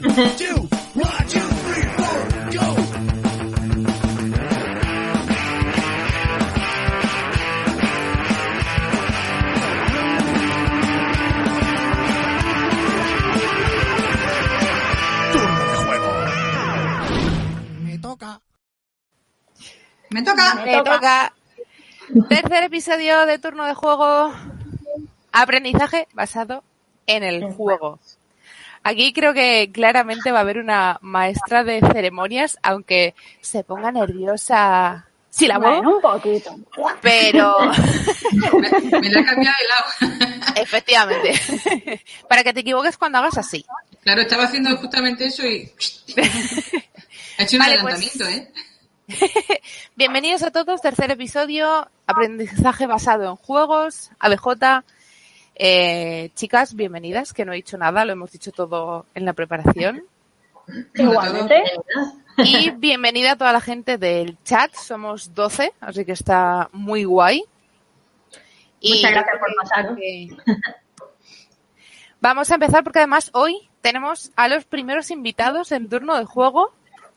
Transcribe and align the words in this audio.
One, 0.00 0.14
two, 0.14 0.54
one, 0.94 1.26
two, 1.26 1.40
three, 1.40 1.82
four, 1.96 2.28
go. 2.52 2.76
Turno 15.32 15.64
de 15.64 15.76
juego. 15.84 16.10
Me 17.82 17.98
toca. 17.98 18.40
Me 20.10 20.22
toca. 20.22 20.54
Me 20.64 20.82
toca. 20.84 21.32
Tercer 22.28 22.62
episodio 22.64 23.26
de 23.26 23.38
turno 23.40 23.64
de 23.64 23.74
juego. 23.74 24.32
Aprendizaje 25.32 26.06
basado 26.14 26.62
en 27.06 27.24
el 27.24 27.52
juego. 27.52 27.98
Aquí 28.82 29.12
creo 29.12 29.34
que 29.34 29.70
claramente 29.72 30.32
va 30.32 30.38
a 30.38 30.42
haber 30.42 30.58
una 30.58 30.98
maestra 31.02 31.64
de 31.64 31.80
ceremonias, 31.80 32.58
aunque 32.62 33.14
se 33.40 33.64
ponga 33.64 33.90
nerviosa 33.92 35.04
si 35.30 35.46
la 35.46 35.58
muevo, 35.58 35.76
Bueno, 35.82 35.96
un 35.96 36.00
poquito. 36.02 36.56
pero 37.02 37.56
Me, 38.32 39.00
me 39.00 39.08
la 39.10 39.20
he 39.20 39.24
cambiado 39.24 39.56
de 40.00 40.06
lado. 40.08 40.52
efectivamente, 40.56 42.02
para 42.28 42.42
que 42.42 42.52
te 42.54 42.60
equivoques 42.60 42.96
cuando 42.96 43.18
hagas 43.18 43.36
así. 43.38 43.64
Claro, 44.02 44.22
estaba 44.22 44.44
haciendo 44.44 44.76
justamente 44.78 45.26
eso 45.26 45.46
y. 45.46 45.70
Ha 47.38 47.44
hecho 47.44 47.56
un 47.56 47.60
Vale, 47.60 47.78
pues- 47.80 47.94
adelantamiento, 47.94 48.26
¿eh? 48.26 48.52
Bienvenidos 49.94 50.42
a 50.42 50.50
todos, 50.50 50.82
tercer 50.82 51.10
episodio, 51.12 51.88
aprendizaje 52.06 52.86
basado 52.88 53.30
en 53.30 53.36
juegos, 53.36 54.10
ABJ. 54.18 54.82
Eh, 55.58 56.30
chicas, 56.34 56.74
bienvenidas, 56.74 57.32
que 57.32 57.44
no 57.44 57.52
he 57.52 57.56
dicho 57.56 57.76
nada, 57.78 58.04
lo 58.04 58.12
hemos 58.12 58.30
dicho 58.30 58.52
todo 58.52 59.06
en 59.14 59.24
la 59.24 59.32
preparación. 59.32 60.04
Igualmente. 60.94 61.62
Y 62.38 62.70
bienvenida 62.70 63.32
a 63.32 63.36
toda 63.36 63.52
la 63.52 63.60
gente 63.60 63.98
del 63.98 64.38
chat, 64.44 64.72
somos 64.74 65.34
12, 65.34 65.72
así 65.80 66.04
que 66.04 66.12
está 66.12 66.68
muy 66.72 67.04
guay. 67.04 67.42
Y 68.80 68.94
Muchas 68.94 69.10
gracias 69.10 69.38
por 69.40 69.54
pasar. 69.56 69.96
que- 69.96 70.28
Vamos 72.20 72.50
a 72.50 72.54
empezar 72.54 72.82
porque 72.84 72.98
además 73.00 73.30
hoy 73.32 73.68
tenemos 73.80 74.32
a 74.36 74.48
los 74.48 74.64
primeros 74.64 75.10
invitados 75.10 75.70
en 75.72 75.88
turno 75.88 76.16
de 76.16 76.24
juego. 76.24 76.72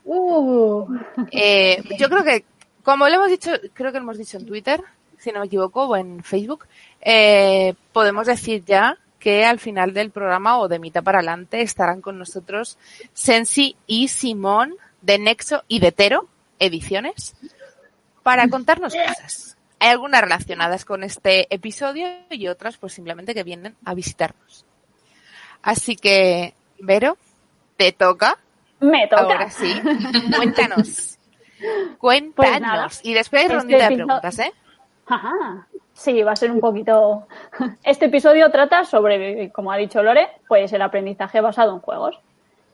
Uh, 0.05 0.87
Eh, 1.31 1.83
yo 1.99 2.07
creo 2.09 2.23
que, 2.23 2.45
como 2.83 3.07
lo 3.09 3.15
hemos 3.15 3.29
dicho, 3.29 3.51
creo 3.73 3.91
que 3.91 3.97
lo 3.99 4.03
hemos 4.03 4.17
dicho 4.19 4.37
en 4.37 4.45
Twitter, 4.45 4.81
si 5.21 5.31
no 5.31 5.39
me 5.39 5.45
equivoco, 5.45 5.85
o 5.85 5.95
en 5.95 6.23
Facebook, 6.23 6.65
eh, 7.01 7.73
podemos 7.93 8.27
decir 8.27 8.63
ya 8.65 8.97
que 9.19 9.45
al 9.45 9.59
final 9.59 9.93
del 9.93 10.11
programa 10.11 10.59
o 10.59 10.67
de 10.67 10.79
mitad 10.79 11.03
para 11.03 11.19
adelante 11.19 11.61
estarán 11.61 12.01
con 12.01 12.17
nosotros 12.17 12.77
Sensi 13.13 13.75
y 13.85 14.07
Simón 14.07 14.75
de 15.01 15.19
Nexo 15.19 15.63
y 15.67 15.79
de 15.79 15.91
Tero 15.91 16.27
Ediciones 16.59 17.35
para 18.23 18.47
contarnos 18.47 18.93
cosas. 18.93 19.57
Hay 19.79 19.89
algunas 19.89 20.21
relacionadas 20.21 20.85
con 20.85 21.03
este 21.03 21.53
episodio 21.53 22.07
y 22.29 22.47
otras 22.47 22.77
pues 22.77 22.93
simplemente 22.93 23.33
que 23.33 23.43
vienen 23.43 23.75
a 23.85 23.93
visitarnos. 23.93 24.65
Así 25.61 25.95
que, 25.95 26.53
Vero, 26.79 27.17
te 27.77 27.91
toca 27.91 28.37
me 28.81 29.07
toca. 29.07 29.21
Ahora 29.21 29.49
sí. 29.49 29.71
Cuéntanos. 30.35 31.17
Cuéntanos. 31.99 32.33
Pues 32.35 32.61
nada, 32.61 32.89
y 33.03 33.13
después 33.13 33.43
este 33.43 33.55
rondita 33.55 33.89
de 33.89 33.95
preguntas, 33.95 34.39
¿eh? 34.39 34.51
Ajá. 35.07 35.67
Sí, 35.93 36.23
va 36.23 36.31
a 36.31 36.35
ser 36.35 36.51
un 36.51 36.59
poquito. 36.59 37.27
Este 37.83 38.05
episodio 38.05 38.49
trata 38.49 38.83
sobre, 38.85 39.51
como 39.51 39.71
ha 39.71 39.77
dicho 39.77 40.01
Lore, 40.01 40.29
pues 40.47 40.71
el 40.73 40.81
aprendizaje 40.81 41.41
basado 41.41 41.73
en 41.73 41.79
juegos. 41.79 42.19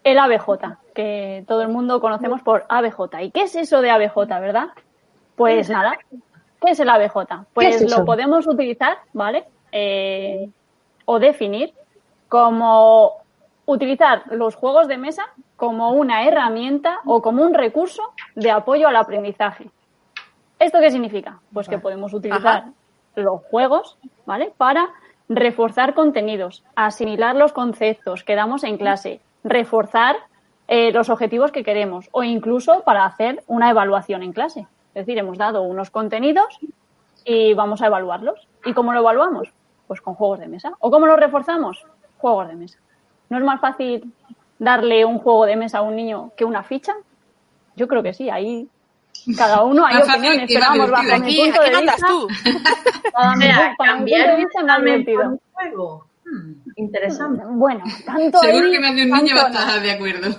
El 0.03 0.20
ABJ, 0.20 0.78
que 0.94 1.44
todo 1.48 1.61
el 1.61 1.67
mundo 1.67 2.00
conocemos 2.00 2.42
por 2.42 2.66
ABJ. 2.70 3.22
¿Y 3.23 3.31
qué 3.31 3.44
es 3.44 3.55
eso 3.55 3.81
de 3.81 3.89
ABJ, 3.89 4.16
verdad? 4.39 4.67
Pues 5.36 5.70
nada. 5.70 5.98
¿Qué 6.61 6.72
es 6.72 6.80
el 6.80 6.89
ABJ? 6.89 7.45
Pues 7.53 7.82
es 7.82 7.92
lo 7.92 8.05
podemos 8.05 8.48
utilizar, 8.48 8.98
¿vale? 9.14 9.45
Eh, 9.71 10.49
o 11.05 11.20
definir 11.20 11.73
como 12.30 13.14
utilizar 13.66 14.23
los 14.32 14.55
juegos 14.55 14.87
de 14.87 14.98
mesa 14.98 15.23
como 15.55 15.92
una 15.92 16.26
herramienta 16.26 16.99
o 17.05 17.21
como 17.21 17.43
un 17.43 17.54
recurso 17.54 18.02
de 18.36 18.52
apoyo 18.52 18.87
al 18.87 18.95
aprendizaje. 18.95 19.70
¿Esto 20.60 20.80
qué 20.80 20.92
significa? 20.92 21.40
Pues 21.54 21.68
que 21.68 21.78
podemos 21.78 22.14
utilizar 22.14 22.58
Ajá. 22.58 22.72
los 23.16 23.42
juegos, 23.44 23.98
¿vale? 24.26 24.52
Para 24.58 24.90
reforzar 25.30 25.94
contenidos, 25.94 26.64
asimilar 26.76 27.36
los 27.36 27.54
conceptos 27.54 28.23
que 28.23 28.36
damos 28.36 28.64
en 28.64 28.78
clase, 28.78 29.22
reforzar 29.44 30.16
eh, 30.67 30.92
los 30.92 31.10
objetivos 31.10 31.52
que 31.52 31.64
queremos 31.64 32.10
o 32.12 32.23
incluso 32.23 32.82
para 32.82 33.06
hacer 33.06 33.44
una 33.48 33.70
evaluación 33.70 34.23
en 34.23 34.34
clase. 34.34 34.62
Es 34.96 35.06
decir, 35.06 35.17
hemos 35.17 35.38
dado 35.38 35.62
unos 35.62 35.92
contenidos 35.92 36.60
y 37.23 37.54
vamos 37.54 37.82
a 37.82 37.88
evaluarlos. 37.88 38.48
¿Y 38.66 38.73
cómo 38.73 38.94
lo 38.94 39.00
evaluamos? 39.00 39.50
Pues 39.86 40.02
con 40.02 40.16
juegos 40.16 40.40
de 40.40 40.48
mesa. 40.48 40.72
¿O 40.80 40.90
cómo 40.90 41.06
lo 41.06 41.16
reforzamos? 41.16 41.86
Juegos 42.17 42.48
de 42.48 42.56
mesa. 42.56 42.80
¿No 43.30 43.38
es 43.38 43.44
más 43.44 43.62
fácil 43.62 44.12
darle 44.58 45.06
un 45.06 45.20
juego 45.20 45.46
de 45.46 45.56
mesa 45.56 45.80
a 45.80 45.82
un 45.82 45.96
niño 45.96 46.32
que 46.36 46.46
una 46.46 46.64
ficha? 46.64 46.94
Yo 47.76 47.88
creo 47.88 48.02
que 48.02 48.14
sí, 48.14 48.30
ahí 48.30 48.67
cada 49.36 49.64
uno 49.64 49.86
hay 49.86 49.98
opiniones, 50.02 50.52
pero 50.54 50.65
vamos, 50.70 50.92
bajo 50.92 51.04
divertido. 51.04 51.26
mi 51.26 51.32
Aquí, 51.42 51.52
punto 51.52 51.61
aquí 51.61 51.71
de 51.76 51.82
vista, 51.82 52.08
tú. 52.08 52.27
para 53.14 53.32
O 53.32 53.36
mi, 53.36 53.43
sea, 53.43 53.55
para 53.58 53.65
mi 53.65 53.76
punto 53.76 53.83
cambiar 53.86 54.30
de 54.30 54.36
vista, 54.38 55.32
juego. 55.54 56.08
Hmm, 56.26 56.54
interesante. 56.76 57.43
Bueno, 57.48 57.83
tanto 58.05 58.39
Seguro 58.39 58.66
ahí, 58.66 58.71
que 58.71 58.80
más 58.80 58.95
de 58.95 59.04
un 59.04 59.10
niño 59.11 59.36
va 59.36 59.43
a 59.43 59.48
estar 59.49 59.82
de 59.82 59.92
acuerdo. 59.92 60.36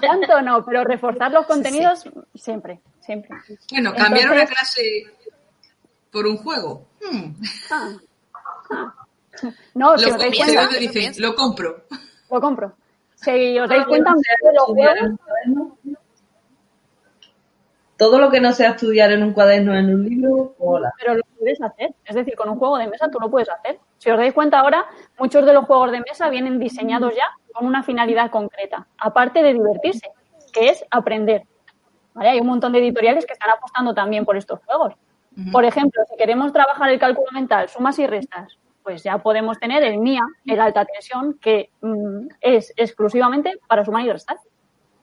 tanto 0.00 0.42
no, 0.42 0.64
pero 0.64 0.84
reforzar 0.84 1.32
los 1.32 1.46
contenidos 1.46 2.04
siempre, 2.34 2.80
siempre. 3.00 3.30
Bueno, 3.70 3.92
cambiar 3.94 4.30
una 4.30 4.42
Entonces- 4.42 4.58
clase 4.58 5.36
por 6.12 6.26
un 6.26 6.36
juego. 6.38 6.86
Hmm. 7.10 7.32
Ah, 7.70 7.88
ah. 8.70 8.94
No, 9.74 9.96
si 9.96 10.04
Lo, 10.06 10.12
os 10.12 10.18
dais 10.18 10.36
cuenta, 10.36 10.66
dice, 10.78 11.12
lo 11.20 11.34
compro. 11.34 11.84
lo 12.30 12.40
compro. 12.40 12.74
Si 13.14 13.58
os 13.58 13.68
dais 13.68 13.82
que 13.84 13.88
cuenta, 13.88 14.12
los 14.54 14.64
juegos. 14.66 15.18
Todo 18.00 18.18
lo 18.18 18.30
que 18.30 18.40
no 18.40 18.52
sea 18.52 18.70
estudiar 18.70 19.12
en 19.12 19.22
un 19.22 19.34
cuaderno 19.34 19.74
en 19.74 19.94
un 19.94 20.08
libro, 20.08 20.54
hola. 20.58 20.90
pero 20.98 21.16
lo 21.16 21.22
puedes 21.38 21.60
hacer. 21.60 21.94
Es 22.06 22.14
decir, 22.14 22.34
con 22.34 22.48
un 22.48 22.58
juego 22.58 22.78
de 22.78 22.86
mesa 22.86 23.10
tú 23.10 23.20
lo 23.20 23.30
puedes 23.30 23.50
hacer. 23.50 23.78
Si 23.98 24.10
os 24.10 24.16
dais 24.16 24.32
cuenta 24.32 24.58
ahora, 24.58 24.86
muchos 25.18 25.44
de 25.44 25.52
los 25.52 25.66
juegos 25.66 25.92
de 25.92 26.00
mesa 26.00 26.30
vienen 26.30 26.58
diseñados 26.58 27.14
ya 27.14 27.24
con 27.52 27.66
una 27.66 27.82
finalidad 27.82 28.30
concreta, 28.30 28.86
aparte 28.96 29.42
de 29.42 29.52
divertirse, 29.52 30.08
que 30.50 30.70
es 30.70 30.82
aprender. 30.90 31.42
¿Vale? 32.14 32.30
Hay 32.30 32.40
un 32.40 32.46
montón 32.46 32.72
de 32.72 32.78
editoriales 32.78 33.26
que 33.26 33.34
están 33.34 33.50
apostando 33.50 33.92
también 33.92 34.24
por 34.24 34.38
estos 34.38 34.60
juegos. 34.64 34.94
Por 35.52 35.66
ejemplo, 35.66 36.02
si 36.08 36.16
queremos 36.16 36.54
trabajar 36.54 36.88
el 36.88 36.98
cálculo 36.98 37.28
mental, 37.34 37.68
sumas 37.68 37.98
y 37.98 38.06
restas, 38.06 38.56
pues 38.82 39.02
ya 39.02 39.18
podemos 39.18 39.58
tener 39.58 39.82
el 39.82 39.98
MIA, 39.98 40.22
el 40.46 40.58
alta 40.58 40.86
tensión, 40.86 41.34
que 41.34 41.68
mm, 41.82 42.28
es 42.40 42.72
exclusivamente 42.78 43.60
para 43.68 43.84
sumar 43.84 44.06
y 44.06 44.10
restar. 44.10 44.38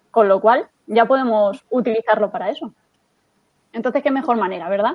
Con 0.09 0.27
lo 0.27 0.41
cual, 0.41 0.67
ya 0.87 1.05
podemos 1.05 1.63
utilizarlo 1.69 2.31
para 2.31 2.49
eso. 2.49 2.73
Entonces, 3.77 4.03
qué 4.03 4.11
mejor 4.11 4.37
manera, 4.37 4.67
¿verdad? 4.69 4.93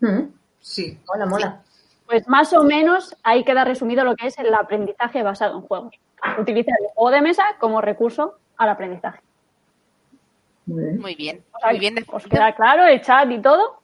Hmm, 0.00 0.24
Sí. 0.60 0.98
Mola, 1.06 1.26
mola. 1.26 1.62
Pues 2.06 2.26
más 2.28 2.52
o 2.52 2.62
menos 2.64 3.16
ahí 3.22 3.44
queda 3.44 3.64
resumido 3.64 4.04
lo 4.04 4.16
que 4.16 4.26
es 4.26 4.38
el 4.38 4.52
aprendizaje 4.52 5.22
basado 5.22 5.56
en 5.56 5.62
juegos. 5.62 5.94
Utilizar 6.38 6.74
el 6.80 6.88
juego 6.94 7.10
de 7.12 7.20
mesa 7.22 7.44
como 7.60 7.80
recurso 7.80 8.36
al 8.56 8.68
aprendizaje. 8.70 9.20
Muy 10.66 10.82
bien. 10.82 11.00
Muy 11.00 11.14
bien, 11.14 11.44
O 11.52 11.58
sea, 11.60 11.70
muy 11.70 11.78
bien. 11.78 12.04
¿Os 12.10 12.26
queda 12.26 12.54
claro 12.54 12.84
el 12.84 13.00
chat 13.00 13.30
y 13.30 13.40
todo? 13.40 13.80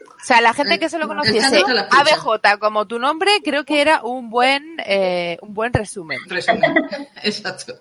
O 0.00 0.24
sea, 0.24 0.40
la 0.42 0.52
gente 0.52 0.78
que 0.78 0.88
solo 0.88 1.04
El 1.04 1.08
conociese. 1.08 1.62
ABJ 1.90 2.58
como 2.58 2.86
tu 2.86 2.98
nombre, 2.98 3.30
creo 3.42 3.64
que 3.64 3.80
era 3.80 4.02
un 4.02 4.28
buen, 4.28 4.76
eh, 4.84 5.38
un 5.40 5.54
buen 5.54 5.72
resumen. 5.72 6.18
Resumen. 6.28 6.60
Exacto. 7.22 7.74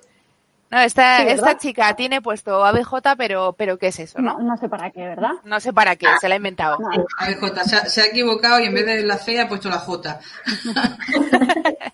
No, 0.72 0.80
esta, 0.80 1.24
esta 1.24 1.58
chica 1.58 1.96
tiene 1.96 2.22
puesto 2.22 2.66
ABJ, 2.66 3.16
pero, 3.18 3.54
pero 3.54 3.78
¿qué 3.78 3.88
es 3.88 4.00
eso, 4.00 4.20
No, 4.20 4.40
no? 4.40 4.44
no 4.44 4.58
sé 4.58 4.68
para 4.68 4.90
qué, 4.90 5.02
¿verdad? 5.02 5.32
No 5.44 5.60
sé 5.60 5.72
para 5.72 5.96
qué, 5.96 6.08
se 6.20 6.28
la 6.28 6.36
ha 6.36 6.38
inventado. 6.38 6.78
No. 6.80 6.90
A 7.20 7.28
ver, 7.28 7.40
Jota, 7.40 7.64
se 7.64 7.76
ha, 7.76 7.86
se 7.86 8.02
ha 8.02 8.06
equivocado 8.08 8.60
y 8.60 8.66
en 8.66 8.74
vez 8.74 8.86
de 8.86 9.04
la 9.04 9.18
C 9.18 9.40
ha 9.40 9.48
puesto 9.48 9.70
la 9.70 9.80
J. 9.80 10.20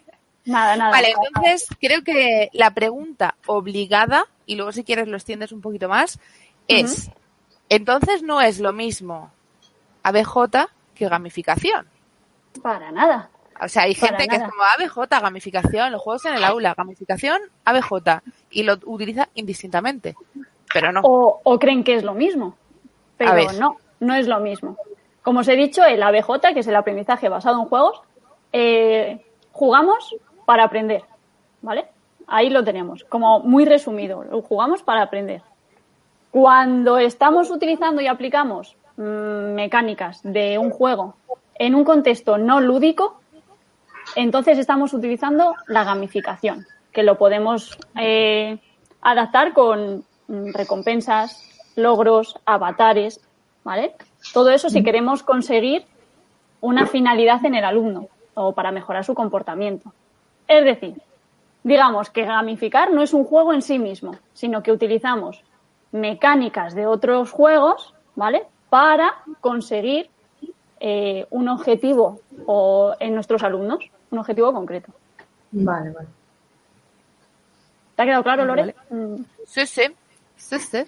Nada, 0.45 0.75
nada. 0.75 0.91
Vale, 0.91 1.13
entonces 1.27 1.67
creo 1.79 2.03
que 2.03 2.49
la 2.53 2.71
pregunta 2.71 3.35
obligada, 3.45 4.25
y 4.45 4.55
luego 4.55 4.71
si 4.71 4.83
quieres 4.83 5.07
lo 5.07 5.17
extiendes 5.17 5.51
un 5.51 5.61
poquito 5.61 5.87
más, 5.87 6.19
es, 6.67 7.11
entonces 7.69 8.23
no 8.23 8.41
es 8.41 8.59
lo 8.59 8.73
mismo 8.73 9.31
ABJ 10.03 10.67
que 10.95 11.07
gamificación. 11.07 11.87
Para 12.61 12.91
nada. 12.91 13.29
O 13.61 13.67
sea, 13.67 13.83
hay 13.83 13.93
gente 13.93 14.27
que 14.27 14.35
es 14.35 14.41
como 14.41 14.63
ABJ, 14.63 15.21
gamificación, 15.21 15.91
los 15.91 16.01
juegos 16.01 16.25
en 16.25 16.35
el 16.35 16.43
aula, 16.43 16.73
gamificación, 16.75 17.39
ABJ, 17.65 18.21
y 18.49 18.63
lo 18.63 18.73
utiliza 18.85 19.29
indistintamente. 19.35 20.15
Pero 20.73 20.91
no. 20.91 21.01
O, 21.03 21.41
o 21.43 21.59
creen 21.59 21.83
que 21.83 21.95
es 21.95 22.03
lo 22.03 22.13
mismo. 22.13 22.55
Pero 23.17 23.51
no, 23.53 23.77
no 23.99 24.15
es 24.15 24.27
lo 24.27 24.39
mismo. 24.39 24.77
Como 25.21 25.41
os 25.41 25.47
he 25.47 25.55
dicho, 25.55 25.83
el 25.85 26.01
ABJ, 26.01 26.53
que 26.53 26.61
es 26.61 26.67
el 26.67 26.75
aprendizaje 26.75 27.29
basado 27.29 27.61
en 27.61 27.65
juegos, 27.65 28.01
eh, 28.51 29.23
jugamos 29.51 30.15
para 30.45 30.63
aprender. 30.63 31.03
¿Vale? 31.61 31.87
ahí 32.31 32.49
lo 32.49 32.63
tenemos, 32.63 33.03
como 33.03 33.41
muy 33.41 33.65
resumido. 33.65 34.23
Lo 34.23 34.41
jugamos 34.41 34.81
para 34.81 35.03
aprender. 35.03 35.43
Cuando 36.31 36.97
estamos 36.97 37.51
utilizando 37.51 38.01
y 38.01 38.07
aplicamos 38.07 38.77
mm, 38.95 39.53
mecánicas 39.53 40.21
de 40.23 40.57
un 40.57 40.71
juego 40.71 41.15
en 41.55 41.75
un 41.75 41.83
contexto 41.83 42.37
no 42.37 42.61
lúdico, 42.61 43.20
entonces 44.15 44.57
estamos 44.57 44.93
utilizando 44.93 45.55
la 45.67 45.83
gamificación, 45.83 46.65
que 46.91 47.03
lo 47.03 47.17
podemos 47.17 47.77
eh, 47.99 48.59
adaptar 49.01 49.53
con 49.53 50.03
mm, 50.27 50.53
recompensas, 50.53 51.47
logros, 51.75 52.37
avatares, 52.45 53.21
¿vale? 53.63 53.95
Todo 54.33 54.51
eso 54.51 54.69
si 54.69 54.83
queremos 54.83 55.23
conseguir 55.23 55.85
una 56.59 56.85
finalidad 56.85 57.43
en 57.45 57.55
el 57.55 57.65
alumno 57.65 58.07
o 58.33 58.53
para 58.53 58.71
mejorar 58.71 59.03
su 59.03 59.13
comportamiento. 59.13 59.93
Es 60.47 60.63
decir, 60.63 61.01
digamos 61.63 62.09
que 62.09 62.25
gamificar 62.25 62.91
no 62.91 63.01
es 63.01 63.13
un 63.13 63.23
juego 63.23 63.53
en 63.53 63.61
sí 63.61 63.79
mismo, 63.79 64.15
sino 64.33 64.61
que 64.63 64.71
utilizamos 64.71 65.43
mecánicas 65.91 66.75
de 66.75 66.85
otros 66.87 67.31
juegos, 67.31 67.93
¿vale? 68.15 68.43
Para 68.69 69.23
conseguir 69.41 70.09
eh, 70.79 71.25
un 71.29 71.49
objetivo 71.49 72.19
o 72.45 72.93
en 72.99 73.13
nuestros 73.13 73.43
alumnos, 73.43 73.91
un 74.11 74.19
objetivo 74.19 74.53
concreto. 74.53 74.91
Vale, 75.51 75.89
vale. 75.89 76.07
¿Te 77.95 78.01
ha 78.03 78.05
quedado 78.05 78.23
claro, 78.23 78.45
Lore? 78.45 78.61
Vale. 78.61 78.75
Mm, 78.89 79.23
Sí, 79.47 79.65
sí. 79.65 79.83
Sí, 80.37 80.59
sí. 80.59 80.83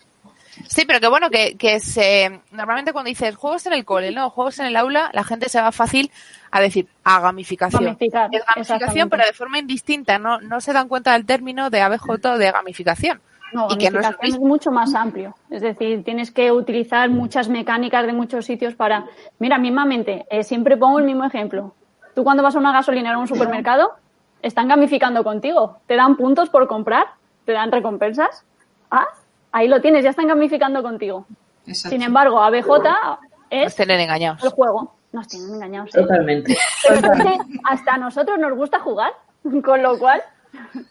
Sí, 0.68 0.86
pero 0.86 1.00
que 1.00 1.08
bueno, 1.08 1.30
que, 1.30 1.58
que 1.58 1.80
se, 1.80 2.42
normalmente 2.52 2.94
cuando 2.94 3.10
dices 3.10 3.36
juegos 3.36 3.66
en 3.66 3.74
el 3.74 3.86
cole, 3.86 4.12
¿no? 4.12 4.30
Juegos 4.30 4.60
en 4.60 4.68
el 4.68 4.76
aula, 4.76 5.10
la 5.14 5.24
gente 5.24 5.50
se 5.50 5.60
va 5.60 5.72
fácil 5.72 6.12
a 6.52 6.62
decir 6.62 6.88
a 7.04 7.20
gamificación. 7.20 7.84
Gamificar, 7.84 8.30
es 8.32 8.44
gamificación, 8.46 9.10
pero 9.10 9.26
de 9.26 9.34
forma 9.34 9.58
indistinta, 9.58 10.20
no, 10.20 10.40
no 10.42 10.62
se 10.62 10.74
dan 10.74 10.88
cuenta 10.88 11.14
del 11.14 11.26
término 11.26 11.70
de 11.70 11.82
ABJ 11.82 12.10
o 12.10 12.38
de 12.38 12.52
gamificación. 12.52 13.20
No, 13.52 13.68
y 13.70 13.78
que 13.78 13.90
no 13.90 14.00
es 14.00 14.06
lo 14.06 14.12
gamificación 14.12 14.34
es 14.36 14.40
mucho 14.40 14.72
más 14.72 14.94
amplio. 14.94 15.36
Es 15.50 15.62
decir, 15.62 16.04
tienes 16.04 16.30
que 16.32 16.52
utilizar 16.52 17.10
muchas 17.10 17.50
mecánicas 17.50 18.06
de 18.06 18.14
muchos 18.14 18.46
sitios 18.46 18.76
para. 18.76 19.06
Mira, 19.40 19.58
mismamente, 19.58 20.26
eh, 20.30 20.44
siempre 20.44 20.78
pongo 20.78 21.00
el 21.00 21.06
mismo 21.06 21.26
ejemplo. 21.26 21.74
Tú 22.16 22.24
cuando 22.24 22.44
vas 22.44 22.56
a 22.56 22.60
una 22.60 22.72
gasolinera 22.72 23.16
o 23.16 23.20
a 23.20 23.22
un 23.22 23.28
supermercado, 23.28 23.94
están 24.42 24.68
gamificando 24.68 25.24
contigo. 25.24 25.80
Te 25.88 25.96
dan 25.96 26.16
puntos 26.16 26.50
por 26.50 26.68
comprar, 26.68 27.08
te 27.46 27.54
dan 27.54 27.72
recompensas. 27.72 28.44
Ah, 28.92 29.08
ahí 29.52 29.68
lo 29.68 29.82
tienes, 29.82 30.04
ya 30.04 30.10
están 30.12 30.28
gamificando 30.28 30.84
contigo. 30.84 31.26
Exacto. 31.66 31.96
Sin 31.96 32.02
embargo, 32.04 32.42
ABJ 32.42 32.68
Nos 32.68 33.20
es 33.50 33.76
tienen 33.76 34.02
engañados. 34.02 34.44
el 34.44 34.50
juego. 34.52 34.96
Nos 35.12 35.28
tienen 35.28 35.54
engañados. 35.56 35.92
Totalmente. 35.92 36.58
Pero 36.88 36.96
es 37.14 37.22
que 37.24 37.38
hasta 37.64 37.94
a 37.94 37.98
nosotros 37.98 38.38
nos 38.40 38.54
gusta 38.56 38.80
jugar, 38.80 39.14
con 39.64 39.82
lo 39.82 39.98
cual, 39.98 40.22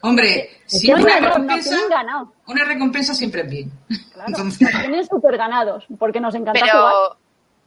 Hombre, 0.01 0.49
si 0.67 0.93
una 0.93 1.21
recompensa, 1.21 1.71
tienen 1.71 1.89
ganado. 1.89 2.33
una 2.49 2.65
recompensa 2.65 3.15
siempre 3.15 3.43
es 3.43 3.51
bien. 3.51 3.71
Claro, 4.13 4.29
Entonces, 4.29 4.61
nos 4.73 4.81
tienen 4.83 5.07
súper 5.07 5.37
ganados, 5.37 5.87
porque 5.99 6.21
nos 6.21 6.35
encanta 6.35 6.61
Pero 6.61 6.73
jugar. 6.73 6.95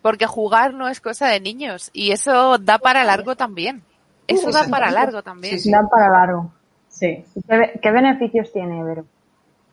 Porque 0.06 0.28
jugar 0.28 0.75
no 0.75 0.88
es 0.88 1.02
cosa 1.02 1.25
de 1.30 1.40
niños 1.40 1.90
y 1.92 2.12
eso 2.12 2.60
da 2.60 2.78
para 2.78 3.04
largo 3.04 3.36
también. 3.36 3.81
Eso 4.28 4.52
da 4.52 4.66
para 4.69 4.92
largo 4.92 5.24
también. 5.24 5.56
Sí, 5.57 5.62
sí. 5.62 5.72
Dan 5.72 5.90
para 5.90 6.10
largo. 6.10 6.52
Sí. 6.90 7.25
¿Y 7.34 7.42
¿Qué, 7.42 7.57
be- 7.57 7.80
qué 7.81 7.92
beneficios 7.92 8.54
tiene, 8.54 8.84
Vero? 8.84 9.04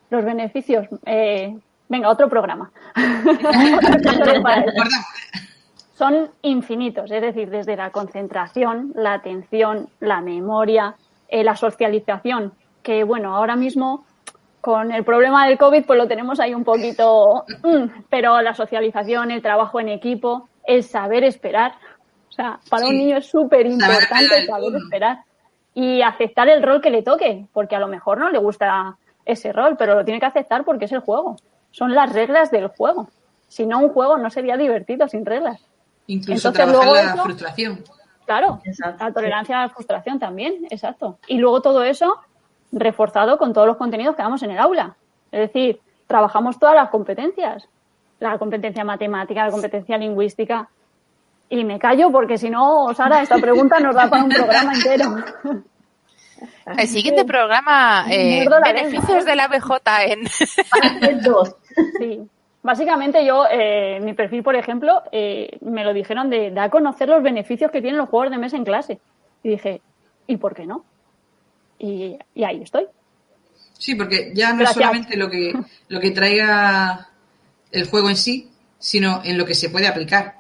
Los 0.09 0.25
beneficios. 0.25 0.87
eh, 1.05 1.55
venga, 1.87 2.09
otro 2.09 2.31
programa. 2.31 2.71
Son 5.99 6.31
infinitos, 6.41 7.11
es 7.11 7.21
decir, 7.21 7.51
desde 7.51 7.77
la 7.77 7.91
concentración, 7.91 8.93
la 8.95 9.13
atención, 9.13 9.91
la 10.01 10.23
memoria, 10.23 10.95
eh, 11.29 11.45
la 11.45 11.57
socialización, 11.57 12.55
que 12.83 13.05
bueno, 13.05 13.37
ahora 13.37 13.55
mismo 13.57 14.07
con 14.63 14.93
el 14.93 15.05
problema 15.05 15.47
del 15.47 15.59
COVID 15.59 15.85
pues 15.85 15.99
lo 15.99 16.09
tenemos 16.09 16.41
ahí 16.41 16.55
un 16.55 16.65
poquito, 16.65 17.45
mm, 17.63 18.05
pero 18.09 18.41
la 18.41 18.55
socialización, 18.55 19.31
el 19.31 19.43
trabajo 19.43 19.79
en 19.81 19.89
equipo, 19.91 20.49
el 20.65 20.83
saber 20.85 21.25
esperar. 21.25 21.73
O 22.29 22.33
sea, 22.33 22.59
para 22.71 22.87
un 22.87 22.97
niño 22.97 23.19
es 23.19 23.27
súper 23.27 23.67
importante 23.67 24.47
saber 24.47 24.77
esperar 24.77 25.19
y 25.75 26.01
aceptar 26.01 26.49
el 26.49 26.63
rol 26.63 26.81
que 26.81 26.91
le 26.91 27.03
toque, 27.03 27.45
porque 27.53 27.77
a 27.77 27.81
lo 27.81 27.89
mejor 27.89 28.19
no 28.19 28.31
le 28.31 28.39
gusta 28.39 28.97
ese 29.27 29.53
rol, 29.53 29.77
pero 29.77 29.95
lo 29.97 30.05
tiene 30.05 30.21
que 30.21 30.27
aceptar 30.27 30.65
porque 30.65 30.85
es 30.87 30.93
el 30.93 31.01
juego. 31.01 31.37
Son 31.73 31.95
las 31.95 32.13
reglas 32.13 32.51
del 32.51 32.69
juego. 32.69 33.09
Si 33.49 33.67
no, 33.67 33.81
un 33.81 33.89
juego 33.91 34.17
no 34.17 34.31
sería 34.31 34.57
divertido 34.57 35.09
sin 35.09 35.27
reglas. 35.27 35.61
incluso 36.07 36.49
Entonces, 36.49 36.53
trabajar 36.53 36.85
luego 36.85 36.95
la 37.07 37.15
eso- 37.15 37.23
frustración. 37.25 37.85
Claro, 38.25 38.61
Exacto, 38.65 39.05
la 39.05 39.13
tolerancia 39.13 39.59
a 39.59 39.63
la 39.63 39.69
frustración 39.71 40.19
también, 40.21 40.67
exacto. 40.71 41.19
Y 41.27 41.39
luego 41.39 41.61
todo 41.61 41.83
eso 41.83 42.17
reforzado 42.73 43.39
con 43.39 43.53
todos 43.53 43.67
los 43.67 43.77
contenidos 43.77 44.17
que 44.17 44.23
damos 44.23 44.43
en 44.43 44.51
el 44.51 44.59
aula. 44.59 44.97
Es 45.31 45.41
decir, 45.41 45.81
trabajamos 46.07 46.59
todas 46.59 46.75
las 46.75 46.89
competencias. 46.91 47.69
La 48.19 48.39
competencia 48.39 48.85
matemática, 48.85 49.45
la 49.45 49.51
competencia 49.51 49.99
lingüística. 49.99 50.69
Y 51.49 51.65
me 51.65 51.79
callo 51.79 52.11
porque 52.11 52.39
si 52.39 52.49
no, 52.49 52.93
Sara, 52.95 53.21
esta 53.21 53.37
pregunta 53.37 53.79
nos 53.79 53.95
da 53.95 54.09
para 54.09 54.25
un 54.25 54.31
programa 54.31 54.73
entero. 54.73 55.17
El 56.67 56.89
siguiente 56.89 57.25
programa, 57.25 58.05
eh, 58.11 58.45
la 58.49 58.61
beneficios 58.61 59.09
lengua. 59.09 59.25
del 59.25 59.41
ABJ 59.41 59.71
en... 60.07 61.23
Dos. 61.23 61.57
Sí. 61.99 62.21
Básicamente 62.63 63.25
yo, 63.25 63.45
eh, 63.51 64.01
mi 64.03 64.13
perfil, 64.15 64.43
por 64.43 64.55
ejemplo, 64.55 65.03
eh, 65.11 65.59
me 65.61 65.85
lo 65.85 65.93
dijeron 65.93 66.31
de 66.31 66.51
dar 66.53 66.67
a 66.67 66.71
conocer 66.71 67.09
los 67.09 67.23
beneficios 67.23 67.71
que 67.71 67.81
tienen 67.81 67.99
los 67.99 68.09
juegos 68.09 68.31
de 68.31 68.39
mesa 68.39 68.57
en 68.57 68.65
clase. 68.65 69.01
Y 69.43 69.51
dije, 69.51 69.83
¿y 70.27 70.37
por 70.37 70.55
qué 70.55 70.67
no? 70.67 70.85
Y, 71.83 72.17
y 72.35 72.45
ahí 72.45 72.63
estoy. 72.63 72.87
Sí, 73.77 73.97
porque 73.97 74.31
ya 74.33 74.53
no 74.53 74.61
Gracias. 74.61 74.77
es 74.77 74.83
solamente 74.83 75.17
lo 75.17 75.29
que, 75.29 75.53
lo 75.89 76.01
que 76.01 76.13
traiga 76.13 77.09
el 77.73 77.89
juego 77.89 78.09
en 78.09 78.17
sí, 78.17 78.49
sino 78.79 79.21
en 79.25 79.37
lo 79.37 79.45
que 79.45 79.57
se 79.57 79.71
puede 79.71 79.89
aplicar. 79.89 80.37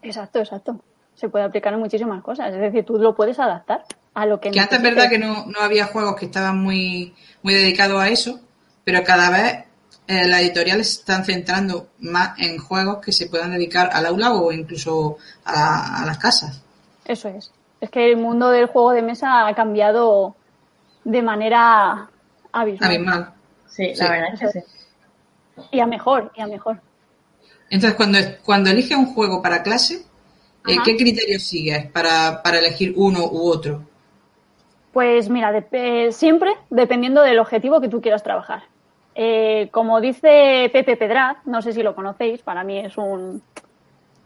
Exacto, 0.00 0.38
exacto. 0.38 0.80
Se 1.16 1.28
puede 1.28 1.44
aplicar 1.44 1.74
en 1.74 1.80
muchísimas 1.80 2.22
cosas. 2.22 2.54
Es 2.54 2.60
decir, 2.60 2.84
tú 2.84 2.96
lo 2.96 3.16
puedes 3.16 3.38
adaptar 3.40 3.84
a 4.14 4.24
lo 4.26 4.38
que 4.38 4.52
Que 4.52 4.60
antes 4.60 4.78
es 4.78 4.84
verdad 4.84 5.10
que 5.10 5.18
no, 5.18 5.46
no 5.46 5.60
había 5.60 5.86
juegos 5.86 6.14
que 6.14 6.26
estaban 6.26 6.58
muy, 6.58 7.12
muy 7.42 7.54
dedicados 7.54 8.00
a 8.00 8.08
eso, 8.08 8.38
pero 8.84 9.02
cada 9.02 9.30
vez 9.30 9.64
eh, 10.06 10.28
las 10.28 10.42
editoriales 10.42 10.94
se 10.94 11.00
están 11.00 11.24
centrando 11.24 11.88
más 11.98 12.38
en 12.38 12.58
juegos 12.58 12.98
que 13.04 13.10
se 13.10 13.28
puedan 13.28 13.50
dedicar 13.50 13.90
al 13.92 14.06
aula 14.06 14.34
o 14.34 14.52
incluso 14.52 15.18
a 15.44 16.04
las 16.06 16.18
casas. 16.18 16.62
Eso 17.04 17.28
es. 17.28 17.50
Es 17.80 17.90
que 17.90 18.08
el 18.08 18.16
mundo 18.16 18.50
del 18.50 18.66
juego 18.66 18.92
de 18.92 19.02
mesa 19.02 19.48
ha 19.48 19.54
cambiado 19.54 20.36
de 21.10 21.22
manera 21.22 22.08
abismal. 22.52 22.90
Abismal. 22.90 23.32
Sí, 23.66 23.94
Sí. 23.94 24.02
la 24.02 24.10
verdad 24.10 24.28
es 24.34 24.40
que 24.40 24.48
sí. 24.48 24.60
Y 25.72 25.80
a 25.80 25.86
mejor, 25.86 26.30
y 26.36 26.40
a 26.42 26.46
mejor. 26.46 26.80
Entonces, 27.70 27.96
cuando, 27.96 28.18
cuando 28.44 28.70
eliges 28.70 28.96
un 28.96 29.06
juego 29.14 29.40
para 29.42 29.62
clase, 29.62 30.04
eh. 30.66 30.76
¿qué 30.84 30.96
criterios 30.96 31.42
sigues 31.42 31.86
para, 31.90 32.42
para 32.42 32.58
elegir 32.58 32.92
uno 32.96 33.24
u 33.26 33.48
otro? 33.50 33.82
Pues 34.92 35.28
mira, 35.28 35.52
dep- 35.52 35.68
eh, 35.72 36.12
siempre 36.12 36.52
dependiendo 36.70 37.22
del 37.22 37.38
objetivo 37.38 37.80
que 37.80 37.88
tú 37.88 38.00
quieras 38.00 38.22
trabajar. 38.22 38.62
Eh, 39.14 39.68
como 39.72 40.00
dice 40.00 40.70
Pepe 40.72 40.96
Pedraz, 40.96 41.38
no 41.44 41.60
sé 41.62 41.72
si 41.72 41.82
lo 41.82 41.94
conocéis, 41.94 42.42
para 42.42 42.64
mí 42.64 42.78
es 42.78 42.96
un... 42.98 43.42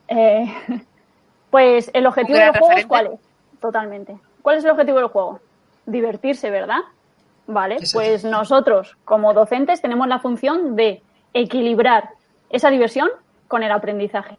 eh, 0.08 0.52
pues 1.50 1.90
el 1.94 2.06
objetivo 2.06 2.38
del 2.38 2.50
juego, 2.50 2.66
referente. 2.68 2.88
¿cuál 2.88 3.06
es? 3.14 3.20
Totalmente. 3.60 4.16
¿Cuál 4.42 4.58
es 4.58 4.64
el 4.64 4.70
objetivo 4.70 4.98
del 4.98 5.08
juego? 5.08 5.40
Divertirse, 5.86 6.50
¿verdad? 6.50 6.80
Vale, 7.46 7.78
pues 7.92 8.24
nosotros 8.24 8.96
como 9.04 9.34
docentes 9.34 9.82
tenemos 9.82 10.06
la 10.06 10.20
función 10.20 10.76
de 10.76 11.02
equilibrar 11.34 12.10
esa 12.50 12.70
diversión 12.70 13.08
con 13.48 13.62
el 13.62 13.72
aprendizaje. 13.72 14.38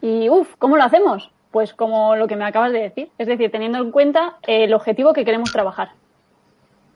Y 0.00 0.28
uff, 0.28 0.54
¿cómo 0.58 0.76
lo 0.76 0.84
hacemos? 0.84 1.30
Pues 1.50 1.72
como 1.72 2.14
lo 2.14 2.28
que 2.28 2.36
me 2.36 2.44
acabas 2.44 2.72
de 2.72 2.80
decir, 2.80 3.10
es 3.16 3.26
decir, 3.26 3.50
teniendo 3.50 3.78
en 3.78 3.90
cuenta 3.90 4.36
el 4.46 4.74
objetivo 4.74 5.12
que 5.12 5.24
queremos 5.24 5.50
trabajar. 5.50 5.90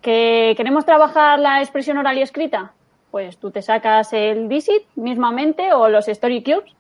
¿Que 0.03 0.55
queremos 0.57 0.85
trabajar 0.85 1.39
la 1.39 1.61
expresión 1.61 1.97
oral 1.97 2.19
y 2.19 2.23
escrita? 2.23 2.73
Pues 3.11 3.39
tú 3.39 3.51
te 3.51 3.63
sacas 3.63 4.13
el 4.13 4.49
DISIT 4.49 4.83
mismamente 4.97 5.73
o 5.73 5.89
los 5.89 6.09
Story 6.09 6.43
Cubes 6.43 6.75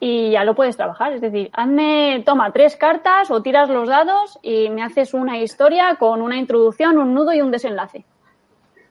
y 0.00 0.30
ya 0.30 0.44
lo 0.44 0.54
puedes 0.54 0.76
trabajar. 0.76 1.12
Es 1.12 1.20
decir, 1.20 1.50
hazme, 1.52 2.22
toma 2.24 2.50
tres 2.52 2.76
cartas 2.76 3.30
o 3.30 3.42
tiras 3.42 3.68
los 3.68 3.86
dados 3.86 4.38
y 4.42 4.70
me 4.70 4.82
haces 4.82 5.12
una 5.12 5.38
historia 5.38 5.96
con 5.96 6.22
una 6.22 6.38
introducción, 6.38 6.98
un 6.98 7.14
nudo 7.14 7.34
y 7.34 7.42
un 7.42 7.50
desenlace. 7.50 8.06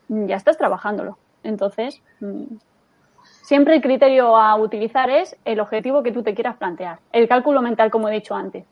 Mm, 0.07 0.27
Ya 0.27 0.35
estás 0.35 0.57
trabajándolo. 0.57 1.17
Entonces, 1.43 2.01
mm, 2.19 2.43
siempre 3.41 3.75
el 3.75 3.81
criterio 3.81 4.37
a 4.37 4.55
utilizar 4.55 5.09
es 5.09 5.35
el 5.45 5.59
objetivo 5.59 6.03
que 6.03 6.11
tú 6.11 6.21
te 6.21 6.35
quieras 6.35 6.57
plantear. 6.57 6.99
El 7.11 7.27
cálculo 7.27 7.61
mental, 7.61 7.89
como 7.89 8.07
he 8.07 8.13
dicho 8.13 8.35
antes. 8.35 8.65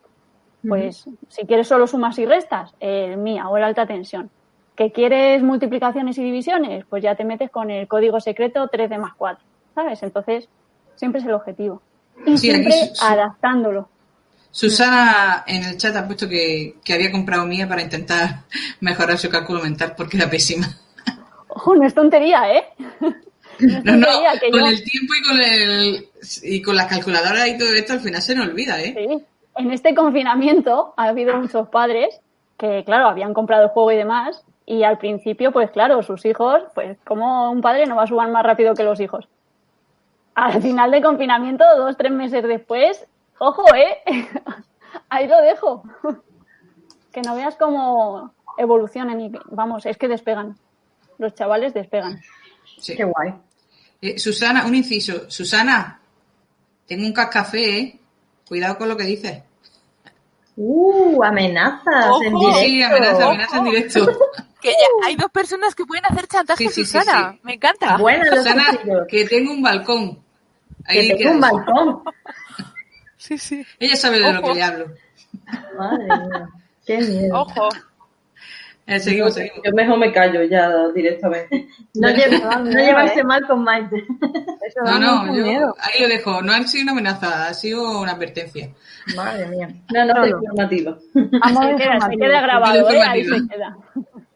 Pues 0.68 1.08
si 1.30 1.46
quieres 1.46 1.68
solo 1.68 1.88
sumas 1.88 2.18
y 2.20 2.26
restas, 2.26 2.76
el 2.80 3.18
MIA 3.18 3.48
o 3.48 3.58
el 3.58 3.64
alta 3.64 3.86
tensión. 3.86 4.30
¿Que 4.76 4.92
quieres 4.92 5.42
multiplicaciones 5.42 6.18
y 6.18 6.24
divisiones? 6.24 6.86
Pues 6.86 7.02
ya 7.02 7.16
te 7.16 7.24
metes 7.24 7.50
con 7.50 7.72
el 7.72 7.88
código 7.88 8.20
secreto 8.20 8.68
3D 8.68 9.00
más 9.00 9.14
4. 9.16 9.44
¿Sabes? 9.74 10.04
Entonces, 10.04 10.50
siempre 10.96 11.22
es 11.22 11.28
el 11.28 11.34
objetivo. 11.34 11.82
Y 12.26 12.38
Sí, 12.38 12.50
siempre 12.50 12.74
adaptándolo. 13.02 13.90
Susana 14.52 15.44
en 15.46 15.64
el 15.64 15.78
chat 15.78 15.96
ha 15.96 16.06
puesto 16.08 16.28
que, 16.28 16.76
que 16.84 16.94
había 16.94 17.12
comprado 17.12 17.46
mía 17.46 17.68
para 17.68 17.82
intentar 17.82 18.42
mejorar 18.82 19.18
su 19.18 19.30
cálculo 19.30 19.62
mental 19.62 19.94
porque 19.96 20.18
era 20.18 20.30
pésima. 20.30 20.68
Ojo, 21.48 21.76
no 21.76 21.86
es 21.86 21.94
tontería, 21.94 22.52
¿eh? 22.56 22.64
No 23.60 23.70
es 23.78 23.84
No, 23.86 23.94
no, 23.96 24.06
tontería 24.06 24.40
que 24.40 24.52
con 24.52 24.60
yo- 24.62 24.68
el 24.68 24.84
tiempo 24.84 25.14
y 25.16 25.24
con 25.28 25.42
el 25.42 26.08
y 26.44 26.62
con 26.62 26.76
la 26.76 26.88
calculadora 26.88 27.48
y 27.48 27.58
todo 27.58 27.70
esto 27.74 27.94
al 27.94 28.02
final 28.02 28.22
se 28.22 28.36
nos 28.36 28.48
olvida, 28.48 28.80
¿eh? 28.82 28.94
Sí. 28.96 29.26
En 29.56 29.72
este 29.72 29.96
confinamiento 29.96 30.94
ha 30.96 31.06
habido 31.06 31.36
muchos 31.38 31.68
padres 31.70 32.20
que, 32.58 32.84
claro, 32.86 33.08
habían 33.08 33.34
comprado 33.34 33.64
el 33.64 33.70
juego 33.70 33.92
y 33.92 33.96
demás, 33.96 34.44
y 34.68 34.84
al 34.84 35.00
principio, 35.00 35.52
pues 35.52 35.72
claro, 35.72 36.04
sus 36.04 36.24
hijos, 36.26 36.62
pues 36.76 36.98
como 37.06 37.52
un 37.52 37.62
padre 37.62 37.88
no 37.88 37.96
va 37.96 38.04
a 38.04 38.08
sumar 38.08 38.30
más 38.30 38.44
rápido 38.44 38.76
que 38.76 38.84
los 38.84 39.00
hijos. 39.00 39.28
Al 40.38 40.62
final 40.62 40.92
del 40.92 41.02
confinamiento, 41.02 41.64
dos, 41.78 41.98
tres 41.98 42.12
meses 42.12 42.44
después, 42.44 43.04
ojo, 43.40 43.64
¿eh? 43.74 43.98
Ahí 45.10 45.28
lo 45.28 45.42
dejo. 45.42 45.84
Que 47.12 47.24
no 47.24 47.34
veas 47.36 47.56
cómo 47.56 48.32
evolucionan 48.60 49.20
y, 49.20 49.32
vamos, 49.46 49.88
es 49.88 49.98
que 49.98 50.08
despegan. 50.08 50.56
Los 51.18 51.34
chavales 51.34 51.74
despegan. 51.74 52.22
Sí. 52.80 52.96
Qué 52.96 53.06
guay. 53.06 53.34
Eh, 54.00 54.20
Susana, 54.20 54.68
un 54.68 54.76
inciso. 54.76 55.28
Susana, 55.28 56.00
tengo 56.86 57.08
un 57.08 57.14
cascafé, 57.14 57.80
¿eh? 57.80 58.00
Cuidado 58.48 58.78
con 58.78 58.90
lo 58.90 58.96
que 58.96 59.06
dices. 59.06 59.42
Uh, 60.58 61.24
amenazas 61.24 62.22
en 62.24 62.36
directo. 62.36 62.60
Sí, 62.60 62.84
amenaza, 62.84 63.26
amenaza 63.26 63.58
en 63.58 63.64
directo. 63.64 64.08
Que 64.62 64.70
ya 64.70 65.08
hay 65.08 65.16
dos 65.16 65.32
personas 65.32 65.74
que 65.74 65.86
pueden 65.86 66.06
hacer 66.06 66.28
chantaje 66.28 66.70
Sí, 66.70 66.84
Susana. 66.84 67.32
sí. 67.32 67.40
Me 67.44 67.54
encanta. 67.56 67.98
Buena 67.98 68.26
los 68.26 68.44
Susana, 68.44 68.66
que 69.08 69.26
tengo 69.26 69.54
un 69.54 69.64
balcón. 69.64 70.27
Ahí 70.88 71.08
Que 71.08 71.16
tengo 71.16 71.32
un 71.32 71.42
balcón. 71.42 72.04
Sí, 73.20 73.38
sí. 73.38 73.66
Ella 73.80 73.96
sabe 73.98 74.20
de 74.20 74.32
lo 74.32 74.42
que 74.42 74.54
le 74.54 74.64
hablo. 74.64 74.86
Madre 75.78 76.04
mía. 76.06 76.50
Qué 76.86 76.98
miedo. 77.00 77.42
Ojo. 77.42 77.68
Eh, 78.86 79.00
seguimos, 79.02 79.34
seguimos. 79.34 79.60
Yo 79.66 79.72
mejor 79.74 79.98
me 79.98 80.14
callo 80.14 80.44
ya 80.44 80.72
directamente. 80.96 81.68
No, 81.96 82.08
no 82.12 82.70
llevarse 82.80 83.22
¿eh? 83.22 83.24
mal 83.24 83.46
con 83.48 83.64
Maite. 83.64 83.98
Eso 83.98 84.80
No, 84.86 85.00
no, 85.00 85.26
yo 85.36 85.44
miedo. 85.44 85.76
ahí 85.80 86.00
lo 86.04 86.08
dejo. 86.08 86.42
No 86.44 86.54
ha 86.54 86.62
sido 86.64 86.84
una 86.84 86.92
amenaza, 86.92 87.48
ha 87.48 87.54
sido 87.56 88.02
una 88.02 88.12
advertencia. 88.12 88.70
Madre 89.16 89.48
mía. 89.48 89.68
Una 89.90 90.06
nota 90.06 90.22
Solo. 90.22 90.38
informativa. 90.38 90.98
A 91.42 91.50
modo 91.50 91.64
Se 91.70 91.76
queda, 91.76 91.78
se 91.78 91.94
informativo. 91.96 92.22
queda 92.22 92.42
grabado, 92.42 92.90
¿eh? 92.92 93.02
Ahí 93.02 93.22
informativa. 93.22 93.38
se 93.40 93.56
queda. 93.56 93.78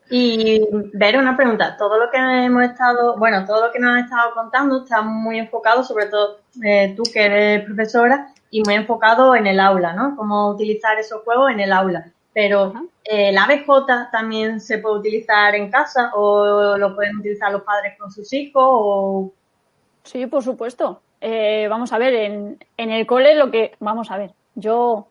Y 0.09 0.61
ver 0.93 1.17
una 1.17 1.37
pregunta, 1.37 1.77
todo 1.77 1.97
lo 1.97 2.09
que 2.11 2.17
hemos 2.17 2.63
estado, 2.63 3.15
bueno, 3.17 3.45
todo 3.45 3.67
lo 3.67 3.71
que 3.71 3.79
nos 3.79 3.95
has 3.97 4.05
estado 4.05 4.33
contando 4.33 4.81
está 4.83 5.01
muy 5.03 5.37
enfocado, 5.39 5.83
sobre 5.83 6.07
todo 6.07 6.40
eh, 6.63 6.93
tú 6.95 7.03
que 7.11 7.25
eres 7.25 7.65
profesora, 7.65 8.33
y 8.51 8.61
muy 8.63 8.75
enfocado 8.75 9.33
en 9.33 9.47
el 9.47 9.59
aula, 9.59 9.93
¿no? 9.93 10.15
Cómo 10.15 10.49
utilizar 10.49 10.99
esos 10.99 11.23
juegos 11.23 11.51
en 11.51 11.61
el 11.61 11.71
aula. 11.71 12.11
Pero 12.33 12.73
eh, 13.03 13.29
el 13.29 13.37
ABJ 13.37 14.11
también 14.11 14.59
se 14.59 14.77
puede 14.77 14.99
utilizar 14.99 15.55
en 15.55 15.71
casa 15.71 16.11
o 16.13 16.77
lo 16.77 16.95
pueden 16.95 17.17
utilizar 17.17 17.51
los 17.51 17.63
padres 17.63 17.97
con 17.97 18.11
sus 18.11 18.31
hijos 18.33 18.63
o 18.65 19.31
Sí, 20.03 20.27
por 20.27 20.43
supuesto. 20.43 21.01
Eh, 21.21 21.67
vamos 21.69 21.93
a 21.93 21.97
ver, 21.97 22.13
en, 22.13 22.63
en 22.77 22.91
el 22.91 23.05
cole 23.05 23.35
lo 23.35 23.51
que, 23.51 23.75
vamos 23.79 24.09
a 24.09 24.17
ver, 24.17 24.31
yo 24.55 25.07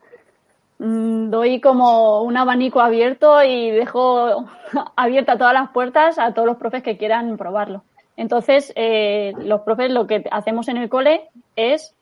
mm, 0.78 1.30
doy 1.30 1.60
como 1.60 2.22
un 2.22 2.36
abanico 2.36 2.80
abierto 2.80 3.42
y 3.42 3.70
dejo 3.70 4.46
abierta 4.96 5.38
todas 5.38 5.54
las 5.54 5.70
puertas 5.70 6.18
a 6.18 6.34
todos 6.34 6.46
los 6.46 6.56
profes 6.56 6.82
que 6.82 6.98
quieran 6.98 7.36
probarlo. 7.36 7.84
Entonces, 8.16 8.72
eh, 8.76 9.32
los 9.38 9.62
profes 9.62 9.90
lo 9.90 10.06
que 10.06 10.24
hacemos 10.30 10.68
en 10.68 10.76
el 10.76 10.88
cole 10.88 11.28
es 11.56 11.94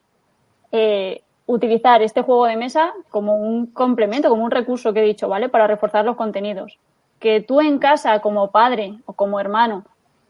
eh, 0.72 1.22
utilizar 1.46 2.02
este 2.02 2.22
juego 2.22 2.46
de 2.46 2.56
mesa 2.56 2.92
como 3.10 3.36
un 3.36 3.66
complemento, 3.66 4.28
como 4.28 4.44
un 4.44 4.50
recurso 4.50 4.92
que 4.92 5.00
he 5.00 5.04
dicho, 5.04 5.28
¿vale? 5.28 5.48
Para 5.48 5.66
reforzar 5.66 6.04
los 6.04 6.16
contenidos. 6.16 6.78
Que 7.20 7.40
tú 7.40 7.60
en 7.60 7.78
casa, 7.78 8.20
como 8.20 8.50
padre 8.50 8.98
o 9.06 9.12
como 9.12 9.40
hermano, 9.40 9.84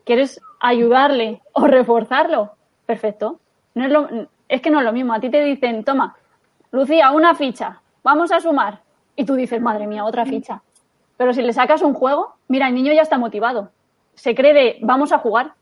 quieres 0.05 0.41
ayudarle 0.61 1.43
o 1.53 1.67
reforzarlo, 1.67 2.53
perfecto. 2.87 3.41
No 3.75 3.85
es, 3.85 3.91
lo, 3.91 4.09
es 4.49 4.63
que 4.63 4.71
no 4.71 4.79
es 4.79 4.85
lo 4.85 4.93
mismo. 4.93 5.13
A 5.13 5.21
ti 5.21 5.29
te 5.29 5.43
dicen, 5.43 5.85
toma, 5.85 6.17
Lucía, 6.71 7.11
una 7.11 7.35
ficha, 7.35 7.81
vamos 8.03 8.31
a 8.33 8.41
sumar. 8.41 8.81
Y 9.17 9.25
tú 9.25 9.35
dices, 9.35 9.61
madre 9.61 9.87
mía, 9.87 10.05
otra 10.05 10.25
ficha. 10.25 10.63
Pero 11.17 11.33
si 11.35 11.43
le 11.43 11.53
sacas 11.53 11.83
un 11.83 11.95
juego, 11.95 12.37
mira, 12.47 12.69
el 12.69 12.75
niño 12.75 12.93
ya 12.93 13.03
está 13.03 13.19
motivado. 13.19 13.71
Se 14.15 14.35
cree 14.35 14.55
de, 14.55 14.79
vamos 14.83 15.13
a 15.13 15.19
jugar. 15.19 15.55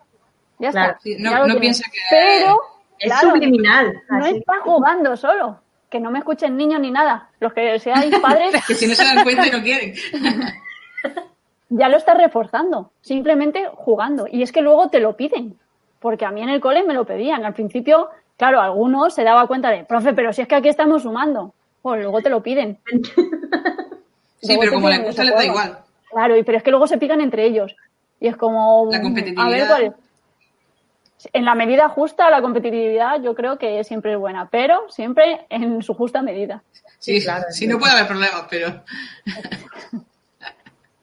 Ya 0.58 0.70
Claro, 0.70 0.90
está. 0.92 1.00
sí, 1.02 1.16
no- 1.18 1.46
ya 1.46 1.60
piensa 1.60 1.84
que- 1.92 1.98
Pero, 2.10 2.60
es 2.98 3.12
claro, 3.12 3.30
subliminal. 3.30 3.92
no 4.08 4.24
así. 4.24 4.36
está 4.38 4.54
jugando 4.62 5.16
solo. 5.16 5.60
Que 5.90 6.00
no 6.00 6.10
me 6.10 6.18
escuchen 6.18 6.56
niños 6.56 6.80
ni 6.80 6.90
nada. 6.90 7.28
Los 7.40 7.52
que 7.52 7.78
seáis 7.78 8.14
padres 8.20 8.54
Que 8.66 8.74
si 8.74 8.86
no 8.86 8.94
se 8.94 9.04
dan 9.04 9.22
cuenta 9.22 9.46
y 9.46 9.50
no 9.50 9.62
quieren. 9.62 9.94
ya 11.68 11.88
lo 11.88 11.96
estás 11.96 12.16
reforzando, 12.16 12.90
simplemente 13.00 13.66
jugando. 13.74 14.26
Y 14.30 14.42
es 14.42 14.52
que 14.52 14.62
luego 14.62 14.88
te 14.88 15.00
lo 15.00 15.16
piden, 15.16 15.58
porque 16.00 16.24
a 16.24 16.30
mí 16.30 16.42
en 16.42 16.48
el 16.48 16.60
cole 16.60 16.84
me 16.84 16.94
lo 16.94 17.04
pedían. 17.04 17.44
Al 17.44 17.54
principio, 17.54 18.08
claro, 18.36 18.60
algunos 18.60 19.14
se 19.14 19.24
daba 19.24 19.46
cuenta 19.46 19.70
de, 19.70 19.84
profe, 19.84 20.12
pero 20.12 20.32
si 20.32 20.42
es 20.42 20.48
que 20.48 20.54
aquí 20.54 20.68
estamos 20.68 21.02
sumando. 21.02 21.52
Pues 21.82 22.02
luego 22.02 22.20
te 22.22 22.30
lo 22.30 22.42
piden. 22.42 22.78
Sí, 24.38 24.48
Luego 24.48 24.60
pero 24.60 24.72
como 24.74 24.88
les 24.90 24.98
piden 24.98 25.06
gusta 25.08 25.24
les 25.24 25.34
da 25.34 25.44
igual. 25.44 25.78
Claro, 26.10 26.36
y 26.36 26.42
pero 26.44 26.58
es 26.58 26.62
que 26.62 26.70
luego 26.70 26.86
se 26.86 26.98
pican 26.98 27.20
entre 27.22 27.46
ellos. 27.46 27.74
Y 28.20 28.28
es 28.28 28.36
como... 28.36 28.86
La 28.92 28.98
A 28.98 29.02
competitividad. 29.02 29.48
ver 29.50 29.66
cuál 29.66 29.82
es. 29.84 29.92
En 31.32 31.44
la 31.44 31.54
medida 31.54 31.88
justa, 31.88 32.30
la 32.30 32.42
competitividad 32.42 33.22
yo 33.22 33.34
creo 33.34 33.58
que 33.58 33.82
siempre 33.84 34.12
es 34.12 34.18
buena, 34.18 34.48
pero 34.50 34.88
siempre 34.90 35.46
en 35.48 35.82
su 35.82 35.94
justa 35.94 36.22
medida. 36.22 36.62
Sí, 36.98 37.22
claro, 37.22 37.44
sí, 37.50 37.66
no 37.66 37.78
puede 37.78 37.92
haber 37.92 38.06
problemas, 38.06 38.46
pero 38.50 38.82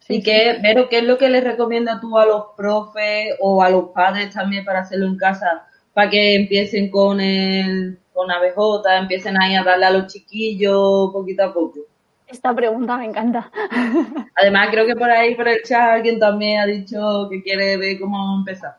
¿Y 0.08 0.22
qué, 0.22 0.60
Vero, 0.62 0.89
qué 0.89 1.00
es 1.00 1.03
lo 1.05 1.17
que 1.17 1.29
les 1.29 1.43
recomiendas 1.43 2.01
tú 2.01 2.17
a 2.17 2.25
los 2.25 2.43
profes 2.58 3.36
o 3.39 3.63
a 3.63 3.70
los 3.70 3.89
padres 3.89 4.34
también 4.34 4.65
para 4.65 4.82
hacerlo 4.82 5.08
en 5.08 5.17
casa? 5.17 5.65
Para 5.93 6.10
que 6.10 6.36
empiecen 6.36 6.91
con 6.91 7.20
el 7.20 8.00
con 8.13 8.29
ABJ, 8.29 8.86
empiecen 9.00 9.41
ahí 9.41 9.55
a 9.55 9.63
darle 9.63 9.86
a 9.88 9.91
los 9.91 10.13
chiquillos 10.13 11.12
poquito 11.12 11.46
a 11.46 11.53
poco. 11.53 11.79
Esta 12.27 12.53
pregunta 12.53 12.98
me 12.98 13.05
encanta. 13.05 13.51
Además, 14.36 14.70
creo 14.72 14.86
que 14.86 14.96
por 14.96 15.10
ahí, 15.10 15.36
por 15.36 15.48
el 15.48 15.63
chat, 15.63 15.93
alguien 15.93 16.20
también 16.20 16.62
ha 16.62 16.65
dicho 16.65 17.27
que 17.29 17.41
quiere 17.41 17.77
ver 17.77 18.00
cómo 18.00 18.38
empezar. 18.38 18.75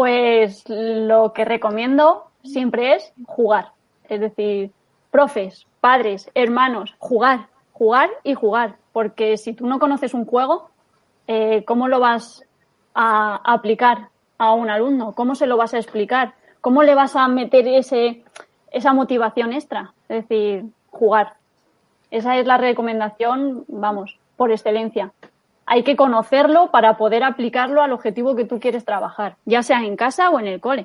Pues 0.00 0.64
lo 0.66 1.34
que 1.34 1.44
recomiendo 1.44 2.30
siempre 2.42 2.94
es 2.94 3.12
jugar. 3.26 3.72
Es 4.08 4.18
decir, 4.18 4.70
profes, 5.10 5.66
padres, 5.82 6.30
hermanos, 6.34 6.94
jugar, 6.98 7.48
jugar 7.72 8.08
y 8.24 8.32
jugar. 8.32 8.76
Porque 8.94 9.36
si 9.36 9.52
tú 9.52 9.66
no 9.66 9.78
conoces 9.78 10.14
un 10.14 10.24
juego, 10.24 10.70
eh, 11.26 11.64
¿cómo 11.66 11.86
lo 11.86 12.00
vas 12.00 12.42
a 12.94 13.42
aplicar 13.44 14.08
a 14.38 14.54
un 14.54 14.70
alumno? 14.70 15.12
¿Cómo 15.12 15.34
se 15.34 15.46
lo 15.46 15.58
vas 15.58 15.74
a 15.74 15.78
explicar? 15.78 16.32
¿Cómo 16.62 16.82
le 16.82 16.94
vas 16.94 17.14
a 17.14 17.28
meter 17.28 17.68
ese, 17.68 18.24
esa 18.70 18.94
motivación 18.94 19.52
extra? 19.52 19.92
Es 20.08 20.26
decir, 20.26 20.64
jugar. 20.88 21.34
Esa 22.10 22.38
es 22.38 22.46
la 22.46 22.56
recomendación, 22.56 23.66
vamos, 23.68 24.18
por 24.38 24.50
excelencia. 24.50 25.12
Hay 25.72 25.84
que 25.84 25.94
conocerlo 25.94 26.72
para 26.72 26.96
poder 26.96 27.22
aplicarlo 27.22 27.80
al 27.80 27.92
objetivo 27.92 28.34
que 28.34 28.44
tú 28.44 28.58
quieres 28.58 28.84
trabajar, 28.84 29.36
ya 29.44 29.62
sea 29.62 29.84
en 29.84 29.94
casa 29.94 30.28
o 30.28 30.40
en 30.40 30.48
el 30.48 30.58
cole. 30.58 30.84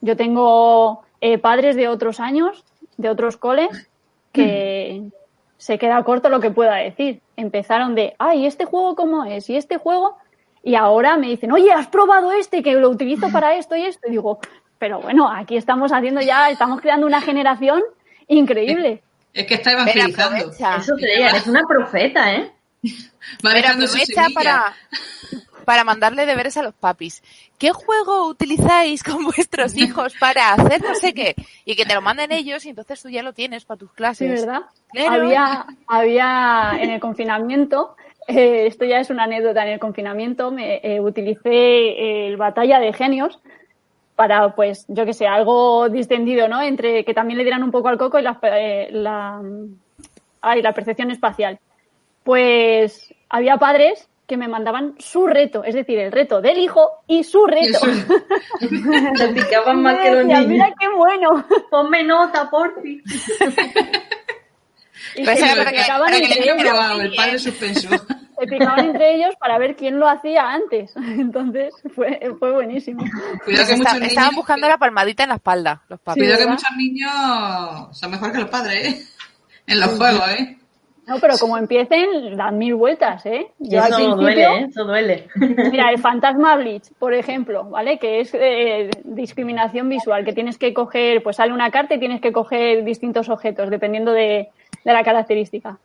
Yo 0.00 0.16
tengo 0.16 1.02
eh, 1.20 1.38
padres 1.38 1.76
de 1.76 1.86
otros 1.86 2.18
años, 2.18 2.64
de 2.96 3.08
otros 3.08 3.36
coles, 3.36 3.88
que 4.32 5.04
se 5.58 5.78
queda 5.78 6.02
corto 6.02 6.28
lo 6.28 6.40
que 6.40 6.50
pueda 6.50 6.74
decir. 6.74 7.20
Empezaron 7.36 7.94
de, 7.94 8.16
ay, 8.18 8.46
¿este 8.46 8.64
juego 8.64 8.96
cómo 8.96 9.24
es? 9.24 9.48
¿Y 9.48 9.56
este 9.56 9.76
juego? 9.76 10.16
Y 10.64 10.74
ahora 10.74 11.16
me 11.16 11.28
dicen, 11.28 11.52
oye, 11.52 11.70
¿has 11.70 11.86
probado 11.86 12.32
este 12.32 12.64
que 12.64 12.74
lo 12.74 12.90
utilizo 12.90 13.30
para 13.30 13.54
esto 13.54 13.76
y 13.76 13.84
esto? 13.84 14.08
Y 14.08 14.10
digo, 14.10 14.40
pero 14.80 15.00
bueno, 15.00 15.30
aquí 15.30 15.56
estamos 15.56 15.92
haciendo 15.92 16.20
ya, 16.20 16.50
estamos 16.50 16.80
creando 16.80 17.06
una 17.06 17.20
generación 17.20 17.80
increíble. 18.26 19.04
es 19.32 19.46
que 19.46 19.54
está 19.54 19.70
evangelizando. 19.70 20.50
Eso 20.50 20.96
te 20.96 21.06
diga, 21.06 21.30
eres 21.30 21.46
una 21.46 21.62
profeta, 21.62 22.34
¿eh? 22.34 22.50
Va 23.44 23.50
Pero 23.52 23.68
aprovecha 23.68 24.26
para, 24.34 24.74
para 25.64 25.84
mandarle 25.84 26.26
deberes 26.26 26.56
a 26.56 26.62
los 26.62 26.74
papis. 26.74 27.22
¿Qué 27.58 27.72
juego 27.72 28.26
utilizáis 28.28 29.02
con 29.02 29.24
vuestros 29.36 29.76
hijos 29.76 30.14
para 30.18 30.52
hacer 30.54 30.82
no 30.82 30.94
sé 30.94 31.12
qué? 31.12 31.34
Y 31.64 31.76
que 31.76 31.84
te 31.84 31.94
lo 31.94 32.00
manden 32.00 32.32
ellos 32.32 32.64
y 32.64 32.70
entonces 32.70 33.02
tú 33.02 33.08
ya 33.08 33.22
lo 33.22 33.32
tienes 33.32 33.64
para 33.64 33.78
tus 33.78 33.90
Sí, 33.90 33.96
clases. 33.96 34.46
¿verdad? 34.46 34.62
Claro. 34.92 35.24
Había, 35.24 35.66
había 35.86 36.72
en 36.80 36.90
el 36.90 37.00
confinamiento, 37.00 37.96
eh, 38.26 38.66
esto 38.66 38.84
ya 38.84 39.00
es 39.00 39.10
una 39.10 39.24
anécdota, 39.24 39.62
en 39.62 39.72
el 39.72 39.78
confinamiento 39.78 40.50
me 40.50 40.80
eh, 40.82 41.00
utilicé 41.00 42.28
el 42.28 42.36
Batalla 42.36 42.78
de 42.78 42.92
Genios 42.92 43.38
para, 44.16 44.54
pues, 44.56 44.84
yo 44.88 45.04
que 45.04 45.12
sé, 45.12 45.26
algo 45.26 45.88
distendido, 45.88 46.48
¿no? 46.48 46.60
Entre 46.60 47.04
que 47.04 47.14
también 47.14 47.38
le 47.38 47.44
dieran 47.44 47.62
un 47.62 47.70
poco 47.70 47.88
al 47.88 47.98
coco 47.98 48.18
y 48.18 48.22
la, 48.22 48.38
eh, 48.42 48.88
la, 48.90 49.40
ay, 50.40 50.60
la 50.60 50.72
percepción 50.72 51.10
espacial. 51.10 51.60
Pues 52.28 53.08
había 53.30 53.56
padres 53.56 54.06
que 54.26 54.36
me 54.36 54.48
mandaban 54.48 54.94
su 54.98 55.26
reto, 55.26 55.64
es 55.64 55.74
decir, 55.74 55.98
el 55.98 56.12
reto 56.12 56.42
del 56.42 56.58
hijo 56.58 56.90
y 57.06 57.24
su 57.24 57.46
reto. 57.46 57.78
Te 59.16 59.28
picaban 59.34 59.80
más 59.80 59.96
que 59.98 60.10
los 60.10 60.26
niños. 60.26 60.46
Mira 60.46 60.74
qué 60.78 60.88
bueno. 60.94 61.46
Ponme 61.70 62.04
nota. 62.04 62.50
Y 65.16 65.24
se 65.24 65.32
esa 65.32 65.46
Pero 65.46 65.56
para 65.64 65.70
que- 65.70 65.78
picaban 65.78 66.02
para 66.12 66.16
entre 66.18 66.42
ellos. 66.42 67.00
el 67.00 67.14
padre 67.16 67.38
suspenso. 67.38 67.88
Se 68.38 68.46
picaban 68.46 68.78
entre 68.90 69.14
ellos 69.14 69.34
para 69.40 69.56
ver 69.56 69.74
quién 69.74 69.98
lo 69.98 70.06
hacía 70.06 70.50
antes. 70.52 70.94
Entonces 70.96 71.72
fue, 71.94 72.20
fue 72.38 72.52
buenísimo. 72.52 73.00
Cuidado 73.00 73.38
Pues 73.46 73.66
que 73.68 73.72
está- 73.74 73.94
muchos 73.94 74.08
estaban 74.08 74.34
buscando 74.34 74.68
la 74.68 74.76
palmadita 74.76 75.22
en 75.22 75.30
la 75.30 75.36
espalda, 75.36 75.82
los 75.88 75.98
papás. 76.00 76.16
cuidado 76.16 76.40
que 76.44 76.46
muchos 76.50 76.70
niños 76.76 77.10
son 77.98 78.10
mejor 78.10 78.32
que 78.32 78.38
los 78.38 78.50
padres, 78.50 78.86
¿eh? 78.86 79.02
En 79.66 79.80
los 79.80 79.90
juegos, 79.96 80.28
¿eh? 80.28 80.58
No, 81.08 81.18
pero 81.20 81.38
como 81.38 81.56
empiecen, 81.56 82.36
dan 82.36 82.58
mil 82.58 82.74
vueltas, 82.74 83.24
¿eh? 83.24 83.50
Yo 83.58 83.82
al 83.82 83.88
eso 83.88 83.96
principio, 83.96 84.22
duele, 84.22 84.42
¿eh? 84.42 84.66
Eso 84.68 84.84
duele. 84.84 85.28
Mira, 85.72 85.90
el 85.90 85.98
fantasma 85.98 86.54
Bleach, 86.56 86.92
por 86.98 87.14
ejemplo, 87.14 87.64
¿vale? 87.64 87.98
Que 87.98 88.20
es 88.20 88.34
eh, 88.34 88.90
discriminación 89.04 89.88
visual, 89.88 90.26
que 90.26 90.34
tienes 90.34 90.58
que 90.58 90.74
coger, 90.74 91.22
pues 91.22 91.36
sale 91.36 91.54
una 91.54 91.70
carta 91.70 91.94
y 91.94 91.98
tienes 91.98 92.20
que 92.20 92.30
coger 92.30 92.84
distintos 92.84 93.30
objetos, 93.30 93.70
dependiendo 93.70 94.12
de, 94.12 94.50
de 94.84 94.92
la 94.92 95.02
característica. 95.02 95.78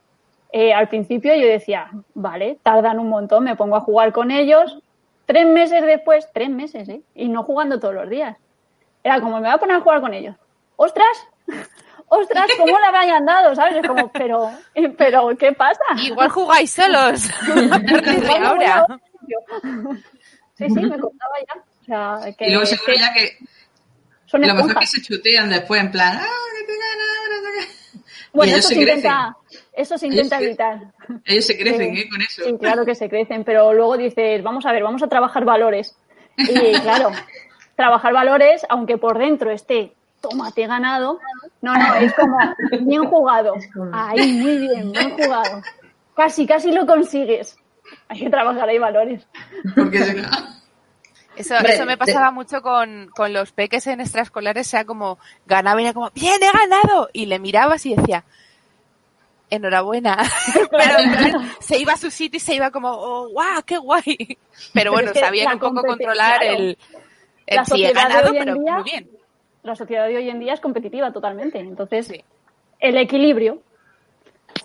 Eh, 0.52 0.74
al 0.74 0.90
principio 0.90 1.34
yo 1.36 1.48
decía, 1.48 1.90
vale, 2.14 2.58
tardan 2.62 3.00
un 3.00 3.08
montón, 3.08 3.46
me 3.46 3.56
pongo 3.56 3.78
a 3.78 3.82
jugar 3.82 4.12
con 4.12 4.30
ellos. 4.30 4.78
Tres 5.26 5.48
meses 5.48 5.86
después, 5.86 6.28
tres 6.34 6.50
meses, 6.50 6.90
¿eh? 6.90 7.02
Y 7.16 7.30
no 7.30 7.44
jugando 7.44 7.80
todos 7.80 7.96
los 7.96 8.10
días. 8.10 8.38
Era 9.04 9.22
como, 9.22 9.38
me 9.38 9.48
voy 9.48 9.52
a 9.52 9.58
poner 9.58 9.78
a 9.78 9.82
jugar 9.82 10.02
con 10.02 10.14
ellos. 10.14 10.36
¡Ostras! 10.76 11.28
¡Ostras! 12.22 12.48
¿Cómo 12.58 12.80
le 12.80 12.86
habrán 12.86 13.26
dado? 13.26 13.56
¿Sabes? 13.56 13.78
Es 13.78 13.88
como, 13.88 14.12
pero, 14.12 14.52
pero, 14.98 15.30
¿qué 15.38 15.52
pasa? 15.54 15.82
Igual 16.04 16.30
jugáis 16.30 16.72
solos. 16.72 17.30
Ahora. 18.44 18.86
Sí, 20.58 20.66
sí, 20.70 20.80
me 20.82 21.00
costaba 21.00 21.34
ya. 21.48 21.62
O 22.16 22.22
sea, 22.22 22.32
que, 22.38 22.48
Y 22.48 22.52
luego 22.52 22.66
se 22.66 22.78
que 22.78 22.98
ya 22.98 23.14
que 23.14 23.38
son 24.26 24.42
lo 24.42 24.54
mejor 24.54 24.80
que 24.80 24.86
se 24.88 25.02
chutean 25.02 25.50
después, 25.50 25.82
en 25.82 25.92
plan, 25.92 26.18
¡ah, 26.18 26.26
que 26.58 26.66
te 26.66 26.80
gana 26.80 27.04
ahora! 27.20 27.36
no 27.42 27.62
sé 27.62 27.68
qué". 27.68 28.28
Bueno, 28.32 28.56
eso 28.56 28.68
se 28.70 28.76
intenta, 28.76 29.38
eso 29.74 29.98
se 29.98 30.08
intenta 30.08 30.38
Ellos 30.38 30.40
se- 30.40 30.46
evitar. 30.48 30.80
Ellos 31.26 31.46
se 31.46 31.58
crecen, 31.58 31.96
Sí. 31.96 32.02
¿eh? 32.02 32.10
Con 32.10 32.22
eso. 32.22 32.44
Sí, 32.46 32.58
claro 32.60 32.86
que 32.86 32.96
se 32.96 33.10
crecen, 33.10 33.44
pero 33.44 33.74
luego 33.74 33.98
dices, 33.98 34.42
vamos 34.44 34.66
a 34.66 34.72
ver, 34.72 34.84
vamos 34.84 35.04
a 35.04 35.08
trabajar 35.08 35.46
valores. 35.46 35.96
Y 36.38 36.72
claro, 36.82 37.12
trabajar 37.76 38.14
valores, 38.14 38.66
aunque 38.70 38.98
por 38.98 39.18
dentro 39.20 39.52
esté, 39.52 39.94
toma, 40.22 40.52
te 40.52 40.64
he 40.64 40.68
ganado. 40.68 41.20
No, 41.64 41.74
no, 41.74 41.96
es 41.96 42.14
como, 42.14 42.38
bien 42.82 43.06
jugado. 43.06 43.56
Ahí, 43.94 44.34
muy 44.34 44.58
bien, 44.58 44.92
bien 44.92 45.12
jugado. 45.12 45.62
Casi, 46.14 46.46
casi 46.46 46.74
lo 46.74 46.86
consigues. 46.86 47.56
Hay 48.10 48.20
que 48.20 48.30
trabajar 48.30 48.68
ahí 48.68 48.78
valores. 48.78 49.26
Porque 49.74 50.00
Eso, 51.38 51.56
Hombre, 51.56 51.74
eso 51.76 51.86
me 51.86 51.98
pasaba 51.98 52.32
mucho 52.32 52.62
con, 52.62 53.10
con 53.16 53.32
los 53.32 53.54
peques 53.54 53.88
en 53.88 54.02
extraescolares, 54.02 54.68
sea 54.68 54.84
como, 54.84 55.18
ganaba 55.46 55.82
y 55.82 55.86
era 55.86 55.94
como, 55.94 56.12
bien, 56.12 56.36
he 56.44 56.52
ganado. 56.52 57.10
Y 57.14 57.28
le 57.28 57.40
mirabas 57.40 57.86
y 57.86 57.96
decía, 57.96 58.26
enhorabuena. 59.50 60.18
Pero 60.70 61.00
en 61.00 61.12
plan, 61.12 61.52
se 61.62 61.78
iba 61.78 61.94
a 61.94 61.98
su 61.98 62.12
sitio 62.12 62.38
y 62.38 62.42
se 62.42 62.56
iba 62.56 62.72
como, 62.72 62.90
oh, 62.92 63.30
guau, 63.30 63.64
qué 63.64 63.78
guay. 63.78 64.38
Pero 64.74 64.92
bueno, 64.92 65.08
es 65.08 65.14
que 65.14 65.20
sabían 65.22 65.54
un 65.54 65.60
poco 65.60 65.82
controlar 65.82 66.42
claro. 66.42 66.58
el, 66.58 66.78
el 67.48 67.56
La 67.56 67.66
sí, 67.66 67.86
he 67.86 67.94
ganado, 67.94 68.34
pero 68.34 68.56
día- 68.56 68.74
muy 68.74 68.84
bien. 68.84 69.23
La 69.64 69.76
sociedad 69.76 70.08
de 70.08 70.18
hoy 70.18 70.30
en 70.30 70.40
día 70.40 70.54
es 70.54 70.60
competitiva 70.60 71.12
totalmente. 71.12 71.60
Entonces, 71.60 72.08
Sí. 72.08 72.24
el 72.80 72.98
equilibrio, 72.98 73.60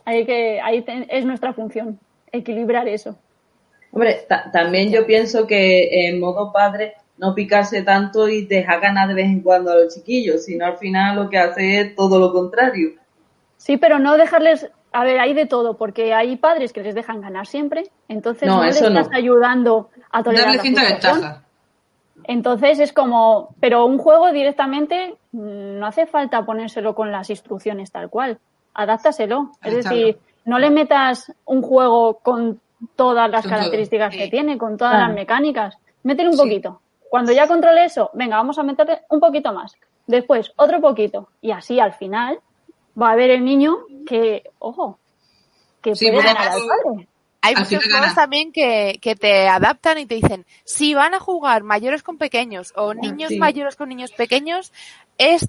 hay 0.05 0.25
que, 0.27 0.61
ahí 0.61 0.85
es 1.09 1.25
nuestra 1.25 1.53
función, 1.53 1.99
equilibrar 2.33 2.89
eso. 2.89 3.17
Hombre, 3.93 4.27
ta- 4.29 4.51
también 4.53 4.91
yo 4.93 5.07
pienso 5.07 5.47
que 5.47 6.09
en 6.09 6.21
modo 6.21 6.53
padre 6.53 6.95
no 7.17 7.35
picarse 7.35 7.83
tanto 7.83 8.29
y 8.29 8.45
dejar 8.45 8.81
ganar 8.81 9.09
de 9.09 9.15
vez 9.15 9.27
en 9.27 9.41
cuando 9.41 9.71
a 9.73 9.77
los 9.77 9.95
chiquillos, 9.95 10.45
sino 10.45 10.67
al 10.67 10.77
final 10.79 11.17
lo 11.17 11.29
que 11.31 11.39
hace 11.39 11.81
es 11.81 11.95
todo 11.97 12.19
lo 12.19 12.33
contrario. 12.33 12.91
Sí, 13.57 13.77
pero 13.77 13.99
no 13.99 14.17
dejarles, 14.17 14.71
a 14.93 15.05
ver, 15.05 15.19
hay 15.19 15.35
de 15.35 15.47
todo, 15.47 15.77
porque 15.77 16.13
hay 16.15 16.37
padres 16.37 16.73
que 16.73 16.83
les 16.83 16.95
dejan 16.95 17.21
ganar 17.21 17.47
siempre, 17.47 17.85
entonces 18.09 18.47
No, 18.49 18.59
no, 18.59 18.65
les 18.65 18.77
eso 18.77 18.91
no. 18.91 19.01
estás 19.01 19.17
ayudando 19.17 19.91
a 20.13 20.23
tolerar 20.23 20.57
darle 20.57 20.57
la 20.59 20.63
cinta. 20.63 21.45
Entonces 22.25 22.79
es 22.81 22.93
como, 22.93 23.55
pero 23.61 23.87
un 23.87 23.99
juego 23.99 24.33
directamente 24.33 25.17
mm, 25.33 25.79
no 25.79 25.87
hace 25.87 26.07
falta 26.07 26.45
ponérselo 26.45 26.95
con 26.95 27.11
las 27.11 27.31
instrucciones 27.31 27.91
tal 27.91 28.11
cual, 28.11 28.39
adáptaselo. 28.75 29.53
Es 29.63 29.77
decir, 29.77 30.19
no 30.45 30.59
le 30.59 30.71
metas 30.71 31.33
un 31.45 31.63
juego 31.63 32.19
con 32.19 32.61
todas 32.97 33.31
las 33.31 33.47
características 33.47 34.15
que 34.15 34.29
tiene, 34.29 34.59
con 34.59 34.77
todas 34.77 34.99
las 34.99 35.13
mecánicas. 35.13 35.77
Métele 36.03 36.31
un 36.31 36.37
poquito. 36.37 36.81
Cuando 37.11 37.33
ya 37.33 37.47
controle 37.47 37.85
eso, 37.85 38.11
venga, 38.13 38.37
vamos 38.37 38.59
a 38.59 38.63
meterle 38.63 39.01
un 39.09 39.21
poquito 39.21 39.53
más. 39.53 39.75
Después, 40.07 40.53
otro 40.57 40.81
poquito. 40.81 41.29
Y 41.41 41.51
así 41.51 41.81
al 41.81 41.93
final 41.93 42.41
va 43.01 43.11
a 43.11 43.17
ver 43.17 43.31
el 43.31 43.45
niño 43.45 43.79
que, 44.07 44.45
ojo, 44.59 44.99
que 45.83 45.95
Sí, 45.95 46.11
puede 46.11 46.25
ganar 46.25 46.49
al 46.49 46.61
padre. 46.61 47.08
Hay 47.41 47.55
Al 47.55 47.61
muchos 47.65 47.85
juegos 47.85 48.01
gana. 48.01 48.15
también 48.15 48.53
que, 48.53 48.99
que 49.01 49.15
te 49.15 49.47
adaptan 49.49 49.99
y 49.99 50.07
te 50.07 50.17
dicen, 50.17 50.45
si 50.65 50.95
van 50.95 51.15
a 51.15 51.21
jugar 51.21 51.63
mayores 51.63 52.03
con 52.03 52.19
pequeños 52.19 52.73
o 52.77 52.95
niños 52.95 53.29
sí. 53.31 53.39
mayores 53.39 53.77
con 53.77 53.89
niños 53.89 54.11
pequeños, 54.13 54.73
es 55.19 55.49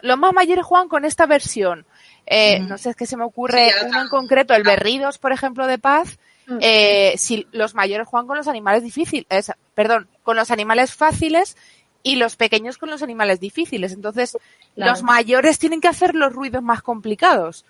los 0.00 0.18
más 0.18 0.32
mayores 0.32 0.64
juegan 0.64 0.88
con 0.88 1.04
esta 1.04 1.26
versión. 1.26 1.86
Eh. 2.26 2.60
No 2.60 2.78
sé, 2.78 2.90
es 2.90 2.96
que 2.96 3.06
se 3.06 3.16
me 3.16 3.24
ocurre 3.24 3.70
Sí, 3.70 3.86
uno 3.86 4.02
en 4.02 4.08
concreto, 4.08 4.54
el 4.54 4.62
Berridos, 4.62 5.18
por 5.18 5.32
ejemplo, 5.32 5.66
de 5.66 5.78
Paz. 5.78 6.18
Mm. 6.46 6.58
eh, 6.60 7.14
si 7.16 7.46
los 7.52 7.74
mayores 7.74 8.06
juegan 8.06 8.26
con 8.26 8.36
los 8.36 8.48
animales 8.48 8.82
difíciles, 8.82 9.50
perdón, 9.74 10.08
con 10.22 10.36
los 10.36 10.50
animales 10.50 10.94
fáciles 10.94 11.56
y 12.02 12.16
los 12.16 12.36
pequeños 12.36 12.76
con 12.76 12.90
los 12.90 13.02
animales 13.02 13.40
difíciles. 13.40 13.92
Entonces, 13.92 14.36
Claro. 14.74 14.90
los 14.92 15.02
mayores 15.02 15.58
tienen 15.58 15.80
que 15.80 15.88
hacer 15.88 16.14
los 16.14 16.32
ruidos 16.34 16.62
más 16.62 16.82
complicados. 16.82 17.64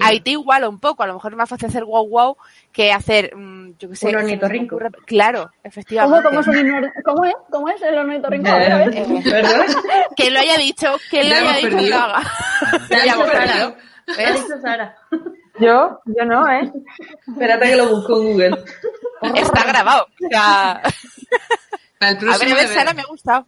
Ahí 0.00 0.20
te 0.20 0.30
iguala 0.30 0.68
un 0.68 0.78
poco, 0.78 1.02
a 1.02 1.06
lo 1.06 1.14
mejor 1.14 1.32
es 1.32 1.38
más 1.38 1.48
fácil 1.48 1.68
hacer 1.68 1.84
wow 1.84 2.06
wow 2.08 2.36
que 2.70 2.92
hacer, 2.92 3.34
mm, 3.34 3.72
yo 3.78 3.88
qué 3.88 3.96
sé. 3.96 4.08
Un 4.08 4.16
ornitorrinco. 4.16 4.76
ocurre- 4.76 4.90
Claro, 5.06 5.44
¿Cómo, 5.44 5.52
efectivamente. 5.64 6.28
cómo, 6.28 6.40
es 6.40 6.46
¿Cómo 7.04 7.24
es? 7.24 7.34
¿Cómo 7.50 7.68
es 7.70 7.82
el 7.82 7.98
ornitorrinco? 7.98 8.48
A 8.50 8.58
ver, 8.58 8.72
a 8.72 8.76
ver. 8.78 8.94
Eh, 8.96 9.20
¿Perdón? 9.24 9.66
Que 10.16 10.30
lo 10.30 10.38
haya 10.40 10.56
dicho, 10.58 10.96
que 11.10 11.24
lo 11.24 11.30
Ya 11.30 11.38
haya 11.38 11.56
dicho 11.66 11.76
que 11.78 11.88
lo 11.90 11.96
haga. 11.96 12.22
Ya 12.90 13.02
dicho 13.04 13.14
hemos 13.14 14.62
Sara. 14.62 14.96
Yo, 15.58 16.00
yo 16.04 16.24
no, 16.24 16.48
¿eh? 16.50 16.70
Espérate 17.28 17.70
que 17.70 17.76
lo 17.76 17.88
busco 17.88 18.20
en 18.20 18.32
Google. 18.32 18.64
Está 19.34 19.64
grabado. 19.64 20.04
O 20.04 20.28
sea, 20.30 20.82
Para 21.98 22.12
el 22.12 22.28
a 22.28 22.38
ver, 22.38 22.52
a 22.52 22.54
ver. 22.54 22.68
Sara, 22.68 22.92
me 22.94 23.02
ha 23.02 23.06
gustado. 23.06 23.44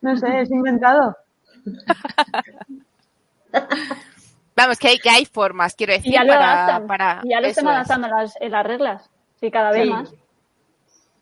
No 0.00 0.16
sé, 0.16 0.40
es 0.40 0.50
inventado. 0.50 1.16
Vamos, 4.56 4.78
que 4.78 4.88
hay, 4.88 4.98
que 4.98 5.10
hay 5.10 5.24
formas, 5.24 5.74
quiero 5.74 5.92
Y 5.92 5.96
decir, 5.96 6.12
ya 6.12 6.22
lo 6.24 6.32
para, 6.32 6.52
adaptan. 6.64 6.86
para 6.86 7.20
y 7.24 7.30
ya 7.30 7.40
lo 7.40 7.46
están 7.48 7.68
adaptando 7.68 8.06
en 8.08 8.12
las, 8.14 8.40
en 8.40 8.52
las 8.52 8.66
reglas. 8.66 9.10
Sí, 9.40 9.50
cada 9.50 9.70
vez 9.72 9.82
Sí. 9.84 9.90
más. 9.90 10.14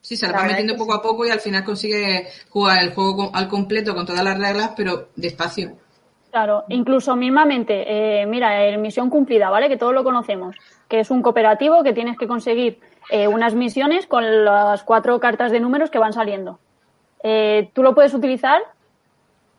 Sí, 0.02 0.16
se 0.16 0.26
la 0.26 0.32
La 0.32 0.38
va 0.38 0.42
verdad 0.44 0.56
metiendo 0.58 0.76
poco 0.76 0.94
a 0.94 1.02
poco 1.02 1.24
y 1.24 1.30
al 1.30 1.40
final 1.40 1.64
consigue 1.64 2.26
jugar 2.50 2.82
el 2.82 2.92
juego 2.92 3.30
al 3.32 3.48
completo 3.48 3.94
con 3.94 4.04
todas 4.04 4.24
las 4.24 4.36
reglas, 4.38 4.72
pero 4.76 5.08
despacio. 5.16 5.76
Claro, 6.30 6.64
incluso 6.68 7.14
mismamente, 7.14 7.84
eh, 8.22 8.26
mira, 8.26 8.64
el 8.64 8.78
misión 8.78 9.10
cumplida, 9.10 9.48
¿vale? 9.50 9.68
Que 9.68 9.76
todos 9.76 9.92
lo 9.94 10.02
conocemos, 10.02 10.56
que 10.88 11.00
es 11.00 11.10
un 11.10 11.22
cooperativo 11.22 11.82
que 11.84 11.92
tienes 11.92 12.18
que 12.18 12.26
conseguir 12.26 12.80
eh, 13.10 13.28
unas 13.28 13.54
misiones 13.54 14.06
con 14.06 14.44
las 14.44 14.82
cuatro 14.82 15.20
cartas 15.20 15.52
de 15.52 15.60
números 15.60 15.90
que 15.90 15.98
van 15.98 16.12
saliendo. 16.12 16.58
Eh, 17.22 17.70
tú 17.74 17.82
lo 17.82 17.94
puedes 17.94 18.12
utilizar 18.14 18.60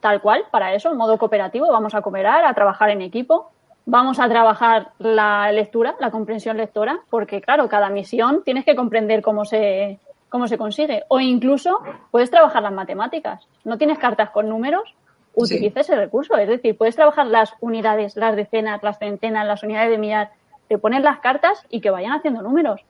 tal 0.01 0.19
cual, 0.21 0.43
para 0.51 0.73
eso, 0.73 0.91
en 0.91 0.97
modo 0.97 1.17
cooperativo, 1.17 1.71
vamos 1.71 1.93
a 1.95 2.01
cooperar, 2.01 2.43
a 2.43 2.53
trabajar 2.53 2.89
en 2.89 3.01
equipo, 3.01 3.51
vamos 3.85 4.19
a 4.19 4.29
trabajar 4.29 4.91
la 4.99 5.51
lectura, 5.51 5.95
la 5.99 6.11
comprensión 6.11 6.57
lectora, 6.57 6.99
porque 7.09 7.41
claro, 7.41 7.67
cada 7.67 7.89
misión 7.89 8.43
tienes 8.43 8.65
que 8.65 8.75
comprender 8.75 9.21
cómo 9.21 9.45
se, 9.45 9.99
cómo 10.29 10.47
se 10.47 10.57
consigue. 10.57 11.03
O 11.09 11.19
incluso 11.19 11.79
puedes 12.11 12.31
trabajar 12.31 12.63
las 12.63 12.73
matemáticas. 12.73 13.45
No 13.63 13.77
tienes 13.77 13.99
cartas 13.99 14.29
con 14.31 14.49
números, 14.49 14.95
utiliza 15.35 15.81
ese 15.81 15.95
recurso. 15.95 16.37
Es 16.37 16.47
decir, 16.47 16.77
puedes 16.77 16.95
trabajar 16.95 17.27
las 17.27 17.53
unidades, 17.59 18.15
las 18.15 18.35
decenas, 18.35 18.81
las 18.83 18.99
centenas, 18.99 19.45
las 19.45 19.63
unidades 19.63 19.91
de 19.91 19.97
millar, 19.97 20.31
te 20.67 20.77
pones 20.77 21.03
las 21.03 21.19
cartas 21.19 21.63
y 21.69 21.81
que 21.81 21.89
vayan 21.89 22.13
haciendo 22.13 22.41
números. 22.41 22.81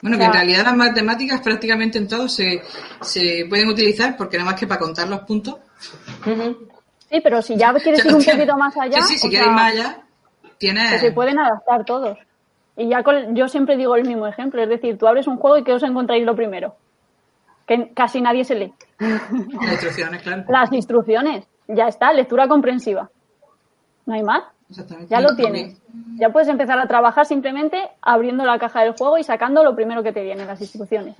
Bueno, 0.00 0.16
O 0.16 0.18
que 0.18 0.26
en 0.26 0.32
realidad 0.32 0.64
las 0.64 0.76
matemáticas 0.76 1.40
prácticamente 1.40 1.98
en 1.98 2.08
todo 2.08 2.28
se, 2.28 2.62
se 3.00 3.46
pueden 3.48 3.68
utilizar 3.68 4.16
porque 4.16 4.36
nada 4.36 4.50
más 4.50 4.58
que 4.58 4.66
para 4.66 4.80
contar 4.80 5.08
los 5.08 5.20
puntos. 5.20 5.56
Sí, 7.08 7.20
pero 7.22 7.42
si 7.42 7.56
ya 7.56 7.72
quieres 7.74 8.02
ir 8.04 8.14
un 8.14 8.24
poquito 8.24 8.56
más 8.56 8.76
allá, 8.76 9.02
Sí, 9.02 9.14
sí, 9.14 9.18
si 9.18 9.28
quieres 9.28 9.46
sea, 9.46 9.54
más 9.54 9.72
allá, 9.72 10.02
que 10.90 10.98
se 10.98 11.12
pueden 11.12 11.38
adaptar 11.38 11.84
todos. 11.84 12.18
Y 12.76 12.88
ya 12.88 13.02
con- 13.02 13.34
yo 13.36 13.48
siempre 13.48 13.76
digo 13.76 13.94
el 13.96 14.06
mismo 14.06 14.26
ejemplo, 14.26 14.62
es 14.62 14.68
decir, 14.68 14.96
tú 14.98 15.06
abres 15.06 15.26
un 15.26 15.36
juego 15.36 15.58
y 15.58 15.64
que 15.64 15.72
os 15.74 15.82
encontráis 15.82 16.24
lo 16.24 16.34
primero, 16.34 16.74
que 17.66 17.92
casi 17.92 18.20
nadie 18.22 18.44
se 18.44 18.54
lee. 18.54 18.72
Las 18.98 19.72
instrucciones, 19.72 20.22
claro. 20.22 20.44
Las 20.48 20.72
instrucciones, 20.72 21.46
ya 21.68 21.86
está, 21.88 22.12
lectura 22.12 22.48
comprensiva. 22.48 23.10
No 24.06 24.14
hay 24.14 24.22
más, 24.22 24.42
ya 25.08 25.20
lo 25.20 25.36
tienes. 25.36 25.78
Ya 26.16 26.30
puedes 26.30 26.48
empezar 26.48 26.78
a 26.78 26.86
trabajar 26.86 27.26
simplemente 27.26 27.90
abriendo 28.00 28.44
la 28.44 28.58
caja 28.58 28.80
del 28.82 28.94
juego 28.96 29.18
y 29.18 29.22
sacando 29.24 29.62
lo 29.62 29.74
primero 29.76 30.02
que 30.02 30.12
te 30.12 30.22
viene, 30.22 30.46
las 30.46 30.60
instrucciones. 30.60 31.14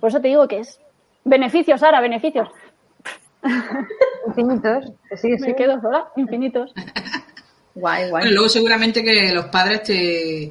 Por 0.00 0.08
eso 0.08 0.20
te 0.20 0.28
digo 0.28 0.48
que 0.48 0.58
es 0.60 0.80
beneficios, 1.24 1.80
Sara, 1.80 2.00
beneficios. 2.00 2.48
Infinitos. 4.26 4.92
Sí, 5.16 5.28
que 5.28 5.38
sí. 5.38 5.46
Me 5.46 5.54
quedo 5.54 5.80
sola, 5.80 6.08
infinitos. 6.16 6.72
Guay, 7.74 8.10
guay. 8.10 8.22
Bueno, 8.22 8.30
luego 8.30 8.48
seguramente 8.48 9.02
que 9.02 9.32
los 9.32 9.46
padres 9.46 9.82
te, 9.84 10.50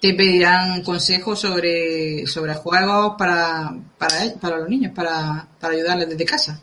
te 0.00 0.14
pedirán 0.14 0.82
consejos 0.82 1.40
sobre, 1.40 2.26
sobre 2.26 2.54
juegos 2.54 3.14
para, 3.18 3.72
para, 3.98 4.14
para 4.40 4.58
los 4.58 4.68
niños, 4.68 4.92
para, 4.94 5.46
para 5.60 5.74
ayudarles 5.74 6.08
desde 6.08 6.24
casa. 6.24 6.60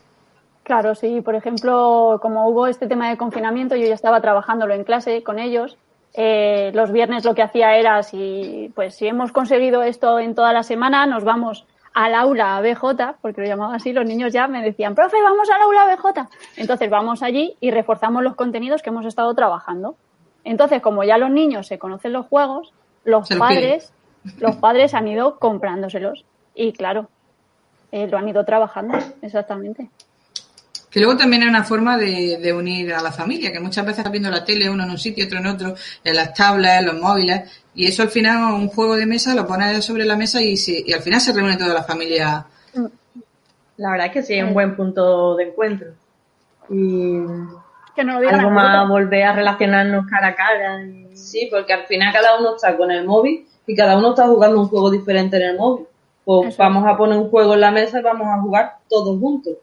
Claro, 0.64 0.94
sí. 0.94 1.20
Por 1.22 1.34
ejemplo, 1.34 2.18
como 2.20 2.48
hubo 2.48 2.66
este 2.66 2.86
tema 2.86 3.08
de 3.08 3.16
confinamiento, 3.16 3.76
yo 3.76 3.86
ya 3.86 3.94
estaba 3.94 4.20
trabajándolo 4.20 4.74
en 4.74 4.84
clase 4.84 5.22
con 5.22 5.38
ellos. 5.38 5.78
Eh, 6.14 6.72
los 6.74 6.90
viernes 6.90 7.24
lo 7.24 7.34
que 7.34 7.42
hacía 7.42 7.76
era, 7.76 8.02
si, 8.02 8.72
pues, 8.74 8.94
si 8.96 9.06
hemos 9.06 9.32
conseguido 9.32 9.82
esto 9.82 10.18
en 10.18 10.34
toda 10.34 10.52
la 10.52 10.62
semana, 10.62 11.06
nos 11.06 11.24
vamos 11.24 11.64
al 11.98 12.14
aula 12.14 12.60
BJ, 12.60 13.16
porque 13.20 13.40
lo 13.40 13.48
llamaba 13.48 13.74
así, 13.74 13.92
los 13.92 14.06
niños 14.06 14.32
ya 14.32 14.46
me 14.46 14.62
decían, 14.62 14.94
profe, 14.94 15.20
vamos 15.20 15.50
al 15.50 15.62
aula 15.62 15.96
BJ. 15.96 16.28
Entonces 16.56 16.88
vamos 16.88 17.24
allí 17.24 17.56
y 17.58 17.72
reforzamos 17.72 18.22
los 18.22 18.36
contenidos 18.36 18.82
que 18.82 18.90
hemos 18.90 19.04
estado 19.04 19.34
trabajando. 19.34 19.96
Entonces, 20.44 20.80
como 20.80 21.02
ya 21.02 21.18
los 21.18 21.28
niños 21.28 21.66
se 21.66 21.80
conocen 21.80 22.12
los 22.12 22.26
juegos, 22.26 22.72
los 23.02 23.28
padres, 23.30 23.92
los 24.38 24.54
padres 24.54 24.94
han 24.94 25.08
ido 25.08 25.40
comprándoselos. 25.40 26.24
Y 26.54 26.72
claro, 26.72 27.08
eh, 27.90 28.06
lo 28.06 28.16
han 28.16 28.28
ido 28.28 28.44
trabajando, 28.44 28.96
exactamente. 29.20 29.90
Que 30.90 31.00
luego 31.00 31.16
también 31.18 31.42
es 31.42 31.48
una 31.48 31.64
forma 31.64 31.98
de, 31.98 32.38
de 32.38 32.52
unir 32.52 32.94
a 32.94 33.02
la 33.02 33.12
familia, 33.12 33.52
que 33.52 33.60
muchas 33.60 33.84
veces 33.84 33.98
estás 33.98 34.10
viendo 34.12 34.30
la 34.30 34.44
tele, 34.44 34.70
uno 34.70 34.84
en 34.84 34.90
un 34.90 34.98
sitio, 34.98 35.26
otro 35.26 35.38
en 35.38 35.46
otro, 35.46 35.74
en 36.02 36.16
las 36.16 36.32
tablets, 36.32 36.78
en 36.80 36.86
los 36.86 36.98
móviles, 37.00 37.42
y 37.74 37.86
eso 37.86 38.02
al 38.02 38.08
final 38.08 38.54
un 38.54 38.68
juego 38.68 38.96
de 38.96 39.04
mesa 39.04 39.34
lo 39.34 39.46
pones 39.46 39.84
sobre 39.84 40.04
la 40.06 40.16
mesa 40.16 40.40
y, 40.40 40.56
se- 40.56 40.82
y 40.86 40.92
al 40.92 41.00
final 41.02 41.20
se 41.20 41.32
reúne 41.34 41.56
toda 41.58 41.74
la 41.74 41.82
familia. 41.82 42.46
La 43.76 43.90
verdad 43.90 44.06
es 44.06 44.12
que 44.12 44.22
sí, 44.22 44.34
es 44.34 44.44
un 44.44 44.54
buen 44.54 44.74
punto 44.76 45.36
de 45.36 45.44
encuentro. 45.48 45.88
Y 46.70 47.18
Que 47.94 48.04
no 48.04 48.20
lo 48.20 48.28
algo 48.28 48.48
a 48.48 48.50
más 48.50 48.88
volver 48.88 49.24
a 49.24 49.32
relacionarnos 49.34 50.06
cara 50.08 50.28
a 50.28 50.34
cara. 50.34 50.84
y- 50.84 51.06
Sí, 51.16 51.48
porque 51.50 51.72
al 51.72 51.84
final 51.86 52.12
cada 52.12 52.38
uno 52.38 52.56
está 52.56 52.76
con 52.76 52.90
el 52.90 53.04
móvil 53.04 53.46
y 53.66 53.74
cada 53.76 53.96
uno 53.98 54.10
está 54.10 54.26
jugando 54.26 54.60
un 54.60 54.68
juego 54.68 54.90
diferente 54.90 55.36
en 55.36 55.42
el 55.50 55.56
móvil. 55.56 55.86
Pues 56.24 56.48
Eso. 56.54 56.62
vamos 56.62 56.84
a 56.86 56.96
poner 56.96 57.18
un 57.18 57.28
juego 57.30 57.54
en 57.54 57.60
la 57.60 57.70
mesa 57.70 57.98
y 58.00 58.02
vamos 58.02 58.26
a 58.28 58.40
jugar 58.40 58.76
todos 58.88 59.18
juntos. 59.20 59.54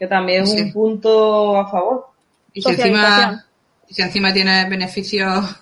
Que 0.00 0.06
también 0.08 0.42
es 0.42 0.50
Sí. 0.52 0.62
un 0.62 0.72
punto 0.72 1.56
a 1.60 1.70
favor. 1.70 2.06
Y 2.52 2.62
si 2.62 2.70
encima, 2.70 3.44
y 3.86 3.94
si 3.94 4.02
encima 4.02 4.32
tiene 4.32 4.68
beneficios 4.68 5.56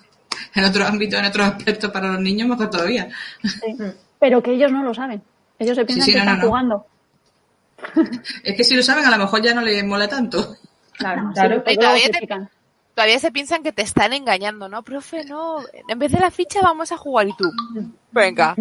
en 0.55 0.63
otros 0.63 0.87
ámbitos, 0.89 1.19
en 1.19 1.25
otros 1.25 1.45
aspectos 1.47 1.91
para 1.91 2.07
los 2.07 2.21
niños, 2.21 2.47
mejor 2.47 2.69
todavía. 2.71 3.09
Sí. 3.43 3.75
Pero 4.19 4.41
que 4.41 4.53
ellos 4.53 4.71
no 4.71 4.81
lo 4.83 4.93
saben. 4.93 5.21
Ellos 5.59 5.75
se 5.75 5.85
piensan 5.85 6.05
sí, 6.05 6.13
que 6.13 6.17
no, 6.17 6.23
están 6.23 6.39
no. 6.39 6.47
jugando. 6.47 6.85
Es 8.43 8.55
que 8.55 8.63
si 8.63 8.75
lo 8.75 8.81
saben, 8.83 9.05
a 9.05 9.11
lo 9.11 9.17
mejor 9.17 9.41
ya 9.43 9.53
no 9.53 9.61
les 9.61 9.83
mola 9.85 10.07
tanto. 10.07 10.55
Claro, 10.93 11.31
Claro. 11.33 11.63
Y 11.67 11.75
todavía 11.77 12.09
te-. 12.09 12.27
Todavía 12.95 13.19
se 13.19 13.31
piensan 13.31 13.63
que 13.63 13.71
te 13.71 13.81
están 13.83 14.11
engañando, 14.11 14.67
¿no? 14.67 14.83
Profe, 14.83 15.23
no. 15.23 15.59
En 15.87 15.99
vez 15.99 16.11
de 16.11 16.19
la 16.19 16.31
ficha 16.31 16.59
vamos 16.61 16.91
a 16.91 16.97
jugar 16.97 17.27
y 17.29 17.33
tú. 17.37 17.49
Venga. 18.11 18.55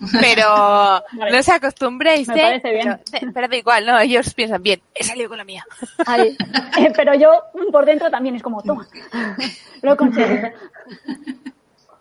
Pero 0.20 1.02
Vale. 1.12 1.32
no 1.32 1.42
se 1.42 1.52
acostumbréis, 1.52 2.28
Me 2.28 2.34
¿eh? 2.34 2.42
parece 2.42 2.70
bien. 2.72 3.00
Pero, 3.10 3.26
eh, 3.26 3.30
pero 3.34 3.48
da 3.48 3.56
igual, 3.56 3.86
¿no? 3.86 3.98
Ellos 3.98 4.32
piensan, 4.32 4.62
bien, 4.62 4.80
he 4.94 5.02
salido 5.02 5.28
con 5.28 5.38
la 5.38 5.44
mía. 5.44 5.64
Ay, 6.06 6.36
eh, 6.78 6.92
pero 6.94 7.14
yo 7.14 7.30
por 7.72 7.84
dentro 7.84 8.10
también 8.10 8.36
es 8.36 8.42
como, 8.42 8.62
toma, 8.62 8.86
lo 9.82 9.92
he 9.92 9.96
conseguido. 9.96 10.50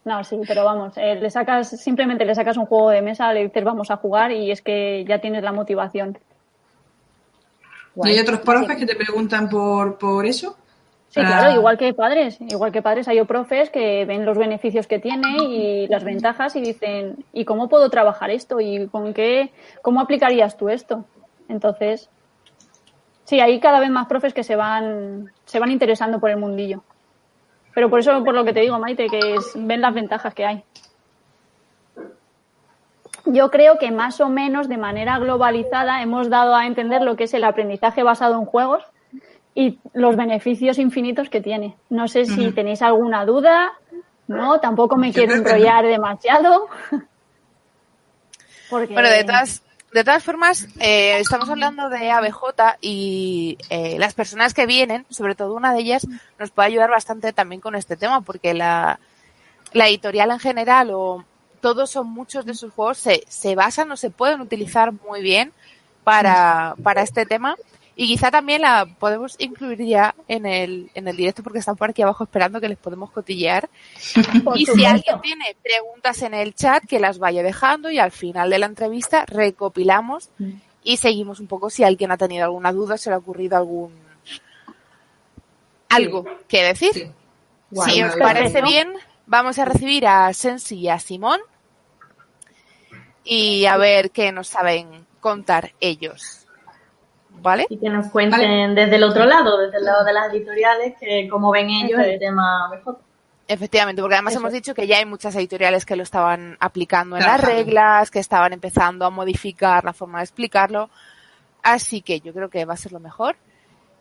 No, 0.05 0.23
sí, 0.23 0.39
pero 0.47 0.63
vamos, 0.63 0.93
eh, 0.97 1.15
le 1.15 1.29
sacas, 1.29 1.69
simplemente 1.69 2.23
le 2.23 2.35
sacas 2.35 2.55
un 2.55 2.65
juego 2.65 2.91
de 2.91 3.01
mesa, 3.01 3.33
le 3.33 3.43
dices 3.43 3.63
vamos 3.63 3.91
a 3.91 3.97
jugar 3.97 4.31
y 4.31 4.51
es 4.51 4.61
que 4.61 5.03
ya 5.05 5.19
tienes 5.19 5.43
la 5.43 5.51
motivación. 5.51 6.17
¿Y 8.03 8.09
hay 8.09 8.19
otros 8.19 8.39
profes 8.41 8.77
que 8.77 8.85
te 8.85 8.95
preguntan 8.95 9.49
por, 9.49 9.97
por 9.97 10.25
eso? 10.25 10.55
Sí, 11.17 11.25
claro, 11.25 11.51
igual 11.55 11.77
que 11.77 11.93
padres, 11.93 12.39
igual 12.41 12.71
que 12.71 12.81
padres 12.81 13.07
hay 13.07 13.21
profes 13.23 13.69
que 13.69 14.05
ven 14.05 14.25
los 14.25 14.37
beneficios 14.37 14.87
que 14.87 14.99
tiene 14.99 15.37
y 15.43 15.87
las 15.87 16.03
ventajas 16.03 16.55
y 16.55 16.61
dicen, 16.61 17.25
¿y 17.33 17.45
cómo 17.45 17.69
puedo 17.69 17.89
trabajar 17.89 18.29
esto? 18.29 18.59
¿Y 18.59 18.87
con 18.87 19.13
qué, 19.13 19.51
cómo 19.81 19.99
aplicarías 20.01 20.57
tú 20.57 20.69
esto? 20.69 21.05
Entonces, 21.49 22.09
sí, 23.23 23.39
hay 23.39 23.59
cada 23.59 23.79
vez 23.79 23.89
más 23.89 24.07
profes 24.07 24.33
que 24.33 24.43
se 24.43 24.55
van, 24.55 25.31
se 25.45 25.59
van 25.59 25.71
interesando 25.71 26.19
por 26.19 26.29
el 26.29 26.37
mundillo. 26.37 26.83
Pero 27.73 27.89
por 27.89 27.99
eso, 27.99 28.23
por 28.23 28.33
lo 28.33 28.43
que 28.43 28.53
te 28.53 28.61
digo, 28.61 28.79
Maite, 28.79 29.07
que 29.07 29.35
es- 29.35 29.53
ven 29.55 29.81
las 29.81 29.93
ventajas 29.93 30.33
que 30.33 30.45
hay. 30.45 30.63
Yo 33.25 33.51
creo 33.51 33.77
que 33.77 33.91
más 33.91 34.21
o 34.21 34.29
menos 34.29 34.69
de 34.69 34.77
manera 34.77 35.19
globalizada 35.19 36.01
hemos 36.01 36.29
dado 36.29 36.55
a 36.55 36.65
entender 36.65 37.01
lo 37.01 37.15
que 37.17 37.25
es 37.25 37.33
el 37.33 37.43
aprendizaje 37.43 38.03
basado 38.03 38.35
en 38.35 38.45
juegos 38.45 38.83
y 39.57 39.79
los 39.93 40.15
beneficios 40.15 40.77
infinitos 40.77 41.31
que 41.31 41.41
tiene. 41.41 41.75
No 41.89 42.07
sé 42.07 42.25
si 42.25 42.51
tenéis 42.51 42.83
alguna 42.83 43.25
duda, 43.25 43.73
¿no? 44.27 44.59
Tampoco 44.59 44.97
me 44.97 45.11
quiero 45.11 45.33
enrollar 45.33 45.83
demasiado. 45.83 46.67
Porque... 48.69 48.93
Bueno, 48.93 49.09
de 49.09 49.23
todas, 49.23 49.63
de 49.91 50.03
todas 50.03 50.23
formas, 50.23 50.67
eh, 50.79 51.17
estamos 51.17 51.49
hablando 51.49 51.89
de 51.89 52.11
ABJ 52.11 52.43
y 52.81 53.57
eh, 53.71 53.97
las 53.97 54.13
personas 54.13 54.53
que 54.53 54.67
vienen, 54.67 55.07
sobre 55.09 55.33
todo 55.33 55.55
una 55.55 55.73
de 55.73 55.79
ellas, 55.79 56.05
nos 56.37 56.51
puede 56.51 56.67
ayudar 56.67 56.91
bastante 56.91 57.33
también 57.33 57.59
con 57.59 57.73
este 57.73 57.97
tema, 57.97 58.21
porque 58.21 58.53
la, 58.53 58.99
la 59.73 59.87
editorial 59.87 60.29
en 60.29 60.39
general 60.39 60.91
o 60.93 61.25
todos 61.61 61.95
o 61.95 62.03
muchos 62.03 62.45
de 62.45 62.53
sus 62.53 62.71
juegos 62.73 62.99
se, 62.99 63.23
se 63.27 63.55
basan 63.55 63.91
o 63.91 63.97
se 63.97 64.11
pueden 64.11 64.39
utilizar 64.39 64.93
muy 64.93 65.23
bien 65.23 65.51
para, 66.03 66.75
para 66.83 67.01
este 67.01 67.25
tema. 67.25 67.55
Y 67.99 68.05
quizá 68.05 68.29
también 68.29 68.61
la 68.61 68.85
podemos 68.85 69.35
incluir 69.39 69.83
ya 69.83 70.13
en 70.27 70.45
el, 70.45 70.91
en 70.93 71.07
el 71.07 71.17
directo 71.17 71.41
porque 71.41 71.57
están 71.57 71.75
por 71.75 71.89
aquí 71.89 72.03
abajo 72.03 72.25
esperando 72.25 72.61
que 72.61 72.69
les 72.69 72.77
podemos 72.77 73.09
cotillear. 73.09 73.67
Y 74.53 74.67
si 74.67 74.85
alguien 74.85 75.19
tiene 75.19 75.57
preguntas 75.63 76.21
en 76.21 76.35
el 76.35 76.53
chat, 76.53 76.85
que 76.85 76.99
las 76.99 77.17
vaya 77.17 77.41
dejando 77.41 77.89
y 77.89 77.97
al 77.97 78.11
final 78.11 78.51
de 78.51 78.59
la 78.59 78.67
entrevista 78.67 79.25
recopilamos 79.25 80.29
y 80.83 80.97
seguimos 80.97 81.39
un 81.39 81.47
poco 81.47 81.71
si 81.71 81.83
alguien 81.83 82.11
ha 82.11 82.17
tenido 82.17 82.45
alguna 82.45 82.71
duda, 82.71 82.99
se 82.99 83.09
le 83.09 83.15
ha 83.15 83.17
ocurrido 83.17 83.57
algún 83.57 83.91
algo 85.89 86.23
que 86.47 86.63
decir. 86.63 86.91
Sí. 86.93 87.11
si 87.89 88.03
os 88.03 88.15
parece 88.15 88.61
bien, 88.61 88.93
vamos 89.25 89.57
a 89.57 89.65
recibir 89.65 90.05
a 90.05 90.31
Sensi 90.33 90.77
y 90.77 90.89
a 90.89 90.99
Simón 90.99 91.39
y 93.23 93.65
a 93.65 93.75
ver 93.77 94.11
qué 94.11 94.31
nos 94.31 94.49
saben 94.49 95.07
contar 95.19 95.73
ellos. 95.79 96.46
¿Vale? 97.41 97.65
Y 97.69 97.77
que 97.77 97.89
nos 97.89 98.07
cuenten 98.07 98.75
desde 98.75 98.95
el 98.95 99.03
otro 99.03 99.25
lado, 99.25 99.57
desde 99.59 99.77
el 99.77 99.85
lado 99.85 100.03
de 100.03 100.13
las 100.13 100.31
editoriales, 100.33 100.93
que 100.99 101.27
cómo 101.29 101.51
ven 101.51 101.69
ellos 101.69 101.99
el 101.99 102.19
tema 102.19 102.67
mejor. 102.69 102.99
Efectivamente, 103.47 104.01
porque 104.01 104.15
además 104.15 104.33
Eso. 104.33 104.41
hemos 104.41 104.51
dicho 104.53 104.73
que 104.75 104.87
ya 104.87 104.97
hay 104.97 105.05
muchas 105.05 105.33
editoriales 105.35 105.85
que 105.85 105.95
lo 105.95 106.03
estaban 106.03 106.57
aplicando 106.59 107.15
en 107.15 107.23
las 107.23 107.39
reglas, 107.41 108.11
que 108.11 108.19
estaban 108.19 108.51
empezando 108.51 109.05
a 109.05 109.09
modificar 109.09 109.85
la 109.85 109.93
forma 109.93 110.17
de 110.19 110.25
explicarlo. 110.25 110.89
Así 111.63 112.01
que 112.01 112.19
yo 112.19 112.33
creo 112.33 112.49
que 112.49 112.65
va 112.65 112.73
a 112.73 112.77
ser 112.77 112.91
lo 112.91 112.99
mejor. 112.99 113.37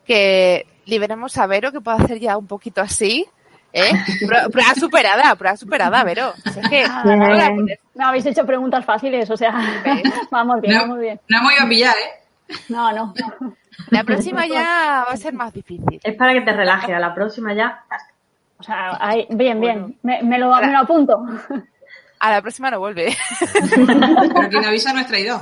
Que 0.04 0.66
liberemos 0.84 1.36
a 1.38 1.46
Vero, 1.46 1.70
que 1.72 1.80
pueda 1.80 1.96
hacer 1.98 2.18
ya 2.18 2.36
un 2.36 2.46
poquito 2.46 2.80
así. 2.80 3.26
¿eh? 3.72 3.90
Prueba, 4.50 4.74
superada, 4.74 5.34
prueba 5.36 5.56
superada, 5.56 6.02
Vero. 6.04 6.32
Es 6.44 6.68
que, 6.68 6.84
Ah, 6.88 7.50
no 7.94 8.06
habéis 8.08 8.26
hecho 8.26 8.44
preguntas 8.46 8.84
fáciles, 8.84 9.30
o 9.30 9.36
sea, 9.36 9.52
vamos 10.30 10.60
bien, 10.60 10.74
No, 10.74 10.80
vamos 10.82 10.98
bien. 10.98 11.20
no 11.28 11.38
hemos 11.38 11.52
ido 11.54 11.64
a 11.64 11.68
pillar, 11.68 11.94
¿eh? 11.94 12.25
No, 12.68 12.92
no. 12.92 13.14
la 13.90 14.04
próxima 14.04 14.46
ya 14.46 15.04
va 15.06 15.12
a 15.12 15.16
ser 15.16 15.32
más 15.34 15.52
difícil. 15.52 16.00
Es 16.02 16.14
para 16.16 16.32
que 16.32 16.42
te 16.42 16.52
relajes, 16.52 16.90
a 16.94 16.98
la 16.98 17.14
próxima 17.14 17.52
ya. 17.54 17.84
O 18.58 18.62
sea, 18.62 18.96
ahí, 19.00 19.26
bien, 19.30 19.60
bien. 19.60 19.98
Me, 20.02 20.22
me 20.22 20.38
lo, 20.38 20.54
me 20.56 20.72
lo 20.72 20.78
apunto. 20.78 21.24
A 22.20 22.30
la 22.30 22.40
próxima 22.42 22.70
no 22.70 22.78
vuelve. 22.78 23.14
Pero 23.76 24.48
quien 24.48 24.64
avisa 24.64 24.92
no 24.92 25.00
es 25.00 25.06
traidor. 25.06 25.40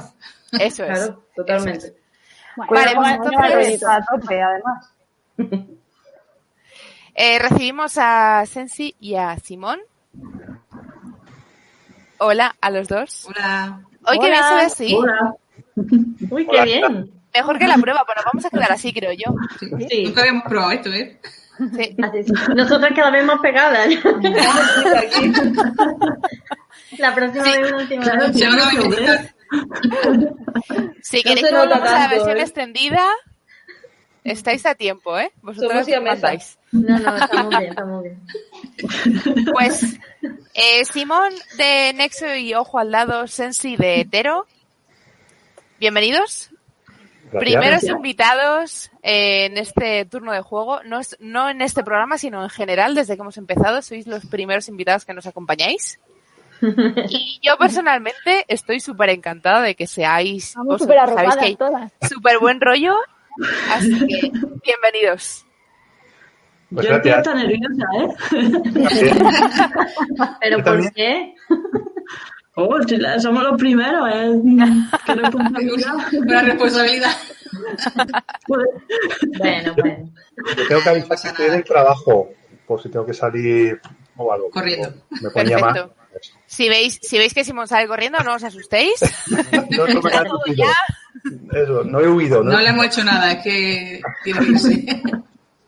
Eso 0.53 0.85
es. 0.85 0.99
Claro, 0.99 1.23
totalmente. 1.37 1.95
Bueno, 2.57 2.73
Vale, 2.73 2.95
bueno, 2.95 3.23
pues 3.23 3.69
entonces- 3.69 3.85
a 3.89 4.01
tope, 4.05 4.43
además. 4.43 4.93
Eh, 7.17 7.39
recibimos 7.39 7.97
a 7.97 8.45
Sensi 8.45 8.97
y 8.99 9.15
a 9.15 9.37
Simón. 9.39 9.79
Hola 12.19 12.57
a 12.61 12.71
los 12.71 12.89
dos. 12.89 13.27
Hola. 13.29 13.81
Hoy 14.07 14.19
que 14.19 14.27
Hola. 14.27 14.31
bien 14.31 14.45
se 14.49 14.55
ve 14.57 14.61
así. 14.63 14.95
Hola. 14.97 15.35
Uy, 16.31 16.47
qué 16.47 16.63
bien. 16.65 17.11
Mejor 17.35 17.59
que 17.59 17.67
la 17.67 17.77
prueba, 17.77 18.05
pero 18.07 18.21
vamos 18.25 18.45
a 18.45 18.51
quedar 18.51 18.71
así, 18.73 18.93
creo 18.93 19.13
yo. 19.13 19.35
Sí. 19.59 19.69
Sí. 19.91 20.05
Nunca 20.05 20.21
habíamos 20.21 20.45
probado 20.45 20.73
esto, 20.73 20.93
¿eh? 20.93 21.19
Sí. 21.77 21.97
Nosotras 22.55 22.93
cada 22.95 23.11
vez 23.11 23.25
más 23.25 23.41
pegadas. 23.41 23.89
La 26.99 27.15
próxima 27.15 27.45
vez 27.45 27.73
una 27.73 27.77
última 27.79 28.05
vez. 28.05 28.33
Visitar. 28.35 29.35
Si 31.03 31.17
No 31.19 31.23
queréis 31.23 31.51
volvamos 31.51 31.71
a 31.73 31.79
la 31.79 31.81
tanto, 31.81 32.11
versión 32.17 32.39
¿eh? 32.39 32.43
extendida, 32.43 33.07
estáis 34.25 34.67
a 34.67 34.75
tiempo, 34.75 35.19
¿eh? 35.19 35.33
Vosotros 35.43 35.87
mandáis. 36.03 36.59
No, 36.73 36.99
no, 36.99 37.17
estamos 37.17 37.51
bien, 37.51 37.71
estamos 37.71 38.03
bien. 38.03 38.21
Pues, 39.53 39.99
eh, 40.55 40.85
Simón 40.85 41.33
de 41.57 41.93
Nexo 41.95 42.35
y 42.35 42.55
Ojo 42.55 42.79
al 42.79 42.91
Lado, 42.91 43.27
Sensi 43.27 43.77
de 43.77 44.01
Hetero. 44.01 44.47
Bienvenidos. 45.79 46.51
Gracias. 47.31 47.41
Primeros 47.41 47.81
Gracias. 47.83 47.97
invitados 47.97 48.91
eh, 49.03 49.47
en 49.47 49.59
este 49.59 50.05
turno 50.05 50.33
de 50.33 50.41
juego, 50.41 50.83
no, 50.85 51.01
es, 51.01 51.17
no 51.19 51.51
en 51.51 51.63
este 51.63 51.83
programa, 51.83 52.17
sino 52.17 52.43
en 52.43 52.51
general, 52.51 52.95
desde 52.95 53.17
que 53.17 53.23
hemos 53.23 53.37
empezado, 53.39 53.83
sois 53.83 54.07
los 54.07 54.25
primeros 54.27 54.69
invitados 54.69 55.05
que 55.05 55.15
nos 55.15 55.27
acompañáis. 55.27 55.99
Y 57.11 57.41
yo 57.43 57.59
personalmente 57.59 58.45
estoy 58.49 58.81
súper 58.81 59.11
encantada 59.11 59.61
de 59.61 59.75
que 59.75 59.87
seáis 59.87 60.55
súper 62.09 62.39
buen 62.39 62.61
rollo, 62.61 62.95
así 63.71 64.07
que 64.07 64.31
bienvenidos. 64.65 65.45
Pues 66.73 66.89
Yo 66.89 66.95
estoy 66.95 67.35
nerviosa, 67.35 67.85
¿eh? 67.99 68.09
Gracias. 68.73 69.19
¿Pero 70.41 70.57
por 70.57 70.65
también. 70.65 70.93
qué? 70.95 71.35
Oh, 72.57 72.81
si 72.87 72.97
la- 72.97 73.19
somos 73.19 73.43
los 73.43 73.59
primeros, 73.59 74.09
¿eh? 74.13 74.31
Qué 75.07 75.15
responsabilidad. 75.15 75.95
Una 76.13 76.43
responsabilidad. 76.43 77.11
Bueno, 78.47 78.71
bueno. 79.39 79.75
Yo 80.57 80.69
tengo 80.69 80.83
que 80.83 80.89
avisar 80.89 81.19
que 81.21 81.29
estoy 81.29 81.47
en 81.47 81.55
el 81.55 81.65
trabajo, 81.65 82.31
por 82.67 82.83
si 82.83 82.89
tengo 82.89 83.07
que 83.07 83.15
salir 83.15 83.81
o 84.17 84.33
algo. 84.33 84.51
Corriendo. 84.51 84.93
Me 85.35 85.45
llamar. 85.45 85.73
Perfecto. 85.75 85.95
Si 86.47 86.69
veis, 86.69 87.01
si 87.03 87.19
veis 87.19 87.35
que 87.35 87.45
Simón 87.45 87.67
sale 87.67 87.89
corriendo, 87.89 88.19
no 88.21 88.35
os 88.35 88.45
asustéis. 88.45 89.01
No, 89.71 89.87
no 89.89 90.01
me 90.03 90.55
Ya 90.55 90.67
he. 91.53 91.63
Eso, 91.63 91.85
no 91.85 92.01
he 92.01 92.09
huido. 92.09 92.43
No 92.45 92.61
le 92.61 92.69
hemos 92.69 92.87
hecho 92.87 93.03
nada, 93.03 93.33
es 93.33 93.43
que 93.43 94.01
tiene 94.23 94.41
que 94.41 94.47
irse. 94.53 95.03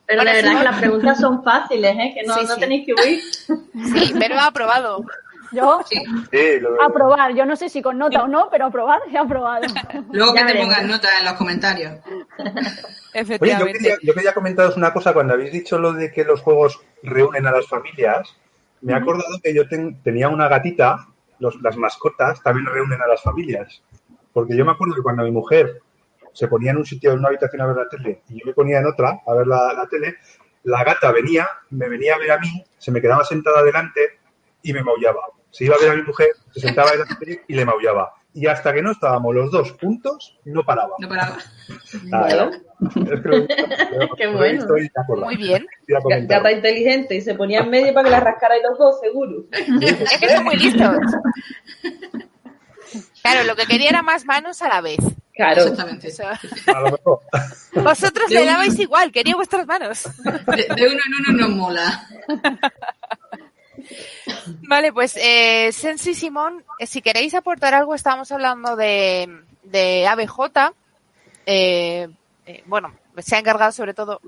Pero 0.06 0.22
de 0.24 0.32
verdad 0.34 0.52
sí. 0.52 0.58
que 0.58 0.64
las 0.64 0.78
preguntas 0.78 1.18
son 1.20 1.42
fáciles, 1.42 1.96
¿eh? 1.98 2.12
Que 2.14 2.22
no, 2.26 2.34
Sí, 2.34 2.44
no 2.46 2.54
sí. 2.54 2.60
tenéis 2.60 2.86
que 2.86 2.92
huir. 2.94 3.20
Sí, 3.22 4.14
pero 4.18 4.38
ha 4.38 4.46
aprobado. 4.46 5.04
Yo, 5.52 5.80
Sí. 5.86 6.02
Sí, 6.32 6.60
lo- 6.60 6.80
aprobar. 6.82 7.34
Yo 7.34 7.44
no 7.46 7.56
sé 7.56 7.68
si 7.68 7.82
con 7.82 7.98
nota 7.98 8.22
o 8.24 8.28
no, 8.28 8.48
pero 8.50 8.66
aprobar, 8.66 9.00
he 9.10 9.16
aprobado. 9.18 9.62
Luego 10.12 10.34
Ya 10.34 10.40
que 10.40 10.46
te 10.46 10.52
veremos. 10.54 10.74
pongan 10.74 10.88
nota 10.88 11.08
en 11.18 11.24
los 11.24 11.34
comentarios. 11.34 11.94
Oye, 13.40 13.56
yo 13.58 13.66
quería, 13.66 13.96
yo 14.02 14.14
quería 14.14 14.34
comentaros 14.34 14.76
una 14.76 14.92
cosa. 14.92 15.12
Cuando 15.12 15.34
habéis 15.34 15.52
dicho 15.52 15.78
lo 15.78 15.92
de 15.92 16.12
que 16.12 16.24
los 16.24 16.40
juegos 16.42 16.80
reúnen 17.02 17.46
a 17.46 17.50
las 17.52 17.66
familias, 17.66 18.36
me 18.82 18.92
he 18.92 18.96
acordado 18.96 19.38
que 19.42 19.54
yo 19.54 19.66
ten- 19.68 20.02
tenía 20.02 20.28
una 20.28 20.48
gatita, 20.48 21.06
los- 21.38 21.60
las 21.62 21.76
mascotas 21.76 22.42
también 22.42 22.66
reúnen 22.66 23.00
a 23.00 23.06
las 23.06 23.22
familias. 23.22 23.82
Porque 24.32 24.56
yo 24.56 24.64
me 24.66 24.72
acuerdo 24.72 24.94
que 24.94 25.02
cuando 25.02 25.22
mi 25.24 25.30
mujer 25.30 25.80
se 26.34 26.48
ponía 26.48 26.72
en 26.72 26.76
un 26.78 26.84
sitio, 26.84 27.12
en 27.12 27.20
una 27.20 27.28
habitación 27.28 27.62
a 27.62 27.66
ver 27.66 27.76
la 27.76 27.88
tele, 27.88 28.22
y 28.28 28.40
yo 28.40 28.46
me 28.46 28.52
ponía 28.52 28.78
en 28.80 28.86
otra 28.86 29.20
a 29.26 29.32
ver 29.34 29.46
la, 29.46 29.72
la 29.72 29.86
tele, 29.86 30.16
la 30.64 30.84
gata 30.84 31.10
venía, 31.10 31.48
me 31.70 31.88
venía 31.88 32.16
a 32.16 32.18
ver 32.18 32.32
a 32.32 32.38
mí, 32.38 32.62
se 32.76 32.90
me 32.90 33.00
quedaba 33.00 33.24
sentada 33.24 33.62
delante 33.62 34.18
y 34.62 34.74
me 34.74 34.82
maullaba. 34.82 35.20
Se 35.50 35.64
iba 35.64 35.74
a 35.76 35.78
ver 35.78 35.90
a 35.90 35.94
mi 35.96 36.02
mujer, 36.02 36.28
se 36.54 36.60
sentaba 36.60 36.92
en 36.92 37.00
la 37.00 37.06
tele 37.18 37.42
y 37.48 37.54
le 37.54 37.64
maullaba. 37.64 38.12
Y 38.34 38.46
hasta 38.46 38.74
que 38.74 38.82
no 38.82 38.90
estábamos 38.92 39.34
los 39.34 39.50
dos 39.50 39.72
juntos, 39.80 40.38
no 40.44 40.62
paraba. 40.62 40.94
No 40.98 41.08
paraba. 41.08 41.38
Nada, 42.04 42.28
es 42.28 42.34
que 43.22 43.28
lo 43.28 43.46
Qué 44.16 44.24
lo 44.26 44.36
bueno. 44.36 44.66
Muy 45.24 45.36
bien. 45.36 45.66
Gata 46.26 46.52
inteligente 46.52 47.14
y 47.14 47.22
se 47.22 47.34
ponía 47.34 47.60
en 47.60 47.70
medio 47.70 47.94
para 47.94 48.04
que 48.04 48.10
la 48.10 48.20
rascarais 48.20 48.62
los 48.68 48.78
dos, 48.78 49.00
seguro. 49.00 49.44
Es 49.50 50.18
que 50.20 50.28
son 50.28 50.44
muy 50.44 50.56
listos. 50.56 50.90
Claro, 53.22 53.44
lo 53.44 53.56
que 53.56 53.66
quería 53.66 53.88
era 53.88 54.02
más 54.02 54.26
manos 54.26 54.60
a 54.62 54.68
la 54.68 54.80
vez. 54.82 54.98
Claro. 55.34 55.62
Exactamente. 55.62 56.08
Eso. 56.08 56.24
A 56.26 56.80
lo 56.80 56.90
mejor. 56.92 57.20
Vosotros 57.74 58.28
De 58.28 58.34
le 58.36 58.40
un- 58.42 58.46
dabais 58.48 58.78
igual, 58.78 59.10
quería 59.12 59.34
vuestras 59.34 59.66
manos. 59.66 60.04
De, 60.24 60.74
de 60.74 60.86
uno 60.88 61.00
en 61.06 61.34
uno 61.34 61.46
nos 61.46 61.50
mola. 61.56 62.06
Vale, 64.62 64.92
pues 64.92 65.16
eh, 65.16 65.70
Sensi 65.72 66.14
Simón, 66.14 66.64
eh, 66.78 66.86
si 66.86 67.02
queréis 67.02 67.34
aportar 67.34 67.74
algo, 67.74 67.94
estábamos 67.94 68.30
hablando 68.32 68.76
de, 68.76 69.28
de 69.62 70.06
ABJ. 70.06 70.72
Eh, 71.46 72.08
eh, 72.46 72.62
bueno, 72.66 72.94
se 73.18 73.36
ha 73.36 73.38
encargado 73.38 73.72
sobre 73.72 73.94
todo 73.94 74.20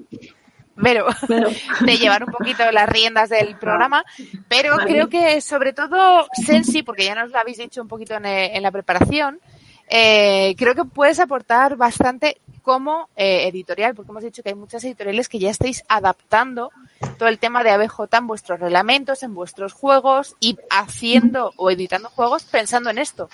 pero, 0.82 1.06
de 1.80 1.96
llevar 1.96 2.24
un 2.24 2.30
poquito 2.30 2.70
las 2.70 2.88
riendas 2.88 3.28
del 3.28 3.56
programa, 3.58 4.04
pero 4.48 4.76
Vale. 4.76 4.90
creo 4.90 5.08
que 5.08 5.40
sobre 5.40 5.72
todo 5.72 6.28
Sensi, 6.44 6.82
porque 6.82 7.04
ya 7.04 7.14
nos 7.14 7.30
lo 7.30 7.38
habéis 7.38 7.58
dicho 7.58 7.82
un 7.82 7.88
poquito 7.88 8.14
en, 8.14 8.26
eh, 8.26 8.56
en 8.56 8.62
la 8.62 8.70
preparación, 8.70 9.40
eh, 9.88 10.54
creo 10.56 10.74
que 10.74 10.84
puedes 10.84 11.18
aportar 11.18 11.76
bastante 11.76 12.40
como 12.68 13.08
eh, 13.16 13.48
editorial, 13.48 13.94
porque 13.94 14.10
hemos 14.10 14.22
dicho 14.22 14.42
que 14.42 14.50
hay 14.50 14.54
muchas 14.54 14.84
editoriales 14.84 15.30
que 15.30 15.38
ya 15.38 15.48
estáis 15.48 15.84
adaptando 15.88 16.70
todo 17.16 17.30
el 17.30 17.38
tema 17.38 17.64
de 17.64 17.70
ABJ 17.70 18.00
en 18.12 18.26
vuestros 18.26 18.60
reglamentos, 18.60 19.22
en 19.22 19.32
vuestros 19.32 19.72
juegos 19.72 20.36
y 20.38 20.58
haciendo 20.68 21.54
o 21.56 21.70
editando 21.70 22.10
juegos 22.10 22.44
pensando 22.44 22.90
en 22.90 22.98
esto. 22.98 23.30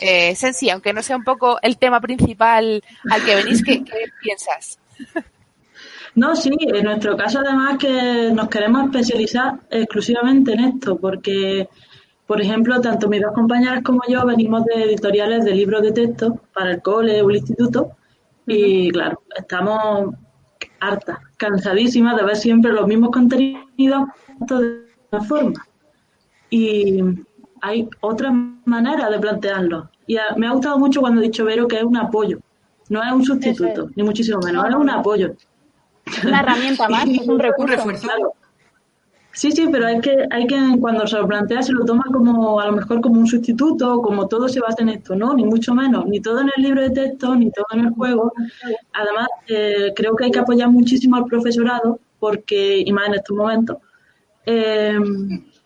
Eh, 0.00 0.34
Sensi, 0.34 0.68
aunque 0.68 0.92
no 0.92 1.00
sea 1.00 1.16
un 1.16 1.22
poco 1.22 1.60
el 1.62 1.78
tema 1.78 2.00
principal 2.00 2.82
al 3.08 3.24
que 3.24 3.36
venís, 3.36 3.62
¿qué, 3.62 3.84
qué 3.84 4.06
piensas? 4.20 4.80
No, 6.16 6.34
sí, 6.34 6.50
en 6.60 6.84
nuestro 6.86 7.16
caso 7.16 7.38
además 7.38 7.78
que 7.78 8.32
nos 8.34 8.48
queremos 8.48 8.86
especializar 8.86 9.60
exclusivamente 9.70 10.54
en 10.54 10.64
esto, 10.64 10.96
porque, 10.96 11.68
por 12.26 12.40
ejemplo, 12.40 12.80
tanto 12.80 13.08
mis 13.08 13.22
dos 13.22 13.32
compañeras 13.32 13.84
como 13.84 14.02
yo 14.08 14.26
venimos 14.26 14.64
de 14.64 14.82
editoriales 14.82 15.44
de 15.44 15.52
libros 15.52 15.82
de 15.82 15.92
texto 15.92 16.40
para 16.52 16.72
el 16.72 16.82
cole 16.82 17.22
o 17.22 17.30
el 17.30 17.36
instituto 17.36 17.92
y, 18.54 18.90
claro, 18.90 19.22
estamos 19.36 20.14
hartas, 20.80 21.18
cansadísimas 21.36 22.16
de 22.16 22.24
ver 22.24 22.36
siempre 22.36 22.72
los 22.72 22.86
mismos 22.86 23.10
contenidos 23.10 24.08
de 24.38 24.84
una 25.12 25.22
forma. 25.24 25.66
Y 26.50 27.00
hay 27.62 27.88
otra 28.00 28.32
manera 28.64 29.08
de 29.10 29.18
plantearlo. 29.18 29.90
Y 30.06 30.16
a- 30.16 30.34
me 30.36 30.46
ha 30.46 30.52
gustado 30.52 30.78
mucho 30.78 31.00
cuando 31.00 31.20
he 31.20 31.24
dicho 31.24 31.44
Vero 31.44 31.68
que 31.68 31.76
es 31.76 31.84
un 31.84 31.96
apoyo, 31.96 32.38
no 32.88 33.02
es 33.02 33.12
un 33.12 33.24
sustituto, 33.24 33.88
ni 33.94 34.02
muchísimo 34.02 34.40
menos, 34.40 34.62
No, 34.62 34.68
es 34.68 34.74
no, 34.74 34.80
un 34.80 34.90
apoyo. 34.90 35.34
Una 36.26 36.40
herramienta 36.40 36.88
más, 36.88 37.04
es 37.08 37.20
un 37.26 37.34
Un 37.34 37.38
recurso. 37.38 37.76
refuerzo. 37.76 38.02
Claro. 38.08 38.32
Sí, 39.40 39.50
sí, 39.52 39.66
pero 39.72 39.86
hay 39.86 39.98
que, 40.02 40.26
hay 40.30 40.46
que 40.46 40.54
cuando 40.82 41.06
se 41.06 41.16
lo 41.16 41.26
plantea 41.26 41.62
se 41.62 41.72
lo 41.72 41.86
toma 41.86 42.04
como 42.12 42.60
a 42.60 42.66
lo 42.66 42.72
mejor 42.72 43.00
como 43.00 43.18
un 43.18 43.26
sustituto, 43.26 44.02
como 44.02 44.28
todo 44.28 44.50
se 44.50 44.60
basa 44.60 44.82
en 44.82 44.90
esto, 44.90 45.16
¿no? 45.16 45.32
Ni 45.32 45.46
mucho 45.46 45.74
menos, 45.74 46.04
ni 46.04 46.20
todo 46.20 46.42
en 46.42 46.50
el 46.54 46.62
libro 46.62 46.82
de 46.82 46.90
texto, 46.90 47.34
ni 47.34 47.50
todo 47.50 47.64
en 47.72 47.86
el 47.86 47.90
juego. 47.92 48.34
Además, 48.92 49.28
eh, 49.48 49.94
creo 49.96 50.14
que 50.14 50.24
hay 50.24 50.30
que 50.30 50.40
apoyar 50.40 50.68
muchísimo 50.68 51.16
al 51.16 51.24
profesorado, 51.24 51.98
porque, 52.18 52.82
y 52.84 52.92
más 52.92 53.08
en 53.08 53.14
estos 53.14 53.34
momentos, 53.34 53.78
eh, 54.44 54.98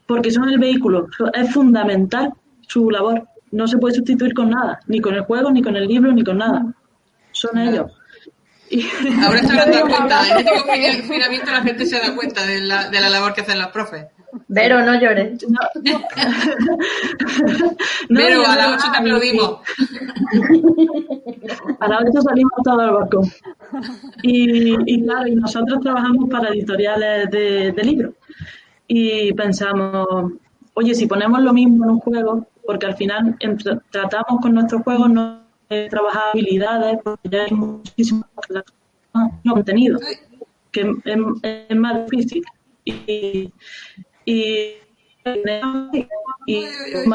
porque 0.07 0.31
son 0.31 0.49
el 0.51 0.61
vehículo, 0.61 1.09
es 1.33 1.53
fundamental 1.53 2.33
su 2.69 2.89
labor. 2.93 3.27
No 3.51 3.67
se 3.67 3.79
puede 3.79 3.97
sustituir 3.97 4.35
con 4.35 4.51
nada, 4.51 4.79
ni 4.87 5.01
con 5.01 5.15
el 5.17 5.23
juego, 5.23 5.51
ni 5.51 5.63
con 5.63 5.75
el 5.75 5.89
libro, 5.89 6.13
ni 6.13 6.23
con 6.23 6.39
nada. 6.39 6.73
Son 7.33 7.59
ellos. 7.59 7.91
Y- 8.71 8.87
Ahora 9.25 9.41
estoy 9.41 9.57
dando 9.57 9.81
cuenta. 9.89 10.29
En 10.29 10.39
este 10.39 10.53
confinamiento 10.55 11.51
la 11.51 11.63
gente 11.63 11.87
se 11.87 11.99
da 11.99 12.15
cuenta 12.15 12.45
de 12.47 12.61
la, 12.63 12.89
de 12.89 13.01
la 13.01 13.09
labor 13.11 13.33
que 13.35 13.43
hacen 13.43 13.59
los 13.59 13.69
profes. 13.69 14.07
Vero, 14.49 14.81
no 14.85 14.99
llores. 15.01 15.39
No. 15.49 15.61
Y 18.09 18.23
a 18.23 18.39
las 18.39 18.49
además, 18.59 18.83
8 18.83 18.93
te 18.93 18.99
aplaudimos. 18.99 19.59
A 21.81 21.89
las 21.89 22.01
8 22.09 22.21
salimos 22.23 22.53
todos 22.65 22.81
al 22.81 22.93
balcón. 22.93 23.31
Y, 24.23 24.75
y 24.93 25.05
claro, 25.05 25.27
y 25.29 25.37
nosotros 25.37 25.81
trabajamos 25.81 26.29
para 26.31 26.49
editoriales 26.51 27.31
de, 27.31 27.73
de 27.73 27.85
libros. 27.85 28.15
Y 28.87 29.33
pensamos, 29.35 30.33
oye, 30.75 30.95
si 30.95 31.07
ponemos 31.07 31.41
lo 31.41 31.53
mismo 31.53 31.85
en 31.85 31.91
un 31.93 32.01
juego, 32.01 32.47
porque 32.67 32.87
al 32.87 32.97
final 32.97 33.37
entre- 33.41 33.79
tratamos 33.91 34.41
con 34.41 34.53
nuestros 34.55 34.83
juegos 34.83 35.11
no 35.11 35.44
trabajar 35.91 36.23
habilidades, 36.33 36.99
porque 37.03 37.29
ya 37.29 37.45
hay 37.45 37.51
muchísimo 37.53 38.25
no, 39.45 39.55
contenido, 39.55 39.99
que 40.73 40.81
es, 40.81 40.89
es 41.69 41.77
más 41.77 42.05
difícil. 42.11 42.43
Y, 42.85 43.51
y, 44.25 44.75
y- 46.47 46.67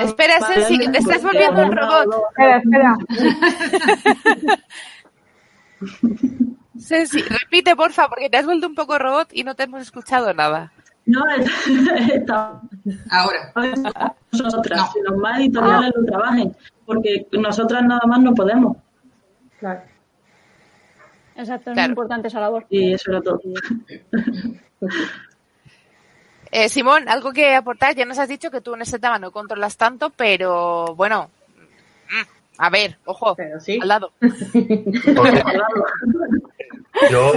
Espera, 0.02 0.40
Sensi, 0.42 0.80
que 0.80 0.90
te 0.90 0.98
estás 0.98 1.22
volviendo 1.22 1.64
un 1.66 1.72
robot. 1.76 2.24
Espera, 2.30 2.58
espera. 2.58 2.98
Sensi, 6.78 7.22
repite, 7.30 7.76
porfa, 7.76 8.08
porque 8.08 8.30
te 8.30 8.38
has 8.38 8.46
vuelto 8.46 8.68
un 8.68 8.76
poco 8.76 8.98
robot 8.98 9.30
y 9.34 9.44
no 9.44 9.56
te 9.56 9.64
hemos 9.64 9.82
escuchado 9.82 10.34
nada. 10.34 10.72
No, 11.06 11.24
está 12.14 12.62
Ahora. 13.10 13.52
nosotras, 14.32 14.80
No. 14.96 15.12
los 15.12 15.18
más 15.20 15.40
editoriales 15.40 15.92
lo 15.96 16.06
trabajen, 16.06 16.56
porque 16.90 17.28
nosotras 17.34 17.84
nada 17.84 18.02
más 18.08 18.20
no 18.20 18.34
podemos. 18.34 18.76
Claro. 19.60 19.82
Exacto, 21.36 21.70
es 21.70 21.76
Claro. 21.76 21.88
muy 21.90 21.92
importante 21.92 22.28
esa 22.30 22.40
labor. 22.40 22.66
Y 22.70 22.94
eso 22.94 23.12
era 23.12 23.22
todo. 23.22 23.40
Eh, 26.52 26.68
Simón, 26.68 27.08
algo 27.08 27.32
que 27.32 27.54
aportar. 27.54 27.94
Ya 27.94 28.06
nos 28.06 28.18
has 28.18 28.28
dicho 28.28 28.50
que 28.50 28.60
tú 28.62 28.74
en 28.74 28.82
este 28.82 28.98
tema 28.98 29.20
no 29.20 29.30
controlas 29.32 29.78
tanto, 29.78 30.10
pero 30.10 30.96
bueno. 30.96 31.30
mm, 32.10 32.24
A 32.58 32.70
ver, 32.72 32.98
ojo, 33.06 33.36
Pero 33.36 33.60
sí. 33.60 33.78
al 33.80 33.88
lado. 33.88 34.12
Yo, 37.12 37.32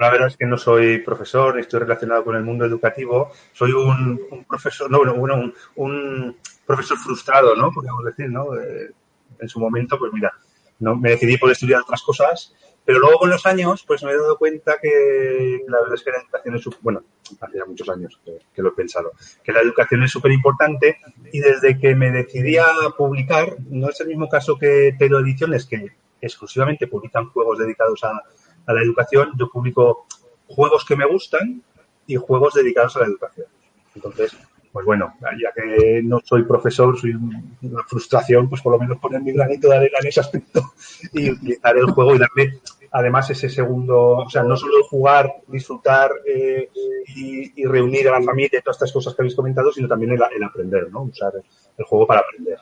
la 0.00 0.10
verdad 0.10 0.28
es 0.28 0.36
que 0.38 0.46
no 0.46 0.56
soy 0.56 0.98
profesor, 1.00 1.54
ni 1.54 1.60
estoy 1.60 1.80
relacionado 1.80 2.24
con 2.24 2.36
el 2.36 2.42
mundo 2.42 2.64
educativo. 2.64 3.30
Soy 3.52 3.72
un, 3.72 4.18
un 4.30 4.44
profesor, 4.44 4.90
no, 4.90 4.96
bueno, 4.98 5.14
bueno, 5.16 5.34
un, 5.36 5.54
un 5.76 6.36
profesor 6.70 6.98
frustrado, 6.98 7.56
¿no? 7.56 7.72
Podríamos 7.72 8.04
decir, 8.04 8.30
¿no? 8.30 8.54
Eh, 8.54 8.92
en 9.40 9.48
su 9.48 9.58
momento, 9.58 9.98
pues 9.98 10.12
mira, 10.12 10.32
no 10.78 10.94
me 10.94 11.10
decidí 11.10 11.36
por 11.36 11.50
estudiar 11.50 11.82
otras 11.82 12.02
cosas, 12.02 12.54
pero 12.84 13.00
luego 13.00 13.18
con 13.18 13.30
los 13.30 13.44
años 13.44 13.84
pues 13.86 14.02
me 14.02 14.12
he 14.12 14.16
dado 14.16 14.38
cuenta 14.38 14.76
que 14.80 15.60
la 15.66 15.80
verdad 15.80 15.94
es 15.94 16.02
que 16.02 16.10
la 16.10 16.18
educación 16.18 16.54
es, 16.56 16.64
bueno, 16.80 17.02
hace 17.40 17.58
ya 17.58 17.64
muchos 17.64 17.88
años 17.88 18.20
que, 18.24 18.62
lo 18.62 18.68
he 18.68 18.72
pensado, 18.72 19.12
que 19.42 19.52
la 19.52 19.60
educación 19.60 20.02
es 20.04 20.10
súper 20.10 20.32
importante 20.32 20.98
y 21.32 21.40
desde 21.40 21.78
que 21.78 21.94
me 21.94 22.10
decidí 22.10 22.56
a 22.56 22.66
publicar, 22.96 23.56
no 23.68 23.88
es 23.88 24.00
el 24.00 24.08
mismo 24.08 24.28
caso 24.28 24.56
que 24.56 24.94
Tero 24.98 25.18
Ediciones, 25.18 25.66
que 25.66 25.88
exclusivamente 26.20 26.86
publican 26.86 27.30
juegos 27.30 27.58
dedicados 27.58 28.04
a, 28.04 28.22
a 28.66 28.72
la 28.72 28.82
educación, 28.82 29.32
yo 29.38 29.48
publico 29.50 30.06
juegos 30.46 30.84
que 30.84 30.96
me 30.96 31.06
gustan 31.06 31.62
y 32.06 32.16
juegos 32.16 32.54
dedicados 32.54 32.96
a 32.96 33.00
la 33.00 33.06
educación. 33.06 33.46
Entonces, 33.94 34.36
pues 34.72 34.86
bueno, 34.86 35.14
ya 35.20 35.52
que 35.52 36.00
no 36.02 36.20
soy 36.24 36.44
profesor, 36.44 36.98
soy 36.98 37.14
un- 37.14 37.56
una 37.62 37.82
frustración, 37.84 38.48
pues 38.48 38.62
por 38.62 38.72
lo 38.72 38.78
menos 38.78 38.98
poner 38.98 39.20
mi 39.20 39.32
granito 39.32 39.68
de 39.68 39.76
arena 39.76 39.98
en 40.00 40.08
ese 40.08 40.20
aspecto 40.20 40.72
y 41.12 41.30
utilizar 41.30 41.76
el 41.76 41.90
juego 41.90 42.14
y 42.14 42.18
darle 42.18 42.60
además 42.92 43.30
ese 43.30 43.48
segundo, 43.48 44.18
o 44.18 44.30
sea, 44.30 44.42
no 44.42 44.56
solo 44.56 44.82
jugar, 44.84 45.42
disfrutar 45.46 46.10
eh, 46.26 46.68
y, 47.14 47.64
reunir 47.64 48.08
a 48.08 48.18
la 48.18 48.22
familia 48.22 48.58
y 48.58 48.62
todas 48.62 48.76
estas 48.76 48.92
cosas 48.92 49.14
que 49.14 49.22
habéis 49.22 49.36
comentado, 49.36 49.70
sino 49.72 49.86
también 49.86 50.12
el, 50.12 50.42
aprender, 50.42 50.90
¿no? 50.90 51.02
Usar 51.02 51.32
el, 51.76 51.84
juego 51.84 52.06
para 52.06 52.20
aprender. 52.20 52.58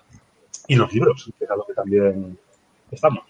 Y 0.67 0.77
los 0.77 0.93
libros, 0.93 1.33
que 1.39 1.45
es 1.45 1.51
a 1.51 1.57
lo 1.57 1.65
que 1.65 1.73
también 1.73 2.39
estamos. 2.91 3.25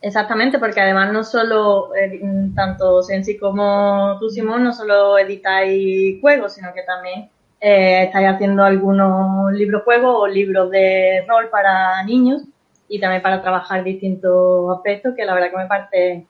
Exactamente, 0.00 0.58
porque 0.60 0.80
además 0.80 1.12
no 1.12 1.24
solo, 1.24 1.94
eh, 1.96 2.20
tanto 2.54 3.02
Sensi 3.02 3.36
como 3.36 4.16
tú, 4.20 4.30
Simón, 4.30 4.62
no 4.62 4.72
solo 4.72 5.18
editáis 5.18 6.20
juegos, 6.20 6.54
sino 6.54 6.72
que 6.72 6.82
también 6.82 7.28
eh, 7.60 8.04
estáis 8.04 8.28
haciendo 8.28 8.62
algunos 8.62 9.52
libros 9.52 9.82
juegos 9.82 10.14
o 10.16 10.26
libros 10.28 10.70
de 10.70 11.24
rol 11.28 11.48
para 11.50 12.00
niños 12.04 12.42
y 12.88 13.00
también 13.00 13.22
para 13.22 13.42
trabajar 13.42 13.82
distintos 13.82 14.76
aspectos 14.76 15.14
que 15.16 15.24
la 15.24 15.34
verdad 15.34 15.50
que 15.50 15.56
me 15.56 15.66
parece 15.66 16.26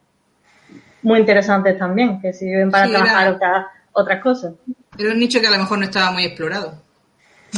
muy 1.02 1.18
interesantes 1.20 1.78
también, 1.78 2.20
que 2.20 2.32
sirven 2.32 2.70
para 2.70 2.86
Sí, 2.86 2.90
era- 2.90 3.00
trabajar 3.04 3.32
otras, 3.34 3.66
otras 3.92 4.22
cosas. 4.22 4.54
Era 4.98 5.12
un 5.12 5.18
nicho 5.18 5.40
que 5.40 5.46
a 5.46 5.50
lo 5.50 5.58
mejor 5.58 5.78
no 5.78 5.84
estaba 5.84 6.10
muy 6.10 6.24
explorado. 6.24 6.72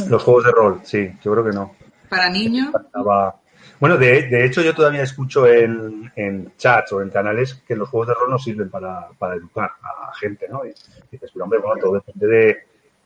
Los 0.07 0.23
juegos 0.23 0.43
de 0.45 0.51
rol, 0.51 0.81
sí, 0.83 1.11
yo 1.23 1.31
creo 1.31 1.45
que 1.45 1.51
no. 1.51 1.73
Para 2.09 2.29
niños, 2.29 2.67
Estaba- 2.85 3.35
Bueno, 3.81 3.97
de, 3.97 4.27
de 4.29 4.45
hecho 4.45 4.61
yo 4.61 4.73
todavía 4.73 5.01
escucho 5.01 5.45
en, 5.47 6.09
en 6.15 6.53
chats 6.55 6.93
o 6.93 7.01
en 7.01 7.09
canales 7.09 7.55
que 7.67 7.75
los 7.75 7.89
juegos 7.89 8.07
de 8.09 8.13
rol 8.13 8.29
no 8.29 8.37
sirven 8.39 8.69
para, 8.69 9.09
para 9.19 9.35
educar 9.35 9.71
a 9.81 10.13
gente, 10.15 10.47
¿no? 10.47 10.63
Y 10.63 10.69
dices, 11.11 11.31
pero 11.33 11.43
hombre, 11.45 11.59
bueno, 11.59 11.81
todo 11.81 11.93
depende 11.95 12.27
de, 12.27 12.57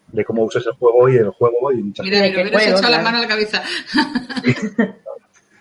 de 0.10 0.26
cómo 0.26 0.44
uses 0.44 0.66
el 0.68 0.74
juego 0.74 1.10
y 1.10 1.16
el 1.16 1.30
juego 1.30 1.72
y 1.72 1.78
muchas 1.82 2.06
mira, 2.06 2.20
de 2.20 2.24
me 2.30 2.32
qué 2.36 2.44
lo 2.44 2.50
hubieras 2.50 2.68
echado 2.78 2.92
la 2.92 3.02
mano 3.02 3.18
a 3.18 3.22
la 3.22 3.28
cabeza. 3.28 3.64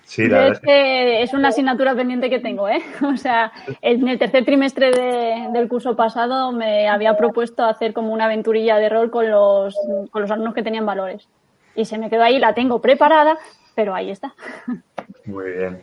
Sí, 0.07 0.29
la 0.29 0.39
verdad 0.39 0.53
Es 0.53 0.61
que 0.61 1.23
es 1.23 1.33
una 1.33 1.49
asignatura 1.49 1.95
pendiente 1.97 2.29
que 2.31 2.39
tengo, 2.39 2.69
¿eh? 2.69 2.83
O 3.03 3.17
sea, 3.17 3.51
en 3.81 4.07
el 4.07 4.19
tercer 4.19 4.45
trimestre 4.45 4.91
de- 4.93 5.49
del 5.53 5.67
curso 5.67 5.97
pasado 5.97 6.53
me 6.53 6.89
había 6.89 7.17
propuesto 7.17 7.65
hacer 7.65 7.93
como 7.95 8.13
una 8.13 8.27
aventurilla 8.27 8.77
de 8.77 8.89
rol 8.91 9.11
con 9.11 9.29
los, 9.31 9.75
con 10.11 10.23
los 10.23 10.31
alumnos 10.31 10.55
que 10.55 10.63
tenían 10.63 10.87
valores. 10.87 11.27
Y 11.75 11.85
se 11.87 11.99
me 11.99 12.11
quedó 12.11 12.23
ahí, 12.23 12.39
la 12.39 12.55
tengo 12.55 12.81
preparada, 12.81 13.39
pero 13.75 13.95
ahí 13.95 14.11
está. 14.11 14.35
muy 15.25 15.53
bien. 15.53 15.83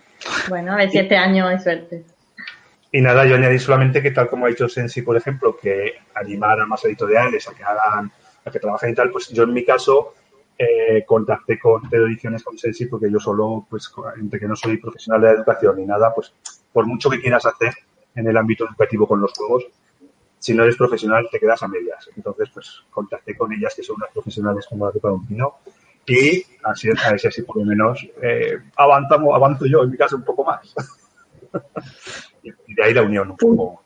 Bueno, 0.50 0.74
a 0.74 0.76
ver 0.78 0.90
si 0.90 1.00
este 1.00 1.16
año 1.16 1.48
hay 1.48 1.60
suerte. 1.60 2.04
Y 2.92 3.02
nada, 3.02 3.26
yo 3.26 3.36
añadí 3.36 3.58
solamente 3.58 4.02
que 4.02 4.12
tal 4.12 4.28
como 4.28 4.46
ha 4.46 4.50
dicho 4.50 4.68
Sensi, 4.68 5.02
por 5.02 5.16
ejemplo, 5.16 5.56
que 5.56 5.94
animar 6.14 6.60
a 6.60 6.66
más 6.66 6.84
editoriales 6.86 7.48
a 7.48 7.54
que 7.54 7.64
hagan, 7.64 8.12
a 8.44 8.52
que 8.52 8.60
trabajen 8.60 8.92
y 8.92 8.96
tal, 8.96 9.12
pues 9.12 9.30
yo 9.30 9.44
en 9.44 9.54
mi 9.54 9.64
caso 9.64 10.14
eh, 10.58 11.06
contacté 11.06 11.58
con 11.58 11.90
Teo 11.90 12.06
Ediciones 12.06 12.44
con 12.44 12.58
Sensi 12.58 12.88
porque 12.88 13.10
yo 13.10 13.20
solo, 13.20 13.66
pues, 13.70 13.92
entre 14.20 14.40
que 14.40 14.48
no 14.48 14.56
soy 14.56 14.78
profesional 14.78 15.22
de 15.22 15.28
la 15.28 15.34
educación 15.34 15.78
ni 15.78 15.86
nada, 15.86 16.14
pues 16.14 16.34
por 16.74 16.86
mucho 16.86 17.10
que 17.10 17.22
quieras 17.22 17.46
hacer 17.46 17.74
en 18.14 18.28
el 18.28 18.36
ámbito 18.36 18.66
educativo 18.66 19.08
con 19.08 19.22
los 19.22 19.32
juegos, 19.34 19.68
si 20.38 20.54
no 20.54 20.64
eres 20.64 20.76
profesional 20.76 21.30
te 21.32 21.40
quedas 21.40 21.64
a 21.64 21.68
medias. 21.70 22.10
Entonces, 22.18 22.50
pues 22.54 22.84
contacté 22.90 23.38
con 23.38 23.54
ellas 23.54 23.74
que 23.74 23.84
son 23.84 23.96
unas 23.98 24.12
profesionales 24.12 24.66
como 24.68 24.86
la 24.86 24.92
Copa 24.92 25.08
de 25.08 25.14
un 25.14 25.26
Pino 25.26 25.60
y 26.12 26.46
así, 26.64 26.90
a 26.90 27.12
ver 27.12 27.20
si 27.20 27.28
así 27.28 27.42
por 27.44 27.58
lo 27.58 27.66
menos 27.66 28.06
eh, 28.22 28.58
avanzamos, 28.76 29.36
avanzo 29.36 29.66
yo 29.66 29.84
en 29.84 29.92
mi 29.92 29.98
caso 29.98 30.18
un 30.18 30.24
poco 30.24 30.44
más. 30.44 30.74
y 32.44 32.74
de 32.74 32.84
ahí 32.84 32.94
la 32.94 33.04
unión 33.04 33.32
un 33.32 33.38
poco 33.38 33.84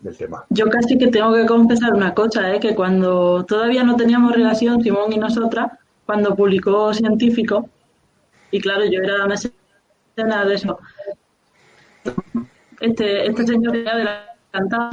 del 0.00 0.16
tema. 0.16 0.44
Yo 0.48 0.68
casi 0.68 0.98
que 0.98 1.08
tengo 1.08 1.34
que 1.34 1.46
confesar 1.46 1.94
una 1.94 2.14
cosa, 2.14 2.52
¿eh? 2.54 2.60
que 2.60 2.74
cuando 2.74 3.44
todavía 3.44 3.84
no 3.84 3.96
teníamos 3.96 4.32
relación, 4.32 4.82
Simón 4.82 5.12
y 5.12 5.18
nosotras, 5.18 5.72
cuando 6.06 6.34
publicó 6.34 6.92
Científico, 6.94 7.68
y 8.50 8.60
claro, 8.60 8.84
yo 8.86 9.00
era 9.00 9.26
mecena 9.26 10.44
de 10.44 10.54
eso, 10.54 10.78
este, 12.80 13.26
este 13.26 13.46
señor 13.46 13.76
era 13.76 13.92
adelantado. 14.52 14.90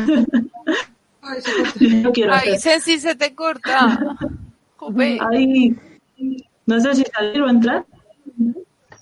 Ay, 1.21 1.41
se 1.41 1.51
corta. 1.51 1.79
yo 1.79 2.11
quiero 2.11 2.33
Ay. 2.33 2.59
Sensi, 2.59 2.99
se 2.99 3.15
te 3.15 3.33
corta. 3.33 4.17
Jope. 4.77 5.17
Ay, 5.31 5.75
no 6.67 6.79
sé 6.79 6.95
si 6.95 7.03
salir 7.05 7.41
o 7.41 7.49
entrar. 7.49 7.85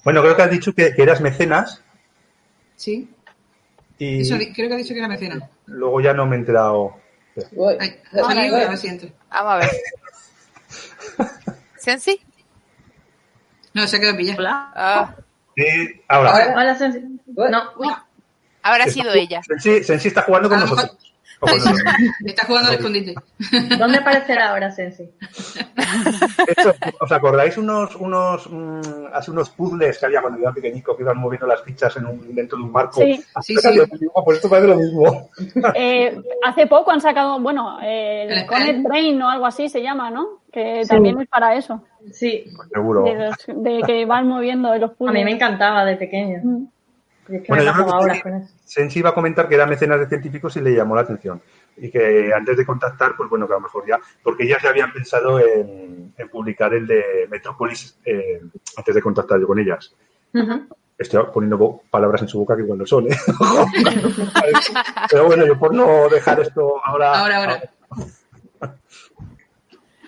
Bueno, 0.03 0.21
creo 0.21 0.35
que 0.35 0.41
has 0.43 0.51
dicho 0.51 0.73
que, 0.73 0.93
que 0.93 1.01
eras 1.03 1.19
mecenas 1.19 1.81
Sí, 2.75 3.09
y 3.97 4.21
eso 4.21 4.35
creo 4.53 4.67
que 4.67 4.73
ha 4.73 4.77
dicho 4.77 4.93
que 4.93 4.99
era 4.99 5.07
mecenas. 5.07 5.49
luego 5.65 6.01
ya 6.01 6.13
no 6.13 6.25
me 6.25 6.35
he 6.35 6.39
enterado. 6.39 6.97
Ha 7.35 8.23
salido, 8.23 8.55
a 8.55 8.69
ver 8.69 8.77
si 8.77 8.87
entra. 8.87 9.09
Vamos 9.29 9.53
a 9.53 9.57
ver. 9.57 9.69
¿Sensi? 11.77 12.21
No, 13.73 13.87
se 13.87 13.97
ha 13.97 13.99
quedado 13.99 14.17
pillado. 14.17 14.39
Hola. 14.39 14.71
Ah, 14.75 15.15
Y 15.55 16.01
ahora, 16.07 16.53
Hola, 16.55 16.75
Sensi. 16.77 16.99
No, 17.27 17.71
habrá 18.61 18.87
sido 18.87 19.13
ella. 19.13 19.41
Sensi, 19.43 19.83
Sensi 19.83 20.07
está 20.09 20.21
jugando 20.23 20.49
con 20.49 20.59
nosotros. 20.59 21.14
Está 22.25 22.45
jugando 22.45 22.69
al 22.69 22.75
escondite. 22.75 23.13
¿dónde 23.77 23.97
aparecerá 23.97 24.51
ahora 24.51 24.71
Sensi? 24.71 25.09
Esto, 26.47 26.73
¿Os 26.99 27.11
acordáis 27.11 27.57
unos, 27.57 27.95
unos, 27.95 28.49
mm, 28.49 29.07
así 29.13 29.31
unos 29.31 29.49
puzzles 29.49 29.97
que 29.99 30.05
había 30.05 30.21
cuando 30.21 30.39
yo 30.39 30.45
era 30.45 30.53
pequeñico 30.53 30.95
que 30.95 31.03
iban 31.03 31.17
moviendo 31.17 31.47
las 31.47 31.61
fichas 31.61 31.95
en 31.97 32.05
un, 32.05 32.33
dentro 32.35 32.57
de 32.57 32.63
un 32.63 32.71
marco? 32.71 33.01
Sí. 33.01 33.23
Así 33.33 33.55
Sí, 33.55 33.61
que 33.61 33.97
sí. 33.97 34.07
Pues 34.23 34.37
esto 34.37 34.49
parece 34.49 34.67
lo 34.69 34.75
mismo. 34.77 35.29
Eh, 35.75 36.17
hace 36.45 36.67
poco 36.67 36.91
han 36.91 37.01
sacado, 37.01 37.39
bueno, 37.39 37.79
eh, 37.81 38.27
El 38.29 38.45
Connect. 38.45 38.83
Brain 38.83 39.21
o 39.21 39.29
algo 39.29 39.45
así 39.45 39.67
se 39.69 39.81
llama, 39.81 40.09
¿no? 40.09 40.39
Que 40.51 40.83
también 40.87 41.19
es 41.19 41.27
para 41.27 41.55
eso, 41.55 41.83
Sí, 42.11 42.45
Seguro. 42.73 43.03
de, 43.03 43.15
los- 43.15 43.35
de 43.47 43.81
que 43.85 44.05
van 44.05 44.27
moviendo 44.27 44.73
los 44.77 44.91
a 44.91 44.93
puzzles. 44.93 45.13
mí 45.15 45.25
me 45.25 45.31
encantaba 45.31 45.83
de 45.85 45.97
pequeña. 45.97 46.39
Mm. 46.43 46.67
Y 47.27 47.35
es 47.37 47.41
que 47.43 47.47
Bueno, 47.47 47.63
me 47.63 47.67
yo 47.69 47.73
creo 47.73 47.85
que 47.85 47.91
horas 48.05 48.17
sí. 48.17 48.23
con 48.23 48.33
eso. 48.35 48.53
Sensi 48.65 48.99
iba 48.99 49.09
a 49.09 49.13
comentar 49.13 49.47
que 49.47 49.55
era 49.55 49.65
mecenas 49.65 49.99
de 49.99 50.07
científicos 50.07 50.55
y 50.57 50.61
le 50.61 50.75
llamó 50.75 50.95
la 50.95 51.01
atención. 51.01 51.41
Y 51.77 51.89
que 51.91 52.31
antes 52.33 52.55
de 52.57 52.65
contactar, 52.65 53.15
pues 53.17 53.29
bueno, 53.29 53.47
que 53.47 53.53
a 53.53 53.57
lo 53.57 53.61
mejor 53.61 53.83
ya, 53.87 53.99
porque 54.23 54.43
ellas 54.43 54.61
ya 54.63 54.69
habían 54.69 54.91
pensado 54.93 55.39
en, 55.39 56.13
en 56.17 56.29
publicar 56.29 56.73
el 56.73 56.85
de 56.87 57.27
Metrópolis 57.29 57.97
eh, 58.05 58.41
antes 58.77 58.95
de 58.95 59.01
contactar 59.01 59.39
yo 59.39 59.47
con 59.47 59.59
ellas. 59.59 59.93
Ujú. 60.33 60.67
Estoy 60.97 61.23
poniendo 61.33 61.57
bo- 61.57 61.83
palabras 61.89 62.21
en 62.21 62.27
su 62.29 62.39
boca 62.39 62.55
que 62.55 62.61
igual 62.61 62.79
no 62.79 62.85
son, 62.85 63.07
¿eh? 63.11 63.17
Pero 65.09 65.25
bueno, 65.25 65.45
yo 65.45 65.59
por 65.59 65.73
no 65.73 66.07
dejar 66.09 66.39
esto 66.39 66.79
ahora. 66.85 67.11
Ahora, 67.19 67.37
ahora. 67.37 67.61
A 68.61 68.73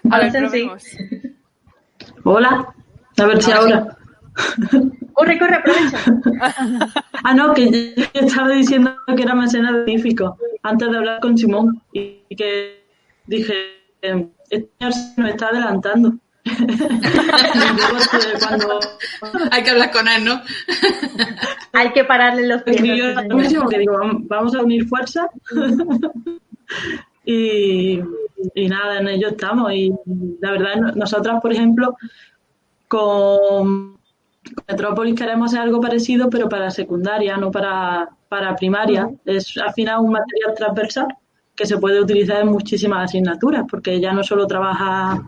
Hola, 0.04 0.18
ver, 0.20 0.32
Sensi. 0.32 0.50
probemos. 0.64 0.84
Hola. 2.24 2.74
A 3.20 3.26
ver 3.26 3.44
si 3.44 3.52
Ahora 3.52 3.76
ahora. 3.76 3.98
Corre, 5.14 5.40
corre, 5.40 5.56
aprovecha. 5.56 6.00
Ah, 7.24 7.34
no, 7.34 7.54
que 7.54 7.94
yo 7.98 8.06
estaba 8.14 8.50
diciendo 8.50 8.96
que 9.16 9.24
era 9.24 9.36
mecenas 9.36 9.72
científico 9.86 10.38
antes 10.64 10.90
de 10.90 10.98
hablar 10.98 11.20
con 11.20 11.38
Simón 11.38 11.82
y 11.92 12.22
que 12.38 12.84
dije, 13.26 13.54
eh, 14.02 14.28
este 14.50 14.70
señor 14.80 14.94
se 14.94 15.22
nos 15.22 15.30
está 15.32 15.48
adelantando. 15.50 16.14
Cuando 18.40 18.80
Hay 19.52 19.64
que 19.64 19.70
hablar 19.72 19.92
con 19.92 20.08
él, 20.08 20.24
¿no? 20.24 20.42
Hay 21.74 21.92
que 21.92 22.04
pararle 22.06 22.48
los 22.48 22.62
pies. 22.64 22.78
a 22.78 22.80
escribió 22.80 23.08
lo 23.10 23.22
señor. 23.22 23.36
mismo, 23.36 23.68
que 23.68 23.80
digo, 23.80 23.94
"Vam- 23.98 24.26
vamos 24.28 24.56
a 24.56 24.62
unir 24.62 24.88
fuerzas 24.88 25.26
y, 27.26 28.00
y 28.56 28.70
nada, 28.70 29.00
en 29.00 29.08
ello 29.10 29.30
estamos. 29.30 29.72
Y 29.74 29.94
la 30.40 30.52
verdad, 30.52 30.76
no- 30.78 30.92
nosotras, 30.94 31.42
por 31.42 31.52
ejemplo, 31.52 31.98
con 32.88 33.97
Metrópolis 34.68 35.16
queremos 35.16 35.52
hacer 35.52 35.62
algo 35.62 35.80
parecido, 35.82 36.30
pero 36.30 36.48
para 36.50 36.70
secundaria, 36.70 37.38
no 37.38 37.52
para, 37.52 38.10
para 38.30 38.56
primaria. 38.56 39.10
Es 39.26 39.58
al 39.58 39.74
final 39.74 40.00
un 40.02 40.12
material 40.12 40.54
transversal 40.56 41.08
que 41.56 41.66
se 41.66 41.78
puede 41.78 42.00
utilizar 42.00 42.42
en 42.42 42.50
muchísimas 42.50 43.06
asignaturas, 43.06 43.64
porque 43.70 44.00
ya 44.00 44.14
no 44.14 44.24
solo 44.24 44.46
trabaja 44.46 45.24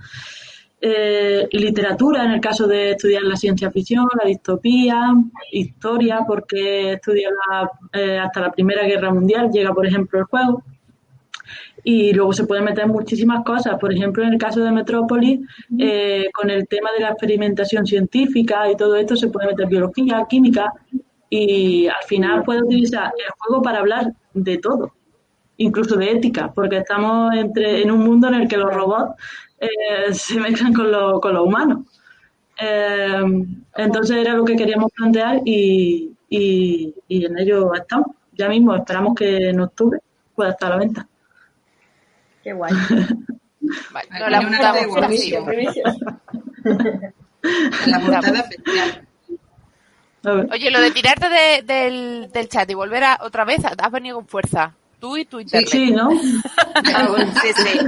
eh, 0.82 1.48
literatura, 1.52 2.24
en 2.24 2.32
el 2.32 2.40
caso 2.40 2.68
de 2.68 2.92
estudiar 2.92 3.24
la 3.24 3.36
ciencia 3.36 3.70
ficción, 3.72 4.06
la 4.22 4.28
distopía, 4.28 5.12
historia, 5.52 6.22
porque 6.28 6.94
estudia 6.94 7.30
la- 7.32 7.70
eh, 7.92 8.18
hasta 8.18 8.42
la 8.42 8.52
Primera 8.52 8.84
Guerra 8.86 9.12
Mundial, 9.14 9.50
llega 9.52 9.74
por 9.74 9.86
ejemplo 9.86 10.20
el 10.20 10.26
juego. 10.26 10.64
Y 11.84 12.14
luego 12.14 12.34
se 12.34 12.46
pueden 12.46 12.66
meter 12.66 12.88
muchísimas 12.88 13.44
cosas. 13.44 13.78
Por 13.80 13.94
ejemplo, 13.94 14.24
en 14.24 14.34
el 14.34 14.40
caso 14.40 14.62
de 14.62 14.72
Metrópolis, 14.72 15.40
eh, 15.78 16.30
con 16.34 16.50
el 16.50 16.68
tema 16.68 16.90
de 16.92 17.04
la 17.04 17.10
experimentación 17.10 17.86
científica 17.86 18.70
y 18.70 18.76
todo 18.76 18.96
esto, 18.96 19.16
se 19.16 19.30
puede 19.30 19.48
meter 19.48 19.68
biología, 19.68 20.26
química. 20.30 20.74
Y 21.30 21.88
al 21.88 22.04
final 22.08 22.44
puede 22.44 22.64
utilizar 22.64 23.12
el 23.18 23.32
juego 23.38 23.62
para 23.62 23.80
hablar 23.80 24.14
de 24.34 24.58
todo, 24.58 24.94
incluso 25.58 25.96
de 25.96 26.12
ética, 26.12 26.52
porque 26.54 26.78
estamos 26.78 27.36
entre, 27.36 27.82
en 27.82 27.92
un 27.92 28.00
mundo 28.00 28.28
en 28.28 28.36
el 28.36 28.48
que 28.48 28.58
los 28.58 28.74
robots 28.74 29.14
eh, 29.60 29.68
se 30.14 30.40
mezclan 30.40 30.74
con 30.74 30.92
lo, 30.92 31.20
con 31.20 31.34
lo 31.34 31.44
humano. 31.44 31.86
Eh, 32.62 33.24
entonces 33.76 34.18
era 34.18 34.34
lo 34.34 34.44
que 34.44 34.56
queríamos 34.56 34.92
plantear 34.94 35.42
y, 35.46 36.12
y, 36.30 36.94
y 37.08 37.26
en 37.26 37.38
ello 37.40 37.74
estamos. 37.74 38.08
Ya 38.34 38.50
mismo 38.50 38.76
esperamos 38.76 39.16
que 39.16 39.50
en 39.50 39.60
octubre 39.60 40.00
pueda 40.34 40.52
estar 40.52 40.72
a 40.72 40.76
la 40.76 40.82
venta. 40.82 41.09
Qué 42.50 42.54
guay. 42.54 42.74
Vale, 43.92 44.10
no 44.20 44.28
la 44.30 44.40
una. 44.40 44.74
Primicia, 45.08 45.46
primicia. 45.46 45.84
La 47.86 48.00
portada 48.00 48.40
especial. 48.40 49.08
Oye, 50.52 50.72
lo 50.72 50.82
de 50.82 50.90
tirarte 50.92 51.30
de- 51.30 51.62
del, 51.62 52.32
del 52.34 52.50
chat 52.50 52.68
y 52.72 52.74
volver 52.74 53.04
a, 53.04 53.20
otra 53.22 53.46
vez, 53.46 53.60
has 53.64 53.92
venido 53.92 54.16
con 54.16 54.28
fuerza. 54.28 54.74
Tú 55.00 55.16
y 55.16 55.26
tu 55.26 55.40
internet. 55.40 55.70
Sí, 55.70 55.92
¿no? 55.92 56.10
Ah, 56.74 57.08
sí, 57.42 57.50
sí. 57.56 57.80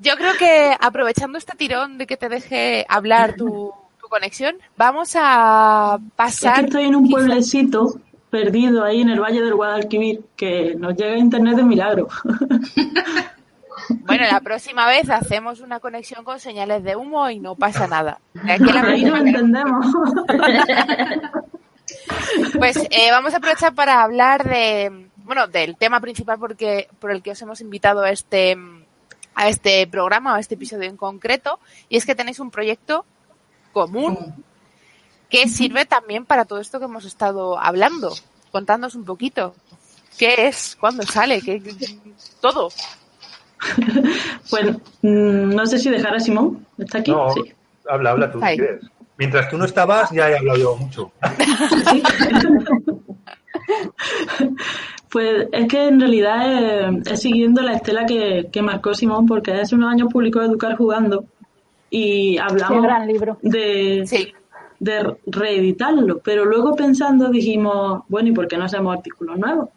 Yo 0.00 0.16
creo 0.16 0.34
que 0.38 0.76
aprovechando 0.78 1.38
este 1.38 1.56
tirón 1.56 1.96
de 1.98 2.06
que 2.06 2.16
te 2.18 2.28
deje 2.28 2.84
hablar 2.88 3.34
tu, 3.36 3.72
tu 4.00 4.08
conexión, 4.08 4.54
vamos 4.76 5.14
a 5.18 5.96
Es 5.98 6.04
que 6.04 6.10
pasar. 6.16 6.64
estoy 6.66 6.84
en 6.84 6.94
un 6.94 7.10
pueblecito 7.10 7.98
perdido 8.36 8.84
ahí 8.84 9.00
en 9.00 9.10
el 9.10 9.20
Valle 9.20 9.40
del 9.42 9.54
Guadalquivir 9.54 10.20
que 10.36 10.74
nos 10.76 10.94
llega 10.96 11.14
a 11.14 11.18
internet 11.18 11.56
de 11.56 11.62
milagro. 11.62 12.08
Bueno, 14.00 14.24
la 14.30 14.40
próxima 14.40 14.86
vez 14.88 15.08
hacemos 15.10 15.60
una 15.60 15.78
conexión 15.80 16.24
con 16.24 16.40
señales 16.40 16.82
de 16.82 16.96
humo 16.96 17.30
y 17.30 17.38
no 17.38 17.54
pasa 17.54 17.86
nada. 17.86 18.18
Aquí 18.48 18.64
la 18.64 18.82
Ahí 18.82 19.04
que- 19.04 19.08
entendemos. 19.10 19.86
Pues 22.58 22.76
eh, 22.90 23.10
vamos 23.10 23.32
a 23.34 23.36
aprovechar 23.38 23.74
para 23.74 24.02
hablar 24.02 24.48
de, 24.48 25.08
bueno, 25.18 25.46
del 25.46 25.76
tema 25.76 26.00
principal 26.00 26.38
porque 26.38 26.88
por 26.98 27.10
el 27.10 27.22
que 27.22 27.30
os 27.32 27.42
hemos 27.42 27.60
invitado 27.60 28.02
a 28.02 28.10
este 28.10 28.56
a 29.34 29.48
este 29.48 29.86
programa, 29.86 30.34
a 30.34 30.40
este 30.40 30.54
episodio 30.54 30.88
en 30.88 30.96
concreto, 30.96 31.60
y 31.90 31.96
es 31.98 32.06
que 32.06 32.14
tenéis 32.14 32.40
un 32.40 32.50
proyecto 32.50 33.04
común 33.72 34.34
que 35.30 35.48
sirve 35.48 35.84
también 35.86 36.24
para 36.24 36.44
todo 36.44 36.60
esto 36.60 36.78
que 36.78 36.84
hemos 36.86 37.04
estado 37.04 37.58
hablando. 37.58 38.12
Contándonos 38.52 38.94
un 38.94 39.04
poquito. 39.04 39.54
¿Qué 40.18 40.46
es? 40.48 40.76
¿Cuándo 40.80 41.02
sale? 41.04 41.40
¿Qué, 41.42 41.60
qué- 41.62 41.98
todo? 42.40 42.70
Pues 44.50 44.66
mm, 45.02 45.54
no 45.54 45.66
sé 45.66 45.78
si 45.78 45.90
dejar 45.90 46.14
a 46.14 46.20
Simón. 46.20 46.64
¿Está 46.78 46.98
aquí? 46.98 47.10
No, 47.10 47.32
Sí. 47.32 47.40
habla, 47.88 48.10
habla 48.10 48.30
tú, 48.30 48.38
si 48.38 48.44
Ahí. 48.44 48.56
quieres. 48.56 48.82
Mientras 49.18 49.48
tú 49.50 49.56
no 49.58 49.64
estabas, 49.64 50.10
ya 50.10 50.30
he 50.30 50.36
hablado 50.38 50.58
yo 50.58 50.76
mucho. 50.76 51.10
Pues 55.10 55.46
es 55.52 55.68
que 55.68 55.86
en 55.88 56.00
realidad 56.00 56.90
eh, 56.90 57.02
es, 57.10 57.20
siguiendo 57.22 57.62
la 57.62 57.74
estela 57.74 58.04
que, 58.06 58.48
que 58.52 58.60
marcó 58.62 58.92
Simón, 58.92 59.26
porque 59.26 59.52
hace 59.52 59.74
unos 59.74 59.92
años 59.92 60.08
publicó 60.12 60.42
Educar 60.42 60.76
Jugando 60.76 61.24
y 61.90 62.34
Qué 62.34 62.40
hablamos 62.40 62.82
gran 62.82 63.06
libro. 63.06 63.38
de, 63.42 64.02
Sí. 64.06 64.34
De 64.78 65.16
reeditarlo, 65.26 66.18
pero 66.18 66.44
luego 66.44 66.74
pensando 66.74 67.28
dijimos, 67.28 68.02
bueno, 68.08 68.28
¿y 68.28 68.32
por 68.32 68.48
qué 68.48 68.56
no 68.56 68.64
hacemos 68.64 68.96
artículos 68.96 69.38
nuevos? 69.38 69.68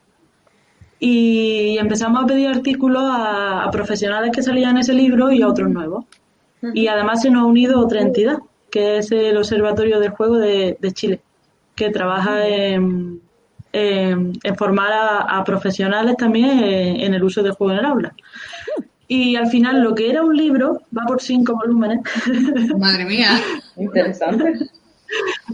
Y 1.00 1.78
empezamos 1.78 2.24
a 2.24 2.28
pedir 2.28 2.50
artículos 2.50 3.04
a, 3.06 3.64
a 3.64 3.72
profesionales 3.72 4.32
que 4.34 4.43
salían 4.43 4.78
ese 4.78 4.93
libro 4.93 5.32
y 5.32 5.41
a 5.41 5.47
otros 5.47 5.70
nuevos. 5.70 6.06
Y 6.74 6.88
además 6.88 7.22
se 7.22 7.30
nos 7.30 7.43
ha 7.43 7.45
unido 7.45 7.80
otra 7.80 8.02
entidad, 8.02 8.39
que 8.70 8.97
es 8.97 9.12
el 9.14 9.38
Observatorio 9.38 10.00
del 10.02 10.12
Juego 10.12 10.38
de, 10.38 10.78
de 10.80 10.91
Chile, 10.91 11.22
que 11.74 11.89
trabaja 11.89 12.45
en, 12.45 13.22
en, 13.72 14.34
en 14.43 14.56
formar 14.58 14.91
a, 14.91 15.38
a 15.38 15.43
profesionales 15.45 16.18
también 16.18 16.50
en, 16.50 17.00
en 17.00 17.14
el 17.14 17.24
uso 17.24 17.41
del 17.43 17.54
juego 17.54 17.72
en 17.72 17.80
el 17.80 17.86
aula. 17.86 18.14
Y 19.08 19.36
al 19.36 19.47
final 19.47 19.82
lo 19.82 19.95
que 19.95 20.10
era 20.10 20.22
un 20.22 20.36
libro 20.38 20.84
va 20.95 21.04
por 21.08 21.20
cinco 21.20 21.56
volúmenes 21.56 22.02
Madre 22.78 23.06
mía. 23.06 23.41
Interesante. 23.76 24.70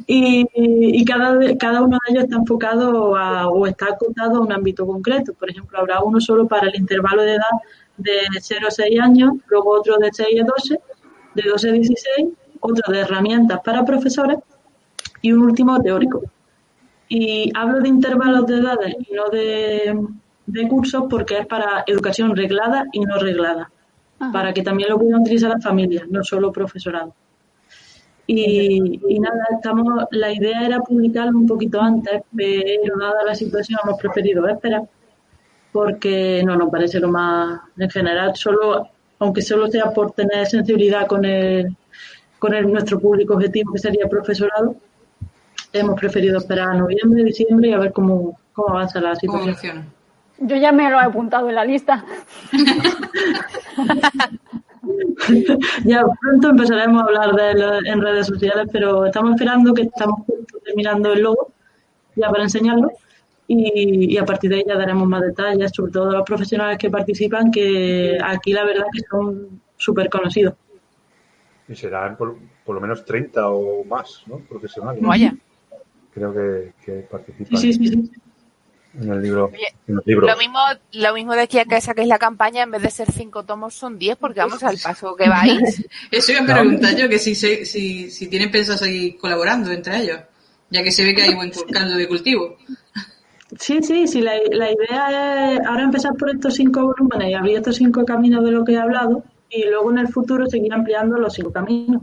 Y, 0.07 0.45
y 0.55 1.05
cada, 1.05 1.37
cada 1.57 1.81
uno 1.81 1.97
de 2.05 2.13
ellos 2.13 2.23
está 2.25 2.37
enfocado 2.37 3.15
a- 3.15 3.47
o 3.47 3.65
está 3.67 3.87
acotado 3.87 4.37
a 4.37 4.41
un 4.41 4.51
ámbito 4.51 4.85
concreto. 4.85 5.33
Por 5.33 5.49
ejemplo, 5.49 5.77
habrá 5.79 6.01
uno 6.01 6.19
solo 6.19 6.47
para 6.47 6.67
el 6.69 6.75
intervalo 6.75 7.21
de 7.23 7.33
edad 7.35 7.55
de 7.97 8.11
0 8.41 8.67
a 8.67 8.71
6 8.71 8.99
años, 8.99 9.33
luego 9.47 9.71
otro 9.71 9.97
de 9.97 10.09
6 10.11 10.41
a 10.41 10.45
12, 10.45 10.79
de 11.33 11.49
12 11.49 11.69
a 11.69 11.71
16, 11.71 12.27
otro 12.59 12.91
de 12.93 12.99
herramientas 12.99 13.59
para 13.63 13.85
profesores 13.85 14.37
y 15.21 15.31
un 15.31 15.41
último 15.43 15.79
teórico. 15.81 16.21
Y 17.07 17.51
hablo 17.55 17.79
de 17.81 17.87
intervalos 17.89 18.45
de 18.47 18.57
edades 18.57 18.95
y 19.07 19.13
no 19.13 19.29
de, 19.29 19.97
de 20.47 20.67
cursos 20.67 21.03
porque 21.09 21.37
es 21.39 21.45
para 21.47 21.83
educación 21.87 22.35
reglada 22.35 22.85
y 22.91 22.99
no 23.01 23.17
reglada, 23.19 23.71
para 24.31 24.53
que 24.53 24.63
también 24.63 24.89
lo 24.89 24.97
puedan 24.97 25.21
utilizar 25.21 25.51
las 25.51 25.63
familias, 25.63 26.07
no 26.09 26.23
solo 26.23 26.51
profesorado. 26.51 27.13
Y, 28.27 28.99
y 29.07 29.19
nada, 29.19 29.45
estamos, 29.51 30.05
la 30.11 30.31
idea 30.31 30.65
era 30.65 30.79
publicarlo 30.79 31.37
un 31.37 31.47
poquito 31.47 31.79
antes, 31.79 32.23
pero 32.35 32.97
dada 32.99 33.23
la 33.23 33.35
situación 33.35 33.79
hemos 33.83 33.99
preferido 33.99 34.47
esperar 34.47 34.83
porque 35.71 36.41
no 36.45 36.55
nos 36.55 36.69
parece 36.69 37.01
lo 37.01 37.09
más 37.09 37.59
en 37.77 37.89
general, 37.89 38.33
solo 38.33 38.89
aunque 39.19 39.41
solo 39.41 39.67
sea 39.67 39.91
por 39.91 40.11
tener 40.11 40.45
sensibilidad 40.45 41.05
con 41.05 41.25
el, 41.25 41.75
con 42.39 42.53
el, 42.53 42.71
nuestro 42.71 42.99
público 42.99 43.33
objetivo 43.33 43.73
que 43.73 43.79
sería 43.79 44.07
profesorado, 44.07 44.77
hemos 45.73 45.99
preferido 45.99 46.37
esperar 46.37 46.69
a 46.69 46.75
noviembre, 46.75 47.25
diciembre 47.25 47.69
y 47.69 47.73
a 47.73 47.79
ver 47.79 47.91
cómo, 47.91 48.39
cómo 48.53 48.69
avanza 48.69 49.01
la 49.01 49.15
¿Cómo 49.25 49.39
situación. 49.39 49.85
Yo 50.37 50.55
ya 50.55 50.71
me 50.71 50.89
lo 50.89 50.97
he 50.97 51.03
apuntado 51.03 51.49
en 51.49 51.55
la 51.55 51.65
lista. 51.65 52.05
Ya 55.85 56.03
pronto 56.21 56.49
empezaremos 56.49 57.01
a 57.01 57.05
hablar 57.05 57.33
de 57.33 57.51
él 57.51 57.63
en 57.85 58.01
redes 58.01 58.27
sociales, 58.27 58.67
pero 58.71 59.05
estamos 59.05 59.33
esperando 59.35 59.73
que 59.73 59.83
estamos 59.83 60.21
terminando 60.63 61.13
el 61.13 61.21
logo 61.21 61.51
ya 62.15 62.29
para 62.29 62.43
enseñarlo 62.43 62.91
y, 63.47 64.13
y 64.13 64.17
a 64.17 64.25
partir 64.25 64.49
de 64.49 64.57
ahí 64.57 64.63
ya 64.67 64.75
daremos 64.75 65.07
más 65.07 65.21
detalles, 65.21 65.71
sobre 65.73 65.91
todo 65.91 66.09
a 66.09 66.13
los 66.13 66.23
profesionales 66.23 66.77
que 66.77 66.89
participan, 66.89 67.51
que 67.51 68.17
aquí 68.23 68.53
la 68.53 68.65
verdad 68.65 68.85
que 68.91 69.01
son 69.09 69.61
súper 69.77 70.09
conocidos. 70.09 70.55
Y 71.67 71.75
serán 71.75 72.15
por, 72.15 72.37
por 72.63 72.75
lo 72.75 72.81
menos 72.81 73.05
30 73.05 73.49
o 73.49 73.83
más, 73.83 74.23
¿no? 74.27 74.37
Profesionales. 74.37 75.01
Vaya. 75.01 75.35
Creo 76.13 76.33
que, 76.33 76.73
que 76.83 76.91
participan 77.09 77.57
Sí, 77.57 77.73
sí, 77.73 77.87
sí, 77.87 77.89
sí. 77.89 78.11
En 78.99 79.11
el 79.11 79.21
libro. 79.21 79.45
Oye, 79.53 79.67
En 79.87 79.95
los 79.95 80.05
libros. 80.07 80.29
Lo 80.31 80.37
mismo, 80.37 80.59
lo 80.93 81.13
mismo 81.13 81.33
de 81.33 81.41
aquí 81.41 81.59
a 81.59 81.65
que 81.65 81.79
saquéis 81.81 82.07
la 82.07 82.17
campaña, 82.19 82.63
en 82.63 82.71
vez 82.71 82.81
de 82.81 82.91
ser 82.91 83.11
cinco 83.11 83.43
tomos, 83.43 83.73
son 83.73 83.97
diez, 83.99 84.15
porque 84.17 84.39
vamos 84.39 84.63
al 84.63 84.77
paso 84.77 85.15
que 85.15 85.27
vais. 85.29 85.85
Eso 86.11 86.31
iba 86.31 86.41
a 86.41 86.45
preguntar 86.45 86.95
yo, 86.95 87.07
que 87.09 87.19
si, 87.19 87.35
se- 87.35 87.65
si, 87.65 88.09
si 88.09 88.27
tienen 88.27 88.51
pensado 88.51 88.77
seguir 88.77 89.17
colaborando 89.17 89.71
entre 89.71 89.97
ellos, 90.01 90.19
ya 90.69 90.83
que 90.83 90.91
se 90.91 91.03
ve 91.03 91.13
que 91.13 91.23
hay 91.23 91.33
buen 91.35 91.51
caldo 91.71 91.95
de 91.97 92.07
cultivo. 92.07 92.57
Sí, 93.59 93.81
sí, 93.83 94.07
sí, 94.07 94.21
la, 94.21 94.33
la 94.51 94.71
idea 94.71 95.53
es 95.53 95.59
ahora 95.65 95.83
empezar 95.83 96.13
por 96.15 96.29
estos 96.29 96.55
cinco 96.55 96.81
volúmenes 96.83 97.29
y 97.29 97.33
abrir 97.35 97.57
estos 97.57 97.75
cinco 97.77 98.03
caminos 98.03 98.43
de 98.43 98.51
lo 98.51 98.65
que 98.65 98.73
he 98.73 98.77
hablado 98.77 99.23
y 99.49 99.63
luego 99.65 99.91
en 99.91 99.99
el 99.99 100.07
futuro 100.09 100.47
seguir 100.47 100.73
ampliando 100.73 101.17
los 101.19 101.33
cinco 101.33 101.51
caminos, 101.53 102.01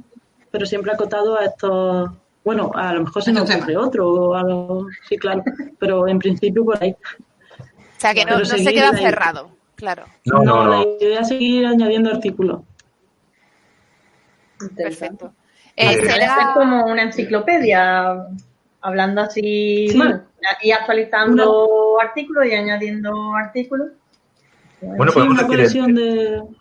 pero 0.50 0.64
siempre 0.66 0.92
acotado 0.92 1.36
a 1.38 1.44
estos, 1.46 2.10
bueno, 2.44 2.70
a 2.74 2.92
lo 2.94 3.04
mejor 3.04 3.22
se 3.22 3.32
nos 3.32 3.48
ocurre 3.54 3.76
otro, 3.76 4.08
o 4.10 4.34
a 4.34 4.42
lo- 4.42 4.86
sí, 5.08 5.16
claro, 5.16 5.42
pero 5.78 6.08
en 6.08 6.18
principio 6.18 6.64
por 6.64 6.82
ahí. 6.82 6.94
O 7.60 7.64
sea, 7.98 8.14
que 8.14 8.24
no, 8.24 8.38
no 8.38 8.44
se 8.44 8.64
queda 8.72 8.90
la- 8.92 8.98
cerrado, 8.98 9.50
claro. 9.76 10.04
No, 10.24 10.42
no, 10.42 10.66
la 10.68 10.76
no. 10.78 10.82
idea 11.00 11.20
es 11.20 11.28
seguir 11.28 11.66
añadiendo 11.66 12.10
artículos. 12.10 12.60
Perfecto. 14.76 15.32
Eh, 15.76 15.92
Eh, 15.92 16.06
será- 16.06 16.34
ser 16.36 16.46
como 16.54 16.84
una 16.86 17.02
enciclopedia, 17.02 18.26
hablando 18.80 19.22
así, 19.22 19.88
Sí. 19.88 19.96
bueno, 19.96 20.22
y 20.62 20.70
actualizando 20.72 21.98
artículos 22.00 22.46
y 22.46 22.52
añadiendo 22.54 23.34
artículos. 23.34 23.88
Bueno, 24.80 25.12
Sí, 25.12 25.14
podemos 25.18 25.42
una 25.44 25.56
decir 25.56 25.84
el- 25.84 25.94
de... 25.94 26.40
un 26.40 26.56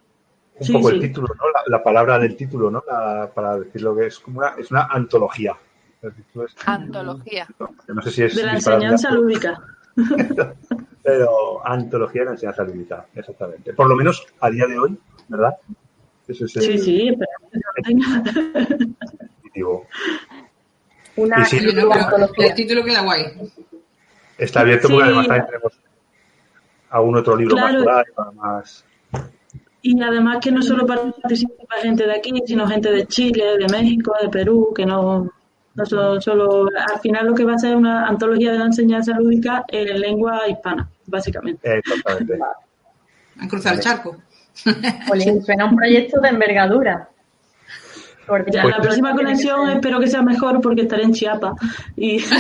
sí, 0.62 0.74
poco 0.74 0.90
sí. 0.90 0.96
el 0.96 1.02
título, 1.02 1.28
¿no? 1.28 1.44
La, 1.52 1.78
la 1.78 1.84
palabra 1.84 2.20
del 2.20 2.36
título, 2.36 2.70
¿no? 2.72 2.84
La- 2.88 3.30
para 3.34 3.58
decir 3.60 3.82
lo 3.82 3.96
que 3.96 4.08
es 4.08 4.20
como 4.20 4.40
una, 4.40 4.54
es 4.58 4.70
una 4.72 4.84
antología. 4.92 5.56
El 6.02 6.14
título 6.14 6.46
es- 6.46 6.56
Antología. 6.66 7.48
no 7.88 8.02
sé 8.02 8.12
si 8.12 8.24
es 8.24 8.36
de 8.36 8.44
la 8.44 8.54
enseñanza 8.54 9.12
lúdica. 9.12 9.62
pero 11.04 11.66
antología 11.68 12.22
de 12.22 12.26
la 12.26 12.32
enseñanza 12.32 12.64
lúdica, 12.64 13.06
exactamente. 13.14 13.74
Por 13.74 13.88
lo 13.88 13.96
menos 13.96 14.26
a 14.40 14.50
día 14.50 14.66
de 14.68 14.80
hoy, 14.80 14.98
¿verdad? 15.28 15.56
Ese 16.28 16.46
es 16.46 16.56
el 16.56 16.62
Sí, 16.64 16.78
sí, 16.80 17.10
esperamos 17.10 17.52
que 17.52 17.60
se 17.60 17.96
mantenga. 17.96 18.24
objetivo. 19.40 19.88
Una 21.18 21.42
Y 21.42 21.46
sí, 21.46 21.60
pero 21.74 21.94
antología. 21.94 22.48
el 22.48 22.54
título 22.56 22.84
queda 22.84 23.02
guay. 23.04 23.26
Está 24.38 24.62
abierto 24.62 24.88
porque 24.88 25.04
Sí. 25.04 25.08
además 25.08 25.28
también 25.28 25.46
tenemos, 25.48 25.74
algún 26.90 27.18
otro 27.18 27.36
libro 27.36 27.56
Claro. 27.56 27.84
más 27.86 28.36
más. 28.36 28.86
Y 29.84 30.02
además 30.02 30.38
que 30.42 30.52
no 30.52 30.62
solo 30.62 30.86
participa 30.86 31.76
gente 31.82 32.06
de 32.06 32.14
aquí, 32.16 32.32
sino 32.46 32.68
gente 32.68 32.92
de 32.92 33.06
Chile, 33.08 33.58
de 33.58 33.68
México, 33.68 34.14
de 34.22 34.30
Perú, 34.30 34.72
que 34.76 34.86
no, 34.86 35.30
no 35.76 35.86
solo, 35.86 36.20
solo- 36.22 36.68
al 36.94 37.00
final 37.00 37.28
lo 37.28 37.34
que 37.34 37.46
va 37.46 37.54
a 37.54 37.60
ser 37.60 37.76
una 37.76 38.08
antología 38.08 38.52
de 38.52 38.60
la 38.60 38.66
enseñanza 38.66 39.18
lúdica 39.18 39.64
en 39.68 40.00
lengua 40.00 40.48
hispana, 40.48 40.90
básicamente. 41.08 41.78
Exactamente. 41.78 42.38
Han 43.40 43.48
cruzado 43.50 43.76
el 43.76 43.82
charco. 43.82 44.18
Suena 44.54 45.66
un 45.66 45.76
proyecto 45.76 46.20
de 46.20 46.30
envergadura. 46.30 47.08
Ya, 48.22 48.28
Coordinador 48.28 48.72
la 48.72 48.78
próxima 48.82 49.14
conexión 49.16 49.70
espero 49.72 50.00
que 50.00 50.08
sea 50.08 50.22
mejor 50.22 50.62
porque 50.62 50.82
estaré 50.84 51.04
en 51.04 51.14
Chiapas. 51.14 51.54
Y 51.98 52.18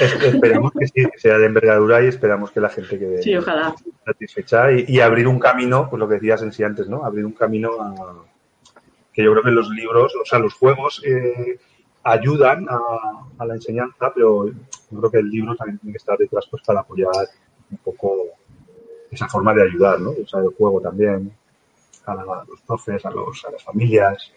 Es- 0.00 0.14
esperamos 0.22 0.72
que 0.72 0.86
sí, 0.86 1.04
que 1.12 1.18
sea 1.18 1.38
de 1.38 1.46
envergadura 1.46 2.02
y 2.02 2.06
esperamos 2.08 2.50
que 2.50 2.60
la 2.60 2.68
gente 2.70 2.98
quede 2.98 3.22
sí, 3.22 3.36
ojalá. 3.36 3.74
satisfecha 4.04 4.72
y, 4.72 4.84
y 4.88 5.00
abrir 5.00 5.28
un 5.28 5.38
camino, 5.38 5.88
pues 5.88 6.00
lo 6.00 6.08
que 6.08 6.14
decías 6.14 6.42
en 6.42 6.52
sí 6.52 6.64
antes, 6.64 6.88
¿no? 6.88 7.04
Abrir 7.04 7.24
un 7.24 7.32
camino 7.32 7.70
a 7.80 8.14
que 9.16 9.24
yo 9.24 9.32
creo 9.32 9.44
que 9.44 9.50
los 9.50 9.70
libros, 9.70 10.14
o 10.14 10.26
sea, 10.26 10.38
los 10.38 10.52
juegos 10.52 11.02
eh, 11.02 11.58
ayudan 12.04 12.66
a, 12.68 13.44
la 13.46 13.54
enseñanza, 13.54 14.12
pero 14.14 14.46
yo 14.46 14.98
creo 14.98 15.10
que 15.10 15.18
el 15.18 15.30
libro 15.30 15.56
también 15.56 15.78
tiene 15.78 15.92
que 15.94 15.98
estar 15.98 16.18
detrás 16.18 16.46
pues 16.50 16.62
para 16.62 16.80
apoyar 16.80 17.26
un 17.70 17.78
poco 17.78 18.14
esa 19.10 19.26
forma 19.26 19.54
de 19.54 19.62
ayudar, 19.62 20.00
¿no? 20.00 20.10
O 20.10 20.26
sea, 20.26 20.40
el 20.40 20.48
juego 20.48 20.82
también 20.82 21.32
a, 22.04 22.14
los 22.46 22.60
profes, 22.60 23.06
a, 23.06 23.10
los, 23.10 23.42
a 23.46 23.52
las 23.52 23.64
familias. 23.64 24.30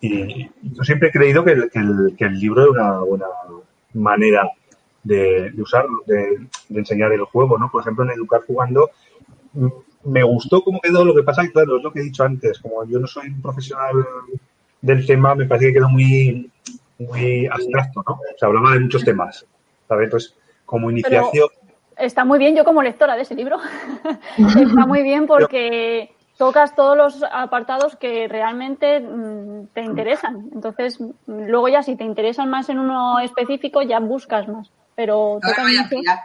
Y 0.00 0.48
yo 0.62 0.82
siempre 0.82 1.08
he 1.08 1.12
creído 1.12 1.44
que 1.44 1.52
el, 1.52 1.70
que 2.16 2.24
el, 2.24 2.40
libro 2.40 2.62
es 2.62 2.70
una 2.70 3.00
buena 3.00 3.26
manera 3.92 4.50
de, 5.02 5.50
de 5.50 5.62
usarlo, 5.62 6.02
de, 6.06 6.48
de 6.70 6.78
enseñar 6.78 7.12
el 7.12 7.24
juego, 7.24 7.58
¿no? 7.58 7.70
Por 7.70 7.82
ejemplo, 7.82 8.04
en 8.04 8.12
Educar 8.12 8.40
Jugando, 8.46 8.90
me 10.04 10.22
gustó 10.22 10.62
cómo 10.62 10.80
quedó, 10.80 11.04
lo 11.04 11.14
que 11.14 11.22
pasa 11.22 11.42
que, 11.42 11.52
claro, 11.52 11.76
es 11.76 11.82
lo 11.82 11.92
que 11.92 12.00
he 12.00 12.04
dicho 12.04 12.24
antes, 12.24 12.58
como 12.58 12.84
yo 12.84 12.98
no 12.98 13.06
soy 13.06 13.28
un 13.28 13.42
profesional 13.42 13.94
del 14.80 15.06
tema, 15.06 15.34
me 15.34 15.46
parece 15.46 15.68
que 15.68 15.74
quedó 15.74 15.88
muy, 15.88 16.50
muy 16.98 17.46
abstracto, 17.46 18.02
¿no? 18.06 18.18
Se 18.38 18.46
hablaba 18.46 18.72
de 18.72 18.80
muchos 18.80 19.04
temas, 19.04 19.44
¿sabes? 19.86 20.04
Entonces, 20.04 20.34
como 20.64 20.90
iniciación, 20.90 21.48
Está 22.00 22.24
muy 22.24 22.38
bien, 22.38 22.56
yo 22.56 22.64
como 22.64 22.82
lectora 22.82 23.14
de 23.14 23.22
ese 23.22 23.34
libro, 23.34 23.58
está 24.38 24.86
muy 24.86 25.02
bien 25.02 25.26
porque 25.26 26.10
tocas 26.38 26.74
todos 26.74 26.96
los 26.96 27.22
apartados 27.30 27.96
que 27.96 28.26
realmente 28.26 29.00
mm, 29.00 29.66
te 29.74 29.82
interesan. 29.82 30.48
Entonces, 30.54 30.98
luego 31.26 31.68
ya 31.68 31.82
si 31.82 31.96
te 31.96 32.04
interesan 32.04 32.48
más 32.48 32.70
en 32.70 32.78
uno 32.78 33.20
específico, 33.20 33.82
ya 33.82 34.00
buscas 34.00 34.48
más. 34.48 34.70
Pero 34.94 35.38
Ahora 35.42 35.64
tocas. 35.90 36.20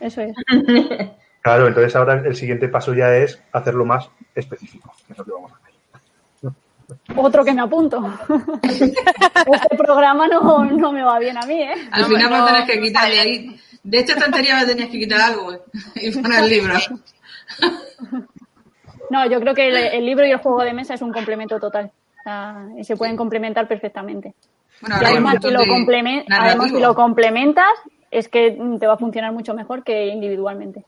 Eso 0.00 0.22
es. 0.22 0.34
claro, 1.46 1.68
entonces 1.68 1.94
ahora 1.94 2.14
el 2.24 2.34
siguiente 2.34 2.66
paso 2.66 2.92
ya 2.92 3.14
es 3.14 3.40
hacerlo 3.52 3.84
más 3.84 4.10
específico, 4.34 4.92
que 5.06 5.12
es 5.12 5.18
lo 5.20 5.24
que 5.24 5.30
vamos 5.30 5.52
a 5.52 5.54
hacer. 5.54 7.16
Otro 7.16 7.44
que 7.44 7.52
me 7.52 7.62
apunto. 7.62 8.02
este 8.64 9.76
programa 9.76 10.26
no, 10.26 10.64
no 10.64 10.90
me 10.92 11.04
va 11.04 11.20
bien 11.20 11.36
a 11.38 11.46
mí, 11.46 11.62
¿eh? 11.62 11.74
Al 11.92 12.02
No, 12.02 12.08
final 12.08 12.30
vas 12.30 12.40
a 12.40 12.40
no, 12.40 12.46
tener 12.46 12.66
que 12.66 12.80
quitarle 12.80 13.20
ahí. 13.20 13.60
De 13.84 13.98
esta 13.98 14.16
tontería 14.16 14.54
vas 14.54 14.64
a 14.64 14.66
tener 14.66 14.90
que 14.90 14.98
quitar 14.98 15.20
algo 15.20 15.52
¿eh? 15.52 15.60
y 15.94 16.10
poner 16.20 16.42
el 16.42 16.50
libro. 16.50 16.74
No, 19.10 19.30
yo 19.30 19.38
creo 19.38 19.54
que 19.54 19.68
el, 19.68 19.76
el 19.76 20.04
libro 20.04 20.26
y 20.26 20.32
el 20.32 20.38
juego 20.38 20.64
de 20.64 20.72
mesa 20.72 20.94
es 20.94 21.02
un 21.02 21.12
complemento 21.12 21.60
total. 21.60 21.92
O 22.18 22.22
sea, 22.24 22.66
y 22.76 22.82
se 22.82 22.96
pueden 22.96 23.16
complementar 23.16 23.68
perfectamente. 23.68 24.34
Bueno, 24.80 24.96
Y 25.00 25.04
además, 25.04 25.36
si 25.40 25.50
lo, 25.50 25.60
además, 25.60 26.70
si 26.72 26.80
lo 26.80 26.94
complementas, 26.96 27.70
es 28.10 28.28
que 28.28 28.58
te 28.80 28.86
va 28.88 28.94
a 28.94 28.98
funcionar 28.98 29.32
mucho 29.32 29.54
mejor 29.54 29.84
que 29.84 30.08
individualmente. 30.08 30.84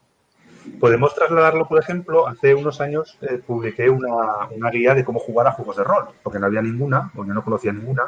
Podemos 0.81 1.15
trasladarlo, 1.15 1.67
por 1.67 1.79
ejemplo, 1.79 2.27
hace 2.27 2.55
unos 2.55 2.81
años 2.81 3.19
eh, 3.21 3.41
publiqué 3.45 3.91
una, 3.91 4.49
una 4.51 4.71
guía 4.71 4.95
de 4.95 5.05
cómo 5.05 5.19
jugar 5.19 5.47
a 5.47 5.53
juegos 5.53 5.77
de 5.77 5.85
rol, 5.85 6.09
porque 6.23 6.39
no 6.39 6.47
había 6.47 6.63
ninguna, 6.63 7.11
porque 7.15 7.33
no 7.33 7.45
conocía 7.45 7.73
ninguna. 7.73 8.05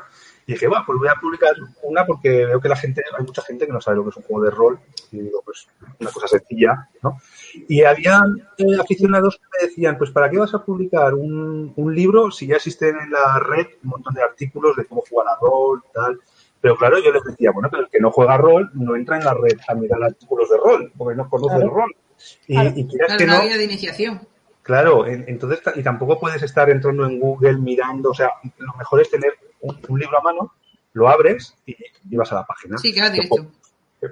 Y 0.47 0.53
dije, 0.53 0.69
va, 0.69 0.83
pues 0.85 0.99
voy 0.99 1.09
a 1.09 1.15
publicar 1.15 1.55
una 1.83 2.05
porque 2.05 2.47
veo 2.47 2.61
que 2.61 2.69
la 2.69 2.77
gente, 2.77 3.03
hay 3.17 3.25
mucha 3.25 3.43
gente 3.43 3.67
que 3.67 3.73
no 3.73 3.81
sabe 3.81 3.99
lo 3.99 4.05
que 4.05 4.11
es 4.11 4.17
un 4.17 4.23
juego 4.25 4.45
de 4.45 4.51
rol. 4.51 4.81
Y 5.13 5.21
digo, 5.21 5.43
pues 5.45 5.69
una 5.99 6.11
cosa 6.11 6.29
sencilla, 6.29 6.89
¿no? 7.03 7.19
Y 7.69 7.83
había 7.83 8.23
eh, 8.59 8.65
aficionados 8.81 9.39
que 9.39 9.45
me 9.59 9.69
decían, 9.69 9.99
pues 9.99 10.11
¿para 10.11 10.31
qué 10.31 10.39
vas 10.39 10.55
a 10.55 10.65
publicar 10.65 11.15
un, 11.15 11.73
un 11.77 11.95
libro 11.95 12.31
si 12.31 12.47
ya 12.47 12.57
existen 12.57 12.97
en 12.99 13.11
la 13.11 13.39
red 13.39 13.67
un 13.85 13.91
montón 13.91 14.15
de 14.15 14.23
artículos 14.23 14.77
de 14.77 14.87
cómo 14.87 15.03
jugar 15.09 15.29
a 15.29 15.39
rol, 15.41 15.83
tal? 15.93 16.19
Pero 16.61 16.77
claro, 16.77 16.99
yo 16.99 17.11
les 17.11 17.25
decía, 17.25 17.53
bueno, 17.53 17.69
pero 17.71 17.85
el 17.85 17.89
que 17.89 18.01
no 18.01 18.11
juega 18.11 18.37
rol 18.37 18.71
no 18.75 18.95
entra 18.95 19.17
en 19.17 19.25
la 19.25 19.35
red 19.35 19.59
a 19.67 19.75
mirar 19.75 20.03
artículos 20.03 20.51
de 20.51 20.59
rol, 20.59 20.93
porque 20.97 21.17
no 21.17 21.29
conoce 21.29 21.57
el 21.57 21.71
rol. 21.71 21.95
Y, 22.47 22.55
Claro. 22.55 22.73
y 22.77 22.87
Claro, 22.87 23.17
que 23.19 23.25
una 23.25 23.37
no, 23.39 23.43
guía 23.45 23.57
de 23.59 23.65
iniciación. 23.65 24.21
Claro, 24.63 25.07
en- 25.07 25.25
entonces, 25.29 25.61
y 25.77 25.83
tampoco 25.83 26.19
puedes 26.21 26.43
estar 26.43 26.69
entrando 26.71 27.07
en 27.07 27.19
Google 27.19 27.55
mirando, 27.59 28.11
o 28.11 28.15
sea, 28.15 28.31
lo 28.59 28.75
mejor 28.75 29.01
es 29.01 29.11
tener 29.11 29.33
un, 29.61 29.79
un 29.89 29.99
libro 29.99 30.19
a 30.19 30.23
mano, 30.23 30.53
lo 30.93 31.09
abres 31.09 31.57
y, 31.67 31.75
y 32.11 32.17
vas 32.17 32.31
a 32.33 32.37
la 32.37 32.45
página. 32.47 32.77
Sí, 32.79 32.93
Que 32.93 33.11
directo. 33.11 33.47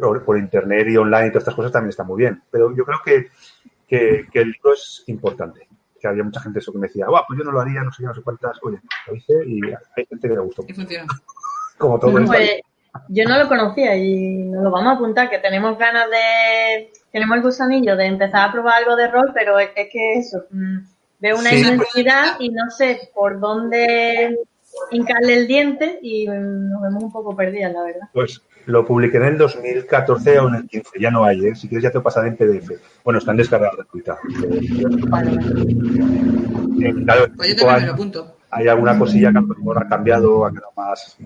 Por, 0.00 0.24
por- 0.24 0.38
internet 0.38 0.86
y 0.90 0.96
online 0.96 1.26
y 1.26 1.30
todas 1.30 1.42
estas 1.42 1.54
cosas 1.54 1.72
también 1.72 1.90
está 1.90 2.04
muy 2.04 2.18
bien, 2.18 2.42
pero 2.50 2.74
yo 2.76 2.84
creo 2.84 2.98
que, 3.04 3.28
que, 3.86 4.26
que 4.30 4.40
el 4.40 4.50
libro 4.50 4.72
es 4.74 5.02
importante. 5.06 5.66
Que 6.00 6.06
había 6.08 6.22
mucha 6.22 6.40
gente 6.40 6.58
eso 6.60 6.72
que 6.72 6.78
me 6.78 6.86
decía, 6.88 7.06
Buah, 7.08 7.22
pues 7.26 7.38
yo 7.38 7.44
no 7.44 7.52
lo 7.52 7.60
haría, 7.60 7.82
no 7.82 7.90
sé 7.90 8.02
qué, 8.02 8.06
no 8.06 8.14
sé 8.14 8.22
cuántas. 8.22 8.56
Oye, 8.62 8.78
lo 9.08 9.14
hice 9.16 9.32
y 9.46 9.60
hay 9.96 10.06
gente 10.06 10.28
que 10.28 10.34
le 10.34 10.40
gustó. 10.40 10.64
Y 10.68 10.72
funciona. 10.74 11.06
Como 11.78 11.98
todo. 11.98 12.12
Pues 12.26 12.50
yo 13.08 13.24
no 13.24 13.38
lo 13.38 13.48
conocía 13.48 13.96
y 13.96 14.36
nos 14.44 14.62
lo 14.64 14.70
vamos 14.70 14.92
a 14.92 14.96
apuntar, 14.96 15.28
que 15.30 15.38
tenemos 15.38 15.76
ganas 15.78 16.08
de... 16.10 16.92
Tenemos 17.12 17.36
el 17.36 17.42
gusanillo 17.42 17.96
de 17.96 18.06
empezar 18.06 18.48
a 18.48 18.52
probar 18.52 18.74
algo 18.82 18.96
de 18.96 19.08
rol, 19.08 19.30
pero 19.34 19.58
es, 19.58 19.70
es 19.76 19.88
que 19.92 20.14
eso, 20.14 20.44
mm, 20.50 20.78
veo 21.20 21.38
una 21.38 21.50
Sí. 21.50 21.60
inmensidad 21.60 22.36
y 22.38 22.50
no 22.50 22.70
sé 22.70 23.10
por 23.14 23.40
dónde 23.40 24.36
hincarle 24.90 25.34
el 25.38 25.46
diente 25.46 25.98
y 26.02 26.28
mm, 26.28 26.70
nos 26.70 26.82
vemos 26.82 27.02
un 27.04 27.12
poco 27.12 27.34
perdidas, 27.34 27.72
la 27.72 27.82
verdad. 27.84 28.08
Pues 28.12 28.42
lo 28.66 28.84
publiqué 28.86 29.16
en 29.16 29.24
el 29.24 29.38
2014 29.38 30.38
o 30.40 30.48
en 30.48 30.54
el 30.56 30.66
15, 30.68 30.90
ya 31.00 31.10
no 31.10 31.24
hay, 31.24 31.46
¿eh? 31.46 31.54
Si 31.54 31.66
quieres 31.68 31.84
ya 31.84 31.90
te 31.90 31.96
lo 31.98 32.02
pasaré 32.02 32.28
en 32.28 32.36
PDF. 32.36 32.70
Bueno, 33.02 33.18
están 33.18 33.38
descargadas 33.38 33.76
gratuita. 33.76 34.18
Vale, 35.08 35.30
vale. 35.36 36.86
Eh, 36.86 36.94
claro, 37.04 37.26
Pues 37.36 37.56
yo 37.56 37.64
también 37.64 37.86
lo 37.86 37.92
apunto. 37.94 38.36
hay 38.50 38.68
alguna 38.68 38.98
cosilla 38.98 39.32
que 39.32 39.38
a 39.38 39.40
lo 39.40 39.46
mejor 39.48 39.78
ha 39.82 39.88
cambiado, 39.88 40.44
ha 40.44 40.50
quedado 40.52 40.72
más 40.76 41.16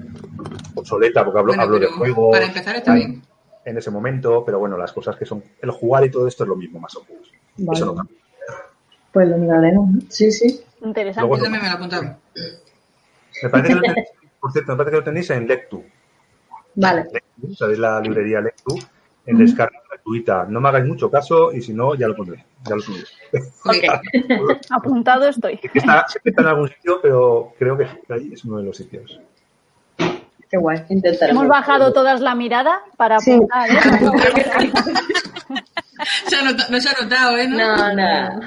obsoleta, 0.76 1.24
porque 1.24 1.40
hablo, 1.40 1.50
Bueno, 1.50 1.62
hablo 1.64 1.78
de 1.80 1.86
pero 1.86 1.96
juegos. 1.98 2.30
para 2.32 2.46
empezar 2.46 2.76
está 2.76 2.94
bien. 2.94 3.22
En 3.64 3.78
ese 3.78 3.90
momento, 3.90 4.44
pero 4.44 4.58
bueno, 4.58 4.76
las 4.76 4.92
cosas 4.92 5.16
que 5.16 5.24
son. 5.24 5.42
El 5.60 5.70
jugar 5.70 6.04
y 6.04 6.10
todo 6.10 6.26
esto 6.26 6.42
es 6.44 6.48
lo 6.48 6.56
mismo, 6.56 6.80
más 6.80 6.94
o 6.96 7.04
menos. 7.08 7.30
Vale. 7.58 7.76
Eso 7.78 7.86
no 7.86 7.94
cambia. 7.94 8.16
Pues 9.12 9.28
lo 9.28 9.36
miraremos. 9.38 9.88
¿no? 9.90 10.00
Sí, 10.08 10.32
sí. 10.32 10.60
Interesante. 10.82 11.20
Luego- 11.28 11.36
Yo 11.36 11.42
también 11.44 11.62
me 11.62 11.68
lo 11.68 11.74
he 11.74 11.76
apuntado. 11.76 12.16
Me 13.42 13.48
parece 13.50 13.68
que 13.68 13.74
lo 13.74 13.80
tenéis, 13.82 14.08
por 14.40 14.52
cierto, 14.52 14.72
me 14.72 14.76
parece 14.78 14.90
que 14.90 14.96
lo 14.98 15.04
tenéis 15.04 15.30
en 15.30 15.46
Lectu. 15.46 15.84
Vale. 16.74 17.04
Lectu, 17.12 17.54
¿Sabéis 17.54 17.78
la 17.78 18.00
librería 18.00 18.40
Lectu? 18.40 18.76
En 19.26 19.38
descarga 19.38 19.78
gratuita. 19.88 20.46
No 20.48 20.60
me 20.60 20.68
hagáis 20.68 20.84
mucho 20.86 21.08
caso 21.08 21.52
y 21.52 21.62
si 21.62 21.72
no, 21.72 21.94
ya 21.94 22.08
lo 22.08 22.16
pondré. 22.16 22.44
Ya 22.68 22.74
lo 22.74 22.80
subiré. 22.82 23.04
Apuntado 24.70 25.28
estoy. 25.28 25.60
Es 25.62 25.70
que 25.70 25.78
está, 25.78 26.04
siempre 26.08 26.30
está 26.30 26.42
en 26.42 26.48
algún 26.48 26.68
sitio, 26.68 26.98
pero 27.00 27.52
creo 27.58 27.76
que 27.78 27.86
ahí 28.08 28.32
es 28.32 28.44
uno 28.44 28.58
de 28.58 28.64
los 28.64 28.76
sitios. 28.76 29.20
Qué 30.52 30.58
guay. 30.58 30.84
Intentaremos. 30.90 31.42
Hemos 31.44 31.48
bajado 31.48 31.94
todas 31.94 32.20
la 32.20 32.34
mirada 32.34 32.82
para 32.98 33.18
Sí. 33.20 33.32
apuntar. 33.32 33.70
¿eh? 33.70 34.72
Se 36.28 36.36
ha 36.36 36.42
nota- 36.42 36.66
no 36.68 36.80
se 36.80 36.88
ha 36.90 37.02
notado, 37.02 37.36
¿eh? 37.38 37.48
¿No? 37.48 37.56
No, 37.58 37.94
no. 37.94 38.40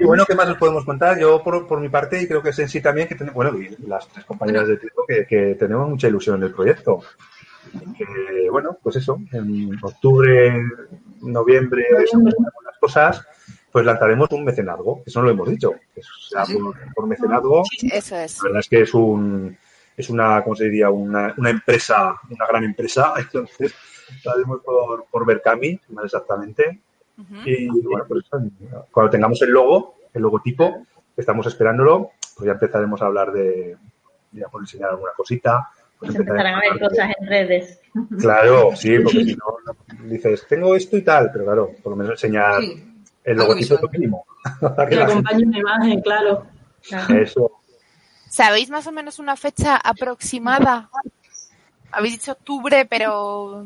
Y 0.00 0.04
bueno, 0.04 0.24
¿qué 0.26 0.34
más 0.34 0.48
os 0.48 0.58
podemos 0.58 0.84
contar? 0.84 1.18
Yo, 1.18 1.42
por, 1.42 1.66
por 1.66 1.80
mi 1.80 1.88
parte, 1.88 2.20
y 2.22 2.28
creo 2.28 2.42
que 2.42 2.50
es 2.50 2.58
en 2.58 2.68
sí 2.68 2.80
también, 2.80 3.08
que 3.08 3.14
tenemos, 3.14 3.34
bueno, 3.34 3.56
y 3.58 3.74
las 3.88 4.06
tres 4.08 4.24
compañeras 4.26 4.68
de 4.68 4.76
Tito, 4.76 5.02
que, 5.08 5.26
que 5.26 5.56
tenemos 5.58 5.88
mucha 5.88 6.08
ilusión 6.08 6.36
en 6.36 6.42
el 6.44 6.52
proyecto. 6.52 7.00
Que, 7.96 8.48
bueno, 8.50 8.76
pues 8.82 8.96
eso, 8.96 9.18
en 9.32 9.70
octubre, 9.82 10.52
noviembre, 11.22 11.84
eso, 12.04 12.16
algunas 12.18 12.78
cosas, 12.78 13.26
pues 13.76 13.84
lanzaremos 13.84 14.30
un 14.32 14.42
mecenazgo. 14.42 15.02
Eso 15.04 15.20
no 15.20 15.26
lo 15.26 15.32
hemos 15.32 15.50
dicho. 15.50 15.74
Sí. 16.46 16.54
por, 16.56 16.74
por 16.94 17.06
mecenazgo. 17.06 17.62
Eso 17.92 18.16
es. 18.16 18.38
La 18.38 18.44
verdad 18.44 18.60
es 18.60 18.68
que 18.70 18.80
es 18.80 18.94
un, 18.94 19.54
es 19.94 20.08
una, 20.08 20.42
¿cómo 20.42 20.56
se 20.56 20.64
diría? 20.64 20.88
Una, 20.88 21.34
una 21.36 21.50
empresa, 21.50 22.14
una 22.30 22.46
gran 22.46 22.64
empresa. 22.64 23.12
Entonces, 23.18 23.74
lo 24.24 24.30
haremos 24.32 24.60
por, 24.62 25.04
por 25.10 25.26
Berkami, 25.26 25.78
más 25.90 26.06
exactamente. 26.06 26.80
Y 27.44 27.68
bueno, 27.68 28.06
pues 28.08 28.24
eso, 28.24 28.42
cuando 28.90 29.10
tengamos 29.10 29.42
el 29.42 29.50
logo, 29.50 29.96
el 30.14 30.22
logotipo, 30.22 30.86
que 31.14 31.20
estamos 31.20 31.46
esperándolo, 31.46 32.12
pues 32.34 32.46
ya 32.46 32.52
empezaremos 32.52 33.02
a 33.02 33.06
hablar 33.06 33.30
de, 33.30 33.76
ya 34.32 34.48
por 34.48 34.62
enseñar 34.62 34.88
alguna 34.88 35.12
cosita. 35.14 35.68
Pues 35.98 36.12
Se 36.12 36.18
empezarán 36.18 36.54
a 36.54 36.60
ver 36.60 36.80
cosas 36.80 37.10
en 37.20 37.26
redes. 37.28 37.80
de- 37.92 38.16
Claro, 38.16 38.70
sí, 38.74 38.98
porque 39.00 39.22
si 39.22 39.36
no, 39.36 39.44
no- 39.66 40.08
dices, 40.08 40.46
tengo 40.48 40.74
esto 40.74 40.96
y 40.96 41.02
tal, 41.02 41.28
pero 41.30 41.44
claro, 41.44 41.72
por 41.82 41.90
lo 41.90 41.96
menos 41.96 42.12
enseñar 42.12 42.62
Sí. 42.62 42.92
El 43.26 43.36
logotipo 43.36 43.74
es 43.74 43.82
lo 43.82 43.88
mínimo. 43.90 44.26
Que 44.60 44.96
gente- 44.96 45.02
acompañe 45.02 45.44
una 45.44 45.58
imagen, 45.58 46.00
claro. 46.00 46.46
Claro. 46.88 47.14
Eso. 47.20 47.52
¿Sabéis 48.28 48.70
más 48.70 48.86
o 48.86 48.92
menos 48.92 49.18
una 49.18 49.36
fecha 49.36 49.76
aproximada 49.76 50.90
Habéis 51.92 52.14
dicho 52.14 52.32
octubre, 52.32 52.84
pero 52.84 53.64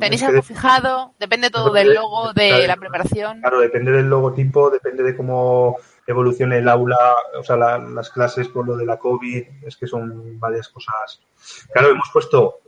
¿tenéis 0.00 0.22
algo 0.22 0.40
fijado? 0.42 1.12
Depende 1.18 1.50
todo 1.50 1.72
del 1.72 1.92
logo, 1.92 2.32
de 2.32 2.48
Claro. 2.48 2.66
la 2.68 2.76
preparación. 2.76 3.40
Claro, 3.40 3.60
depende 3.60 3.90
del 3.92 4.08
logotipo, 4.08 4.70
depende 4.70 5.02
de 5.02 5.14
cómo 5.16 5.76
evolucione 6.06 6.58
el 6.58 6.68
aula, 6.68 6.96
o 7.38 7.42
sea, 7.42 7.56
la- 7.56 7.78
las 7.78 8.08
clases 8.10 8.48
por 8.48 8.66
lo 8.66 8.76
de 8.76 8.86
la 8.86 8.98
COVID, 8.98 9.42
es 9.66 9.76
que 9.76 9.86
son 9.86 10.38
varias 10.38 10.68
cosas. 10.68 11.20
Claro, 11.72 11.88
hemos 11.90 12.08
puesto, 12.12 12.60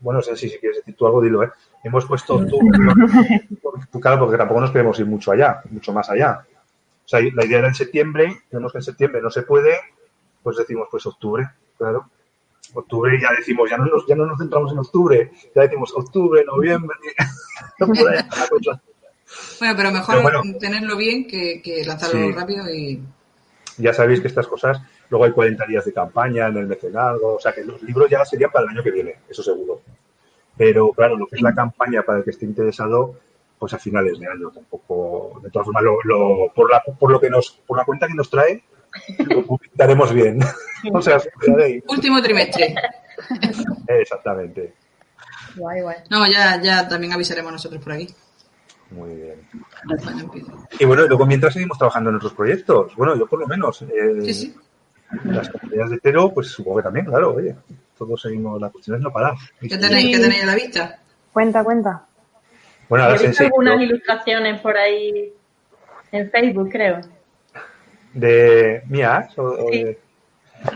bueno, 0.00 0.20
sé 0.22 0.36
si, 0.36 0.48
si 0.48 0.58
quieres 0.58 0.78
decir 0.78 0.94
tú 0.96 1.06
algo, 1.06 1.20
dilo, 1.22 1.42
¿eh? 1.42 1.50
Hemos 1.82 2.04
puesto 2.06 2.34
octubre, 2.36 2.78
porque- 3.62 4.00
claro, 4.00 4.18
porque 4.20 4.36
tampoco 4.38 4.60
nos 4.60 4.70
queremos 4.70 4.98
ir 5.00 5.06
mucho 5.06 5.32
allá, 5.32 5.60
mucho 5.70 5.92
más 5.92 6.08
allá. 6.10 6.44
O 7.04 7.08
sea, 7.08 7.20
la 7.20 7.44
idea 7.44 7.58
era 7.58 7.68
en 7.68 7.74
septiembre, 7.74 8.42
vemos 8.50 8.72
que 8.72 8.78
en 8.78 8.84
septiembre 8.84 9.20
no 9.22 9.30
se 9.30 9.42
puede, 9.42 9.78
pues 10.42 10.56
decimos, 10.56 10.88
pues 10.90 11.04
octubre, 11.06 11.48
claro. 11.76 12.08
Octubre 12.72 13.14
y 13.16 13.20
ya 13.20 13.28
decimos, 13.36 13.68
ya 13.70 13.76
no 13.76 13.84
nos, 13.84 14.06
ya 14.06 14.14
no 14.16 14.26
nos 14.26 14.38
centramos 14.38 14.72
en 14.72 14.78
octubre, 14.78 15.30
ya 15.54 15.62
decimos 15.62 15.92
octubre, 15.94 16.42
noviembre, 16.46 16.96
cosa. 17.78 18.80
Bueno, 19.58 19.74
pero 19.76 19.90
mejor 19.90 20.16
Pero 20.16 20.22
bueno. 20.22 20.58
tenerlo 20.58 20.96
bien 20.96 21.26
que, 21.26 21.60
que 21.62 21.84
lanzarlo 21.84 22.20
Sí. 22.26 22.32
rápido 22.32 22.68
y... 22.72 23.02
Ya 23.78 23.92
sabéis 23.92 24.20
que 24.20 24.28
estas 24.28 24.46
cosas, 24.46 24.80
luego 25.10 25.24
hay 25.24 25.32
40 25.32 25.66
días 25.66 25.84
de 25.84 25.92
campaña 25.92 26.46
en 26.48 26.56
el 26.58 26.66
mecenazgo, 26.66 27.34
o 27.36 27.40
sea 27.40 27.52
que 27.52 27.64
los 27.64 27.82
libros 27.82 28.08
ya 28.10 28.24
serían 28.24 28.50
para 28.50 28.64
el 28.64 28.70
año 28.70 28.82
que 28.82 28.90
viene, 28.90 29.16
eso 29.28 29.42
seguro. 29.42 29.80
Pero 30.56 30.90
claro, 30.92 31.16
lo 31.16 31.26
que 31.26 31.36
es 31.36 31.42
la 31.42 31.54
campaña 31.54 32.02
para 32.02 32.18
el 32.18 32.24
que 32.24 32.30
esté 32.30 32.44
interesado, 32.46 33.16
pues 33.58 33.72
a 33.74 33.78
finales 33.78 34.18
de 34.18 34.26
año 34.28 34.50
tampoco, 34.50 35.40
de 35.42 35.50
todas 35.50 35.66
formas, 35.66 35.82
lo, 35.82 35.98
lo- 36.04 36.52
por, 36.54 36.70
la, 36.70 36.80
por 36.82 37.10
lo 37.10 37.20
que 37.20 37.30
nos, 37.30 37.50
por 37.66 37.76
la 37.78 37.84
cuenta 37.84 38.06
que 38.06 38.14
nos 38.14 38.30
trae, 38.30 38.62
lo 39.26 39.42
publicaremos 39.44 40.12
bien. 40.12 40.38
o 40.92 41.02
sea. 41.02 41.20
Último 41.88 42.22
trimestre. 42.22 42.74
Exactamente. 43.88 44.74
Guay, 45.56 45.82
guay. 45.82 45.96
No, 46.10 46.26
ya, 46.30 46.60
ya 46.62 46.86
también 46.88 47.12
avisaremos 47.12 47.52
nosotros 47.52 47.82
por 47.82 47.92
aquí. 47.92 48.08
Muy 48.90 49.14
bien. 49.14 49.40
Y 50.78 50.84
bueno, 50.84 51.06
luego 51.06 51.26
mientras 51.26 51.54
seguimos 51.54 51.78
trabajando 51.78 52.10
en 52.10 52.16
otros 52.16 52.34
proyectos, 52.34 52.94
bueno, 52.96 53.16
yo 53.16 53.26
por 53.26 53.40
lo 53.40 53.46
menos, 53.46 53.82
eh, 53.82 54.20
Sí, 54.22 54.34
sí. 54.34 54.54
Las 55.24 55.48
compañías 55.48 55.90
de 55.90 55.98
Tero, 55.98 56.32
pues 56.32 56.48
supongo 56.48 56.78
que 56.78 56.82
también, 56.84 57.06
claro, 57.06 57.34
oye, 57.34 57.54
todos 57.96 58.20
seguimos, 58.20 58.60
la 58.60 58.70
cuestión 58.70 58.96
es 58.96 59.02
no 59.02 59.12
parar. 59.12 59.34
¿Qué 59.60 59.76
tenéis, 59.78 60.16
¿Qué 60.16 60.22
tenéis 60.22 60.42
a 60.42 60.46
la 60.46 60.54
vista? 60.54 60.98
Cuenta, 61.32 61.62
cuenta. 61.64 62.04
Bueno, 62.88 63.04
He 63.04 63.08
ahora 63.08 63.18
se 63.18 63.28
visto 63.28 63.44
algunas 63.44 63.80
ilustraciones 63.80 64.60
por 64.60 64.76
ahí 64.76 65.32
en 66.12 66.30
Facebook, 66.30 66.68
creo. 66.70 67.00
de 68.12 68.82
mías 68.88 69.36
o, 69.38 69.42
o 69.42 69.68
Sí. 69.70 69.84
de- 69.84 69.98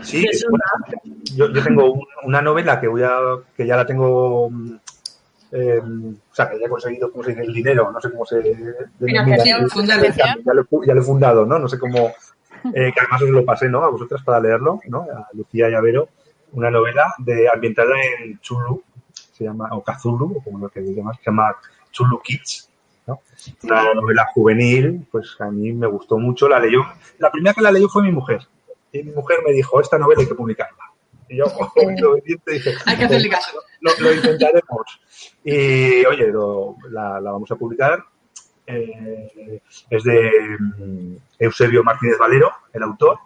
Sí, 0.03 0.23
bueno, 0.47 0.63
yo, 1.35 1.51
yo 1.51 1.63
tengo 1.63 1.93
un- 1.93 2.05
una 2.25 2.41
novela 2.43 2.79
que 2.79 2.87
voy 2.87 3.01
a, 3.01 3.17
que 3.57 3.65
ya 3.65 3.75
la 3.75 3.85
tengo, 3.87 4.47
mm, 4.51 4.75
eh, 5.53 5.79
o 5.81 6.35
sea, 6.35 6.47
que 6.49 6.59
ya 6.59 6.67
he 6.67 6.69
conseguido, 6.69 7.11
¿cómo 7.11 7.23
se 7.23 7.31
dice? 7.31 7.41
El 7.43 7.53
dinero, 7.53 7.91
no 7.91 7.99
sé 7.99 8.11
cómo 8.11 8.23
se. 8.25 8.39
Financiación. 9.03 9.67
Fundarlo. 9.69 10.03
Ya, 10.15 10.35
ya 10.45 10.53
lo, 10.53 10.61
he 10.61 10.87
ya 10.87 10.93
lo 10.93 11.01
he 11.01 11.03
fundado, 11.03 11.43
¿no? 11.45 11.57
No 11.57 11.67
sé 11.67 11.79
cómo, 11.79 12.11
eh, 12.73 12.91
que 12.93 12.99
además 12.99 13.21
os 13.21 13.29
lo 13.29 13.45
pasé, 13.45 13.69
¿no? 13.69 13.83
A 13.83 13.89
vosotras 13.89 14.21
para 14.23 14.39
leerlo, 14.39 14.79
¿no? 14.87 15.01
A 15.01 15.27
Lucía 15.33 15.69
y 15.69 15.73
a 15.73 15.81
Vero, 15.81 16.09
una 16.51 16.69
novela 16.71 17.13
de, 17.19 17.47
ambientada 17.53 17.95
en 18.23 18.39
Chulu, 18.39 18.83
se 19.13 19.43
llama, 19.45 19.69
o 19.71 19.83
Cthulhu, 19.83 20.37
o 20.37 20.43
como 20.43 20.59
lo 20.59 20.69
que 20.69 20.81
más, 21.01 21.17
se 21.17 21.23
llama 21.25 21.55
Chulu 21.91 22.19
Kids, 22.21 22.69
¿no? 23.07 23.21
Una 23.63 23.93
novela 23.93 24.27
juvenil, 24.33 25.07
pues 25.11 25.35
a 25.39 25.49
mí 25.51 25.71
me 25.73 25.87
gustó 25.87 26.17
mucho, 26.17 26.47
la 26.49 26.59
leyó, 26.59 26.81
la 27.19 27.31
primera 27.31 27.53
que 27.53 27.61
la 27.61 27.71
leyó 27.71 27.87
fue 27.89 28.03
mi 28.03 28.11
mujer, 28.11 28.41
y 28.91 29.03
mi 29.03 29.11
mujer 29.11 29.39
me 29.45 29.53
dijo, 29.53 29.79
esta 29.79 29.97
novela 29.97 30.21
hay 30.21 30.27
que 30.27 30.35
publicarla. 30.35 30.77
Y 31.29 31.37
yo, 31.37 31.45
muy 31.75 32.01
obediente, 32.03 32.51
dije, 32.53 32.71
Hay 32.85 32.97
que 32.97 33.05
hacerle 33.05 33.29
caso. 33.29 33.59
lo, 33.81 33.91
lo 33.99 34.13
intentaremos. 34.13 34.99
Y 35.43 36.03
oye, 36.05 36.27
lo- 36.27 36.75
la, 36.89 37.19
la 37.21 37.31
vamos 37.31 37.49
a 37.51 37.55
publicar. 37.55 38.03
Eh, 38.71 39.61
es 39.89 40.03
de 40.03 40.57
mm, 40.59 41.15
Eusebio 41.39 41.83
Martínez 41.83 42.17
Valero, 42.19 42.51
el 42.71 42.83
autor. 42.83 43.17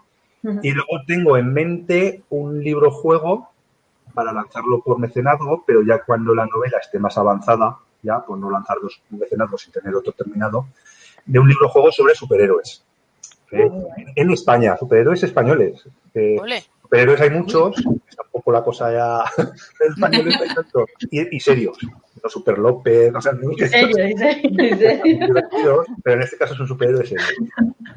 Y 0.61 0.71
luego 0.71 0.99
tengo 1.07 1.37
en 1.37 1.53
mente 1.53 2.23
un 2.29 2.61
libro 2.61 2.91
juego 2.91 3.49
para 4.13 4.33
lanzarlo 4.33 4.81
por 4.81 4.99
mecenazgo, 4.99 5.63
pero 5.65 5.81
ya 5.83 6.03
cuando 6.03 6.35
la 6.35 6.45
novela 6.45 6.79
esté 6.79 6.99
más 6.99 7.17
avanzada, 7.17 7.77
ya 8.01 8.19
por 8.19 8.37
no 8.37 8.51
lanzar 8.51 8.77
dos 8.81 9.01
mecenazgos 9.09 9.61
sin 9.61 9.71
tener 9.71 9.95
otro 9.95 10.11
terminado, 10.11 10.67
de 11.25 11.39
un 11.39 11.47
libro 11.47 11.69
juego 11.69 11.93
sobre 11.93 12.13
superhéroes. 12.13 12.83
Eh, 13.51 13.71
en 14.15 14.31
España, 14.31 14.75
superhéroes 14.75 15.23
españoles. 15.23 15.87
Eh. 16.13 16.35
Superhéroes 16.93 17.21
hay 17.21 17.29
muchos, 17.31 17.75
está 18.07 18.21
un 18.23 18.31
poco 18.31 18.51
la 18.51 18.63
cosa 18.63 18.93
ya 18.93 19.23
y, 21.09 21.35
y 21.35 21.39
serios, 21.39 21.77
no 22.23 22.29
Super 22.29 22.59
López, 22.59 23.11
o 23.15 23.19
sea, 23.19 23.31
no 23.31 23.51
serio, 23.57 23.95
serio, 23.95 25.85
pero 26.03 26.17
en 26.17 26.21
este 26.21 26.37
caso 26.37 26.53
es 26.53 26.59
un 26.59 26.67
superhéroe 26.67 27.03
serio. 27.03 27.25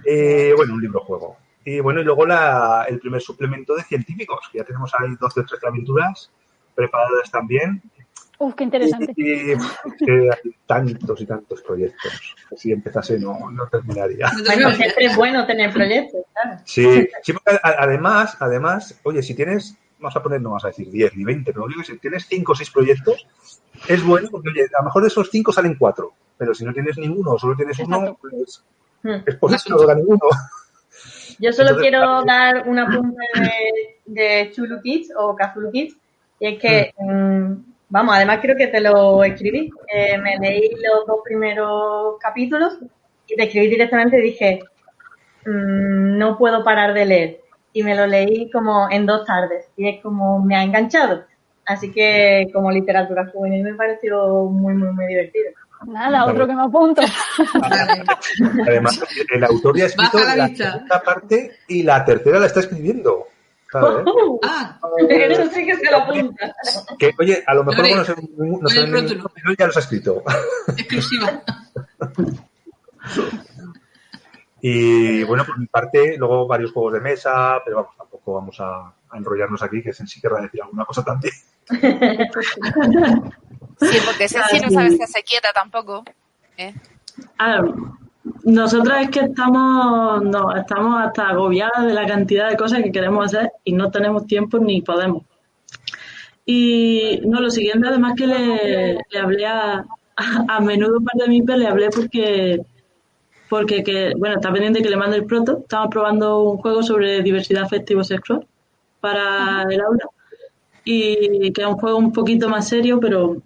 Eh, 0.06 0.54
bueno, 0.56 0.74
un 0.74 0.80
libro 0.80 1.00
juego. 1.00 1.36
Y 1.62 1.80
bueno, 1.80 2.00
y 2.00 2.04
luego 2.04 2.24
la, 2.24 2.86
el 2.88 2.98
primer 2.98 3.20
suplemento 3.20 3.76
de 3.76 3.82
científicos, 3.82 4.40
que 4.50 4.58
ya 4.58 4.64
tenemos 4.64 4.90
ahí 4.98 5.14
12 5.20 5.40
o 5.40 5.44
13 5.44 5.66
aventuras 5.66 6.30
preparadas 6.74 7.30
también. 7.30 7.82
Uf, 8.38 8.54
qué 8.54 8.64
interesante. 8.64 9.12
Y, 9.16 9.50
y, 9.50 9.52
es 9.52 9.58
que 10.04 10.30
hay 10.30 10.54
tantos 10.66 11.20
y 11.20 11.26
tantos 11.26 11.62
proyectos, 11.62 12.34
si 12.56 12.72
empezase 12.72 13.18
no, 13.18 13.50
no 13.50 13.66
terminaría. 13.68 14.30
Bueno, 14.44 14.72
siempre 14.72 15.06
es 15.06 15.16
bueno 15.16 15.46
tener 15.46 15.72
proyectos, 15.72 16.22
claro. 16.32 16.58
Sí, 16.64 17.08
sí, 17.22 17.32
porque 17.32 17.58
además, 17.62 18.36
además, 18.40 19.00
oye, 19.04 19.22
si 19.22 19.34
tienes, 19.34 19.76
vamos 19.98 20.16
a 20.16 20.22
poner, 20.22 20.42
no 20.42 20.50
vas 20.50 20.64
a 20.64 20.68
decir 20.68 20.90
10 20.90 21.16
ni 21.16 21.24
20, 21.24 21.52
pero 21.52 21.66
digo 21.66 21.80
que 21.80 21.86
si 21.86 21.98
tienes 21.98 22.26
5 22.26 22.52
o 22.52 22.54
6 22.54 22.70
proyectos, 22.70 23.26
es 23.88 24.04
bueno 24.04 24.28
porque, 24.30 24.50
oye, 24.50 24.64
a 24.64 24.80
lo 24.80 24.84
mejor 24.84 25.02
de 25.02 25.08
esos 25.08 25.30
5 25.30 25.52
salen 25.52 25.76
4, 25.78 26.12
pero 26.36 26.54
si 26.54 26.64
no 26.64 26.72
tienes 26.72 26.98
ninguno 26.98 27.32
o 27.32 27.38
solo 27.38 27.56
tienes 27.56 27.78
uno, 27.78 28.18
pues 28.20 28.62
Hmm. 29.06 29.22
es 29.24 29.36
posible 29.36 29.62
que 29.64 29.70
no 29.70 29.78
salga 29.78 29.94
ninguno. 29.94 30.20
Yo 31.38 31.52
solo 31.52 31.70
Entonces, 31.70 31.90
quiero 31.90 32.24
dar 32.24 32.68
una 32.68 32.86
punta 32.86 33.22
de, 33.34 34.00
de 34.06 34.50
Chulu 34.52 34.80
Kids 34.80 35.12
o 35.16 35.36
Cthulhu 35.36 35.70
Kids, 35.70 35.96
y 36.40 36.46
es 36.46 36.58
que, 36.60 36.94
mm, 36.98 37.52
vamos, 37.88 38.14
además 38.14 38.38
creo 38.40 38.56
que 38.56 38.68
te 38.68 38.80
lo 38.80 39.22
escribí. 39.24 39.70
Eh, 39.92 40.18
me 40.18 40.38
leí 40.38 40.70
los 40.70 41.06
dos 41.06 41.20
primeros 41.24 42.18
capítulos 42.20 42.78
y 43.26 43.36
te 43.36 43.44
escribí 43.44 43.68
directamente 43.68 44.18
y 44.18 44.22
dije, 44.22 44.60
mm, 45.44 46.18
no 46.18 46.38
puedo 46.38 46.64
parar 46.64 46.94
de 46.94 47.06
leer. 47.06 47.40
Y 47.72 47.82
me 47.82 47.94
lo 47.94 48.06
leí 48.06 48.50
como 48.50 48.88
en 48.90 49.04
dos 49.04 49.26
tardes, 49.26 49.66
y 49.76 49.88
es 49.88 50.02
como 50.02 50.42
me 50.42 50.56
ha 50.56 50.62
enganchado. 50.62 51.24
Así 51.66 51.92
que 51.92 52.46
como 52.52 52.70
literatura 52.70 53.26
juvenil 53.26 53.64
me 53.64 53.74
pareció 53.74 54.44
muy, 54.44 54.72
muy, 54.74 54.92
muy 54.92 55.06
divertido. 55.06 55.50
Nada, 55.86 56.24
otro 56.24 56.46
que 56.46 56.54
me 56.54 56.62
apunto. 56.62 57.02
Además, 58.66 59.00
el 59.34 59.44
autor 59.44 59.76
ya 59.76 59.84
ha 59.84 59.86
escrito 59.88 60.18
la 60.18 60.48
segunda 60.48 61.02
parte 61.02 61.50
y 61.68 61.82
la 61.82 62.04
tercera 62.04 62.38
la 62.38 62.46
está 62.46 62.60
escribiendo. 62.60 63.28
¿Sabes? 63.70 64.04
Ah, 64.42 64.78
Eso 65.08 65.50
sí 65.50 65.66
que 65.66 65.76
se 65.76 65.90
lo 65.90 65.96
apunta. 65.98 66.54
Que, 66.98 67.12
oye, 67.18 67.42
a 67.46 67.54
lo 67.54 67.64
mejor 67.64 67.88
no 67.96 68.04
se 68.04 68.14
no 68.14 69.30
pero 69.34 69.54
ya 69.58 69.66
los 69.66 69.76
ha 69.76 69.80
escrito. 69.80 70.22
exclusiva. 70.76 71.42
Y 74.68 75.22
bueno, 75.24 75.44
por 75.44 75.58
mi 75.58 75.66
parte, 75.66 76.16
luego 76.18 76.46
varios 76.48 76.72
juegos 76.72 76.94
de 76.94 77.00
mesa, 77.00 77.60
pero 77.64 77.76
vamos, 77.76 77.96
tampoco 77.96 78.34
vamos 78.34 78.58
a, 78.58 78.86
a 79.10 79.16
enrollarnos 79.16 79.62
aquí, 79.62 79.80
que 79.80 79.90
en 79.90 80.08
sí 80.08 80.20
querrá 80.20 80.40
decir 80.40 80.60
alguna 80.62 80.84
cosa 80.84 81.04
también. 81.04 81.34
Sí, 83.78 83.98
porque 84.06 84.26
sí 84.26 84.36
no 84.62 84.70
sabes 84.70 84.98
que 84.98 85.06
se 85.06 85.22
quieta 85.22 85.52
tampoco. 85.52 86.02
¿eh? 86.56 86.74
Ah, 87.38 87.62
nosotras 88.44 89.04
es 89.04 89.10
que 89.10 89.20
estamos, 89.20 90.22
no, 90.22 90.54
estamos 90.54 91.00
hasta 91.00 91.28
agobiadas 91.28 91.86
de 91.86 91.94
la 91.94 92.06
cantidad 92.06 92.50
de 92.50 92.56
cosas 92.56 92.82
que 92.82 92.92
queremos 92.92 93.26
hacer 93.26 93.52
y 93.64 93.72
no 93.72 93.90
tenemos 93.90 94.26
tiempo 94.26 94.58
ni 94.58 94.82
podemos. 94.82 95.22
Y 96.44 97.20
no, 97.24 97.40
lo 97.40 97.50
siguiente, 97.50 97.88
además 97.88 98.14
que 98.16 98.26
le, 98.26 98.94
le 98.94 99.18
hablé 99.18 99.46
a, 99.46 99.84
a, 100.48 100.60
menudo 100.60 101.00
par 101.00 101.20
de 101.20 101.28
MIPE, 101.28 101.56
le 101.58 101.66
hablé 101.66 101.90
porque, 101.90 102.60
porque 103.48 103.82
que, 103.84 104.12
bueno, 104.16 104.36
está 104.36 104.52
pendiente 104.52 104.82
que 104.82 104.90
le 104.90 104.96
mande 104.96 105.16
el 105.16 105.26
proto. 105.26 105.58
Estamos 105.58 105.88
probando 105.90 106.42
un 106.42 106.58
juego 106.58 106.82
sobre 106.82 107.22
diversidad 107.22 107.64
afectivo-sexual 107.64 108.46
para 109.00 109.62
el 109.70 109.80
aula 109.80 110.04
y 110.84 111.52
que 111.52 111.62
es 111.62 111.66
un 111.66 111.76
juego 111.76 111.98
un 111.98 112.12
poquito 112.12 112.48
más 112.48 112.68
serio, 112.68 113.00
pero 113.00 113.36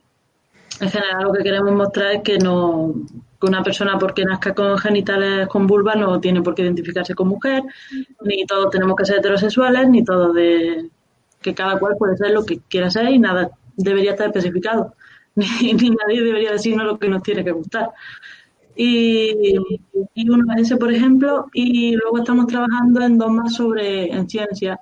en 0.81 0.91
general 0.91 1.25
lo 1.25 1.33
que 1.33 1.43
queremos 1.43 1.73
mostrar 1.73 2.13
es 2.13 2.23
que 2.23 2.39
no 2.39 2.95
que 3.41 3.47
una 3.47 3.63
persona 3.63 3.99
porque 3.99 4.25
nazca 4.25 4.55
con 4.55 4.77
genitales 4.79 5.49
con 5.49 5.67
vulva 5.67 5.95
no 5.95 6.21
tiene 6.21 6.43
por 6.43 6.55
qué 6.55 6.63
identificarse 6.63 7.15
con 7.15 7.29
mujer, 7.29 7.63
ni 8.23 8.45
todos 8.45 8.71
tenemos 8.71 8.97
que 8.97 9.07
ser 9.07 9.19
heterosexuales, 9.19 9.89
ni 9.89 10.05
todos 10.05 10.35
de 10.35 10.91
que 11.41 11.55
cada 11.55 11.79
cual 11.79 11.97
puede 11.99 12.17
ser 12.17 12.33
lo 12.33 12.45
que 12.45 12.61
quiera 12.69 12.91
ser 12.91 13.09
y 13.09 13.19
nada 13.19 13.51
debería 13.77 14.13
estar 14.13 14.27
especificado. 14.27 14.95
Ni, 15.37 15.73
ni 15.75 15.91
nadie 15.91 16.23
debería 16.23 16.51
decirnos 16.51 16.85
lo 16.85 16.99
que 16.99 17.09
nos 17.09 17.23
tiene 17.23 17.45
que 17.45 17.53
gustar. 17.53 17.91
Y, 18.75 19.57
uno 20.29 20.55
es 20.55 20.63
ese, 20.63 20.77
por 20.77 20.93
ejemplo, 20.93 21.47
y 21.53 21.95
luego 21.97 22.19
estamos 22.19 22.47
trabajando 22.47 23.03
en 23.03 23.19
dos 23.19 23.31
más 23.31 23.55
sobre 23.55 24.11
en 24.11 24.29
ciencia, 24.29 24.81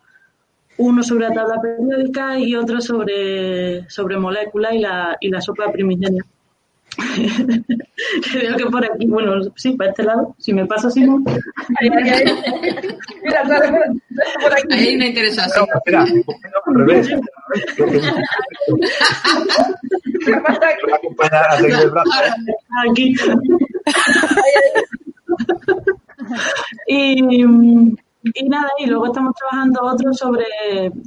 uno 0.78 1.02
sobre 1.02 1.28
la 1.28 1.34
tabla 1.34 1.61
periódica 1.61 2.38
y 2.38 2.54
otro 2.54 2.80
sobre, 2.80 3.88
sobre 3.90 4.16
moléculas 4.16 4.74
y 4.74 4.78
la, 4.78 5.16
y 5.20 5.28
la 5.30 5.40
sopa 5.40 5.70
primigenia. 5.70 6.24
Creo 8.32 8.57
que 8.57 8.66
por 8.66 8.84
aquí, 8.84 9.07
bueno, 9.07 9.41
sí, 9.57 9.72
para 9.72 9.91
este 9.91 10.03
lado, 10.03 10.34
si 10.39 10.53
me 10.53 10.66
paso 10.66 10.89
así, 10.89 11.01
no. 11.03 11.22
Ahí, 11.80 11.89
ahí, 11.89 12.11
ahí. 12.11 12.24
Mira, 13.22 13.47
sale 13.47 13.70
por 14.41 14.53
aquí. 14.53 14.66
Ahí 14.70 14.89
hay 14.89 14.97
una 14.97 15.07
interesante. 15.07 15.55
No, 15.59 15.66
espera, 15.74 16.03
al 16.03 16.74
revés. 16.74 17.09
¿Qué 20.24 20.36
pasa 20.36 20.68
aquí? 20.68 20.86
Me 20.86 20.93
acompaña 20.95 21.41
a 21.41 21.57
seguir 21.59 21.78
el 21.78 21.91
brazo. 21.91 22.11
aquí. 22.91 23.14
y, 26.86 27.45
y 28.34 28.49
nada, 28.49 28.68
y 28.78 28.86
luego 28.86 29.07
estamos 29.07 29.34
trabajando 29.34 29.82
otro 29.82 30.12
sobre, 30.12 30.45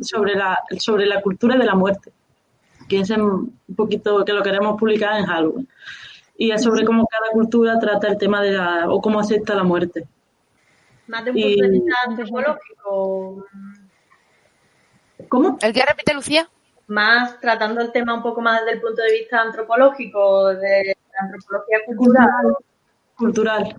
sobre, 0.02 0.36
la, 0.36 0.58
sobre 0.78 1.06
la 1.06 1.22
cultura 1.22 1.58
de 1.58 1.66
la 1.66 1.76
muerte, 1.76 2.12
que 2.92 3.00
es 3.00 3.10
en- 3.10 3.22
un 3.22 3.76
poquito 3.76 4.24
que 4.26 4.34
lo 4.34 4.44
queremos 4.44 4.78
publicar 4.78 5.18
en 5.18 5.26
Halloween. 5.26 5.68
Y 6.38 6.52
es 6.52 6.62
sobre 6.64 6.84
cómo 6.86 7.08
cada 7.08 7.30
cultura 7.32 7.80
trata 7.80 8.08
el 8.10 8.18
tema 8.18 8.42
de 8.42 8.52
la, 8.52 8.90
o 8.90 9.00
cómo 9.02 9.20
acepta 9.22 9.56
la 9.56 9.64
muerte. 9.64 10.06
Más 11.08 11.24
de 11.24 11.32
un 11.32 11.38
Y- 11.38 11.44
punto 11.56 11.64
de 11.64 11.70
vista 11.72 11.96
antropológico, 12.08 13.46
¿Cómo? 15.30 15.58
¿El 15.62 15.72
que 15.74 15.84
repite 15.86 16.14
Lucía? 16.14 16.50
más 16.88 17.40
tratando 17.40 17.80
el 17.80 17.92
tema 17.94 18.14
un 18.14 18.22
poco 18.22 18.42
más 18.42 18.60
desde 18.62 18.74
el 18.74 18.82
punto 18.82 19.02
de 19.02 19.12
vista 19.14 19.40
antropológico, 19.42 20.48
de 20.50 20.94
la 21.14 21.20
antropología 21.26 21.78
cultural. 21.86 22.28
Cultural. 23.16 23.76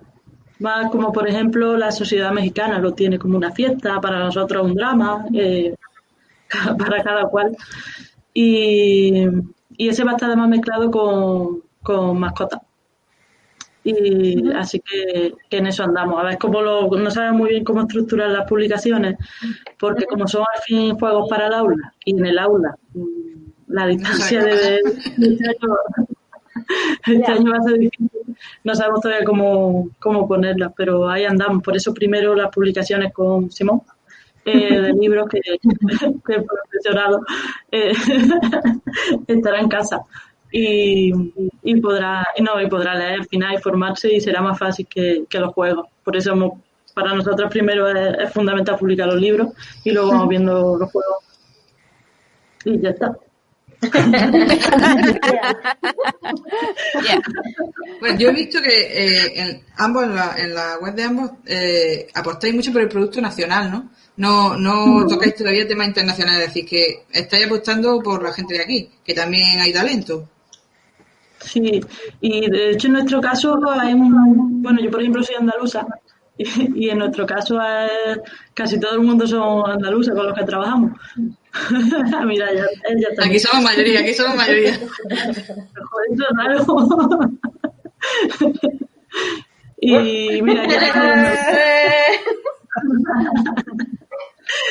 Más 0.60 0.90
como, 0.90 1.12
por 1.12 1.28
ejemplo, 1.28 1.76
la 1.76 1.92
sociedad 1.92 2.32
mexicana 2.32 2.78
lo 2.78 2.94
tiene 2.94 3.18
como 3.18 3.36
una 3.36 3.52
fiesta, 3.52 4.00
para 4.00 4.18
nosotros 4.20 4.64
un 4.64 4.74
drama, 4.74 5.26
eh, 5.34 5.74
para 6.78 7.02
cada 7.02 7.24
cual. 7.24 7.54
Y, 8.34 9.26
y 9.76 9.88
ese 9.88 10.04
va 10.04 10.12
a 10.12 10.14
estar 10.14 10.28
además 10.28 10.48
mezclado 10.48 10.90
con, 10.90 11.62
con 11.82 12.18
mascotas. 12.18 12.60
Y 13.84 14.52
así 14.52 14.80
que, 14.80 15.34
que 15.50 15.56
en 15.56 15.66
eso 15.66 15.82
andamos. 15.82 16.20
A 16.20 16.24
ver 16.24 16.38
cómo 16.38 16.60
lo, 16.60 16.88
no 16.88 17.10
sabemos 17.10 17.38
muy 17.40 17.50
bien 17.50 17.64
cómo 17.64 17.82
estructurar 17.82 18.30
las 18.30 18.48
publicaciones, 18.48 19.16
porque 19.78 20.06
como 20.06 20.28
son 20.28 20.42
al 20.42 20.62
fin 20.62 20.96
juegos 20.98 21.28
para 21.28 21.48
el 21.48 21.54
aula, 21.54 21.94
y 22.04 22.12
en 22.12 22.26
el 22.26 22.38
aula 22.38 22.76
mm, 22.94 23.42
la 23.68 23.86
distancia 23.86 24.44
de, 24.44 24.82
de 25.16 25.28
este 25.28 25.48
año, 25.48 25.74
este 27.06 27.32
año 27.32 27.50
va 27.50 27.58
a 27.58 27.62
ser 27.62 27.78
difícil. 27.78 28.10
No 28.62 28.74
sabemos 28.74 29.00
todavía 29.00 29.24
cómo, 29.24 29.90
cómo 29.98 30.28
ponerlas, 30.28 30.72
pero 30.76 31.08
ahí 31.08 31.24
andamos. 31.24 31.62
Por 31.62 31.76
eso 31.76 31.92
primero 31.92 32.34
las 32.36 32.50
publicaciones 32.50 33.12
con 33.12 33.50
Simón. 33.50 33.82
Eh, 34.45 34.80
de 34.80 34.93
libros 35.01 35.28
que, 35.28 35.40
que 36.26 36.32
el 36.34 36.45
profesorado 36.45 37.20
eh, 37.70 37.93
estará 39.26 39.61
en 39.61 39.68
casa 39.68 40.01
y, 40.51 41.12
y 41.62 41.80
podrá 41.80 42.26
no 42.40 42.61
y 42.61 42.68
podrá 42.68 42.95
leer 42.95 43.20
al 43.20 43.26
final 43.26 43.55
y 43.55 43.59
formarse 43.62 44.12
y 44.12 44.20
será 44.20 44.43
más 44.43 44.59
fácil 44.59 44.86
que, 44.86 45.24
que 45.28 45.38
los 45.38 45.53
juegos 45.55 45.86
por 46.05 46.16
eso 46.16 46.32
hemos- 46.32 46.59
para 46.95 47.14
nosotros 47.14 47.51
primero 47.51 47.88
es, 47.88 48.18
es 48.18 48.32
fundamental 48.34 48.76
publicar 48.76 49.07
los 49.07 49.18
libros 49.20 49.49
y 49.82 49.93
luego 49.93 50.11
vamos 50.11 50.28
viendo 50.28 50.76
los 50.76 50.90
juegos 50.93 51.16
y 52.66 52.78
ya 52.80 52.90
está 52.90 53.16
Yeah. 57.03 57.20
Pues 58.01 58.18
yo 58.18 58.28
he 58.28 58.32
visto 58.32 58.61
que 58.61 58.68
eh, 58.68 59.32
en, 59.40 59.62
ambos, 59.76 60.05
en 60.05 60.14
la, 60.14 60.34
en 60.38 60.55
la 60.55 60.78
web 60.80 60.95
de 60.95 61.03
ambos, 61.03 61.30
eh, 61.47 62.07
apostáis 62.14 62.55
mucho 62.55 62.72
por 62.72 62.82
el 62.82 62.88
producto 62.88 63.20
nacional, 63.20 63.70
¿no? 63.70 63.90
No, 64.16 64.56
no 64.56 65.06
tocáis 65.06 65.34
todavía 65.34 65.66
temas 65.66 65.88
internacionales, 65.88 66.42
es 66.42 66.48
decir, 66.54 66.66
que 66.68 67.04
estáis 67.12 67.46
apostando 67.46 68.00
por 68.00 68.22
la 68.22 68.32
gente 68.32 68.54
de 68.54 68.62
aquí, 68.62 68.88
que 69.04 69.14
también 69.14 69.58
hay 69.60 69.72
talento. 69.72 70.28
Sí, 71.40 71.80
y 72.20 72.48
de 72.50 72.70
hecho 72.70 72.86
en 72.86 72.92
nuestro 72.92 73.20
caso 73.20 73.58
hay 73.68 73.92
un, 73.94 74.62
bueno, 74.62 74.80
yo 74.80 74.88
por 74.90 75.00
ejemplo 75.00 75.22
soy 75.24 75.34
andaluza 75.36 75.84
y, 76.38 76.86
y 76.86 76.90
en 76.90 76.98
nuestro 76.98 77.26
caso 77.26 77.58
es- 77.60 78.20
casi 78.54 78.78
todo 78.78 78.92
el 78.94 79.00
mundo 79.00 79.26
son 79.26 79.68
andaluces 79.70 80.14
con 80.14 80.26
los 80.26 80.38
que 80.38 80.44
trabajamos. 80.44 80.92
Mira, 82.26 82.46
Aquí 83.24 83.38
somos 83.40 83.64
mayoría, 83.64 84.00
aquí 84.00 84.14
somos 84.14 84.36
mayoría. 84.36 84.70
Eso 84.70 84.90
es 86.10 86.18
raro. 86.36 86.64
y 89.80 90.40
mira, 90.42 90.66
que 90.66 90.76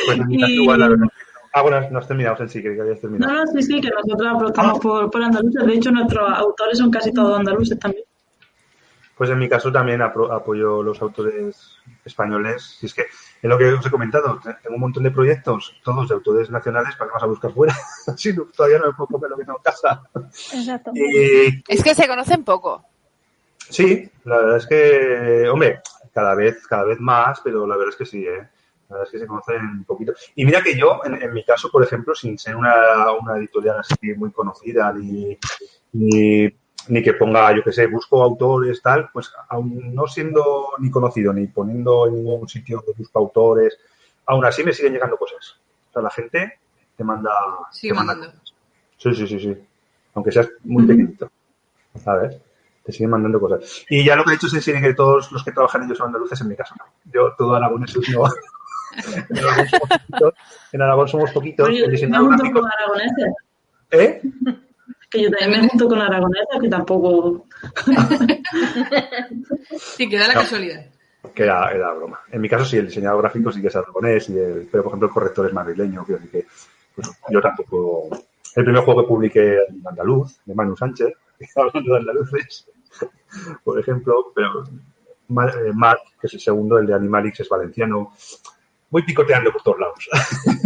Pues 0.06 0.20
en 0.20 0.28
mi 0.28 0.40
caso 0.40 0.52
Y- 0.52 0.62
igual, 0.64 0.80
la 0.80 0.88
verdad. 0.90 1.08
Ah, 1.54 1.62
bueno, 1.64 1.82
no 1.92 2.00
has 2.00 2.08
terminado, 2.08 2.42
en 2.42 2.50
sí, 2.50 2.62
que 2.62 2.70
habías 2.70 2.96
no, 2.96 3.02
terminado. 3.02 3.34
no, 3.34 3.48
sí, 3.52 3.62
sí, 3.64 3.82
que 3.82 3.90
nosotros 3.90 4.28
apostamos 4.36 4.80
por, 4.80 5.12
por 5.12 5.22
andaluces. 5.22 5.66
De 5.66 5.74
hecho, 5.74 5.92
nuestros 5.92 6.32
autores 6.32 6.78
son 6.78 6.90
casi 6.90 7.12
todos 7.14 7.38
andaluces 7.40 7.78
también. 7.78 8.04
Pues 9.18 9.30
en 9.30 9.38
mi 9.38 9.48
caso 9.50 9.72
también 9.72 10.00
apro- 10.00 10.34
apoyo 10.34 10.82
los 10.82 11.00
autores 11.02 11.78
españoles. 12.06 12.78
Si 12.80 12.86
es 12.88 12.94
que 12.94 13.02
es 13.02 13.10
lo 13.44 13.58
que 13.58 13.66
os 13.74 13.86
he 13.86 13.92
comentado, 13.92 14.40
te- 14.42 14.54
tengo 14.64 14.76
un 14.76 14.82
montón 14.82 15.04
de 15.04 15.12
proyectos, 15.12 15.76
todos 15.84 16.08
de 16.10 16.16
autores 16.16 16.50
nacionales, 16.50 16.96
para 16.96 17.10
que 17.10 17.14
vas 17.16 17.24
a 17.24 17.28
buscar 17.28 17.52
fuera. 17.54 17.76
Si 18.18 18.34
no, 18.34 18.46
todavía 18.46 18.80
no 18.80 18.88
me 18.88 18.94
puedo 18.94 19.08
comer 19.10 19.30
lo 19.32 19.38
que 19.38 19.44
tengo 19.46 19.58
en 19.60 19.64
casa. 19.64 20.02
Exacto. 20.54 20.92
Y 20.96 21.62
Es 21.68 21.84
que 21.84 21.94
se 21.94 22.08
conocen 22.08 22.44
poco. 22.46 22.84
sí, 23.70 24.10
la 24.24 24.38
verdad 24.38 24.58
es 24.58 24.66
que, 24.68 25.50
hombre, 25.50 25.82
cada 26.14 26.34
vez, 26.34 26.66
cada 26.66 26.86
vez 26.86 27.00
más, 27.00 27.42
pero 27.44 27.68
la 27.68 27.76
verdad 27.76 27.90
es 27.92 27.98
que 27.98 28.06
sí, 28.06 28.26
¿eh? 28.26 28.48
La 28.92 28.98
verdad 28.98 29.08
es 29.08 29.12
que 29.12 29.20
se 29.20 29.28
conocen 29.28 29.62
un 29.62 29.84
poquito. 29.86 30.14
Y 30.36 30.44
mira 30.44 30.62
que 30.62 30.78
yo, 30.78 31.00
en, 31.06 31.22
en 31.22 31.34
mi 31.34 31.46
caso, 31.46 31.70
por 31.72 31.82
ejemplo, 31.82 32.14
sin 32.14 32.38
ser 32.38 32.58
una, 32.58 33.14
una 33.14 33.38
editorial 33.38 33.80
así 33.80 33.96
muy 34.18 34.32
conocida, 34.32 34.92
ni, 34.92 35.38
ni, 35.94 36.50
ni 36.89 37.02
que 37.02 37.14
ponga, 37.14 37.56
yo 37.56 37.64
que 37.64 37.72
sé, 37.72 37.88
busco 37.88 38.22
autores, 38.22 38.82
tal, 38.82 39.10
pues 39.14 39.32
aún 39.48 39.96
no 39.96 40.08
siendo 40.08 40.72
ni 40.80 40.92
conocido, 40.92 41.32
ni 41.32 41.48
poniendo 41.48 42.08
en 42.08 42.16
ningún 42.16 42.50
sitio 42.50 42.84
que 42.86 42.92
busco 42.92 43.18
autores, 43.18 43.80
aún 44.26 44.44
así 44.44 44.62
me 44.62 44.74
siguen 44.74 44.92
llegando 44.92 45.16
cosas. 45.16 45.58
O 45.89 45.94
sea, 45.94 46.02
la 46.02 46.10
gente 46.10 46.60
te 46.98 47.04
manda... 47.06 47.32
Sigue 47.72 47.94
te 47.94 47.96
manda 47.96 48.14
mandando. 48.16 48.39
cosas. 48.42 48.58
Sí, 48.98 49.16
sí, 49.16 49.26
sí, 49.26 49.39
sí. 49.39 49.58
Aunque 50.16 50.34
seas 50.34 50.50
muy 50.66 50.86
pequeñito. 50.86 51.32
A 52.06 52.16
ver, 52.16 52.42
te 52.84 52.92
siguen 52.92 53.12
mandando 53.12 53.39
cosas. 53.39 53.86
Y 53.89 54.04
ya 54.04 54.18
lo 54.18 54.26
que 54.26 54.32
ha 54.32 54.34
dicho 54.34 54.48
es 54.48 54.54
decir 54.54 54.82
que 54.82 54.94
todos 54.94 55.32
los 55.32 55.46
que 55.46 55.54
trabajan 55.54 55.84
ellos 55.84 55.98
son 55.98 56.08
andaluces, 56.08 56.42
en 56.42 56.50
mi 56.50 56.58
caso 56.58 56.76
no. 56.78 56.86
Yo, 57.10 57.34
todo 57.38 57.56
aragoneses 57.56 58.10
no. 58.10 58.26
En 59.32 59.38
Aragón 59.42 59.68
somos 59.68 59.82
poquitos. 60.12 60.34
En 60.74 60.82
Aragón 60.82 61.08
somos 61.08 61.32
poquitos. 61.32 61.68
Oye, 61.70 61.78
el 61.78 61.84
yo 61.84 61.88
me 61.88 61.92
diseñador 61.94 62.28
junto 62.28 62.44
gráfico- 62.44 62.60
con 62.62 62.70
aragoneses. 62.72 63.34
¿Eh? 63.92 64.22
Que 65.10 65.24
yo 65.24 65.30
también 65.32 65.52
me 65.64 65.68
junto 65.70 65.88
con 65.89 66.00
aragoneses, 66.02 66.60
que 66.62 66.70
tampoco... 66.70 67.46
Sí, 69.78 70.10
que 70.10 70.18
da 70.18 70.28
la 70.28 70.34
No. 70.36 70.39
casualidad. 70.42 70.86
Que 71.36 71.44
era, 71.44 71.72
era 71.72 71.94
broma. 71.94 72.20
En 72.32 72.42
mi 72.42 72.50
caso 72.50 72.66
sí, 72.66 72.78
el 72.78 72.88
diseñador 72.88 73.22
gráfico 73.22 73.52
sí 73.52 73.62
que 73.62 73.68
es 73.68 73.76
aragonés, 73.76 74.30
y 74.30 74.38
el, 74.38 74.68
pero 74.72 74.84
por 74.84 74.92
ejemplo 74.92 75.08
el 75.08 75.14
corrector 75.14 75.48
es 75.48 75.54
madrileño. 75.54 76.04
Quiero 76.06 76.20
decir 76.22 76.32
que 76.42 76.48
pues, 76.96 77.10
yo 77.30 77.42
tampoco... 77.42 78.10
El 78.56 78.66
primer 78.66 78.84
juego 78.84 79.02
que 79.04 79.08
publiqué 79.08 79.58
en 79.70 79.88
andaluz, 79.88 80.39
de 80.46 80.54
Manu 80.56 80.76
Sánchez, 80.76 81.14
hablando 81.56 81.94
de 81.94 82.00
andaluces, 82.00 82.68
por 83.64 83.80
ejemplo, 83.80 84.32
pero 84.36 84.64
eh, 84.66 85.72
Marc, 85.74 86.02
que 86.20 86.28
es 86.28 86.34
el 86.34 86.39
segundo, 86.42 86.78
el 86.78 86.88
de 86.88 86.94
Animalix, 86.94 87.39
es 87.39 87.48
valenciano. 87.50 88.14
Voy 88.92 89.04
picoteando 89.04 89.52
por 89.52 89.64
todos 89.64 89.80
lados. 89.80 90.10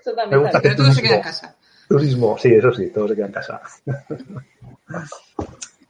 Eso 0.00 0.10
Me 0.10 0.16
también 0.16 0.42
gusta. 0.42 0.60
Pero 0.60 0.76
todo 0.76 0.92
se 0.92 1.02
queda 1.02 1.16
en 1.16 1.22
casa. 1.22 1.56
Turismo, 1.88 2.38
sí, 2.38 2.48
eso 2.54 2.72
sí, 2.72 2.90
todo 2.90 3.06
se 3.08 3.14
queda 3.14 3.26
en 3.26 3.32
casa. 3.32 3.60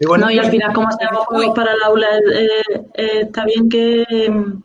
y 0.00 0.06
bueno, 0.06 0.26
no, 0.26 0.32
y 0.32 0.38
al 0.38 0.50
final, 0.50 0.72
como 0.74 0.88
hacemos 0.88 1.26
juegos 1.26 1.54
para 1.54 1.72
el 1.74 1.82
aula, 1.84 2.08
eh, 2.18 2.48
eh, 2.94 3.20
está 3.22 3.44
bien 3.44 3.68
que, 3.68 4.04
mm, 4.28 4.62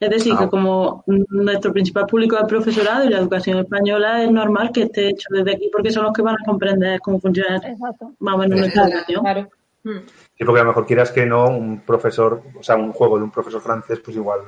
es 0.00 0.10
decir, 0.10 0.34
Ah. 0.36 0.40
que 0.40 0.48
como 0.48 1.04
nuestro 1.06 1.72
principal 1.72 2.06
público 2.06 2.34
es 2.34 2.42
el 2.42 2.48
profesorado 2.48 3.04
y 3.04 3.08
la 3.08 3.18
educación 3.18 3.58
española, 3.58 4.24
es 4.24 4.30
normal 4.32 4.72
que 4.72 4.82
esté 4.84 5.10
hecho 5.10 5.28
desde 5.30 5.52
aquí 5.52 5.70
porque 5.70 5.92
son 5.92 6.04
los 6.04 6.12
que 6.12 6.22
van 6.22 6.34
a 6.34 6.44
comprender 6.44 6.98
cómo 7.00 7.20
funciona 7.20 7.56
Exacto. 7.56 8.12
más 8.18 8.34
o 8.34 8.38
menos 8.38 8.58
nuestra 8.58 8.88
educación. 8.88 9.20
Claro. 9.20 9.48
Sí, 9.82 10.44
porque 10.44 10.60
a 10.60 10.64
lo 10.64 10.70
mejor 10.70 10.86
quieras 10.86 11.10
que 11.12 11.24
no, 11.24 11.46
un 11.48 11.80
profesor, 11.80 12.42
o 12.58 12.62
sea, 12.62 12.76
un 12.76 12.92
juego 12.92 13.16
de 13.16 13.24
un 13.24 13.30
profesor 13.30 13.62
francés, 13.62 14.00
pues 14.04 14.16
igual 14.16 14.40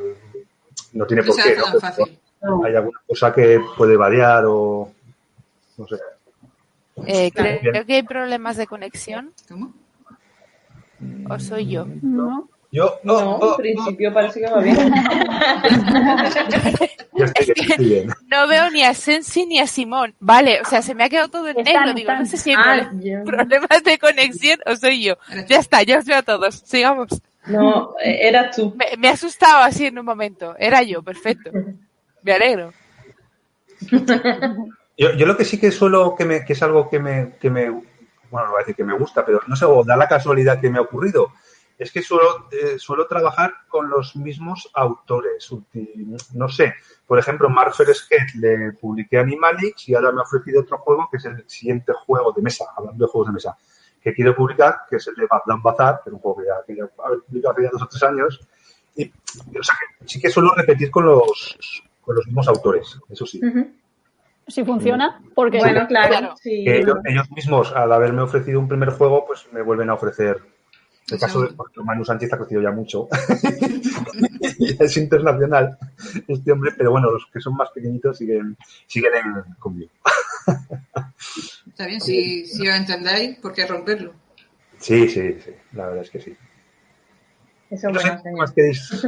no 0.93 1.07
tiene 1.07 1.22
No 1.22 1.26
por 1.28 1.36
se 1.36 1.43
qué, 1.43 1.49
hace 1.51 1.59
¿no? 1.59 1.64
tan 1.72 1.80
fácil. 1.80 2.18
No. 2.43 2.64
Hay 2.64 2.74
alguna 2.76 2.99
cosa 3.07 3.32
que 3.32 3.61
puede 3.76 3.97
variar 3.97 4.45
o 4.47 4.90
no 5.78 5.86
sé. 5.86 5.97
Eh, 7.07 7.30
creo 7.32 7.86
que 7.86 7.95
hay 7.95 8.03
problemas 8.03 8.57
de 8.57 8.66
conexión. 8.66 9.32
¿Cómo? 9.49 9.72
¿O 11.28 11.38
soy 11.38 11.68
yo? 11.68 11.86
¿No? 12.03 12.49
Yo, 12.70 12.99
No, 13.03 13.38
no, 13.38 13.51
en 13.51 13.57
principio 13.57 14.14
parece 14.14 14.40
que 14.40 14.51
va 14.51 14.61
bien. 14.61 14.76
ya 17.12 17.24
estoy, 17.26 17.47
ya 17.47 17.53
estoy 17.55 17.84
bien. 17.86 18.11
No 18.28 18.47
veo 18.49 18.70
ni 18.70 18.82
a 18.82 18.95
Sensi 18.95 19.45
ni 19.47 19.59
a 19.59 19.66
Simón. 19.66 20.14
Vale, 20.20 20.61
o 20.61 20.64
sea, 20.64 20.80
se 20.82 20.95
me 20.95 21.05
ha 21.05 21.09
quedado 21.09 21.28
todo 21.28 21.49
en 21.49 21.59
Están, 21.61 21.84
negro. 21.86 21.95
Digo, 21.95 22.12
no 22.14 22.24
sé 22.26 22.36
si 22.36 22.51
hay 22.51 22.57
Ah, 22.59 22.90
yo- 22.95 23.24
problemas 23.24 23.82
de 23.84 23.99
conexión 23.99 24.59
o 24.66 24.74
soy 24.76 25.03
yo. 25.05 25.14
Ya 25.49 25.59
está, 25.59 25.82
ya 25.82 25.99
os 25.99 26.05
veo 26.07 26.18
a 26.18 26.22
todos. 26.22 26.62
Sigamos. 26.64 27.09
No, 27.47 27.95
eh, 28.03 28.28
eras 28.28 28.57
tú. 28.57 28.74
Me, 28.76 28.97
me 28.97 29.09
he 29.09 29.11
asustado 29.11 29.62
así 29.62 29.86
en 29.86 29.99
un 29.99 30.05
momento. 30.05 30.55
Era 30.59 30.82
yo, 30.82 31.03
perfecto. 31.03 31.51
Me 32.22 32.32
alegro. 32.32 32.72
Yo, 34.99 35.12
yo 35.14 35.26
lo 35.26 35.36
que 35.36 35.45
sí 35.45 35.59
que 35.59 35.72
suelo, 35.72 36.14
que, 36.16 36.24
me, 36.24 36.45
que 36.45 36.53
es 36.53 36.62
algo 36.62 36.88
que 36.88 37.01
me, 37.01 37.34
que 37.40 37.51
me, 37.51 37.70
bueno, 37.70 38.47
no 38.47 38.51
voy 38.53 38.59
a 38.59 38.59
decir 38.61 38.76
que 38.76 38.84
me 38.84 38.97
gusta, 38.97 39.24
pero 39.24 39.40
no 39.47 39.57
sé, 39.57 39.64
o 39.64 39.82
da 39.82 39.97
la 39.97 40.07
casualidad 40.07 40.61
que 40.61 40.70
me 40.70 40.78
ha 40.78 40.82
ocurrido, 40.82 41.32
es 41.78 41.90
que 41.90 42.03
suelo, 42.03 42.49
eh, 42.53 42.78
suelo 42.78 43.07
trabajar 43.07 43.53
con 43.68 43.90
los 43.90 44.14
mismos 44.14 44.70
autores. 44.74 45.51
No 46.34 46.49
sé, 46.49 46.74
por 47.07 47.18
ejemplo, 47.18 47.49
Marfer 47.49 47.93
Sketch 47.93 48.34
le 48.36 48.72
publiqué 48.72 49.18
Animalix 49.18 49.88
y 49.88 49.95
ahora 49.95 50.12
me 50.12 50.20
ha 50.20 50.24
ofrecido 50.24 50.61
otro 50.61 50.78
juego 50.78 51.09
que 51.11 51.16
es 51.16 51.24
el 51.24 51.43
siguiente 51.49 51.93
juego 52.07 52.32
de 52.32 52.43
mesa, 52.43 52.66
hablando 52.76 53.05
de 53.05 53.11
juegos 53.11 53.28
de 53.28 53.34
mesa, 53.34 53.57
que 54.03 54.12
quiero 54.14 54.34
publicar, 54.34 54.80
que 54.90 54.96
es 54.96 55.07
el 55.09 55.14
de 55.14 55.26
Bagdad 55.26 55.62
Bazar, 55.62 56.00
que 56.03 56.11
es 56.11 56.14
un 56.14 56.18
juego 56.20 56.38
que 56.40 56.46
ya, 56.46 56.55
que 56.66 56.76
ya 56.76 56.84
he 56.84 57.18
publicado 57.28 57.53
hace 57.55 57.62
ya 57.62 57.70
dos 57.72 57.82
o 57.82 57.86
tres 57.86 58.03
años. 58.03 58.40
Y, 58.96 59.07
o 59.09 59.62
sea, 59.62 59.74
que 59.98 60.09
sí 60.09 60.20
que 60.20 60.28
suelo 60.30 60.53
repetir 60.55 60.90
con 60.90 61.07
los, 61.07 61.57
con 62.03 62.16
los 62.16 62.26
mismos 62.26 62.48
autores, 62.48 62.98
eso 63.09 63.24
sí. 63.26 63.40
Ujú. 63.44 63.70
Si 64.48 64.64
funciona, 64.64 65.22
porque 65.34 65.59
Bueno, 65.59 65.86
claro. 65.86 66.09
Claro. 66.09 66.34
sí. 66.36 66.64
ellos, 66.68 66.98
ellos 67.05 67.30
mismos, 67.30 67.72
al 67.72 67.92
haberme 67.92 68.22
ofrecido 68.22 68.59
un 68.59 68.68
primer 68.68 68.90
juego, 68.90 69.24
pues 69.26 69.46
me 69.53 69.62
vuelven 69.62 69.88
a 69.88 69.94
ofrecer. 69.94 70.42
El 71.11 71.18
caso 71.18 71.40
de 71.42 71.48
por 71.48 71.66
ejemplo, 71.66 71.84
Manu 71.84 72.05
Sánchez 72.05 72.32
ha 72.32 72.38
crecido 72.38 72.61
ya 72.62 72.70
mucho. 72.70 73.09
Es 74.78 74.96
internacional 74.96 75.76
este 76.28 76.53
hombre, 76.53 76.72
pero 76.76 76.90
bueno, 76.90 77.11
los 77.11 77.26
que 77.32 77.40
son 77.40 77.55
más 77.57 77.70
pequeñitos 77.70 78.18
siguen, 78.18 78.57
siguen 78.86 79.12
en- 79.14 79.55
conmigo. 79.59 79.90
Está 81.66 81.86
bien, 81.86 82.01
si, 82.01 82.47
si 82.47 82.68
os 82.68 82.76
entendéis, 82.76 83.38
¿por 83.38 83.53
qué 83.53 83.66
romperlo? 83.66 84.12
Sí, 84.78 85.09
sí, 85.09 85.40
sí, 85.40 85.51
la 85.72 85.86
verdad 85.86 86.03
es 86.03 86.11
que 86.11 86.20
sí. 86.20 86.36
Eso 87.70 87.88
es 87.88 87.95
No 87.95 88.01
bueno, 88.22 88.36
más 88.36 88.53
queréis 88.53 89.07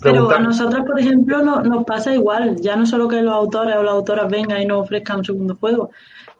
Pero 0.00 0.30
a 0.30 0.38
nosotros, 0.38 0.84
por 0.86 1.00
ejemplo, 1.00 1.42
no- 1.42 1.62
nos 1.62 1.84
pasa 1.84 2.14
igual. 2.14 2.56
Ya 2.60 2.76
no 2.76 2.86
solo 2.86 3.08
que 3.08 3.20
los 3.20 3.34
autores 3.34 3.74
o 3.76 3.82
las 3.82 3.94
autoras 3.94 4.30
vengan 4.30 4.62
y 4.62 4.66
nos 4.66 4.82
ofrezcan 4.84 5.18
un 5.18 5.24
segundo 5.24 5.56
juego, 5.56 5.90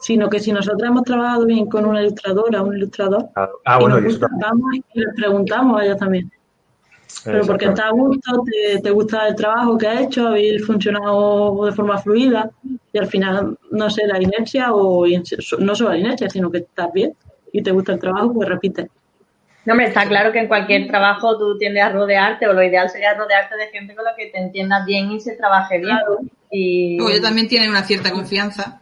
sino 0.01 0.29
que 0.29 0.39
si 0.39 0.53
nosotros 0.53 0.89
hemos 0.89 1.03
trabajado 1.03 1.45
bien 1.45 1.67
con 1.67 1.85
una 1.85 2.01
ilustradora 2.03 2.63
o 2.63 2.67
un 2.67 2.77
ilustrador, 2.77 3.31
Ah, 3.35 3.49
ah, 3.65 3.77
y 3.79 3.81
bueno, 3.81 3.97
nos 3.97 4.05
y 4.05 4.09
eso 4.17 4.29
gusta, 4.29 4.53
y 4.95 5.01
les 5.01 5.15
preguntamos 5.15 5.81
a 5.81 5.85
ellos 5.85 5.97
también. 5.99 6.31
Pero 7.25 7.45
porque 7.47 7.67
Exactamente. 7.67 7.81
está 7.81 7.89
a 7.89 7.91
gusto, 7.93 8.45
te, 8.45 8.81
te 8.81 8.91
gusta 8.91 9.29
el 9.29 9.35
trabajo 9.35 9.77
que 9.77 9.87
has 9.89 10.01
hecho, 10.03 10.29
habéis 10.29 10.65
funcionado 10.65 11.65
de 11.67 11.73
forma 11.73 11.99
fluida 11.99 12.51
y 12.93 12.99
al 12.99 13.07
final, 13.07 13.59
no 13.71 13.91
sé, 13.91 14.07
la 14.07 14.23
inercia 14.23 14.73
o 14.73 15.05
no 15.59 15.75
solo 15.75 15.91
la 15.91 15.99
inercia, 15.99 16.31
sino 16.31 16.51
que 16.51 16.59
estás 16.59 16.93
bien 16.93 17.13
y 17.53 17.63
te 17.63 17.71
gusta 17.73 17.93
el 17.93 17.99
trabajo, 17.99 18.33
pues 18.33 18.49
repites. 18.49 18.87
No, 19.65 19.73
hombre, 19.73 19.89
está 19.89 20.07
claro 20.07 20.33
que 20.33 20.39
en 20.39 20.49
cualquier 20.49 20.87
trabajo 20.87 21.37
tú 21.37 21.59
tiendes 21.59 21.83
a 21.83 21.91
rodearte, 21.91 22.47
o 22.47 22.53
lo 22.55 22.63
ideal 22.63 22.89
sería 22.89 23.13
rodearte 23.15 23.57
de 23.57 23.67
gente 23.67 23.95
con 23.95 24.05
la 24.05 24.15
que 24.17 24.27
te 24.27 24.39
entiendas 24.39 24.87
bien 24.87 25.11
y 25.13 25.21
se 25.21 25.37
trabaje 25.37 25.79
bien. 25.79 25.99
Y 26.51 26.97
Luego 26.97 27.15
ya 27.15 27.21
también 27.21 27.49
tienen 27.49 27.69
una 27.71 27.83
cierta 27.83 28.11
confianza. 28.11 28.81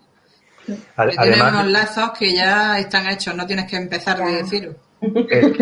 Ad- 0.97 1.11
que 1.11 1.16
tienen 1.16 1.41
unos 1.41 1.53
Además, 1.55 1.66
lazos 1.72 2.11
que 2.18 2.34
ya 2.34 2.78
están 2.78 3.09
hechos, 3.09 3.34
no 3.34 3.47
tienes 3.47 3.68
que 3.68 3.76
empezar 3.76 4.18
de 4.18 4.45
cero. 4.49 4.74
eh, 5.03 5.53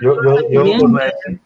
yo, 0.00 0.16
yo, 0.22 0.50
yo 0.50 0.64
Bien. 0.64 0.84
os 0.84 0.90
voy 0.90 1.02
a 1.02 1.04
decir, 1.04 1.40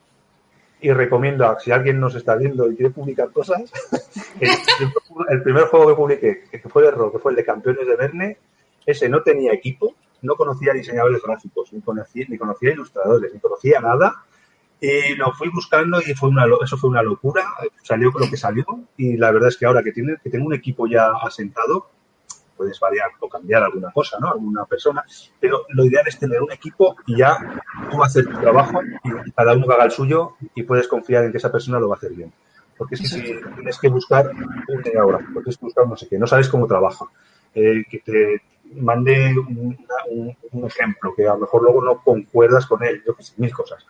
y 0.84 0.92
recomiendo 0.92 1.56
si 1.60 1.72
alguien 1.72 1.98
nos 1.98 2.14
está 2.14 2.36
viendo 2.36 2.70
y 2.70 2.76
quiere 2.76 2.90
publicar 2.90 3.30
cosas, 3.32 3.72
el, 5.30 5.42
primer 5.42 5.64
juego 5.64 5.86
que 5.88 5.94
publiqué, 5.94 6.44
que 6.50 6.68
fue 6.68 6.82
de 6.82 6.88
error, 6.88 7.10
que 7.10 7.18
fue 7.18 7.32
el 7.32 7.36
de 7.36 7.44
Campeones 7.46 7.86
de 7.86 7.96
Verne, 7.96 8.36
ese 8.84 9.08
no 9.08 9.22
tenía 9.22 9.54
equipo, 9.54 9.94
no 10.20 10.34
conocía 10.34 10.74
diseñadores 10.74 11.22
gráficos, 11.22 11.72
ni 11.72 11.80
conocía, 11.80 12.26
ni 12.28 12.36
conocía 12.36 12.72
ilustradores, 12.72 13.32
ni 13.32 13.40
conocía 13.40 13.80
nada. 13.80 14.26
Y 14.78 15.14
lo 15.14 15.32
fui 15.32 15.48
buscando 15.48 16.02
y 16.02 16.12
fue 16.12 16.28
una, 16.28 16.44
eso 16.62 16.76
fue 16.76 16.90
una 16.90 17.02
locura. 17.02 17.46
Salió 17.82 18.12
con 18.12 18.20
lo 18.20 18.28
que 18.28 18.36
salió. 18.36 18.66
Y 18.98 19.16
la 19.16 19.30
verdad 19.30 19.48
es 19.48 19.56
que 19.56 19.64
ahora 19.64 19.82
que, 19.82 19.92
tiene, 19.92 20.16
que 20.22 20.28
tengo 20.28 20.44
un 20.44 20.54
equipo 20.54 20.86
ya 20.86 21.12
asentado, 21.22 21.92
puedes 22.56 22.78
variar 22.80 23.10
o 23.20 23.28
cambiar 23.28 23.62
alguna 23.62 23.90
cosa, 23.92 24.18
¿no? 24.20 24.30
Alguna 24.30 24.64
persona. 24.64 25.04
Pero 25.40 25.66
lo 25.70 25.84
ideal 25.84 26.06
es 26.08 26.18
tener 26.18 26.42
un 26.42 26.52
equipo 26.52 26.96
y 27.06 27.18
ya 27.18 27.36
tú 27.90 28.02
hacer 28.02 28.24
tu 28.26 28.38
trabajo 28.40 28.80
y 29.26 29.30
cada 29.32 29.54
uno 29.54 29.66
que 29.66 29.72
haga 29.74 29.84
el 29.84 29.90
suyo 29.90 30.36
y 30.54 30.62
puedes 30.62 30.88
confiar 30.88 31.24
en 31.24 31.32
que 31.32 31.38
esa 31.38 31.52
persona 31.52 31.78
lo 31.78 31.88
va 31.88 31.94
a 31.96 31.98
hacer 31.98 32.12
bien. 32.12 32.32
Porque 32.76 32.96
es 32.96 33.02
que 33.02 33.06
si 33.06 33.22
tienes 33.54 33.78
que 33.78 33.88
buscar 33.88 34.30
un 34.68 34.82
diagrama, 34.82 35.28
tienes 35.32 35.56
que 35.58 35.64
buscar 35.66 35.86
no 35.86 35.96
sé 35.96 36.08
qué, 36.08 36.18
no 36.18 36.26
sabes 36.26 36.48
cómo 36.48 36.66
trabaja, 36.66 37.04
eh, 37.54 37.84
que 37.88 37.98
te 38.00 38.42
mande 38.80 39.32
un, 39.38 39.78
un- 40.10 40.36
un 40.52 40.64
ejemplo 40.66 41.12
que 41.16 41.28
a 41.28 41.34
lo 41.34 41.40
mejor 41.40 41.62
luego 41.62 41.82
no 41.84 42.00
concuerdas 42.02 42.66
con 42.66 42.82
él, 42.82 43.02
yo 43.06 43.14
que 43.14 43.22
sé, 43.22 43.34
mil 43.36 43.52
cosas. 43.52 43.86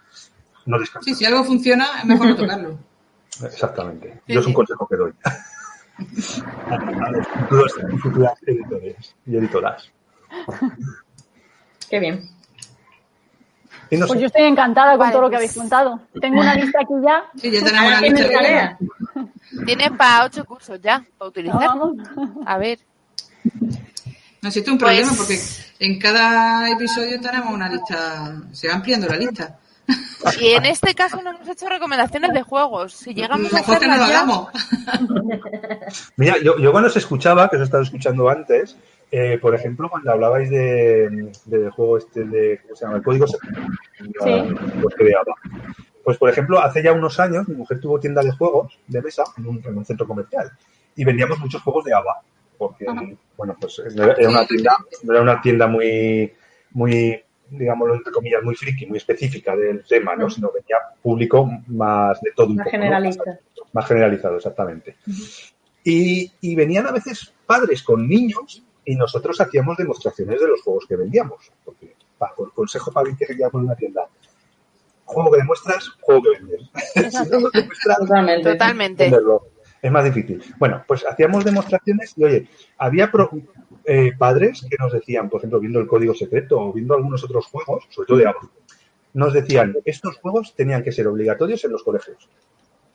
No 0.66 0.78
descansas. 0.78 1.04
Sí, 1.06 1.14
si 1.14 1.24
algo 1.24 1.44
funciona, 1.44 1.86
es 2.00 2.04
mejor 2.04 2.26
no 2.26 2.36
tocarlo. 2.36 2.78
Exactamente. 3.42 4.20
Yo 4.28 4.40
es 4.40 4.46
un 4.46 4.52
consejo 4.52 4.86
que 4.86 4.96
doy. 4.96 5.12
a, 6.68 6.74
a 6.74 7.10
los 7.10 7.26
futuros, 7.28 7.72
futuras 8.02 8.34
editores 8.46 9.14
y 9.26 9.36
editoras. 9.36 9.90
qué 11.88 12.00
bien. 12.00 12.28
No 13.90 14.06
Pues 14.06 14.12
sé, 14.12 14.20
yo 14.20 14.26
estoy 14.26 14.42
encantada 14.44 14.92
con 14.92 15.00
Vale, 15.00 15.12
todo 15.12 15.22
lo 15.22 15.30
que 15.30 15.36
habéis 15.36 15.54
contado. 15.54 16.00
Tengo 16.20 16.40
una 16.40 16.54
lista 16.54 16.80
aquí 16.80 16.94
ya. 17.04 17.24
Sí, 17.36 17.50
ya 17.50 17.60
tenemos 17.62 17.80
Ahora 17.82 17.98
una 17.98 18.00
tienes 18.00 18.20
lista 18.22 18.34
tarea. 18.42 18.78
Tienes 19.66 19.90
para 19.92 20.24
ocho 20.24 20.44
cursos 20.44 20.80
ya, 20.82 21.04
para 21.16 21.28
utilizar. 21.28 21.60
Vamos. 21.60 21.96
A 22.46 22.58
ver. 22.58 22.78
No 24.42 24.48
existe 24.48 24.70
un 24.70 24.78
Pues- 24.78 24.96
problema 24.98 25.12
porque 25.16 25.38
en 25.78 25.98
cada 26.00 26.70
episodio 26.70 27.20
tenemos 27.20 27.52
una 27.52 27.68
lista, 27.68 28.34
se 28.52 28.68
va 28.68 28.74
ampliando 28.74 29.06
la 29.06 29.16
lista. 29.16 29.58
Y 30.40 30.52
en 30.52 30.64
este 30.64 30.94
caso 30.94 31.20
no 31.22 31.30
hemos 31.30 31.48
hecho 31.48 31.68
recomendaciones 31.68 32.32
de 32.32 32.42
juegos. 32.42 32.94
Si 32.94 33.12
llegamos 33.12 33.52
a 33.52 33.56
Mejor 33.56 33.78
que 33.78 33.86
no 33.86 33.96
lo 33.96 34.02
hacerlas 34.04 34.08
ya, 34.08 34.20
hagamos. 34.22 34.48
mira, 36.16 36.36
yo, 36.42 36.58
yo 36.58 36.72
cuando 36.72 36.88
os 36.88 36.96
escuchaba, 36.96 37.48
que 37.50 37.56
os 37.56 37.62
he 37.62 37.64
estado 37.64 37.82
escuchando 37.82 38.28
antes, 38.28 38.76
eh, 39.10 39.38
por 39.40 39.54
ejemplo, 39.54 39.88
cuando 39.90 40.10
hablabais 40.10 40.50
de, 40.50 41.30
del 41.44 41.70
juego 41.70 41.98
este 41.98 42.24
de, 42.24 42.60
¿cómo 42.62 42.74
se 42.74 42.84
llama? 42.84 42.96
El 42.96 43.02
código 43.02 43.26
secreto. 43.26 43.60
Pues 44.12 44.94
ABBA. 44.96 45.34
Pues, 46.02 46.18
por 46.18 46.30
ejemplo, 46.30 46.58
hace 46.60 46.82
ya 46.82 46.92
unos 46.92 47.20
años, 47.20 47.46
mi 47.48 47.54
mujer 47.54 47.80
tuvo 47.80 48.00
tienda 48.00 48.22
de 48.22 48.32
juegos 48.32 48.78
de 48.86 49.00
mesa 49.00 49.24
en 49.38 49.46
un, 49.46 49.62
en 49.64 49.76
un 49.78 49.84
centro 49.84 50.06
comercial 50.06 50.50
y 50.96 51.04
vendíamos 51.04 51.38
muchos 51.38 51.62
juegos 51.62 51.84
de 51.84 51.94
ABBA. 51.94 52.22
Porque, 52.58 52.86
bueno, 53.36 53.56
pues 53.60 53.80
era 53.80 54.28
una 54.28 54.46
tienda, 54.46 54.76
no 55.02 55.12
era 55.12 55.22
una 55.22 55.40
tienda 55.40 55.66
muy, 55.66 56.32
muy, 56.72 57.22
digámoslo 57.58 57.94
entre 57.94 58.12
comillas, 58.12 58.42
muy 58.42 58.54
friki, 58.54 58.86
muy 58.86 58.98
específica 58.98 59.56
del 59.56 59.84
tema, 59.84 60.14
¿no? 60.16 60.28
Sino 60.30 60.50
venía 60.52 60.76
público 61.02 61.48
más 61.68 62.20
de 62.20 62.32
todo 62.32 62.48
un 62.48 62.56
Más 62.56 62.64
poco. 62.64 62.76
¿no? 62.76 62.82
generalista. 62.82 63.38
Más 63.72 63.86
generalizado, 63.86 64.36
exactamente. 64.36 64.96
y, 65.82 66.30
y 66.40 66.54
venían 66.54 66.86
a 66.86 66.92
veces 66.92 67.32
padres 67.46 67.82
con 67.82 68.08
niños 68.08 68.62
y 68.84 68.94
nosotros 68.96 69.40
hacíamos 69.40 69.76
demostraciones 69.76 70.40
de 70.40 70.48
los 70.48 70.62
juegos 70.62 70.84
que 70.88 70.96
vendíamos. 70.96 71.50
Porque, 71.64 71.94
pa, 72.18 72.32
con- 72.34 72.50
consejo 72.50 72.92
para 72.92 73.02
alguien 73.08 73.16
que 73.16 73.26
se 73.26 73.50
poner 73.50 73.66
una 73.66 73.76
tienda. 73.76 74.02
Juego 75.06 75.30
que 75.32 75.38
demuestras, 75.38 75.88
juego 76.00 76.22
que 76.22 76.30
vendes. 76.38 76.62
si 77.12 77.30
no 77.30 77.40
lo 77.40 77.50
demuestras, 77.50 77.98
Totalmente. 77.98 78.50
totalmente. 78.52 79.04
venderlo. 79.04 79.46
Es 79.84 79.92
más 79.92 80.04
difícil. 80.04 80.42
Bueno, 80.58 80.82
pues 80.88 81.04
hacíamos 81.06 81.44
demostraciones 81.44 82.14
y, 82.16 82.24
oye, 82.24 82.48
había 82.78 83.10
pro- 83.12 83.30
eh, 83.84 84.12
padres 84.18 84.66
que 84.70 84.76
nos 84.78 84.90
decían, 84.92 85.28
por 85.28 85.40
ejemplo, 85.40 85.60
viendo 85.60 85.78
el 85.78 85.86
código 85.86 86.14
secreto 86.14 86.58
o 86.58 86.72
viendo 86.72 86.94
algunos 86.94 87.22
otros 87.22 87.44
juegos, 87.46 87.84
sobre 87.90 88.06
todo 88.06 88.16
de 88.18 88.26
Apple, 88.26 88.48
nos 89.12 89.34
decían, 89.34 89.74
estos 89.84 90.16
juegos 90.16 90.54
tenían 90.56 90.82
que 90.82 90.90
ser 90.90 91.06
obligatorios 91.06 91.62
en 91.66 91.72
los 91.72 91.82
colegios. 91.82 92.28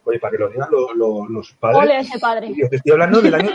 Oye, 0.03 0.17
para 0.19 0.31
que 0.31 0.37
lo 0.39 0.49
digan 0.49 0.67
lo- 0.71 0.93
lo- 0.95 1.29
los 1.29 1.51
padres. 1.53 1.79
Ole 1.83 1.99
ese 1.99 2.17
padre. 2.19 2.47
Y 2.55 2.63
os 2.63 2.73
estoy 2.73 2.91
hablando 2.91 3.21
del 3.21 3.35
año 3.35 3.51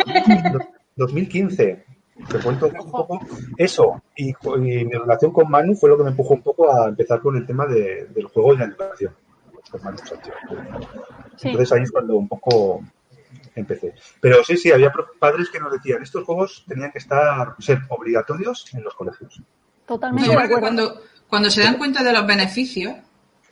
2015. 0.96 1.84
Te 2.30 2.38
cuento 2.38 2.66
un 2.68 2.90
poco 2.92 3.18
eso. 3.56 4.00
Y, 4.16 4.28
y 4.30 4.34
mi 4.84 4.92
relación 4.92 5.32
con 5.32 5.50
Manu 5.50 5.74
fue 5.74 5.88
lo 5.90 5.96
que 5.98 6.04
me 6.04 6.10
empujó 6.10 6.34
un 6.34 6.42
poco 6.42 6.72
a 6.72 6.88
empezar 6.88 7.20
con 7.20 7.36
el 7.36 7.44
tema 7.44 7.66
de- 7.66 8.06
del 8.14 8.26
juego 8.26 8.54
y 8.54 8.58
la 8.58 8.64
educación. 8.66 9.12
Con 9.72 9.82
Manu 9.82 9.98
Sánchez. 9.98 10.34
Sí. 11.36 11.48
Entonces 11.48 11.72
ahí 11.72 11.82
es 11.82 11.90
cuando 11.90 12.14
un 12.16 12.28
poco 12.28 12.80
empecé. 13.54 13.94
Pero 14.20 14.42
sí, 14.44 14.56
sí, 14.56 14.70
había 14.72 14.92
padres 15.18 15.48
que 15.50 15.60
nos 15.60 15.72
decían, 15.72 16.02
estos 16.02 16.24
juegos 16.24 16.64
tenían 16.68 16.90
que 16.92 16.98
estar 16.98 17.54
ser 17.58 17.78
obligatorios 17.88 18.66
en 18.74 18.82
los 18.84 18.94
colegios. 18.94 19.40
Totalmente 19.86 20.26
Yo 20.26 20.32
de 20.32 20.36
creo 20.38 20.48
que 20.48 20.54
acuerdo. 20.54 20.76
cuando, 20.76 21.02
cuando 21.28 21.50
se 21.50 21.62
dan 21.62 21.76
cuenta 21.76 22.02
de 22.02 22.12
los 22.12 22.26
beneficios, 22.26 22.94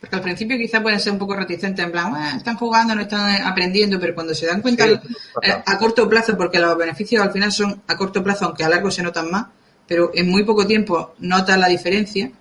porque 0.01 0.17
al 0.17 0.23
principio 0.23 0.57
quizás 0.59 0.81
pueden 0.81 0.99
ser 0.99 1.13
un 1.13 1.19
poco 1.19 1.35
reticentes, 1.37 1.85
en 1.85 1.93
plan, 1.93 2.13
"Ah, 2.15 2.35
están 2.37 2.57
jugando, 2.57 2.95
no 2.95 3.03
están 3.03 3.41
aprendiendo, 3.43 4.01
pero 4.01 4.15
cuando 4.15 4.35
se 4.35 4.47
dan 4.47 4.61
cuenta 4.61 4.85
Sí, 4.87 4.99
eh, 5.43 5.63
a 5.65 5.79
corto 5.79 6.09
plazo, 6.09 6.37
porque 6.37 6.59
los 6.59 6.77
beneficios 6.77 7.23
al 7.23 7.31
final 7.33 7.53
son 7.53 7.83
a 7.87 7.97
corto 7.97 8.23
plazo, 8.23 8.47
aunque 8.47 8.65
a 8.65 8.69
largo 8.69 8.91
se 8.91 9.03
notan 9.03 9.31
más, 9.31 9.47
pero 9.87 10.11
en 10.15 10.29
muy 10.29 10.43
poco 10.45 10.67
tiempo 10.67 11.15
notan 11.21 11.61
la 11.61 11.69
diferencia, 11.69 12.33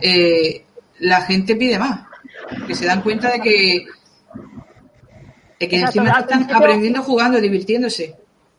eh, 0.00 0.64
la 1.00 1.20
gente 1.22 1.56
pide 1.56 1.78
más, 1.78 2.06
que 2.66 2.74
se 2.74 2.86
dan 2.86 3.02
cuenta 3.02 3.30
de 3.30 3.40
que, 3.40 3.86
que 5.68 5.76
Exacto, 5.76 6.00
encima 6.00 6.20
están 6.20 6.56
aprendiendo 6.56 7.02
jugando, 7.02 7.40
divirtiéndose. 7.40 8.14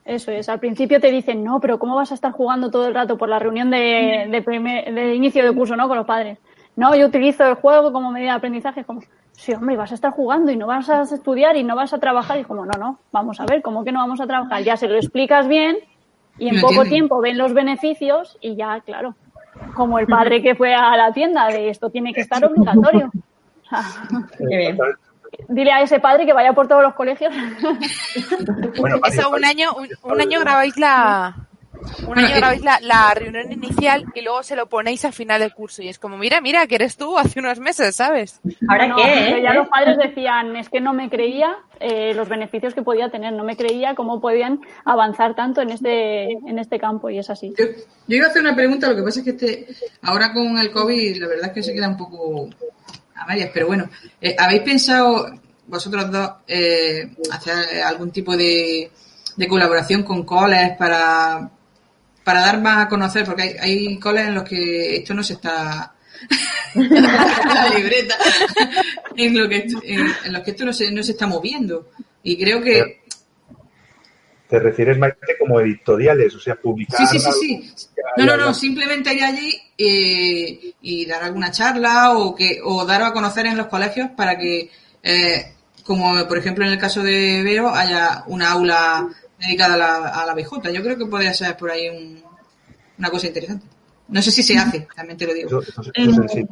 Eso 0.05 0.31
es. 0.31 0.49
Al 0.49 0.59
principio 0.59 0.99
te 0.99 1.11
dicen, 1.11 1.43
no, 1.43 1.59
pero 1.61 1.79
¿cómo 1.79 1.95
vas 1.95 2.11
a 2.11 2.15
estar 2.15 2.31
jugando 2.33 2.69
todo 2.69 2.87
el 2.87 2.93
rato 2.93 3.17
por 3.17 3.29
la 3.29 3.39
reunión 3.39 3.69
de, 3.71 4.27
de, 4.29 4.41
primer- 4.41 4.93
de 4.93 5.15
inicio 5.15 5.45
de 5.45 5.53
curso, 5.55 5.75
¿no? 5.77 5.87
Con 5.87 5.97
los 5.97 6.05
padres. 6.05 6.37
no, 6.75 6.93
yo 6.95 7.05
utilizo 7.07 7.45
el 7.47 7.55
juego 7.55 7.93
como 7.93 8.11
medida 8.11 8.31
de 8.31 8.37
aprendizaje. 8.37 8.81
Es 8.81 8.85
como, 8.85 9.01
sí, 9.31 9.53
hombre, 9.53 9.77
vas 9.77 9.91
a 9.91 9.95
estar 9.95 10.11
jugando 10.11 10.51
y 10.51 10.57
no 10.57 10.67
vas 10.67 10.89
a 10.89 11.03
estudiar 11.03 11.55
y 11.55 11.63
no 11.63 11.75
vas 11.75 11.93
a 11.93 11.99
trabajar. 11.99 12.39
Y 12.39 12.43
como, 12.43 12.65
no, 12.65 12.73
no, 12.77 12.99
vamos 13.11 13.39
a 13.39 13.45
ver, 13.45 13.61
¿cómo 13.61 13.85
que 13.85 13.91
no 13.93 13.99
vamos 13.99 14.19
a 14.19 14.27
trabajar? 14.27 14.61
Ya 14.63 14.75
se 14.75 14.87
lo 14.89 14.95
explicas 14.97 15.47
bien 15.47 15.77
y 16.37 16.49
en 16.49 16.55
poco 16.61 16.81
tiempo 16.89 17.21
ven 17.21 17.37
los 17.37 17.53
beneficios 17.53 18.37
y 18.41 18.55
ya, 18.55 18.81
claro, 18.81 19.15
como 19.75 19.99
el 19.99 20.07
padre 20.07 20.41
que 20.41 20.55
fue 20.55 20.73
a 20.75 20.97
la 20.97 21.13
tienda 21.13 21.47
de 21.47 21.69
esto 21.69 21.89
tiene 21.91 22.11
que 22.13 22.21
estar 22.21 22.43
obligatorio. 22.43 23.09
Qué 24.37 24.45
bien. 24.57 24.77
Dile 25.47 25.71
a 25.71 25.81
ese 25.81 25.99
padre 25.99 26.25
que 26.25 26.33
vaya 26.33 26.53
por 26.53 26.67
todos 26.67 26.81
los 26.83 26.93
colegios. 26.93 27.33
Bueno, 28.79 28.99
Eso 29.05 29.29
un 29.29 29.45
año, 29.45 29.73
un, 29.75 29.87
un 30.11 30.21
año 30.21 30.39
grabáis 30.39 30.77
la 30.77 31.35
un 32.07 32.17
año 32.17 32.35
grabáis 32.37 32.63
la, 32.63 32.79
la 32.81 33.13
reunión 33.13 33.51
inicial 33.51 34.05
y 34.15 34.21
luego 34.21 34.41
se 34.43 34.55
lo 34.55 34.67
ponéis 34.67 35.03
al 35.05 35.11
final 35.13 35.41
del 35.41 35.53
curso 35.53 35.81
y 35.81 35.89
es 35.89 35.99
como 35.99 36.17
mira 36.17 36.39
mira 36.39 36.65
que 36.65 36.75
eres 36.75 36.95
tú 36.95 37.17
hace 37.17 37.39
unos 37.39 37.59
meses 37.59 37.95
sabes 37.97 38.39
¿Ahora 38.69 38.87
No, 38.87 38.95
qué? 38.95 39.03
pero 39.25 39.37
eh? 39.37 39.41
ya 39.43 39.53
los 39.53 39.67
padres 39.67 39.97
decían, 39.97 40.55
es 40.55 40.69
que 40.69 40.79
no 40.79 40.93
me 40.93 41.09
creía 41.09 41.57
eh, 41.81 42.13
los 42.13 42.29
beneficios 42.29 42.73
que 42.73 42.81
podía 42.83 43.09
tener, 43.09 43.33
no 43.33 43.43
me 43.43 43.57
creía 43.57 43.95
cómo 43.95 44.21
podían 44.21 44.61
avanzar 44.85 45.35
tanto 45.35 45.61
en 45.61 45.71
este, 45.71 46.31
en 46.31 46.57
este 46.57 46.79
campo 46.79 47.09
y 47.09 47.19
es 47.19 47.29
así. 47.29 47.53
Yo, 47.57 47.65
yo 48.07 48.15
iba 48.17 48.27
a 48.27 48.29
hacer 48.29 48.41
una 48.41 48.55
pregunta, 48.55 48.87
lo 48.89 48.95
que 48.95 49.03
pasa 49.03 49.19
es 49.19 49.25
que 49.25 49.31
este, 49.31 49.67
ahora 50.03 50.31
con 50.33 50.57
el 50.57 50.71
COVID 50.71 51.17
la 51.21 51.27
verdad 51.27 51.47
es 51.47 51.53
que 51.53 51.63
se 51.63 51.73
queda 51.73 51.89
un 51.89 51.97
poco 51.97 52.49
a 53.15 53.25
medias, 53.25 53.49
pero 53.53 53.67
bueno, 53.67 53.89
eh, 54.21 54.35
¿habéis 54.37 54.61
pensado 54.61 55.33
vosotros 55.67 56.11
dos 56.11 56.31
eh, 56.47 57.09
hacer 57.31 57.81
algún 57.83 58.11
tipo 58.11 58.35
de, 58.35 58.91
de 59.35 59.47
colaboración 59.47 60.03
con 60.03 60.23
coles 60.23 60.71
para, 60.77 61.49
para 62.23 62.41
dar 62.41 62.61
más 62.61 62.85
a 62.85 62.89
conocer? 62.89 63.25
Porque 63.25 63.43
hay, 63.43 63.55
hay 63.59 63.99
coles 63.99 64.27
en 64.27 64.35
los 64.35 64.43
que 64.43 64.97
esto 64.97 65.13
no 65.13 65.23
se 65.23 65.33
está... 65.33 65.93
la 66.75 67.69
libreta 67.75 68.15
en, 69.17 69.35
en 69.35 70.33
los 70.33 70.41
que 70.41 70.51
esto 70.51 70.65
no 70.65 70.73
se, 70.73 70.89
no 70.91 71.03
se 71.03 71.11
está 71.11 71.27
moviendo 71.27 71.89
y 72.23 72.37
creo 72.37 72.61
que 72.61 73.02
¿Te 74.53 74.59
refieres, 74.59 74.99
Maite, 74.99 75.17
como 75.39 75.59
editoriales? 75.59 76.35
O 76.35 76.39
sea, 76.39 76.53
publicar. 76.53 77.07
Sí, 77.07 77.17
sí, 77.19 77.31
sí, 77.31 77.71
sí. 77.75 77.87
No, 78.17 78.23
no, 78.27 78.37
no, 78.37 78.53
simplemente 78.53 79.11
ir 79.11 79.23
allí 79.23 79.51
eh, 79.75 80.73
y 80.79 81.07
dar 81.07 81.23
alguna 81.23 81.49
charla 81.49 82.15
o 82.15 82.35
que 82.35 82.59
o 82.63 82.85
dar 82.85 83.01
a 83.01 83.11
conocer 83.13 83.47
en 83.47 83.57
los 83.57 83.65
colegios 83.65 84.11
para 84.15 84.37
que, 84.37 84.69
eh, 85.01 85.53
como 85.83 86.27
por 86.27 86.37
ejemplo 86.37 86.63
en 86.67 86.73
el 86.73 86.77
caso 86.77 87.01
de 87.01 87.41
Veo, 87.43 87.67
haya 87.73 88.25
una 88.27 88.51
aula 88.51 89.07
dedicada 89.39 89.73
a 89.73 89.77
la, 89.77 90.07
a 90.21 90.25
la 90.27 90.35
BJ. 90.35 90.71
Yo 90.71 90.83
creo 90.83 90.99
que 90.99 91.07
podría 91.07 91.33
ser 91.33 91.57
por 91.57 91.71
ahí 91.71 91.89
un- 91.89 92.21
una 92.99 93.09
cosa 93.09 93.25
interesante. 93.25 93.65
No 94.09 94.21
sé 94.21 94.29
si 94.29 94.43
se 94.43 94.55
hace, 94.55 94.87
también 94.95 95.17
te 95.17 95.25
lo 95.25 95.33
digo. 95.33 95.47
Eso, 95.47 95.61
eso- 95.61 95.91
eso 95.95 96.09
es 96.11 96.15
sencillo. 96.15 96.47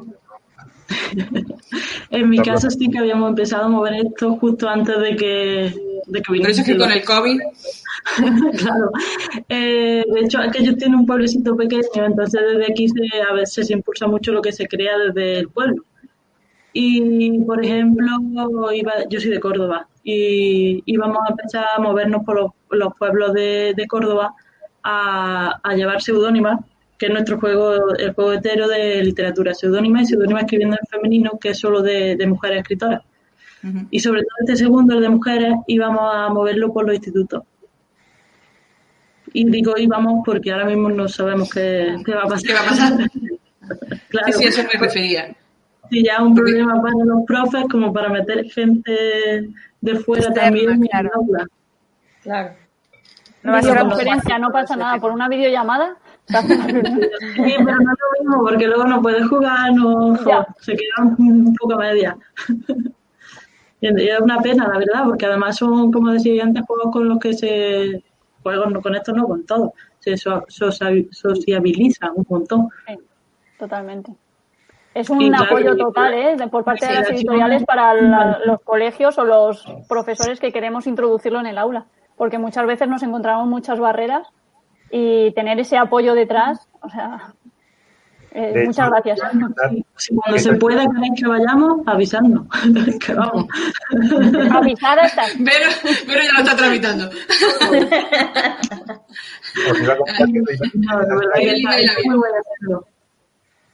En 2.10 2.30
mi 2.30 2.40
Está 2.40 2.54
caso 2.54 2.70
sí 2.70 2.90
que 2.90 2.98
habíamos 3.00 3.30
empezado 3.30 3.66
a 3.66 3.70
mover 3.70 3.94
esto 4.06 4.36
justo 4.38 4.68
antes 4.68 4.98
de 5.00 5.16
que, 5.16 5.74
de 6.08 6.22
que 6.22 6.24
Por 6.40 6.50
eso 6.50 6.62
es 6.62 6.68
que 6.68 6.78
con 6.78 6.92
el 6.92 7.04
COVID, 7.06 7.40
claro. 8.58 8.92
Eh, 9.50 10.04
de 10.08 10.20
hecho, 10.20 10.40
yo 10.60 10.76
tiene 10.76 10.96
un 10.96 11.06
pueblecito 11.06 11.56
pequeño, 11.56 12.06
entonces 12.06 12.42
desde 12.54 12.72
aquí 12.72 12.88
se, 12.88 13.22
a 13.22 13.34
veces 13.34 13.68
se 13.68 13.74
impulsa 13.74 14.08
mucho 14.08 14.32
lo 14.32 14.42
que 14.42 14.52
se 14.52 14.68
crea 14.68 14.98
desde 14.98 15.40
el 15.40 15.50
pueblo. 15.50 15.84
Y, 16.74 17.40
por 17.40 17.64
ejemplo, 17.64 18.08
iba, 18.74 18.94
yo 19.10 19.20
soy 19.20 19.32
de 19.32 19.40
Córdoba 19.42 19.88
y 20.04 20.82
íbamos 20.86 21.18
a 21.28 21.32
empezar 21.32 21.66
a 21.76 21.82
movernos 21.82 22.24
por 22.24 22.40
los, 22.40 22.52
los 22.70 22.94
pueblos 22.98 23.34
de, 23.34 23.74
de 23.76 23.88
Córdoba 23.88 24.34
a, 24.82 25.60
a 25.62 25.76
llevar 25.76 26.02
seudónimas, 26.02 26.60
que 26.98 27.08
es 27.08 27.12
nuestro 27.12 27.40
juego, 27.40 27.94
el 27.96 28.14
juego 28.14 28.34
entero 28.34 28.68
de 28.70 29.04
literatura, 29.04 29.54
seudónima 29.54 30.02
y 30.02 30.06
seudónima 30.06 30.42
escribiendo 30.42 30.78
en 30.80 30.88
femenino, 30.88 31.32
que 31.42 31.50
es 31.50 31.60
solo 31.60 31.82
de, 31.82 32.16
de 32.16 32.28
mujeres 32.28 32.60
escritoras. 32.62 33.02
Y 33.92 34.00
sobre 34.00 34.22
todo 34.22 34.36
este 34.40 34.56
segundo, 34.56 34.96
el 34.96 35.02
de 35.02 35.10
mujeres, 35.10 35.54
íbamos 35.68 36.10
a 36.12 36.30
moverlo 36.30 36.74
por 36.74 36.86
los 36.86 36.96
institutos. 36.96 37.44
Y 39.34 39.50
digo 39.50 39.78
íbamos 39.78 40.22
porque 40.26 40.52
ahora 40.52 40.66
mismo 40.66 40.90
no 40.90 41.08
sabemos 41.08 41.50
qué, 41.50 41.96
qué 42.06 42.14
va 42.14 42.24
a 42.24 42.28
pasar. 42.28 42.48
¿qué 42.48 42.54
va 42.54 42.60
a 42.60 42.66
pasar? 42.66 42.94
Claro, 44.10 44.28
Sí, 44.28 44.34
sí, 44.34 44.46
a 44.46 44.50
eso 44.50 44.64
me 44.64 44.80
refería. 44.80 45.36
si 45.90 46.04
ya 46.04 46.16
es 46.16 46.20
un 46.20 46.36
problema 46.36 46.82
para 46.82 47.06
los 47.06 47.24
profes 47.26 47.64
como 47.72 47.94
para 47.94 48.10
meter 48.10 48.44
gente 48.52 49.50
de 49.80 49.96
fuera 49.96 50.26
Externa, 50.26 50.44
también 50.44 50.72
en 50.72 50.82
claro. 50.82 51.10
el 51.10 51.16
aula. 51.16 51.48
Claro. 52.22 52.54
No 53.44 53.52
va 53.54 53.60
a 53.60 53.62
ser 53.62 53.78
algo 53.78 53.92
Videoconferencia, 53.92 54.30
fácil, 54.30 54.42
no 54.42 54.52
pasa 54.52 54.76
nada, 54.76 55.00
por 55.00 55.12
una 55.12 55.30
videollamada 55.30 55.98
una. 56.32 56.42
Sí, 56.42 57.54
pero 57.58 57.78
no 57.80 57.92
es 57.92 58.00
lo 58.00 58.24
mismo 58.24 58.44
porque 58.44 58.68
luego 58.68 58.86
no 58.86 59.02
puedes 59.02 59.28
jugar, 59.28 59.74
no, 59.74 60.16
jo, 60.16 60.46
se 60.60 60.74
queda 60.74 61.16
un, 61.18 61.56
poco 61.56 61.74
a 61.76 61.78
media. 61.78 62.18
Y 63.84 63.88
es 63.88 64.20
una 64.20 64.38
pena, 64.38 64.68
la 64.68 64.78
verdad, 64.78 65.06
porque 65.06 65.26
además 65.26 65.58
son, 65.58 65.92
como 65.92 66.12
decía 66.12 66.44
antes, 66.44 66.64
juegos 66.68 66.94
con 66.94 67.10
los 67.10 67.18
que 67.18 67.34
se. 67.34 68.04
Juegos 68.44 68.72
no 68.72 68.82
con 68.82 68.96
estos, 68.96 69.16
no 69.16 69.28
con 69.28 69.46
todos. 69.46 69.72
Se 70.00 70.18
so- 70.18 70.44
socia- 70.48 71.06
sociabiliza 71.12 72.12
un 72.14 72.26
montón. 72.30 72.70
Sí, 72.88 72.96
totalmente. 73.60 74.14
Es 74.94 75.10
un 75.10 75.34
apoyo 75.34 75.78
total 75.78 76.14
¿eh? 76.14 76.36
por 76.52 76.64
parte 76.66 76.86
de 76.86 76.96
las 76.96 77.10
editoriales 77.10 77.64
para 77.64 77.94
la- 77.94 78.40
los 78.46 78.60
colegios 78.62 79.18
o 79.18 79.24
los 79.24 79.66
profesores 79.88 80.40
que 80.40 80.52
queremos 80.52 80.86
introducirlo 80.86 81.40
en 81.40 81.46
el 81.48 81.58
aula, 81.58 81.86
porque 82.18 82.38
muchas 82.38 82.66
veces 82.66 82.90
nos 82.90 83.02
encontramos 83.04 83.48
muchas 83.48 83.80
barreras 83.80 84.28
y 84.90 85.32
tener 85.32 85.58
ese 85.60 85.78
apoyo 85.78 86.14
detrás, 86.14 86.68
o 86.82 86.90
sea, 86.90 87.34
eh, 88.32 88.54
De 88.54 88.66
muchas 88.66 88.88
hecho, 88.88 88.92
gracias. 88.92 89.20
Sí, 89.70 89.86
si 89.98 90.16
cuando 90.16 90.40
se 90.40 90.54
pueda 90.54 90.86
que 91.18 91.28
vayamos, 91.28 91.82
avisarnos. 91.86 92.48
que 93.06 93.14
vamos. 93.14 93.46
Avisar 94.52 95.00
hasta 95.00 95.24
Pero, 95.38 95.70
pero 96.08 96.20
ya 96.24 96.34
lo 96.34 96.40
está 96.40 96.56
tramitando. 96.56 97.10
No, 99.68 99.76
está, 99.76 99.98
Ahí 101.34 101.50
está 101.50 102.82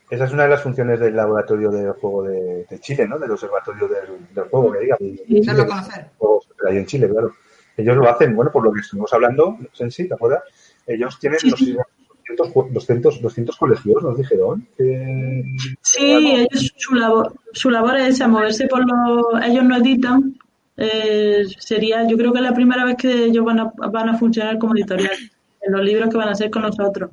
esa 0.09 0.23
es 0.23 0.31
una 0.31 0.43
de 0.43 0.49
las 0.49 0.61
funciones 0.63 0.99
del 1.01 1.15
laboratorio 1.15 1.69
del 1.69 1.91
juego 1.91 2.23
de, 2.23 2.65
de 2.69 2.79
Chile, 2.79 3.07
¿no? 3.07 3.19
Del 3.19 3.31
observatorio 3.31 3.89
del, 3.89 4.33
del 4.33 4.45
juego, 4.45 4.71
que 4.71 4.79
diga. 4.79 4.95
a 4.95 4.97
Chile, 4.97 5.65
conocer. 5.67 6.09
juegos 6.17 6.47
hay 6.69 6.77
en 6.77 6.85
Chile, 6.85 7.09
claro. 7.09 7.33
Ellos 7.75 7.97
lo 7.97 8.09
hacen, 8.09 8.33
bueno, 8.35 8.49
por 8.51 8.63
lo 8.63 8.71
que 8.71 8.79
estuvimos 8.79 9.13
hablando, 9.13 9.57
Sensi, 9.73 10.07
¿te 10.07 10.13
acuerdas? 10.13 10.43
Ellos 10.87 11.19
tienen 11.19 11.39
Sí, 11.39 11.49
los 11.49 11.59
sí. 11.59 11.77
200, 12.35 12.53
ju- 12.53 12.69
200, 12.71 13.21
200 13.21 13.55
colegios, 13.57 14.03
nos 14.03 14.17
dijeron. 14.17 14.67
que- 14.77 15.43
Sí, 15.81 16.05
ellos, 16.35 16.73
su 16.77 16.95
labor, 16.95 17.33
su 17.53 17.69
labor 17.69 17.97
es 17.97 18.15
esa, 18.15 18.27
moverse 18.27 18.67
por 18.67 18.79
los... 18.87 19.43
Ellos 19.45 19.63
no 19.63 19.77
editan. 19.77 20.37
eh, 20.79 21.43
sería, 21.57 22.07
yo 22.07 22.17
creo 22.17 22.31
que 22.31 22.37
es 22.39 22.43
la 22.43 22.53
primera 22.53 22.85
vez 22.85 22.97
que 22.97 23.25
ellos 23.25 23.43
van 23.43 23.59
a, 23.59 23.71
van 23.91 24.09
a 24.09 24.17
funcionar 24.17 24.57
como 24.59 24.75
editorial, 24.75 25.09
en 25.61 25.71
los 25.73 25.81
libros 25.83 26.09
que 26.09 26.17
van 26.17 26.27
a 26.29 26.33
hacer 26.33 26.51
con 26.51 26.61
nosotros. 26.63 27.09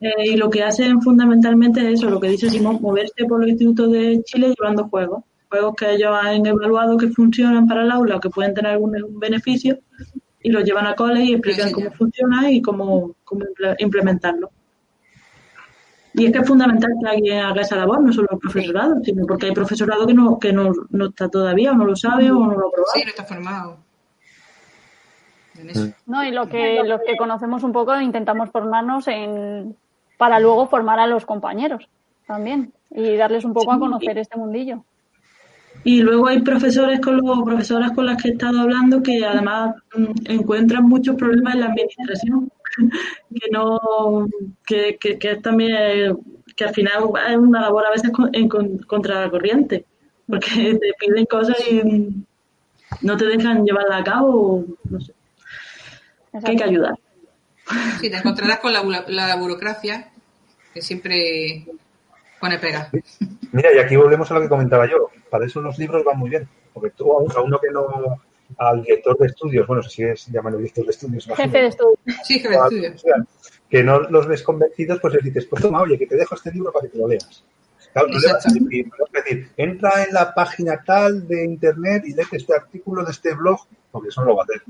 Eh, 0.00 0.30
y 0.32 0.36
lo 0.36 0.48
que 0.48 0.62
hacen 0.62 1.02
fundamentalmente 1.02 1.80
es 1.80 1.98
eso, 2.00 2.08
lo 2.08 2.18
que 2.20 2.28
dice 2.28 2.48
Simón, 2.48 2.78
moverse 2.80 3.24
por 3.28 3.40
los 3.40 3.48
institutos 3.50 3.92
de 3.92 4.22
Chile 4.24 4.54
llevando 4.58 4.88
juegos. 4.88 5.22
Juegos 5.50 5.74
que 5.76 5.92
ellos 5.92 6.10
han 6.22 6.46
evaluado 6.46 6.96
que 6.96 7.08
funcionan 7.08 7.66
para 7.66 7.82
el 7.82 7.90
aula 7.90 8.16
o 8.16 8.20
que 8.20 8.30
pueden 8.30 8.54
tener 8.54 8.72
algún 8.72 8.92
beneficio 9.18 9.78
y 10.48 10.52
los 10.52 10.64
llevan 10.64 10.86
a 10.86 10.94
cole 10.94 11.22
y 11.22 11.32
explican 11.34 11.70
cómo 11.72 11.90
funciona 11.92 12.50
y 12.50 12.62
cómo, 12.62 13.12
cómo 13.24 13.42
imple- 13.42 13.76
implementarlo. 13.78 14.50
Y 16.14 16.26
es 16.26 16.32
que 16.32 16.38
es 16.38 16.48
fundamental 16.48 16.90
que 17.00 17.08
alguien 17.08 17.38
haga 17.44 17.60
esa 17.60 17.76
labor, 17.76 18.00
no 18.02 18.12
solo 18.12 18.28
el 18.32 18.38
profesorado, 18.38 18.96
sino 19.04 19.26
porque 19.26 19.46
hay 19.46 19.52
profesorado 19.52 20.06
que 20.06 20.14
no, 20.14 20.38
que 20.38 20.52
no, 20.52 20.72
no 20.90 21.06
está 21.06 21.28
todavía, 21.28 21.72
o 21.72 21.74
no 21.74 21.84
lo 21.84 21.94
sabe, 21.94 22.30
o 22.30 22.34
no 22.34 22.52
lo 22.52 22.68
ha 22.68 22.72
probado. 22.72 22.92
Sí, 22.94 23.02
no 23.04 23.10
está 23.10 23.24
formado. 23.24 23.76
Eso. 25.66 25.88
No, 26.06 26.24
y 26.24 26.30
lo 26.30 26.48
que, 26.48 26.82
los 26.84 27.00
que 27.06 27.16
conocemos 27.16 27.62
un 27.62 27.72
poco 27.72 28.00
intentamos 28.00 28.50
formarnos 28.50 29.06
en 29.08 29.76
para 30.16 30.40
luego 30.40 30.66
formar 30.68 30.98
a 30.98 31.06
los 31.06 31.24
compañeros 31.26 31.88
también 32.26 32.72
y 32.90 33.16
darles 33.16 33.44
un 33.44 33.52
poco 33.52 33.72
a 33.72 33.78
conocer 33.78 34.18
este 34.18 34.36
mundillo. 34.36 34.84
Y 35.84 36.02
luego 36.02 36.26
hay 36.28 36.40
profesores 36.42 37.00
con 37.00 37.16
los 37.18 37.42
profesoras 37.44 37.92
con 37.92 38.06
las 38.06 38.20
que 38.22 38.28
he 38.28 38.32
estado 38.32 38.60
hablando 38.60 39.02
que 39.02 39.24
además 39.24 39.74
mm, 39.96 40.12
encuentran 40.26 40.84
muchos 40.84 41.16
problemas 41.16 41.54
en 41.54 41.60
la 41.60 41.66
administración, 41.66 42.50
que 43.34 43.50
no, 43.50 44.26
que, 44.66 44.96
que, 45.00 45.18
que 45.18 45.30
es 45.32 45.42
también 45.42 46.18
que 46.56 46.64
al 46.64 46.74
final 46.74 47.04
es 47.30 47.36
una 47.36 47.60
labor 47.62 47.86
a 47.86 47.90
veces 47.90 48.10
con- 48.10 48.30
en, 48.34 48.48
con- 48.48 48.78
contra 48.78 49.20
la 49.22 49.30
corriente, 49.30 49.84
porque 50.26 50.50
te 50.80 50.92
piden 50.98 51.24
cosas 51.26 51.56
y 51.70 52.10
no 53.02 53.16
te 53.16 53.26
dejan 53.26 53.64
llevarla 53.64 53.98
a 53.98 54.04
cabo, 54.04 54.64
no 54.90 55.00
sé, 55.00 55.12
que 56.44 56.50
hay 56.50 56.56
que 56.56 56.64
ayudar. 56.64 56.94
Sí, 58.00 58.10
te 58.10 58.16
encontrarás 58.16 58.58
con 58.60 58.72
la 58.72 59.36
burocracia 59.36 60.08
que 60.74 60.82
siempre 60.82 61.66
pone 62.40 62.58
pega. 62.58 62.90
Mira, 63.52 63.72
y 63.74 63.78
aquí 63.78 63.94
volvemos 63.96 64.30
a 64.30 64.34
lo 64.34 64.40
que 64.40 64.48
comentaba 64.48 64.86
yo. 64.88 65.10
Para 65.30 65.46
eso 65.46 65.60
los 65.60 65.78
libros 65.78 66.02
van 66.04 66.18
muy 66.18 66.30
bien. 66.30 66.48
Porque 66.72 66.90
tú, 66.90 67.12
a 67.12 67.22
un- 67.22 67.32
a 67.32 67.40
uno 67.40 67.58
que 67.58 67.70
no. 67.70 67.86
Al 68.56 68.82
director 68.82 69.18
de 69.18 69.26
estudios, 69.26 69.66
bueno, 69.66 69.82
si 69.82 70.04
es 70.04 70.26
llaman 70.28 70.56
director 70.56 70.84
de 70.84 70.90
estudios. 70.90 71.26
Jefe 71.26 71.62
de. 71.62 71.70
Sí, 72.24 72.38
jefe 72.38 72.48
de 72.48 72.56
O 72.56 72.62
a- 72.62 72.64
estudio. 72.68 72.92
o 72.94 72.98
sea, 72.98 73.14
que 73.68 73.82
no 73.84 74.00
los 74.00 74.26
ves 74.26 74.42
convencidos, 74.42 74.98
pues 75.00 75.12
les 75.14 75.22
dices, 75.24 75.44
pues 75.44 75.60
toma, 75.60 75.82
oye, 75.82 75.98
que 75.98 76.06
te 76.06 76.16
dejo 76.16 76.34
este 76.34 76.50
libro 76.52 76.72
para 76.72 76.86
que 76.86 76.92
te 76.92 76.98
lo 76.98 77.08
leas. 77.08 77.44
Claro, 77.92 78.08
no 78.08 78.18
le 78.18 78.32
vas 78.32 78.46
a 78.46 78.48
decir, 78.48 78.86
no 78.86 78.90
vas 79.00 79.10
a 79.14 79.24
decir, 79.24 79.50
entra 79.56 80.02
en 80.04 80.14
la 80.14 80.32
página 80.34 80.82
tal 80.84 81.28
de 81.28 81.44
internet 81.44 82.04
y 82.06 82.14
lee 82.14 82.22
este 82.32 82.54
artículo 82.54 83.04
de 83.04 83.10
este 83.10 83.34
blog, 83.34 83.60
porque 83.90 84.08
eso 84.08 84.22
no 84.22 84.28
lo 84.28 84.36
va 84.36 84.42
a 84.42 84.44
hacer, 84.44 84.62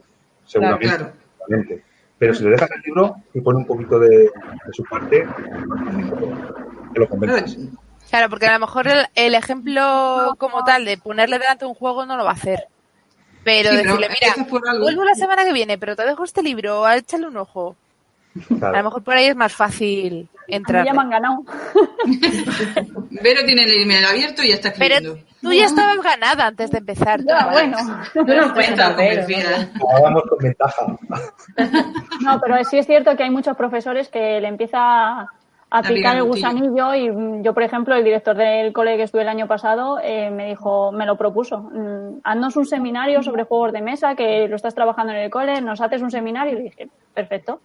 seguramente. 0.45 0.87
Claro. 0.97 1.13
seguramente. 1.39 1.85
Pero 2.19 2.35
si 2.35 2.43
le 2.45 2.51
dejas 2.51 2.71
el 2.73 2.83
libro 2.85 3.15
y 3.33 3.41
pone 3.41 3.59
un 3.59 3.67
poquito 3.67 4.01
de, 4.01 4.09
de 4.09 4.73
su 4.73 4.83
parte, 4.83 5.25
que 5.25 6.99
lo 6.99 7.07
Claro, 7.07 7.09
convences. 7.09 7.59
Claro, 8.11 8.31
porque 8.31 8.47
a 8.47 8.53
lo 8.55 8.59
mejor 8.61 8.89
el, 8.89 9.07
el 9.15 9.35
ejemplo 9.35 10.35
como 10.39 10.65
tal 10.65 10.85
de 10.85 10.97
ponerle 10.99 11.39
delante 11.39 11.67
un 11.67 11.75
juego 11.75 12.07
no 12.07 12.17
lo 12.17 12.25
va 12.25 12.31
a 12.31 12.35
hacer. 12.35 12.65
Pero 13.45 13.71
Sí, 13.71 13.77
pero 13.83 13.97
decirle, 13.97 14.09
mira, 14.21 14.79
vuelvo 14.81 15.05
la 15.05 15.15
semana 15.15 15.45
que 15.45 15.53
viene, 15.53 15.79
pero 15.79 15.95
te 15.97 16.05
dejo 16.05 16.25
este 16.25 16.43
libro, 16.43 16.89
échale 16.91 17.27
un 17.27 17.37
ojo. 17.37 17.77
Claro. 18.59 18.75
A 18.75 18.79
lo 18.79 18.85
mejor 18.85 19.03
por 19.03 19.15
ahí 19.15 19.27
es 19.27 19.37
más 19.37 19.53
fácil 19.53 20.29
entrar. 20.47 20.85
ya 20.85 20.93
me 20.93 21.01
han 21.01 21.11
ganado. 21.11 21.39
Vero 23.11 23.45
tiene 23.45 23.65
el 23.65 23.83
email 23.83 24.05
abierto 24.05 24.43
y 24.43 24.49
ya 24.49 24.55
está 24.57 24.73
Pero 24.79 24.95
escribiendo. 24.97 25.27
tú 25.43 25.53
ya 25.53 25.65
estabas 25.67 25.99
ganada 26.03 26.47
antes 26.47 26.71
de 26.71 26.79
empezar. 26.79 27.21
Tú, 27.21 27.27
bueno. 27.53 27.77
Tú 28.13 28.25
no 28.25 28.53
cuentas, 28.55 28.95
pero. 28.97 29.23
Convencida. 29.23 29.71
Vamos 30.03 30.23
con 30.29 30.39
ventaja. 30.39 30.87
No, 32.21 32.41
pero 32.41 32.63
sí 32.65 32.79
es 32.79 32.87
cierto 32.87 33.17
que 33.17 33.23
hay 33.25 33.31
muchos 33.31 33.57
profesores 33.57 34.09
que 34.09 34.41
le 34.41 34.49
empieza 34.49 35.27
a 35.71 35.83
picar 35.83 36.17
el 36.17 36.25
gusanillo. 36.25 36.95
y 36.95 37.11
mm, 37.11 37.43
yo, 37.43 37.53
por 37.55 37.63
ejemplo, 37.63 37.95
el 37.95 38.05
director 38.05 38.37
del 38.37 38.73
cole 38.73 38.97
que 38.97 39.03
estuve 39.03 39.23
el 39.23 39.29
año 39.29 39.47
pasado 39.47 39.99
eh, 40.03 40.31
me 40.31 40.49
dijo, 40.49 40.93
me 40.93 41.07
lo 41.07 41.17
propuso, 41.17 41.59
mm, 41.59 42.21
haznos 42.25 42.57
un 42.57 42.67
seminario 42.67 43.23
sobre 43.23 43.45
juegos 43.45 43.73
de 43.73 43.83
mesa 43.83 44.15
que 44.15 44.49
lo 44.49 44.57
estás 44.57 44.75
trabajando 44.75 45.13
en 45.13 45.19
el 45.19 45.31
cole, 45.31 45.61
nos 45.61 45.81
haces 45.81 46.03
un 46.03 46.11
seminario 46.11 46.55
y 46.55 46.57
le 46.57 46.63
dije, 46.65 46.89
perfecto. 47.15 47.61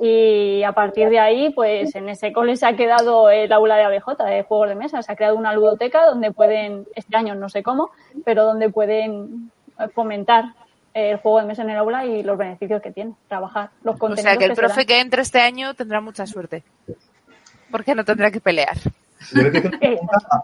Y 0.00 0.62
a 0.62 0.72
partir 0.72 1.08
de 1.08 1.18
ahí, 1.18 1.50
pues 1.50 1.94
en 1.94 2.08
ese 2.08 2.32
cole 2.32 2.56
se 2.56 2.66
ha 2.66 2.76
quedado 2.76 3.30
el 3.30 3.50
aula 3.52 3.76
de 3.76 3.84
ABJ 3.84 4.24
de 4.24 4.42
juegos 4.42 4.68
de 4.68 4.74
mesa, 4.74 5.02
se 5.02 5.12
ha 5.12 5.16
creado 5.16 5.36
una 5.36 5.54
ludoteca 5.54 6.06
donde 6.06 6.32
pueden, 6.32 6.86
este 6.94 7.16
año 7.16 7.34
no 7.34 7.48
sé 7.48 7.62
cómo, 7.62 7.90
pero 8.24 8.44
donde 8.44 8.68
pueden 8.68 9.50
eh, 9.78 9.88
fomentar 9.94 10.54
el 10.92 11.18
juego 11.18 11.40
de 11.40 11.46
mesa 11.46 11.62
en 11.62 11.70
el 11.70 11.76
aula 11.76 12.06
y 12.06 12.22
los 12.22 12.38
beneficios 12.38 12.80
que 12.80 12.90
tiene, 12.90 13.12
trabajar 13.28 13.68
los 13.82 13.96
O 13.96 13.98
contenidos. 13.98 14.30
sea 14.30 14.38
que 14.38 14.46
el 14.46 14.54
profe 14.54 14.86
que 14.86 15.00
entre 15.00 15.20
este 15.20 15.40
año 15.40 15.74
tendrá 15.74 16.00
mucha 16.00 16.26
suerte. 16.26 16.62
Porque 17.70 17.94
no 17.94 18.04
tendrá 18.04 18.30
que 18.30 18.40
pelear. 18.40 18.76
Yo 19.32 19.42
le 19.42 19.70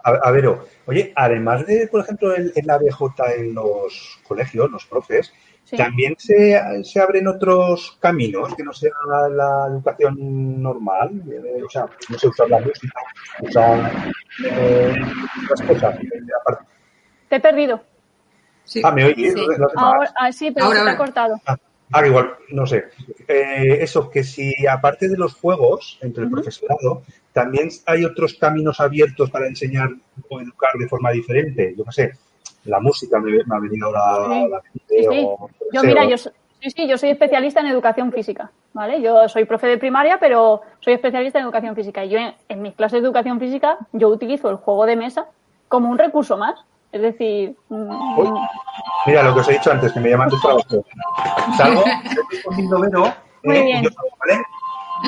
a, 0.03 0.09
a 0.27 0.31
Vero. 0.31 0.65
Oye, 0.87 1.13
además 1.15 1.65
de, 1.67 1.87
por 1.87 2.01
ejemplo, 2.01 2.33
el, 2.35 2.51
el 2.55 2.69
ABJ 2.69 3.01
en 3.37 3.53
los 3.53 4.19
colegios, 4.27 4.69
los 4.71 4.85
profes, 4.85 5.31
Sí. 5.65 5.77
también 5.77 6.13
se, 6.17 6.61
se 6.83 6.99
abren 6.99 7.25
otros 7.25 7.97
caminos 8.01 8.53
que 8.53 8.63
no 8.63 8.73
sean 8.73 8.91
la, 9.07 9.29
la 9.29 9.67
educación 9.69 10.61
normal. 10.61 11.09
Eh, 11.31 11.63
o 11.65 11.69
sea, 11.69 11.85
no 12.09 12.17
se 12.19 12.27
usa 12.27 12.45
la 12.49 12.59
música, 12.59 12.99
usar 13.39 13.91
eh, 14.43 14.93
otras 15.45 15.61
cosas. 15.61 15.95
eh, 16.01 16.09
aparte. 16.41 16.65
Te 17.29 17.35
he 17.37 17.39
perdido. 17.39 17.81
Sí. 18.65 18.81
Ah, 18.83 18.91
¿me? 18.91 19.15
Sí. 19.15 19.33
Ahora, 19.77 20.13
ah, 20.17 20.31
sí, 20.33 20.51
pero 20.51 20.65
Ahora, 20.65 20.79
se 20.79 20.83
te 20.83 20.89
ha 20.89 20.91
ahora. 20.93 20.97
cortado. 20.97 21.41
Ah, 21.45 21.57
ah, 21.93 22.05
igual, 22.07 22.33
no 22.49 22.65
sé. 22.65 22.85
Eh, 23.27 23.77
eso, 23.81 24.09
que 24.09 24.23
si 24.23 24.53
aparte 24.67 25.07
de 25.07 25.17
los 25.17 25.33
juegos 25.35 25.97
entre 26.01 26.23
el 26.25 26.29
profesorado, 26.31 27.03
también 27.31 27.69
hay 27.85 28.03
otros 28.05 28.33
caminos 28.35 28.79
abiertos 28.79 29.29
para 29.29 29.47
enseñar 29.47 29.89
o 30.29 30.41
educar 30.41 30.71
de 30.77 30.87
forma 30.87 31.11
diferente. 31.11 31.73
Yo 31.77 31.83
qué 31.85 31.91
sé, 31.91 32.11
la 32.65 32.79
música 32.79 33.19
me, 33.19 33.31
me 33.31 33.55
ha 33.55 33.59
venido 33.59 33.87
ahora 33.95 34.25
Sí. 34.35 34.49
la 34.49 34.61
mente. 34.61 34.81
Sí, 34.87 35.03
sí. 35.09 35.23
o- 35.25 35.49
Yo, 35.71 35.81
sé, 35.81 35.87
mira, 35.87 36.05
o- 36.05 36.09
yo, 36.09 36.17
sí, 36.17 36.31
sí, 36.75 36.87
yo 36.87 36.97
soy 36.97 37.09
especialista 37.09 37.59
en 37.61 37.67
educación 37.67 38.11
física, 38.11 38.51
¿vale? 38.73 39.01
Yo 39.01 39.27
soy 39.29 39.45
profe 39.45 39.67
de 39.67 39.77
primaria, 39.77 40.17
pero 40.19 40.61
soy 40.79 40.93
especialista 40.93 41.39
en 41.39 41.45
educación 41.45 41.75
física. 41.75 42.05
Y 42.05 42.09
yo 42.09 42.19
en, 42.19 42.33
en 42.49 42.61
mis 42.61 42.73
clases 42.75 43.01
de 43.01 43.07
educación 43.07 43.39
física, 43.39 43.77
yo 43.91 44.09
utilizo 44.09 44.49
el 44.49 44.57
juego 44.57 44.85
de 44.85 44.95
mesa 44.95 45.27
como 45.67 45.89
un 45.89 45.97
recurso 45.97 46.37
más. 46.37 46.55
Es 46.93 47.01
decir, 47.01 47.55
mm, 47.69 48.19
Uy. 48.19 48.29
Mira, 49.07 49.23
lo 49.23 49.33
que 49.33 49.39
os 49.41 49.49
he 49.49 49.53
dicho 49.53 49.71
antes, 49.71 49.91
que 49.91 49.99
me 49.99 50.09
llaman 50.11 50.29
de 50.29 50.37
trabajo. 50.41 50.85
Salgo, 51.57 51.83
estoy 52.05 52.23
respondiendo 52.31 52.79
Vero. 52.79 53.13
Muy 53.43 53.57
eh, 53.57 53.63
bien. 53.63 53.83
yo 53.83 53.89
¿vale? 54.19 54.41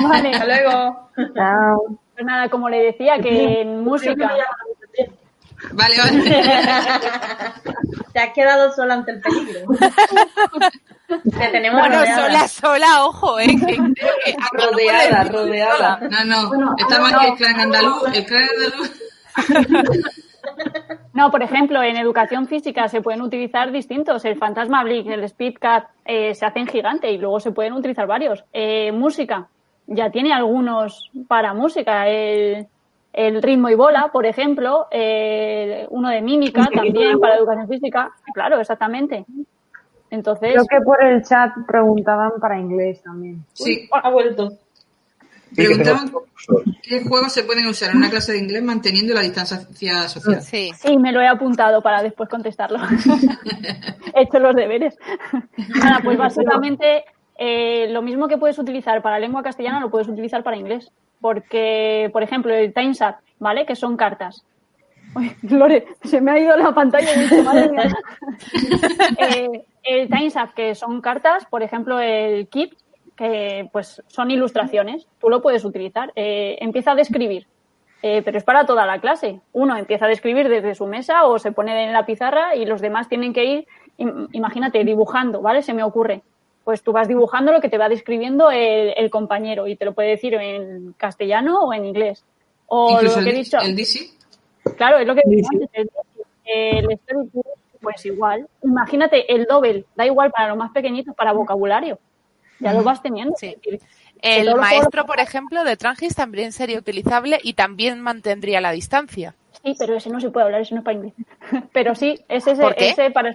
vale. 0.08 0.30
Hasta 0.34 0.44
luego. 0.46 1.10
Chao. 1.34 1.98
Pues 2.14 2.26
nada, 2.26 2.48
como 2.50 2.68
le 2.68 2.78
decía, 2.82 3.18
que 3.20 3.60
en 3.62 3.82
música... 3.84 4.30
Vale, 5.72 5.94
vale. 5.98 6.22
Te 8.12 8.20
has 8.20 8.30
quedado 8.34 8.72
sola 8.72 8.94
ante 8.94 9.12
el 9.12 9.20
peligro. 9.20 9.60
Te 11.38 11.48
tenemos 11.48 11.80
Bueno, 11.80 11.98
rodeada. 12.00 12.26
sola, 12.26 12.48
sola, 12.48 13.04
ojo, 13.06 13.38
eh. 13.38 13.46
que- 13.46 13.56
que 13.76 14.32
aquí 14.32 14.36
Rodeada, 14.52 15.24
rodeada. 15.24 15.98
No, 16.10 16.24
no. 16.24 16.48
Bueno, 16.48 16.74
Está 16.78 16.96
no, 16.98 17.02
más 17.04 17.12
no. 17.12 17.20
que 17.20 17.26
el 17.28 17.34
clan 17.36 17.60
andaluz. 17.60 18.02
El 18.12 18.26
clan 18.26 18.42
andaluz. 18.54 18.92
No, 21.12 21.30
por 21.30 21.42
ejemplo, 21.42 21.82
en 21.82 21.96
educación 21.96 22.46
física 22.46 22.88
se 22.88 23.00
pueden 23.00 23.22
utilizar 23.22 23.72
distintos. 23.72 24.24
El 24.24 24.36
Fantasma 24.36 24.84
Blink, 24.84 25.06
el 25.08 25.28
Speedcat 25.28 25.88
eh, 26.04 26.34
se 26.34 26.44
hacen 26.44 26.66
gigante 26.66 27.10
y 27.10 27.18
luego 27.18 27.40
se 27.40 27.52
pueden 27.52 27.72
utilizar 27.72 28.06
varios. 28.06 28.44
Eh, 28.52 28.92
música, 28.92 29.48
ya 29.86 30.10
tiene 30.10 30.32
algunos 30.32 31.10
para 31.26 31.54
música. 31.54 32.06
El, 32.08 32.66
el 33.12 33.42
ritmo 33.42 33.70
y 33.70 33.74
bola, 33.74 34.10
por 34.12 34.26
ejemplo. 34.26 34.88
eh, 34.90 35.86
uno 35.90 36.10
de 36.10 36.20
mímica 36.20 36.66
también 36.74 37.18
para 37.18 37.36
educación 37.36 37.68
física. 37.68 38.10
Claro, 38.34 38.60
exactamente. 38.60 39.24
Entonces, 40.10 40.52
Creo 40.52 40.66
que 40.66 40.80
por 40.84 41.02
el 41.02 41.22
chat 41.24 41.52
preguntaban 41.66 42.32
para 42.40 42.58
inglés 42.58 43.02
también. 43.02 43.42
Sí. 43.54 43.88
Ha 43.90 44.10
vuelto. 44.10 44.50
Preguntaban 45.54 46.10
qué 46.82 47.02
juegos 47.04 47.32
se 47.32 47.44
pueden 47.44 47.66
usar 47.66 47.90
en 47.90 47.98
una 47.98 48.10
clase 48.10 48.32
de 48.32 48.38
inglés 48.38 48.62
manteniendo 48.62 49.14
la 49.14 49.22
distancia 49.22 50.08
social. 50.08 50.42
Sí. 50.42 50.72
sí, 50.76 50.96
me 50.98 51.12
lo 51.12 51.20
he 51.20 51.28
apuntado 51.28 51.82
para 51.82 52.02
después 52.02 52.28
contestarlo. 52.28 52.78
he 54.14 54.22
hecho 54.22 54.38
los 54.38 54.54
deberes. 54.54 54.98
Nada, 55.74 56.00
pues 56.02 56.18
básicamente 56.18 57.04
eh, 57.38 57.88
lo 57.90 58.02
mismo 58.02 58.28
que 58.28 58.38
puedes 58.38 58.58
utilizar 58.58 59.02
para 59.02 59.18
lengua 59.18 59.42
castellana 59.42 59.80
lo 59.80 59.90
puedes 59.90 60.08
utilizar 60.08 60.42
para 60.42 60.56
inglés. 60.56 60.90
Porque, 61.20 62.10
por 62.12 62.22
ejemplo, 62.22 62.54
el 62.54 62.74
TimeSat, 62.74 63.16
¿vale? 63.38 63.64
Que 63.64 63.76
son 63.76 63.96
cartas. 63.96 64.44
Uy, 65.14 65.34
Lore, 65.42 65.86
se 66.04 66.20
me 66.20 66.30
ha 66.32 66.38
ido 66.38 66.56
la 66.56 66.72
pantalla 66.72 67.14
y 67.14 67.20
dicho, 67.20 67.42
madre 67.42 67.70
mía. 67.70 67.88
Eh, 69.18 69.64
el 69.84 70.08
TimeSat, 70.08 70.52
que 70.52 70.74
son 70.74 71.00
cartas, 71.00 71.46
por 71.46 71.62
ejemplo, 71.62 72.00
el 72.00 72.48
Keep, 72.48 72.72
que 73.16 73.68
pues 73.72 74.02
son 74.08 74.30
ilustraciones, 74.30 75.06
tú 75.18 75.28
lo 75.30 75.40
puedes 75.42 75.64
utilizar. 75.64 76.12
Eh, 76.16 76.58
empieza 76.60 76.92
a 76.92 76.94
describir, 76.94 77.46
eh, 78.02 78.22
pero 78.24 78.36
es 78.38 78.44
para 78.44 78.66
toda 78.66 78.84
la 78.86 79.00
clase. 79.00 79.40
Uno 79.52 79.76
empieza 79.76 80.04
a 80.04 80.08
describir 80.08 80.48
desde 80.48 80.74
su 80.74 80.86
mesa 80.86 81.24
o 81.26 81.38
se 81.38 81.52
pone 81.52 81.84
en 81.84 81.92
la 81.92 82.04
pizarra 82.06 82.54
y 82.54 82.66
los 82.66 82.80
demás 82.80 83.08
tienen 83.08 83.32
que 83.32 83.44
ir, 83.44 83.66
im- 83.98 84.28
imagínate, 84.32 84.84
dibujando, 84.84 85.40
¿vale? 85.40 85.62
Se 85.62 85.72
me 85.74 85.82
ocurre. 85.82 86.22
Pues 86.64 86.82
tú 86.82 86.92
vas 86.92 87.06
dibujando 87.08 87.52
lo 87.52 87.60
que 87.60 87.68
te 87.68 87.78
va 87.78 87.88
describiendo 87.88 88.50
el, 88.50 88.92
el 88.96 89.08
compañero 89.08 89.66
y 89.68 89.76
te 89.76 89.84
lo 89.84 89.94
puede 89.94 90.10
decir 90.10 90.34
en 90.34 90.92
castellano 90.98 91.60
o 91.60 91.72
en 91.72 91.84
inglés. 91.86 92.24
O 92.66 92.90
Incluso 92.92 93.20
lo 93.20 93.24
que 93.24 93.30
he 93.30 93.34
dicho. 93.34 93.58
el 93.60 93.76
DC. 93.76 94.00
Claro, 94.76 94.98
es 94.98 95.06
lo 95.06 95.14
que 95.14 95.22
sí. 95.22 95.42
antes, 95.52 95.70
el, 96.44 96.90
el 96.90 97.30
pues 97.80 98.04
igual. 98.06 98.48
Imagínate 98.64 99.32
el 99.32 99.44
doble, 99.44 99.84
da 99.94 100.04
igual 100.04 100.32
para 100.32 100.48
los 100.48 100.56
más 100.58 100.72
pequeñitos, 100.72 101.14
para 101.14 101.32
vocabulario. 101.32 101.98
Ya 102.60 102.72
lo 102.72 102.82
vas 102.82 103.02
teniendo. 103.02 103.34
Sí. 103.38 103.56
El 104.22 104.54
maestro, 104.56 105.04
por 105.06 105.20
ejemplo, 105.20 105.62
de 105.64 105.76
Trangis 105.76 106.14
también 106.14 106.52
sería 106.52 106.78
utilizable 106.78 107.38
y 107.42 107.52
también 107.54 108.00
mantendría 108.00 108.60
la 108.60 108.70
distancia. 108.72 109.34
Sí, 109.62 109.74
pero 109.78 109.96
ese 109.96 110.10
no 110.10 110.20
se 110.20 110.30
puede 110.30 110.46
hablar, 110.46 110.60
ese 110.62 110.74
no 110.74 110.80
es 110.80 110.84
para 110.84 110.96
inglés. 110.96 111.14
Pero 111.72 111.94
sí, 111.94 112.20
ese, 112.28 112.52
ese, 112.52 112.62
¿Por 112.62 112.74
qué? 112.76 112.90
ese 112.90 113.10
para... 113.10 113.34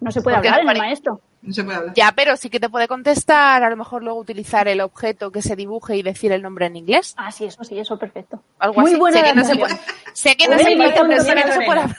No 0.00 0.10
se 0.10 0.20
puede 0.20 0.36
¿Por 0.36 0.42
qué 0.42 0.48
hablar 0.48 0.64
no 0.64 0.70
en 0.70 0.76
el 0.76 0.82
maestro. 0.82 1.20
No 1.40 1.52
se 1.54 1.64
puede 1.64 1.78
hablar. 1.78 1.94
Ya, 1.94 2.12
pero 2.14 2.36
sí 2.36 2.50
que 2.50 2.60
te 2.60 2.68
puede 2.68 2.88
contestar, 2.88 3.62
a 3.62 3.70
lo 3.70 3.76
mejor 3.76 4.02
luego 4.02 4.18
utilizar 4.18 4.68
el 4.68 4.80
objeto 4.80 5.30
que 5.30 5.40
se 5.40 5.56
dibuje 5.56 5.96
y 5.96 6.02
decir 6.02 6.32
el 6.32 6.42
nombre 6.42 6.66
en 6.66 6.76
inglés. 6.76 7.14
Ah, 7.16 7.30
sí, 7.32 7.44
eso 7.46 7.64
sí, 7.64 7.78
eso 7.78 7.98
perfecto. 7.98 8.42
Algo 8.58 8.80
Muy 8.82 8.90
así. 8.90 9.00
buena 9.00 9.18
sé 9.20 9.24
que 9.24 9.34
no 9.34 9.44
se 9.44 9.56
puede, 9.56 9.74
sé 10.12 10.36
que 10.36 10.48
no 10.48 10.56
Uy, 10.56 10.64
se 10.64 10.76
puede, 10.76 11.08
no 11.08 11.22
se 11.22 11.60
puede- 11.64 11.94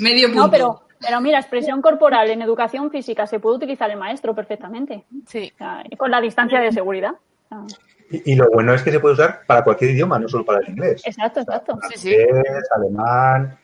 Medio 0.00 0.28
punto. 0.28 0.42
No, 0.42 0.50
pero, 0.50 0.82
pero 1.02 1.20
mira, 1.20 1.38
expresión 1.38 1.82
corporal 1.82 2.30
en 2.30 2.42
educación 2.42 2.90
física 2.90 3.26
se 3.26 3.40
puede 3.40 3.56
utilizar 3.56 3.90
el 3.90 3.98
maestro 3.98 4.34
perfectamente. 4.34 5.04
Sí. 5.26 5.50
O 5.54 5.58
sea, 5.58 5.82
con 5.98 6.10
la 6.10 6.20
distancia 6.20 6.60
de 6.60 6.72
seguridad. 6.72 7.12
Y, 8.10 8.32
y 8.32 8.34
lo 8.36 8.48
bueno 8.50 8.72
es 8.74 8.82
que 8.82 8.90
se 8.92 9.00
puede 9.00 9.14
usar 9.14 9.40
para 9.46 9.62
cualquier 9.64 9.90
idioma, 9.90 10.18
no 10.18 10.28
solo 10.28 10.44
para 10.44 10.60
el 10.60 10.68
inglés. 10.70 11.02
Exacto, 11.04 11.40
exacto. 11.40 11.78
Sí, 11.90 11.98
sí. 11.98 12.14
Francés, 12.30 12.68
alemán, 12.76 13.58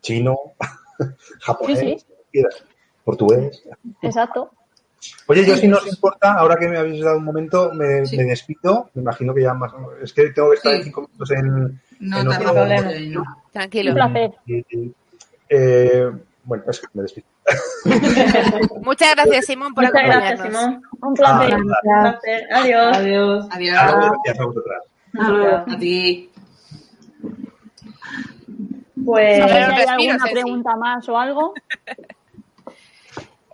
chino, 0.00 0.36
japonés, 1.40 1.78
Sí, 1.80 1.96
sí. 1.98 2.06
quieras, 2.30 2.64
portugués. 3.04 3.62
Exacto. 4.02 4.50
Oye, 5.26 5.44
yo 5.44 5.56
si 5.56 5.66
no 5.66 5.78
os 5.78 5.86
importa, 5.88 6.34
ahora 6.34 6.54
que 6.56 6.68
me 6.68 6.78
habéis 6.78 7.02
dado 7.02 7.18
un 7.18 7.24
momento, 7.24 7.72
me, 7.74 8.06
Sí. 8.06 8.16
me 8.16 8.22
despido. 8.24 8.88
Me 8.94 9.02
imagino 9.02 9.34
que 9.34 9.42
ya 9.42 9.52
más. 9.52 9.72
Es 10.00 10.12
que 10.12 10.30
tengo 10.30 10.50
que 10.50 10.56
estar 10.56 10.74
Sí. 10.76 10.82
cinco 10.84 11.00
minutos 11.02 11.30
en. 11.32 11.80
No 11.98 12.20
en 12.20 12.28
otro- 12.28 12.48
mucho 12.54 12.62
ahí, 12.88 13.08
no. 13.10 13.24
Tranquilo. 13.50 13.90
Un 13.90 13.94
placer. 13.96 14.30
eh, 15.48 16.10
bueno, 16.44 16.64
es 16.68 16.80
que 16.80 16.86
me 16.94 17.02
despido. 17.02 17.26
Muchas 18.82 19.14
gracias, 19.14 19.46
Simón, 19.46 19.74
por 19.74 19.84
Muchas 19.84 20.02
gracias, 20.02 20.40
acompañarnos. 20.40 20.60
Simón. 20.62 20.82
Un 21.00 21.14
placer. 21.14 21.54
Ah, 21.54 21.56
Un 21.56 21.66
placer. 22.02 22.52
Adiós. 22.52 22.96
Adiós. 22.96 23.46
Adiós. 23.50 23.76
Gracias 24.24 24.40
a 24.40 24.44
vosotras. 24.44 24.82
Hasta 25.14 25.28
luego. 25.28 25.56
A 25.56 25.78
ti. 25.78 26.30
Pues 29.04 29.38
No 29.38 29.44
hay 29.46 29.64
respiro, 29.64 29.90
alguna 29.90 30.18
Ceci. 30.24 30.32
pregunta 30.32 30.76
más 30.76 31.08
o 31.08 31.18
algo. 31.18 31.54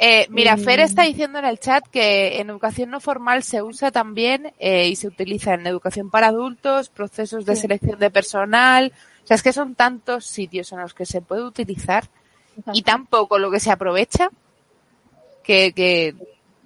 Eh, 0.01 0.28
mira, 0.31 0.55
Mm. 0.55 0.60
Fer 0.60 0.78
está 0.78 1.02
diciendo 1.02 1.40
en 1.40 1.44
el 1.44 1.59
chat 1.59 1.85
que 1.89 2.40
en 2.40 2.51
educación 2.51 2.89
no 2.89 3.01
formal 3.01 3.43
se 3.43 3.62
usa 3.62 3.90
también 3.90 4.52
eh, 4.60 4.86
y 4.86 4.94
se 4.94 5.09
utiliza 5.09 5.55
en 5.55 5.66
educación 5.66 6.09
para 6.09 6.28
adultos, 6.28 6.89
procesos 6.89 7.44
de 7.44 7.56
Sí. 7.56 7.62
selección 7.62 7.98
de 7.98 8.09
personal. 8.09 8.93
O 9.24 9.27
sea, 9.27 9.35
es 9.35 9.43
que 9.43 9.52
son 9.52 9.74
tantos 9.74 10.24
sitios 10.24 10.70
en 10.70 10.78
los 10.82 10.94
que 10.94 11.05
se 11.05 11.20
puede 11.20 11.43
utilizar 11.43 12.05
y 12.73 12.83
tan 12.83 13.07
poco 13.07 13.39
lo 13.39 13.51
que 13.51 13.61
se 13.61 13.71
aprovecha 13.71 14.31
que, 15.43 15.73
que 15.73 16.15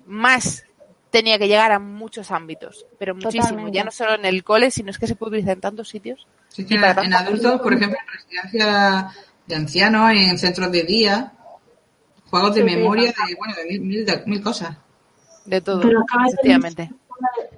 más 0.06 0.64
tenía 1.10 1.38
que 1.38 1.46
llegar 1.46 1.72
a 1.72 1.78
muchos 1.78 2.30
ámbitos, 2.30 2.86
pero 2.98 3.14
muchísimo, 3.14 3.42
Totalmente. 3.44 3.76
ya 3.76 3.84
no 3.84 3.90
solo 3.90 4.14
en 4.14 4.24
el 4.24 4.42
cole, 4.42 4.70
sino 4.70 4.90
es 4.90 4.98
que 4.98 5.06
se 5.06 5.14
puede 5.14 5.30
utilizar 5.30 5.54
en 5.54 5.60
tantos 5.60 5.88
sitios. 5.88 6.26
Sí, 6.48 6.64
que 6.66 6.74
en, 6.74 6.84
adultos, 6.84 7.60
por 7.60 7.72
ejemplo, 7.74 7.98
en 8.00 8.18
residencias 8.18 9.14
de 9.46 9.54
ancianos, 9.54 10.10
en 10.12 10.38
centros 10.38 10.72
de 10.72 10.82
día, 10.82 11.32
juegos 12.30 12.54
de 12.54 12.60
Sí, 12.62 12.66
memoria, 12.76 13.12
sí. 13.12 13.22
de, 13.28 13.34
bueno, 13.36 13.54
de 13.54 13.64
mil, 13.66 13.80
mil, 13.82 14.06
de 14.06 14.22
mil 14.26 14.42
cosas. 14.42 14.76
De 15.44 15.60
todo, 15.60 15.80
Pero 15.82 16.02
efectivamente. 16.26 16.90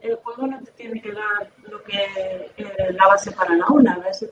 el 0.02 0.16
juego 0.16 0.47
no 0.47 0.61
te 0.62 0.70
tiene 0.73 1.01
que 1.01 1.12
dar 1.12 1.51
lo 1.70 1.82
que 1.85 1.97
eh, 2.56 2.93
la 2.93 3.06
base 3.09 3.31
para 3.32 3.55
el 3.55 3.62
aula. 3.62 3.93
A 3.93 3.98
veces 4.01 4.31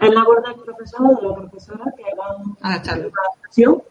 es 0.00 0.10
labor 0.14 0.42
del 0.42 0.54
profesor 0.62 1.00
o 1.06 1.14
de 1.20 1.28
la 1.28 1.34
profesora 1.34 1.84
que 1.96 2.04
hagan 2.04 2.56
Adaptarlo. 2.60 3.08
una 3.08 3.20
adaptación 3.30 3.82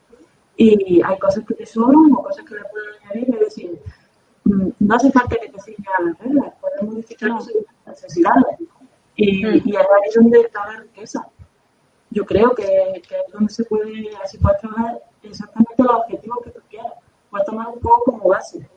y 0.57 1.01
hay 1.01 1.19
cosas 1.19 1.45
que 1.47 1.53
te 1.55 1.65
sobran 1.65 2.11
o 2.11 2.21
cosas 2.23 2.43
que 2.45 2.55
le 2.55 2.61
pueden 2.65 2.89
añadir. 3.03 3.33
Es 3.35 3.39
decir, 3.39 3.81
mm, 4.43 4.67
no 4.79 4.95
hace 4.95 5.11
falta 5.11 5.35
que 5.37 5.49
te 5.49 5.59
sigan 5.59 5.85
las 6.05 6.19
reglas, 6.19 6.53
puedes 6.59 6.81
modificarlo 6.83 7.39
según 7.41 7.65
las 7.85 7.95
necesidades. 8.01 8.45
Y, 9.15 9.45
Mm. 9.45 9.61
y 9.65 9.75
ahí 9.75 9.85
es 10.07 10.15
donde 10.15 10.39
está 10.41 10.65
la 10.71 10.79
riqueza. 10.81 11.27
Yo 12.11 12.25
creo 12.25 12.55
que, 12.55 12.63
que 13.07 13.15
es 13.15 13.31
donde 13.31 13.53
se 13.53 13.63
puede, 13.65 14.09
así 14.23 14.37
puedes 14.39 14.59
trabajar 14.59 14.99
exactamente 15.23 15.83
los 15.83 15.91
objetivos 15.91 16.39
que 16.43 16.49
tú 16.51 16.61
quieras. 16.69 16.93
Puedes 17.29 17.45
tomar 17.45 17.67
un 17.67 17.79
juego 17.81 18.03
como 18.05 18.29
base. 18.29 18.67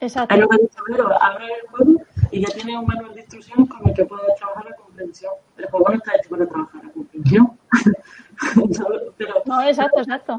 Exacto. 0.00 0.34
Es 0.34 0.40
lo 0.40 0.48
que 0.48 0.58
dice 0.58 0.78
abre 1.20 1.46
el 1.46 1.68
juego 1.70 2.00
y 2.30 2.40
ya 2.40 2.48
tienes 2.54 2.76
un 2.76 2.86
manual 2.86 3.14
de 3.14 3.20
instrucciones 3.20 3.68
con 3.68 3.88
el 3.88 3.94
que 3.94 4.04
puedes 4.04 4.34
trabajar 4.36 4.64
la 4.70 4.76
comprensión. 4.76 5.32
El 5.56 5.66
juego 5.66 5.88
no 5.88 5.94
está 5.96 6.12
hecho 6.16 6.30
para 6.30 6.46
trabajar 6.46 6.84
la 6.84 6.92
comprensión. 6.92 7.58
Pero 9.16 9.34
No, 9.46 9.62
exacto, 9.62 10.00
exacto. 10.00 10.38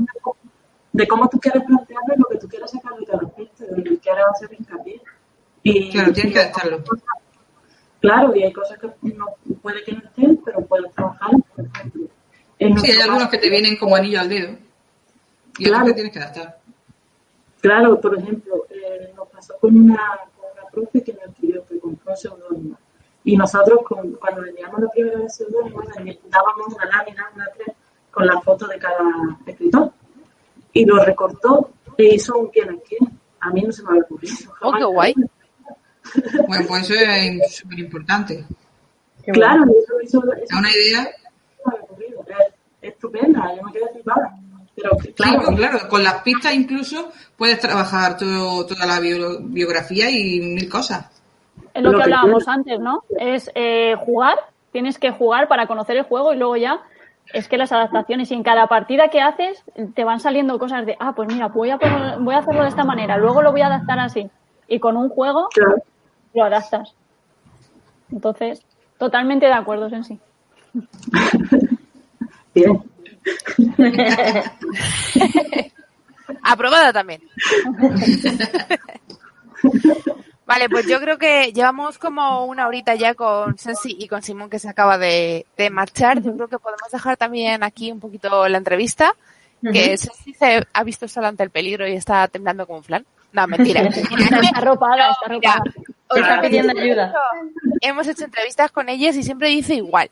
de 0.94 1.08
cómo 1.08 1.28
tú 1.30 1.40
quieres 1.40 1.64
plantearlo 1.64 2.14
y 2.16 2.20
lo 2.20 2.26
que 2.26 2.38
tú 2.38 2.48
quieres 2.48 2.72
sacar 2.72 2.96
de 2.98 3.06
cada 3.06 3.26
aspecto, 3.28 3.64
de 3.66 3.78
lo 3.78 3.84
que 3.84 3.98
quieres 4.00 4.24
hacer 4.34 4.54
hincapié. 4.58 5.02
Y, 5.64 5.92
Claro, 5.92 6.14
tienes 6.14 6.32
y 6.32 6.34
que 6.34 6.40
adaptarlo. 6.40 6.84
Claro, 8.02 8.36
y 8.36 8.44
hay 8.44 8.54
cosas 8.54 8.78
que 8.80 8.88
no, 9.14 9.26
puede 9.62 9.84
que 9.84 9.92
no 9.92 10.00
estén, 10.00 10.38
pero 10.38 10.62
puedes 10.66 10.92
trabajar, 10.94 11.32
por 11.56 11.66
ejemplo. 11.66 12.08
Sí, 12.60 12.92
hay 12.92 13.00
algunos 13.02 13.20
caso- 13.24 13.32
que 13.32 13.38
te 13.40 13.50
vienen 13.50 13.78
como 13.78 13.96
anillo 13.96 14.20
al 14.22 14.30
dedo. 14.30 14.58
Y 15.58 15.66
Claro. 15.66 15.78
otros 15.84 15.88
que 15.90 15.94
tienes 15.96 16.14
que 16.14 16.20
adaptar. 16.20 16.60
Claro, 17.62 18.00
por 18.00 18.18
ejemplo, 18.18 18.66
eh, 18.70 19.12
nos 19.16 19.28
pasó 19.28 19.56
con 19.60 19.76
una, 19.78 20.00
con 20.88 21.02
que 21.02 21.80
compró 21.80 22.12
un 22.12 22.18
seudónimo. 22.18 22.78
Y 23.24 23.36
nosotros, 23.38 23.80
con- 23.86 24.14
cuando 24.14 24.42
vendíamos 24.42 24.80
la 24.82 24.90
primera 24.90 25.20
vez 25.20 25.36
seudónimo, 25.36 25.82
dábamos 26.30 26.74
una 26.76 26.86
lámina, 26.86 27.30
una 27.36 27.46
tres, 27.56 27.76
con 28.12 28.26
la 28.26 28.40
foto 28.42 28.66
de 28.68 28.78
cada 28.80 29.04
escritor. 29.46 29.92
Y 30.74 30.86
lo 30.86 31.04
recortó 31.04 31.72
e 31.98 32.16
hizo 32.16 32.38
un 32.38 32.48
quién 32.48 32.70
es 32.76 32.82
quién. 32.88 33.20
A 33.42 33.50
mí 33.52 33.62
no 33.62 33.72
se 33.72 33.84
me 33.84 33.90
había 33.90 34.04
ocurrido. 34.04 34.36
Oh, 34.62 34.74
qué 34.74 34.84
guay. 34.84 35.14
Bueno, 36.48 36.66
pues 36.68 36.90
eso 36.90 36.94
es 37.00 37.56
súper 37.56 37.80
importante. 37.80 38.46
Claro, 39.32 39.64
eso 39.66 40.02
hizo. 40.02 40.34
Es 40.34 40.44
Eso 40.44 40.58
una 40.58 40.70
idea. 40.72 41.02
me 41.04 41.72
había 41.74 41.84
ocurrido. 41.84 42.26
Es 42.30 42.54
estupenda, 42.94 43.56
yo 43.56 43.64
me 43.64 43.72
quedé 43.74 43.88
flipada. 43.94 44.34
Pero 44.82 44.98
Claro, 45.16 45.40
claro, 45.42 45.56
claro, 45.56 45.80
con 45.90 46.04
las 46.04 46.22
pistas 46.22 46.54
incluso 46.54 47.12
puedes 47.38 47.60
trabajar 47.60 48.18
todo, 48.18 48.66
toda 48.66 48.86
la 48.86 49.00
bio- 49.00 49.40
biografía 49.42 50.10
y 50.10 50.40
mil 50.40 50.70
cosas. 50.70 51.06
Es 51.74 51.84
lo 51.84 51.92
Lo 51.92 51.98
que 51.98 52.04
hablábamos 52.04 52.48
antes, 52.48 52.80
¿no? 52.80 53.04
Es 53.18 53.52
eh, 53.56 53.96
jugar, 54.00 54.38
tienes 54.72 54.98
que 54.98 55.12
jugar 55.12 55.48
para 55.48 55.68
conocer 55.68 55.98
el 55.98 56.04
juego 56.04 56.34
y 56.34 56.38
luego 56.38 56.56
ya 56.58 56.80
es 57.34 57.48
que 57.48 57.58
las 57.58 57.72
adaptaciones 57.72 58.32
y 58.32 58.34
en 58.34 58.42
cada 58.44 58.66
partida 58.68 59.10
que 59.10 59.22
haces 59.22 59.64
te 59.94 60.04
van 60.04 60.20
saliendo 60.20 60.58
cosas 60.58 60.86
de, 60.86 60.96
ah, 61.00 61.14
pues 61.16 61.28
mira, 61.32 61.48
voy 61.50 61.70
a, 61.70 61.78
poner- 61.78 62.18
voy 62.20 62.34
a 62.34 62.40
hacerlo 62.40 62.64
de 62.64 62.70
esta 62.70 62.84
manera, 62.84 63.18
luego 63.18 63.42
lo 63.42 63.52
voy 63.52 63.62
a 63.62 63.68
adaptar 63.68 64.00
así. 64.00 64.30
Y 64.68 64.80
con 64.80 64.98
un 64.98 65.10
juego 65.10 65.50
claro. 65.54 65.76
lo 66.34 66.44
adaptas. 66.46 66.94
Entonces, 68.12 68.62
totalmente 68.98 69.46
de 69.46 69.54
acuerdo, 69.54 69.88
en 69.88 70.04
sí. 70.04 70.20
Bien. 72.54 72.82
Aprobada 76.44 76.94
también. 76.94 77.22
Vale, 80.46 80.68
pues 80.68 80.88
yo 80.88 81.00
creo 81.00 81.18
que 81.20 81.54
llevamos 81.54 82.00
como 82.00 82.46
una 82.46 82.68
horita 82.68 82.96
ya 82.96 83.14
con 83.14 83.56
Sensi 83.60 83.96
y 84.00 84.08
con 84.08 84.24
Simón 84.24 84.50
que 84.50 84.58
se 84.58 84.68
acaba 84.68 84.98
de, 84.98 85.46
de 85.58 85.70
marchar. 85.70 86.24
Yo 86.24 86.36
creo 86.36 86.48
que 86.48 86.58
podemos 86.58 86.90
dejar 86.92 87.18
también 87.18 87.62
aquí 87.62 87.92
un 87.92 88.00
poquito 88.00 88.48
la 88.48 88.58
entrevista. 88.58 89.14
Que 89.62 89.96
Sensi 89.98 90.34
se 90.34 90.66
ha 90.74 90.84
visto 90.84 91.08
sola 91.08 91.28
ante 91.28 91.44
el 91.44 91.52
peligro 91.52 91.88
y 91.88 91.94
está 91.94 92.28
temblando 92.30 92.66
como 92.66 92.80
un 92.80 92.84
flan. 92.84 93.06
No, 93.32 93.46
mentira. 93.46 93.82
Está 93.84 94.40
arropada, 94.56 95.12
está 95.12 95.30
Mira, 95.30 95.62
os 96.08 96.18
Está 96.18 96.42
pidiendo 96.42 96.74
ayuda. 96.80 97.14
Hemos 97.82 98.08
hecho 98.08 98.26
entrevistas 98.26 98.72
con 98.72 98.90
ellas 98.90 99.16
y 99.16 99.22
siempre 99.24 99.50
dice 99.50 99.76
igual. 99.76 100.10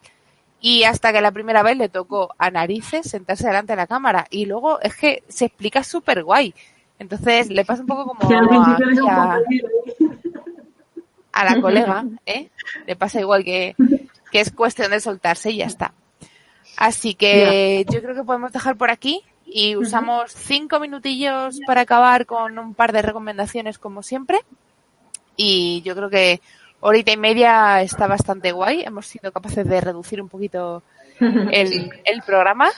Y 0.60 0.84
hasta 0.84 1.14
que 1.14 1.22
la 1.22 1.32
primera 1.32 1.62
vez 1.64 1.78
le 1.78 1.90
tocó 1.90 2.34
a 2.38 2.50
narices 2.50 3.10
sentarse 3.10 3.48
delante 3.48 3.74
de 3.74 3.78
la 3.78 3.88
cámara. 3.88 4.28
Y 4.30 4.46
luego 4.46 4.82
es 4.82 4.96
que 4.96 5.24
se 5.28 5.46
explica 5.46 5.84
súper 5.84 6.24
guay. 6.24 6.54
Entonces 7.00 7.50
le 7.50 7.64
pasa 7.64 7.82
un 7.82 7.88
poco 7.88 8.06
como 8.06 8.30
a, 8.30 9.40
libre. 9.46 9.70
a 11.32 11.46
la 11.46 11.62
colega, 11.62 12.06
¿eh? 12.26 12.50
Le 12.88 12.96
pasa 12.96 13.20
igual 13.20 13.44
que, 13.44 13.76
que 14.32 14.40
es 14.40 14.52
cuestión 14.52 14.92
de 14.92 15.00
soltarse 15.00 15.52
y 15.52 15.58
ya 15.58 15.66
está. 15.66 15.94
Así 16.76 17.14
que 17.14 17.86
yo 17.90 18.02
creo 18.02 18.16
que 18.16 18.24
podemos 18.24 18.52
dejar 18.52 18.78
por 18.78 18.90
aquí 18.90 19.24
y 19.46 19.76
usamos 19.76 20.32
cinco 20.32 20.80
minutillos 20.80 21.60
para 21.66 21.82
acabar 21.82 22.26
con 22.26 22.60
un 22.60 22.74
par 22.74 22.92
de 22.92 23.02
recomendaciones 23.02 23.80
como 23.80 24.04
siempre. 24.04 24.40
Y 25.36 25.82
yo 25.84 25.96
creo 25.96 26.10
que 26.10 26.42
horita 26.80 27.12
y 27.12 27.18
media 27.18 27.82
está 27.82 28.08
bastante 28.08 28.52
guay. 28.52 28.82
Hemos 28.84 29.06
sido 29.08 29.32
capaces 29.32 29.68
de 29.68 29.82
reducir 29.82 30.22
un 30.22 30.30
poquito 30.30 30.84
el, 31.20 31.68
Sí. 31.68 31.90
el 32.06 32.22
programa. 32.22 32.70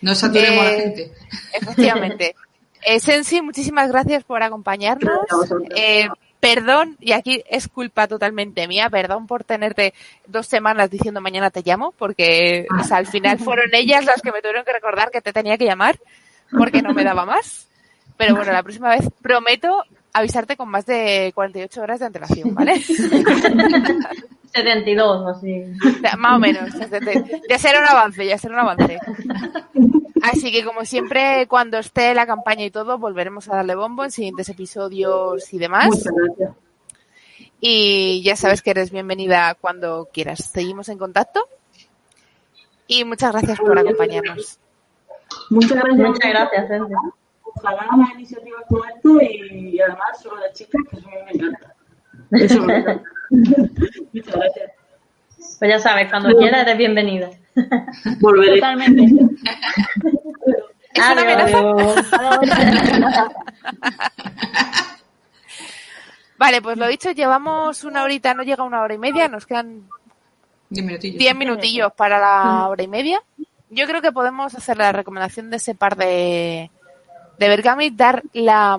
No 0.00 0.14
saturemos 0.14 0.60
a 0.60 0.64
la 0.64 0.72
Eh, 0.72 0.80
gente. 0.80 1.12
Efectivamente. 1.52 2.34
Eh, 2.86 3.00
Sensi, 3.00 3.40
muchísimas 3.40 3.88
gracias 3.90 4.24
por 4.24 4.42
acompañarnos. 4.42 5.20
Eh, 5.74 6.06
perdón, 6.38 6.98
y 7.00 7.12
aquí 7.12 7.42
es 7.48 7.66
culpa 7.66 8.06
totalmente 8.06 8.68
mía, 8.68 8.90
perdón 8.90 9.26
por 9.26 9.42
tenerte 9.42 9.94
dos 10.26 10.46
semanas 10.46 10.90
diciendo 10.90 11.22
mañana 11.22 11.48
te 11.48 11.62
llamo, 11.64 11.92
porque 11.96 12.66
o 12.78 12.84
sea, 12.84 12.98
al 12.98 13.06
final 13.06 13.38
fueron 13.38 13.70
ellas 13.72 14.04
las 14.04 14.20
que 14.20 14.32
me 14.32 14.42
tuvieron 14.42 14.66
que 14.66 14.72
recordar 14.74 15.10
que 15.10 15.22
te 15.22 15.32
tenía 15.32 15.56
que 15.56 15.64
llamar, 15.64 15.98
porque 16.50 16.82
no 16.82 16.92
me 16.92 17.04
daba 17.04 17.24
más. 17.24 17.68
Pero 18.18 18.36
bueno, 18.36 18.52
la 18.52 18.62
próxima 18.62 18.90
vez 18.90 19.08
prometo 19.22 19.82
avisarte 20.14 20.56
con 20.56 20.68
más 20.70 20.86
de 20.86 21.32
48 21.34 21.82
horas 21.82 22.00
de 22.00 22.06
antelación, 22.06 22.54
¿vale? 22.54 22.80
72 24.54 25.22
o 25.22 25.28
así. 25.28 25.62
O 25.84 26.00
sea, 26.00 26.16
Más 26.16 26.36
o 26.36 26.38
menos. 26.38 26.72
De, 26.78 27.00
de- 27.00 27.42
de 27.48 27.58
ser 27.58 27.76
un 27.76 27.84
avance, 27.88 28.24
ya 28.24 28.38
ser 28.38 28.52
un 28.52 28.58
avance. 28.60 28.98
Así 30.22 30.50
que 30.52 30.64
como 30.64 30.84
siempre, 30.84 31.46
cuando 31.48 31.78
esté 31.78 32.14
la 32.14 32.26
campaña 32.26 32.64
y 32.64 32.70
todo, 32.70 32.96
volveremos 32.98 33.48
a 33.48 33.56
darle 33.56 33.74
bombo 33.74 34.04
en 34.04 34.10
siguientes 34.10 34.48
episodios 34.48 35.52
y 35.52 35.58
demás. 35.58 35.88
Muchas 35.88 36.12
gracias. 36.14 36.50
Y 37.60 38.22
ya 38.22 38.36
sabes 38.36 38.62
que 38.62 38.70
eres 38.70 38.90
bienvenida 38.90 39.56
cuando 39.60 40.08
quieras. 40.12 40.50
Seguimos 40.52 40.88
en 40.88 40.98
contacto. 40.98 41.46
Y 42.86 43.04
muchas 43.04 43.32
gracias 43.32 43.58
por 43.58 43.78
acompañarnos. 43.78 44.58
Muchas 45.50 45.72
gracias. 45.82 45.96
Muchas 45.96 46.30
gracias, 46.30 46.68
Ceci. 46.68 46.94
Ojalá 47.64 47.96
más 47.96 48.10
iniciativas 48.14 48.62
como 48.68 48.84
esto 48.84 49.20
y, 49.22 49.70
y 49.70 49.80
además 49.80 50.20
solo 50.22 50.42
de 50.42 50.52
chicas, 50.52 50.82
que 50.90 50.96
eso 50.98 51.08
a 51.08 51.10
mí 51.10 51.16
me 51.24 51.32
encanta. 51.32 51.74
Eso 52.32 52.62
me 52.62 52.76
encanta. 52.76 53.10
Muchas 54.12 54.34
gracias. 54.34 54.70
Pues 55.58 55.70
ya 55.70 55.78
sabes, 55.78 56.10
cuando 56.10 56.36
quieras 56.36 56.62
eres 56.62 56.76
bienvenida. 56.76 57.30
Volveré. 58.20 58.56
Totalmente. 58.56 59.02
¿Es 60.94 61.10
una 61.10 61.22
amenaza? 61.22 61.58
Adiós. 61.58 63.32
Vale, 66.36 66.60
pues 66.60 66.76
lo 66.76 66.86
dicho, 66.86 67.12
llevamos 67.12 67.84
una 67.84 68.04
horita, 68.04 68.34
no 68.34 68.42
llega 68.42 68.62
a 68.62 68.66
una 68.66 68.82
hora 68.82 68.94
y 68.94 68.98
media, 68.98 69.28
nos 69.28 69.46
quedan 69.46 69.88
Diez 70.68 70.84
minutillos. 70.84 71.18
10 71.18 71.36
minutillos 71.36 71.92
para 71.94 72.18
la 72.18 72.68
hora 72.68 72.82
y 72.82 72.88
media. 72.88 73.22
Yo 73.70 73.86
creo 73.86 74.02
que 74.02 74.12
podemos 74.12 74.54
hacer 74.54 74.76
la 74.76 74.92
recomendación 74.92 75.50
de 75.50 75.56
ese 75.56 75.74
par 75.74 75.96
de, 75.96 76.70
de 77.38 77.48
Bergami, 77.48 77.90
dar 77.90 78.22
la, 78.32 78.78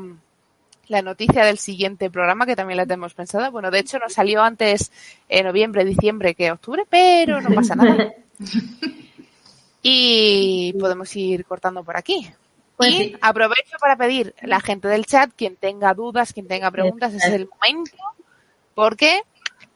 la 0.88 1.02
noticia 1.02 1.46
del 1.46 1.58
siguiente 1.58 2.10
programa, 2.10 2.46
que 2.46 2.56
también 2.56 2.78
la 2.78 2.86
tenemos 2.86 3.14
pensada. 3.14 3.50
Bueno, 3.50 3.72
de 3.72 3.80
hecho 3.80 4.00
nos 4.00 4.14
salió 4.14 4.42
antes 4.42 4.92
en 5.30 5.46
noviembre, 5.46 5.86
diciembre 5.86 6.36
que 6.36 6.52
octubre, 6.52 6.84
pero 6.90 7.42
no 7.42 7.50
pasa 7.54 7.76
nada. 7.76 8.14
Y 9.88 10.74
podemos 10.80 11.16
ir 11.16 11.46
cortando 11.46 11.84
por 11.84 11.96
aquí. 11.96 12.28
Pues 12.76 12.90
y 12.90 12.98
sí. 12.98 13.16
aprovecho 13.22 13.78
para 13.80 13.96
pedir 13.96 14.34
a 14.42 14.48
la 14.48 14.60
gente 14.60 14.88
del 14.88 15.06
chat, 15.06 15.30
quien 15.36 15.58
tenga 15.58 15.94
dudas, 15.94 16.34
quien 16.34 16.48
tenga 16.48 16.72
preguntas, 16.72 17.14
es 17.14 17.24
el 17.26 17.48
momento, 17.48 17.96
porque 18.74 19.22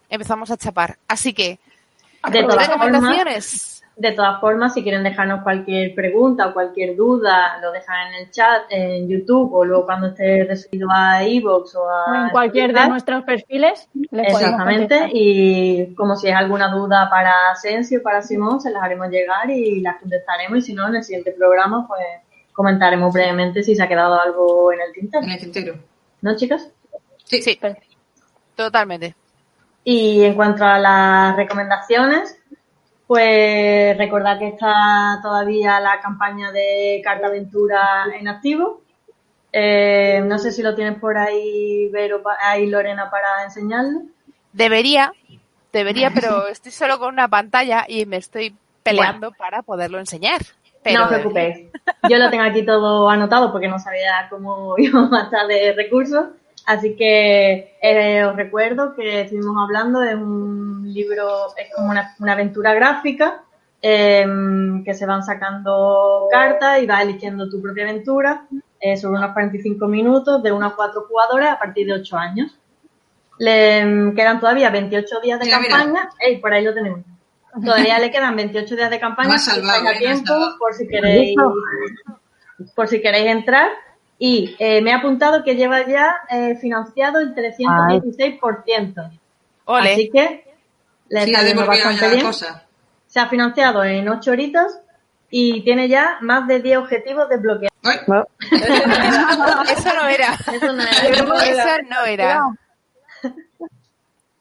empezamos 0.09 0.49
a 0.49 0.57
chapar. 0.57 0.97
Así 1.07 1.33
que, 1.33 1.59
De 2.31 2.41
todas 2.41 2.67
formas, 2.67 2.87
recomendaciones. 2.87 3.83
De 3.99 4.13
todas 4.13 4.39
formas, 4.39 4.73
si 4.73 4.81
quieren 4.81 5.03
dejarnos 5.03 5.43
cualquier 5.43 5.93
pregunta 5.93 6.47
o 6.47 6.53
cualquier 6.53 6.95
duda, 6.95 7.59
lo 7.61 7.71
dejan 7.73 8.07
en 8.07 8.13
el 8.21 8.31
chat, 8.31 8.63
en 8.69 9.09
YouTube 9.09 9.53
o 9.53 9.65
luego 9.65 9.85
cuando 9.85 10.07
esté 10.07 10.45
resubido 10.45 10.87
a 10.89 11.21
iVoox 11.23 11.75
o 11.75 11.89
a 11.89 12.05
O 12.05 12.15
en 12.15 12.29
cualquier 12.29 12.73
de 12.73 12.87
nuestros 12.87 13.23
perfiles. 13.23 13.89
les 14.11 14.27
Exactamente, 14.27 15.09
y 15.11 15.93
como 15.95 16.15
si 16.15 16.29
es 16.29 16.35
alguna 16.35 16.69
duda 16.69 17.09
para 17.09 17.51
Asensio 17.51 17.99
o 17.99 18.03
para 18.03 18.21
Simón, 18.21 18.61
se 18.61 18.71
las 18.71 18.81
haremos 18.81 19.09
llegar 19.09 19.49
y 19.49 19.81
las 19.81 19.99
contestaremos 19.99 20.59
y 20.59 20.61
si 20.61 20.73
no, 20.73 20.87
en 20.87 20.95
el 20.95 21.03
siguiente 21.03 21.33
programa 21.33 21.85
pues 21.85 22.05
comentaremos 22.53 23.13
brevemente 23.13 23.63
si 23.63 23.75
se 23.75 23.83
ha 23.83 23.87
quedado 23.89 24.19
algo 24.19 24.71
en 24.71 24.79
el 24.79 24.93
tintero. 24.93 25.25
En 25.25 25.31
el 25.31 25.39
tintero. 25.39 25.75
¿No, 26.21 26.37
chicas? 26.37 26.69
Sí. 27.25 27.41
Sí, 27.41 27.59
totalmente. 28.55 29.13
Y 29.83 30.23
en 30.23 30.35
cuanto 30.35 30.63
a 30.63 30.77
las 30.77 31.35
recomendaciones, 31.35 32.38
pues 33.09 33.97
recordad 33.97 34.37
que 34.37 34.49
está 34.49 35.17
todavía 35.23 35.79
la 35.79 35.99
campaña 35.99 36.51
de 36.51 37.01
Carta 37.03 37.25
Aventura 37.25 38.05
en 38.13 38.27
activo. 38.27 38.83
Eh, 39.51 40.21
no 40.27 40.37
sé 40.37 40.51
si 40.51 40.61
lo 40.61 40.75
tienes 40.75 40.99
por 40.99 41.17
ahí, 41.17 41.89
Vero, 41.91 42.21
ahí 42.39 42.67
Lorena, 42.67 43.09
para 43.09 43.43
enseñarlo. 43.43 44.03
Debería, 44.53 45.11
debería, 45.73 46.11
pero 46.13 46.49
estoy 46.49 46.71
solo 46.71 46.99
con 46.99 47.11
una 47.11 47.27
pantalla 47.27 47.83
y 47.87 48.05
me 48.05 48.17
estoy 48.17 48.55
peleando 48.83 49.31
para 49.31 49.63
poderlo 49.63 49.97
enseñar. 49.97 50.41
Pero 50.83 50.99
no 50.99 51.05
os 51.05 51.11
preocupéis. 51.11 51.67
Yo 52.07 52.17
lo 52.17 52.29
tengo 52.29 52.43
aquí 52.43 52.63
todo 52.63 53.09
anotado 53.09 53.51
porque 53.51 53.67
no 53.67 53.79
sabía 53.79 54.27
cómo 54.29 54.75
íbamos 54.77 55.11
a 55.13 55.23
estar 55.23 55.47
de 55.47 55.73
recursos. 55.73 56.27
Así 56.65 56.95
que 56.95 57.77
eh, 57.81 58.23
os 58.25 58.35
recuerdo 58.35 58.95
que 58.95 59.21
estuvimos 59.21 59.55
hablando 59.57 59.99
de 59.99 60.15
un 60.15 60.91
libro, 60.93 61.55
es 61.57 61.73
como 61.73 61.89
una, 61.89 62.15
una 62.19 62.33
aventura 62.33 62.73
gráfica, 62.73 63.43
em, 63.81 64.83
que 64.83 64.93
se 64.93 65.05
van 65.05 65.23
sacando 65.23 66.27
cartas 66.31 66.81
y 66.81 66.85
vas 66.85 67.01
eligiendo 67.01 67.49
tu 67.49 67.61
propia 67.61 67.83
aventura 67.83 68.45
eh, 68.79 68.97
sobre 68.97 69.17
unos 69.17 69.33
45 69.33 69.87
minutos 69.87 70.43
de 70.43 70.51
1 70.51 70.65
a 70.65 70.75
4 70.75 71.01
jugadores 71.07 71.49
a 71.49 71.59
partir 71.59 71.87
de 71.87 71.93
8 71.93 72.17
años. 72.17 72.57
Le 73.37 73.79
em, 73.79 74.15
quedan 74.15 74.39
todavía 74.39 74.69
28 74.69 75.21
días 75.21 75.39
de 75.39 75.45
Mira, 75.45 75.59
campaña. 75.59 76.09
Ey, 76.19 76.37
por 76.37 76.53
ahí 76.53 76.63
lo 76.63 76.73
tenemos. 76.73 77.01
Todavía 77.63 77.99
le 77.99 78.11
quedan 78.11 78.35
28 78.35 78.75
días 78.75 78.89
de 78.89 78.99
campaña. 79.07 79.37
Salvado, 79.37 79.89
eh, 79.89 79.97
tiempo, 79.97 80.33
por 80.59 80.73
si 80.73 80.87
queréis, 80.87 81.35
por 82.75 82.87
si 82.87 83.01
queréis 83.01 83.27
entrar. 83.27 83.69
Y 84.21 84.55
eh, 84.59 84.81
me 84.81 84.91
he 84.91 84.93
apuntado 84.93 85.43
que 85.45 85.55
lleva 85.55 85.87
ya 85.87 86.13
eh, 86.29 86.57
financiado 86.59 87.19
el 87.19 87.33
316%. 87.33 89.11
ole, 89.65 89.93
Así 89.93 90.09
que 90.11 90.43
le 91.07 91.21
Sí, 91.23 91.31
está 91.33 91.61
ha 91.61 91.65
bastante 91.65 92.09
bien. 92.09 92.25
cosa. 92.25 92.63
Se 93.07 93.19
ha 93.19 93.27
financiado 93.29 93.83
en 93.83 94.07
8 94.09 94.31
horitas 94.31 94.81
y 95.31 95.61
tiene 95.63 95.87
ya 95.87 96.17
más 96.21 96.45
de 96.47 96.59
10 96.59 96.77
objetivos 96.79 97.29
desbloqueados. 97.29 97.69
Eso 99.71 99.93
no 99.95 100.07
era. 100.07 100.33
Eso 100.53 100.73
no 100.73 100.83
es- 100.83 101.03
Eso 101.49 101.77
no 101.89 102.05
era. 102.05 102.41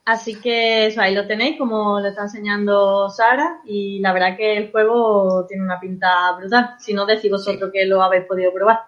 Así 0.05 0.41
que 0.41 0.87
eso 0.87 1.01
ahí 1.01 1.13
lo 1.13 1.27
tenéis, 1.27 1.55
como 1.59 1.99
lo 1.99 2.07
está 2.07 2.23
enseñando 2.23 3.09
Sara, 3.11 3.59
y 3.65 3.99
la 3.99 4.11
verdad 4.11 4.35
que 4.35 4.57
el 4.57 4.71
juego 4.71 5.45
tiene 5.47 5.61
una 5.63 5.79
pinta 5.79 6.31
brutal. 6.35 6.75
Si 6.79 6.95
no 6.95 7.05
decís 7.05 7.29
vosotros 7.29 7.69
que 7.71 7.85
lo 7.85 8.01
habéis 8.01 8.25
podido 8.25 8.51
probar. 8.51 8.85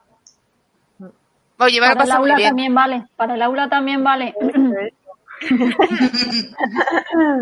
Oye, 1.62 1.80
me 1.80 1.88
he 1.88 1.90
Para 1.92 2.04
el 2.06 2.12
aula 2.12 2.36
bien. 2.36 2.50
también 2.50 2.74
vale. 2.74 3.06
Para 3.16 3.36
el 3.36 3.42
aula 3.42 3.70
también 3.70 4.04
vale. 4.04 4.34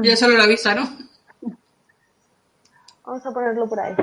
yo 0.03 0.15
solo 0.17 0.35
lo 0.35 0.43
avisa, 0.43 0.75
¿no? 0.75 0.89
Vamos 3.05 3.25
a 3.25 3.31
ponerlo 3.31 3.67
por 3.67 3.79
ahí. 3.79 3.95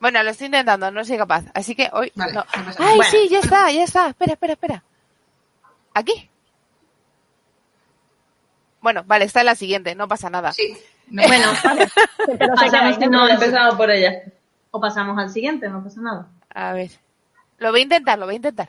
Bueno, 0.00 0.22
lo 0.24 0.30
estoy 0.30 0.46
intentando, 0.46 0.90
no 0.90 1.04
soy 1.04 1.16
capaz. 1.16 1.44
Así 1.54 1.76
que 1.76 1.88
hoy. 1.92 2.10
Vale, 2.16 2.32
no. 2.32 2.44
Ay, 2.78 3.00
sí, 3.08 3.28
ya 3.30 3.38
está, 3.38 3.70
ya 3.70 3.84
está. 3.84 4.08
Espera, 4.08 4.32
espera, 4.32 4.52
espera. 4.54 4.82
¿Aquí? 5.94 6.28
Bueno, 8.80 9.04
vale, 9.06 9.26
está 9.26 9.40
en 9.40 9.46
la 9.46 9.54
siguiente, 9.54 9.94
no 9.94 10.08
pasa 10.08 10.28
nada. 10.28 10.50
Sí. 10.52 10.76
No, 11.06 11.22
Bueno, 11.28 11.46
Pero 11.62 11.86
se 12.26 12.36
queda 12.36 12.54
pasamos, 12.56 12.74
ahí, 12.74 12.94
si 12.94 13.00
no 13.00 13.10
problema. 13.10 13.34
Empezamos 13.34 13.74
por 13.76 13.90
ella. 13.92 14.22
O 14.72 14.80
pasamos 14.80 15.16
al 15.18 15.30
siguiente, 15.30 15.68
no 15.68 15.84
pasa 15.84 16.00
nada. 16.00 16.26
A 16.54 16.72
ver. 16.72 16.90
Lo 17.58 17.70
voy 17.70 17.80
a 17.80 17.82
intentar, 17.84 18.18
lo 18.18 18.24
voy 18.24 18.34
a 18.34 18.36
intentar. 18.36 18.68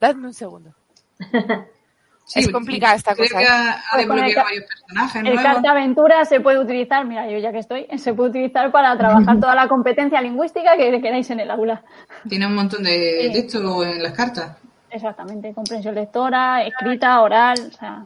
Dadme 0.00 0.26
un 0.28 0.34
segundo. 0.34 0.72
sí, 2.24 2.40
es 2.40 2.50
complicada 2.50 2.94
esta 2.94 3.14
creo 3.14 3.26
cosa, 3.26 3.38
que 3.38 3.44
¿eh? 3.44 3.48
ha, 3.48 3.72
ha 3.72 3.82
Pues 3.94 4.06
con 4.06 4.18
el 4.18 4.24
desbloqueado 4.26 4.34
ca- 4.34 4.42
varios 4.44 4.64
personajes 4.66 5.16
El 5.16 5.22
nuevos. 5.24 5.42
carta 5.42 5.70
aventura 5.72 6.24
se 6.26 6.40
puede 6.40 6.58
utilizar, 6.60 7.04
mira, 7.06 7.28
yo 7.28 7.38
ya 7.38 7.50
que 7.50 7.58
estoy, 7.58 7.86
se 7.98 8.14
puede 8.14 8.30
utilizar 8.30 8.70
para 8.70 8.96
trabajar 8.96 9.36
toda 9.40 9.54
la 9.54 9.66
competencia 9.68 10.20
lingüística 10.20 10.76
que 10.76 11.00
queráis 11.00 11.28
en 11.30 11.40
el 11.40 11.50
aula. 11.50 11.82
Tiene 12.28 12.46
un 12.46 12.54
montón 12.54 12.82
de, 12.84 13.30
Sí. 13.32 13.58
en 13.84 14.02
las 14.02 14.12
cartas. 14.12 14.56
Exactamente, 14.90 15.52
comprensión 15.54 15.94
lectora, 15.94 16.62
escrita, 16.62 17.20
oral, 17.20 17.58
o 17.68 17.76
sea, 17.76 18.04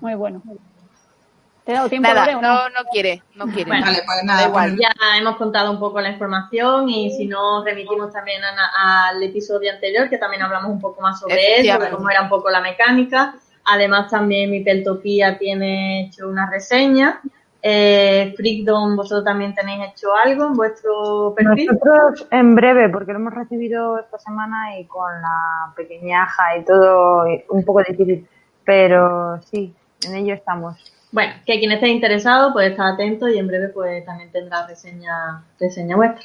muy 0.00 0.14
bueno. 0.14 0.42
¿Te 1.66 1.72
he 1.72 1.74
dado 1.74 1.88
tiempo, 1.88 2.08
Nada, 2.08 2.20
Lore, 2.26 2.36
o 2.36 2.40
no, 2.42 2.68
no 2.68 2.84
quiere, 2.92 3.22
no 3.34 3.46
quiere. 3.46 3.64
Bueno, 3.68 3.86
Vale, 3.86 4.02
pues 4.06 4.24
nada, 4.24 4.42
Da 4.42 4.48
igual. 4.48 4.76
Ya 4.78 4.88
hemos 5.18 5.36
contado 5.36 5.72
un 5.72 5.80
poco 5.80 6.00
la 6.00 6.10
información 6.10 6.88
y 6.88 7.10
si 7.10 7.26
no, 7.26 7.64
remitimos 7.64 8.12
también 8.12 8.40
a- 8.44 9.08
al 9.08 9.20
episodio 9.20 9.72
anterior, 9.72 10.08
que 10.08 10.16
también 10.16 10.42
hablamos 10.42 10.70
un 10.70 10.80
poco 10.80 11.00
más 11.02 11.18
sobre 11.18 11.34
eso, 11.34 11.50
Efectivamente. 11.54 11.96
cómo 11.96 12.08
era 12.08 12.22
un 12.22 12.28
poco 12.28 12.50
la 12.50 12.60
mecánica. 12.60 13.34
Además, 13.64 14.08
también 14.08 14.48
mi 14.52 14.60
Peltopía 14.60 15.36
tiene 15.38 16.02
hecho 16.06 16.28
una 16.28 16.48
reseña. 16.48 17.20
Eh, 17.60 18.32
Freakdom, 18.36 18.94
vosotros 18.94 19.24
también 19.24 19.52
tenéis 19.52 19.88
hecho 19.92 20.14
algo 20.14 20.44
en 20.46 20.52
vuestro 20.52 21.34
perfil. 21.36 21.66
Nosotros 21.72 22.28
en 22.30 22.54
breve, 22.54 22.88
porque 22.90 23.12
lo 23.12 23.18
hemos 23.18 23.34
recibido 23.34 23.98
esta 23.98 24.18
semana 24.20 24.78
y 24.78 24.84
con 24.84 25.10
la 25.20 25.72
pequeñaja 25.74 26.56
y 26.58 26.64
todo, 26.64 27.24
un 27.50 27.64
poco 27.64 27.80
difícil. 27.82 28.24
Pero 28.64 29.40
sí, 29.42 29.74
en 30.06 30.14
ello 30.14 30.32
estamos. 30.34 30.76
Bueno, 31.12 31.34
que 31.46 31.58
quien 31.58 31.72
esté 31.72 31.88
interesado 31.88 32.52
puede 32.52 32.68
estar 32.68 32.86
atento 32.92 33.28
y 33.28 33.38
en 33.38 33.46
breve 33.46 33.68
pues 33.68 34.04
también 34.04 34.30
tendrá 34.32 34.66
reseña, 34.66 35.42
reseña 35.58 35.96
vuestra. 35.96 36.24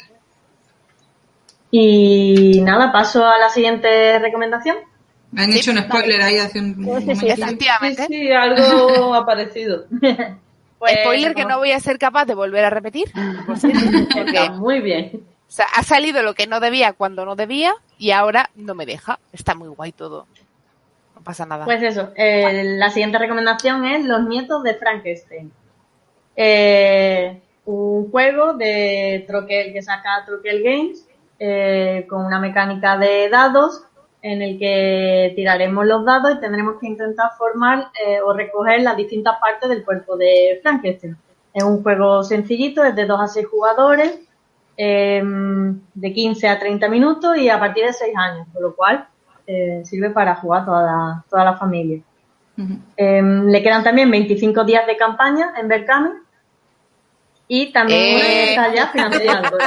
Y 1.69 2.61
nada, 2.61 2.91
paso 2.91 3.25
a 3.25 3.37
la 3.37 3.49
siguiente 3.49 4.19
recomendación. 4.19 4.77
Me 5.31 5.43
han 5.43 5.53
hecho 5.53 5.71
un 5.71 5.77
spoiler 5.77 6.21
ahí 6.21 6.37
hace 6.37 6.59
un 6.59 6.75
Sí, 6.75 6.81
sí, 6.81 6.83
momentito. 6.83 7.15
sí, 7.15 7.19
Sí, 7.21 7.29
Efectivamente. 7.31 8.05
sí, 8.07 8.31
algo 8.31 9.13
ha 9.15 9.25
parecido. 9.25 9.85
Pues, 10.77 10.93
Spoiler 11.01 11.33
que 11.35 11.45
no 11.45 11.59
voy 11.59 11.71
a 11.71 11.79
ser 11.79 11.97
capaz 11.97 12.25
de 12.25 12.35
volver 12.35 12.65
a 12.65 12.69
repetir. 12.69 13.09
porque, 13.45 13.67
Está 14.25 14.51
muy 14.51 14.81
bien. 14.81 15.11
o 15.13 15.51
sea, 15.51 15.67
ha 15.73 15.83
salido 15.83 16.21
lo 16.23 16.33
que 16.33 16.47
no 16.47 16.59
debía 16.59 16.91
cuando 16.91 17.23
no 17.23 17.37
debía 17.37 17.73
y 17.97 18.11
ahora 18.11 18.49
no 18.55 18.75
me 18.75 18.85
deja. 18.85 19.19
Está 19.31 19.55
muy 19.55 19.69
guay 19.69 19.93
todo. 19.93 20.27
Pasa 21.23 21.45
nada. 21.45 21.65
Pues 21.65 21.83
eso, 21.83 22.09
eh, 22.15 22.63
la 22.77 22.89
siguiente 22.89 23.17
recomendación 23.17 23.85
es 23.85 24.05
Los 24.05 24.27
nietos 24.27 24.63
de 24.63 24.73
Frankenstein. 24.75 25.51
Eh, 26.35 27.41
un 27.65 28.09
juego 28.09 28.53
de 28.53 29.23
Troquel 29.27 29.73
que 29.73 29.81
saca 29.81 30.23
Troquel 30.25 30.63
Games 30.63 31.07
eh, 31.39 32.05
con 32.09 32.25
una 32.25 32.39
mecánica 32.39 32.97
de 32.97 33.29
dados 33.29 33.83
en 34.21 34.41
el 34.41 34.59
que 34.59 35.33
tiraremos 35.35 35.85
los 35.85 36.05
dados 36.05 36.35
y 36.35 36.39
tendremos 36.39 36.75
que 36.79 36.87
intentar 36.87 37.31
formar 37.37 37.87
eh, 38.05 38.21
o 38.21 38.33
recoger 38.33 38.81
las 38.81 38.95
distintas 38.95 39.39
partes 39.39 39.69
del 39.69 39.83
cuerpo 39.83 40.15
de 40.17 40.59
Frankenstein. 40.61 41.17
Es 41.53 41.63
un 41.63 41.81
juego 41.81 42.23
sencillito, 42.23 42.83
es 42.83 42.95
de 42.95 43.05
2 43.05 43.19
a 43.19 43.27
6 43.27 43.47
jugadores, 43.47 44.19
eh, 44.77 45.21
de 45.23 46.13
15 46.13 46.47
a 46.47 46.59
30 46.59 46.87
minutos 46.87 47.37
y 47.37 47.49
a 47.49 47.59
partir 47.59 47.85
de 47.85 47.93
6 47.93 48.15
años, 48.15 48.47
por 48.53 48.61
lo 48.61 48.75
cual 48.75 49.07
eh, 49.51 49.81
sirve 49.85 50.09
para 50.11 50.35
jugar 50.35 50.65
toda 50.65 50.81
la, 50.83 51.25
toda 51.29 51.43
la 51.45 51.57
familia. 51.57 51.99
Eh, 52.95 53.21
le 53.23 53.63
quedan 53.63 53.83
también 53.83 54.11
25 54.11 54.63
días 54.65 54.85
de 54.85 54.95
campaña 54.95 55.53
en 55.59 55.67
Berkami 55.67 56.09
y 57.47 57.71
también 57.73 58.17
Eh. 58.21 58.49
está 58.51 58.73
ya 58.73 58.87
financiado. 58.89 59.57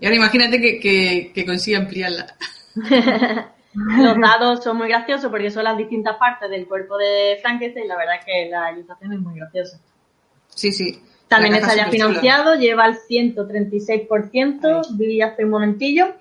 Y 0.00 0.04
ahora 0.06 0.16
imagínate 0.16 0.60
que, 0.60 0.78
que, 0.78 1.32
que 1.34 1.44
consiga 1.46 1.78
ampliarla. 1.78 2.26
Los 3.72 4.16
dados 4.20 4.64
son 4.64 4.76
muy 4.78 4.88
graciosos 4.88 5.30
porque 5.30 5.50
son 5.50 5.62
las 5.64 5.76
distintas 5.78 6.16
partes 6.16 6.50
del 6.50 6.66
cuerpo 6.66 6.98
de 6.98 7.38
Frankenstein 7.40 7.84
y 7.84 7.88
la 7.88 7.96
verdad 7.96 8.16
es 8.18 8.24
que 8.24 8.48
la 8.50 8.72
ilustración 8.72 9.12
es 9.12 9.20
muy 9.20 9.38
graciosa. 9.38 9.78
Sí, 10.48 10.72
sí. 10.72 11.00
También 11.28 11.54
está 11.54 11.76
ya 11.76 11.86
financiado, 11.86 12.56
lleva 12.56 12.86
el 12.86 12.96
136%, 12.96 14.86
vi 14.96 15.22
hace 15.22 15.44
un 15.44 15.50
momentillo. 15.50 16.14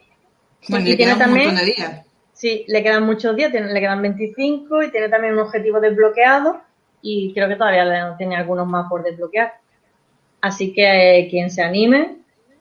Bueno, 0.68 0.86
Y 0.86 0.90
le 0.92 0.96
tiene 0.98 1.14
un 1.14 1.20
también- 1.20 1.48
montón 1.48 1.66
de 1.66 1.74
días. 1.74 2.06
Sí, 2.40 2.64
le 2.70 2.82
quedan 2.82 3.04
muchos 3.06 3.36
días, 3.36 3.52
tiene- 3.52 3.74
le 3.74 3.82
quedan 3.82 4.02
25 4.02 4.82
y 4.84 4.92
tiene 4.92 5.10
también 5.10 5.34
un 5.34 5.40
objetivo 5.40 5.82
desbloqueado 5.82 6.62
y 7.02 7.34
creo 7.34 7.50
que 7.50 7.58
todavía 7.58 7.84
le- 7.84 8.16
tiene 8.18 8.38
algunos 8.38 8.66
más 8.66 8.88
por 8.90 9.04
desbloquear. 9.04 9.56
Así 10.40 10.72
que 10.74 11.20
eh, 11.20 11.28
quien 11.30 11.52
se 11.52 11.62
anime, 11.62 12.16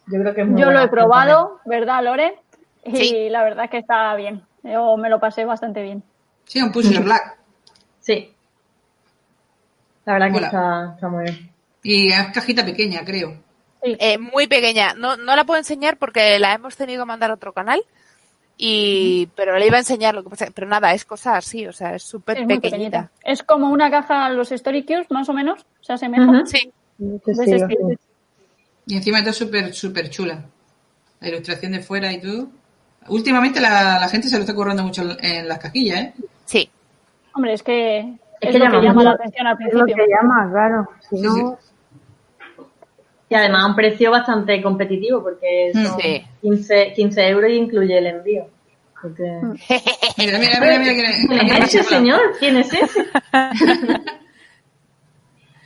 yo 0.09 0.19
creo 0.21 0.35
que 0.35 0.41
es 0.41 0.49
muy 0.49 0.61
Yo 0.61 0.73
lo 0.73 0.81
he 0.83 0.89
probado, 0.89 1.61
¿verdad, 1.65 2.03
Lore? 2.03 2.35
Y 2.85 2.97
Sí. 2.97 3.29
la 3.31 3.45
verdad 3.45 3.67
es 3.67 3.71
que 3.71 3.79
está 3.79 4.17
bien. 4.17 4.43
Yo 4.65 4.97
me 4.97 5.09
lo 5.11 5.21
pasé 5.21 5.45
bastante 5.45 5.81
bien. 5.83 6.03
Sí, 6.45 6.61
un 6.61 6.73
puzzle 6.73 6.99
black. 6.99 7.39
Sí. 8.01 8.35
La 10.07 10.15
verdad 10.15 10.33
que 10.33 10.45
está, 10.45 10.93
está 10.95 11.09
muy 11.09 11.23
bien. 11.25 11.51
Y 11.85 12.09
es 12.11 12.27
cajita 12.35 12.65
pequeña, 12.65 13.05
creo. 13.05 13.37
Eh, 13.83 14.19
muy 14.19 14.49
pequeña. 14.49 14.95
No, 14.95 15.17
no 15.17 15.37
la 15.37 15.45
puedo 15.45 15.59
enseñar 15.59 15.99
porque 15.99 16.41
la 16.41 16.55
hemos 16.55 16.77
tenido 16.77 17.05
que 17.05 17.07
mandar 17.09 17.31
a 17.31 17.35
otro 17.35 17.53
canal. 17.53 17.81
Y, 18.61 19.29
pero 19.37 19.57
le 19.57 19.67
iba 19.69 19.77
a 19.77 19.81
enseñar 19.81 20.15
lo 20.17 20.25
que 20.25 20.31
pasa. 20.31 20.49
Pero 20.53 20.67
nada, 20.67 20.93
es 20.93 21.05
cosa 21.05 21.37
así, 21.37 21.65
o 21.67 21.73
sea, 21.73 21.95
es 21.95 22.03
súper 22.03 22.39
pequeñita. 22.39 22.61
pequeñita. 22.61 23.11
Es 23.25 23.43
como 23.45 23.71
una 23.71 23.89
caja 23.91 24.29
los 24.31 24.51
Story 24.51 24.85
Cubes, 24.85 25.11
más 25.11 25.29
o 25.29 25.33
menos. 25.33 25.65
Se 25.81 25.93
asemeja. 25.93 26.25
Ujú. 26.25 26.45
Sí, 26.47 26.71
De 26.99 27.17
ese 27.17 27.25
De 27.27 27.33
ese 27.33 27.43
estilo, 27.57 27.63
estilo. 27.91 28.01
Y 28.87 28.97
encima 28.97 29.19
está 29.21 29.33
súper, 29.33 29.73
súper 29.73 30.11
chula. 30.11 30.45
La 31.21 31.29
ilustración 31.29 31.73
de 31.73 31.81
fuera 31.81 32.13
y 32.13 32.21
todo. 32.21 32.49
Últimamente 33.09 33.61
la, 33.61 33.99
la 34.01 34.09
gente 34.09 34.29
se 34.29 34.35
lo 34.37 34.41
está 34.41 34.55
currando 34.55 34.83
mucho 34.83 35.03
en 35.21 35.49
las 35.49 35.59
cajillas, 35.59 36.01
¿eh? 36.01 36.15
sí. 36.45 36.69
Hombre, 37.35 37.53
es 37.55 37.63
que 37.63 37.99
es, 38.01 38.07
Es 38.41 38.51
que 38.53 38.59
lo 38.59 38.65
llama 38.65 38.81
que 38.81 38.87
llama 38.87 39.03
la 39.05 39.11
atención 39.13 39.47
al 39.47 39.57
Es 39.61 39.73
lo 39.73 39.85
principio. 39.85 40.05
que 40.05 40.11
llama, 40.11 40.49
claro. 40.51 40.89
Si 41.09 41.17
Sí, 41.17 41.23
no, 41.23 41.59
Y 43.31 43.35
además 43.35 43.65
a 43.65 43.67
un 43.67 43.77
precio 43.77 44.11
bastante 44.11 44.63
competitivo 44.63 45.23
porque 45.23 45.71
Mm. 45.75 45.85
son 45.87 46.01
Sí. 46.01 46.25
15, 46.43 46.93
15 46.95 47.29
euros 47.29 47.51
y 47.51 47.55
incluye 47.55 47.99
el 47.99 48.07
envío. 48.07 48.49
Porque... 49.01 49.23
Mira, 50.19 50.39
mira, 50.39 50.59
mira, 50.61 50.79
mira. 50.79 50.93
que- 50.95 51.27
¿Quién 51.29 51.63
es 51.63 51.75
ese 51.75 51.83
señor? 51.85 52.21
¿Quién 52.39 52.57
es 52.57 52.73
ese? 52.73 53.07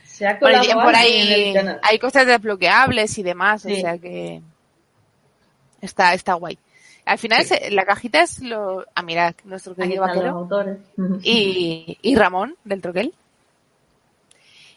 Se 0.03 0.27
ha 0.27 0.37
Por, 0.39 0.51
colado 0.51 0.63
ahí- 0.63 0.73
por 0.85 0.95
alguien 0.95 1.57
en 1.57 1.67
el 1.67 1.69
ahí 1.75 1.79
hay 1.81 1.99
cosas 1.99 2.27
desbloqueables 2.27 3.17
y 3.17 3.23
demás, 3.23 3.65
o 3.65 3.69
sea 3.69 3.97
que 3.97 4.41
está, 5.81 6.13
está 6.13 6.35
guay. 6.35 6.57
Al 7.05 7.17
final 7.17 7.41
es- 7.41 7.71
la 7.73 7.83
cajita 7.85 8.21
es 8.21 8.39
lo... 8.39 8.85
Ah, 8.95 9.01
mira, 9.01 9.33
nuestro 9.45 9.75
querido 9.75 10.01
vaquero. 10.03 10.47
y, 11.23 11.97
y 12.01 12.15
Ramón 12.15 12.55
del 12.63 12.81
Troquel. 12.81 13.13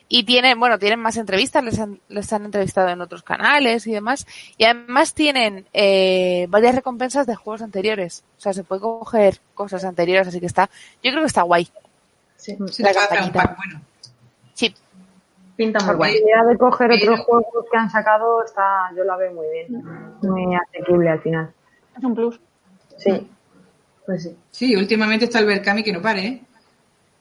Y 0.09 0.23
tienen, 0.24 0.59
bueno, 0.61 0.78
tienen 0.78 1.01
más 1.01 1.16
entrevistas, 1.16 1.65
les 1.65 1.81
han, 1.81 1.99
les 2.09 2.33
han 2.33 2.45
entrevistado 2.45 2.89
en 2.91 3.01
otros 3.01 3.23
canales 3.24 3.87
y 3.89 3.93
demás. 3.93 4.24
Y 4.57 4.65
además 4.65 5.15
tienen 5.15 5.66
eh, 5.73 6.47
varias 6.49 6.77
recompensas 6.77 7.27
de 7.27 7.35
juegos 7.35 7.61
anteriores. 7.62 8.23
O 8.39 8.41
sea, 8.41 8.53
se 8.53 8.62
puede 8.62 8.83
coger 8.83 9.41
cosas 9.55 9.85
anteriores, 9.85 10.28
así 10.28 10.39
que 10.39 10.47
está, 10.47 10.70
yo 11.03 11.11
creo 11.11 11.23
que 11.23 11.27
está 11.27 11.43
guay. 11.43 11.69
Sí. 12.37 12.57
Se 12.70 12.83
La 12.85 12.91
un 13.24 13.33
pack 13.33 13.57
bueno. 13.57 13.81
Sí, 14.55 14.73
Pinta 15.57 15.81
muy 15.81 15.89
la 15.89 15.95
guay. 15.97 16.15
idea 16.19 16.45
de 16.45 16.57
coger 16.59 16.89
Pero- 16.89 17.12
otros 17.15 17.27
juegos 17.27 17.65
que 17.73 17.77
han 17.78 17.91
sacado 17.91 18.45
está, 18.45 18.91
yo 18.97 19.03
la 19.05 19.16
veo 19.16 19.33
muy 19.33 19.47
bien. 19.51 19.83
Muy 20.23 20.55
asequible 20.55 21.11
al 21.11 21.20
final. 21.20 21.53
Es 21.99 22.05
un 22.05 22.15
plus. 22.15 22.39
Sí. 22.99 23.28
Pues 24.05 24.23
sí. 24.23 24.37
Sí, 24.53 24.77
últimamente 24.77 25.24
está 25.24 25.41
el 25.41 25.47
Berkami 25.47 25.83
que 25.83 25.93
no 25.93 26.01
pare, 26.01 26.27
¿eh? 26.27 26.43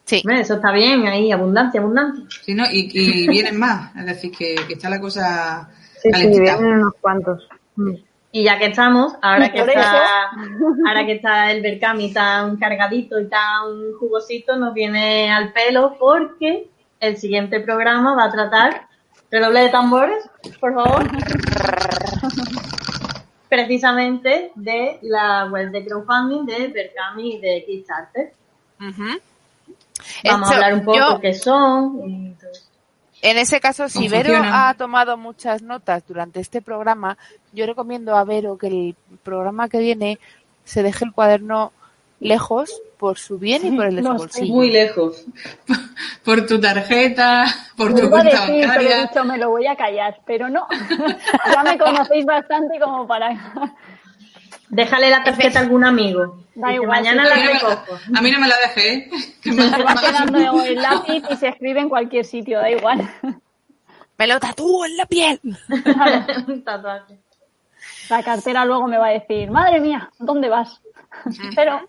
Sí. 0.06 0.22
Hombre, 0.24 0.42
Eso 0.42 0.56
está 0.56 0.72
bien, 0.72 1.06
ahí, 1.08 1.32
abundancia, 1.32 1.82
abundancia. 1.82 2.24
Sí, 2.44 2.54
¿no? 2.54 2.64
Y, 2.72 2.90
y 2.94 3.28
vienen 3.28 3.58
más. 3.60 3.96
Es 3.96 4.06
decir, 4.06 4.32
que, 4.32 4.56
que 4.68 4.74
está 4.74 4.90
la 4.90 5.00
cosa 5.02 5.70
Sí, 6.02 6.04
sí, 6.04 6.12
calentita. 6.12 6.58
vienen 6.58 6.80
unos 6.80 6.94
cuantos. 7.02 7.48
Mm. 7.76 7.94
Y 8.32 8.44
ya 8.44 8.60
que 8.60 8.66
estamos, 8.66 9.14
ahora 9.22 9.50
que 9.50 9.60
está, 9.60 10.32
ahora 10.88 11.06
que 11.06 11.14
está 11.14 11.52
el 11.52 11.62
Berkami 11.62 12.12
tan 12.12 12.58
cargadito 12.58 13.18
y 13.20 13.30
tan 13.30 13.94
jugosito, 13.98 14.58
nos 14.58 14.74
viene 14.74 15.32
al 15.32 15.54
pelo 15.54 15.96
porque 15.98 16.68
el 17.00 17.16
siguiente 17.16 17.62
programa 17.62 18.14
va 18.14 18.26
a 18.26 18.32
tratar, 18.32 18.88
redoble 19.32 19.62
de 19.62 19.70
tambores, 19.70 20.30
por 20.60 20.74
favor, 20.74 21.10
precisamente 23.50 24.52
de 24.56 25.00
la 25.04 25.48
web 25.52 25.72
de 25.72 25.86
crowdfunding 25.86 26.46
de 26.46 26.68
Berkami 26.68 27.36
y 27.36 27.40
de 27.40 27.64
Kickstarter. 27.66 28.34
Ujú. 28.82 29.20
Vamos 30.24 30.50
Esto- 30.50 30.54
a 30.62 30.66
hablar 30.66 30.74
un 30.74 30.86
poco 30.86 30.98
yo- 30.98 31.20
qué 31.22 31.34
son 31.34 32.02
y 32.10 32.34
todo 32.34 32.52
eso. 32.52 32.62
En 33.22 33.38
ese 33.40 33.60
caso, 33.60 33.90
si 33.90 34.00
¿Cómo 34.00 34.10
Vero 34.12 34.34
funciona? 34.36 34.70
ha 34.70 34.74
tomado 34.76 35.18
muchas 35.18 35.62
notas 35.64 36.04
durante 36.08 36.40
este 36.40 36.62
programa, 36.62 37.18
yo 37.54 37.66
recomiendo 37.66 38.16
a 38.16 38.24
Vero 38.24 38.58
que 38.58 38.68
el 38.68 38.96
programa 39.24 39.68
que 39.68 39.80
viene 39.80 40.20
se 40.64 40.84
deje 40.84 41.06
el 41.06 41.12
cuaderno 41.12 41.72
lejos 42.20 42.82
por 43.00 43.18
su 43.18 43.40
bien 43.40 43.66
y 43.66 43.76
por 43.76 43.86
el 43.88 43.96
de 43.98 44.04
su 44.04 44.14
bolsillo. 44.14 44.54
Muy 44.54 44.72
lejos. 44.72 45.26
Por 46.24 46.46
tu 46.48 46.60
tarjeta, 46.60 47.46
por 47.78 47.94
tu 47.94 48.10
cuenta 48.10 48.32
decir, 48.32 48.46
pero 48.48 48.56
he 48.64 48.68
bancaria. 48.68 49.02
dicho, 49.02 49.24
me 49.26 49.38
lo 49.38 49.50
voy 49.52 49.68
a 49.68 49.76
callar, 49.76 50.20
pero 50.26 50.50
no. 50.50 50.66
ya 51.54 51.64
me 51.64 51.78
conocéis 51.78 52.26
bastante 52.26 52.80
como 52.80 53.06
para... 53.06 53.30
Déjale 54.70 55.10
la 55.10 55.24
tarjeta 55.24 55.60
a 55.60 55.62
algún 55.64 55.84
amigo. 55.86 56.40
Da 56.56 56.74
igual, 56.74 56.90
mañana 56.90 57.24
si 57.26 57.30
la 57.30 57.36
A 57.36 57.38
mí 57.38 57.44
no 57.46 57.54
me- 57.54 57.60
recojo. 57.76 58.00
A 58.16 58.22
mí 58.22 58.32
no 58.32 58.40
me 58.40 58.48
la 58.48 58.56
deje, 58.68 58.94
¿eh? 58.94 59.10
Que 59.42 59.52
me- 59.54 59.70
Se 59.70 59.84
va 59.84 59.96
quedando 59.96 60.64
el 60.64 60.76
lápiz 60.82 61.24
y 61.30 61.36
se 61.36 61.48
escribe 61.50 61.80
en 61.82 61.90
cualquier 61.90 62.26
sitio, 62.26 62.60
da 62.60 62.70
igual. 62.70 63.08
Me 64.18 64.28
lo 64.28 64.40
tatúo 64.40 64.86
en 64.86 64.96
la 64.96 65.06
piel. 65.06 65.42
Un 66.48 66.64
tatuaje. 66.64 67.20
La 68.10 68.24
cartera 68.24 68.64
luego 68.64 68.88
me 68.88 68.98
va 68.98 69.08
a 69.08 69.12
decir, 69.12 69.52
madre 69.52 69.82
mía, 69.82 70.10
¿dónde 70.20 70.48
vas? 70.48 70.82
Pero, 71.54 71.82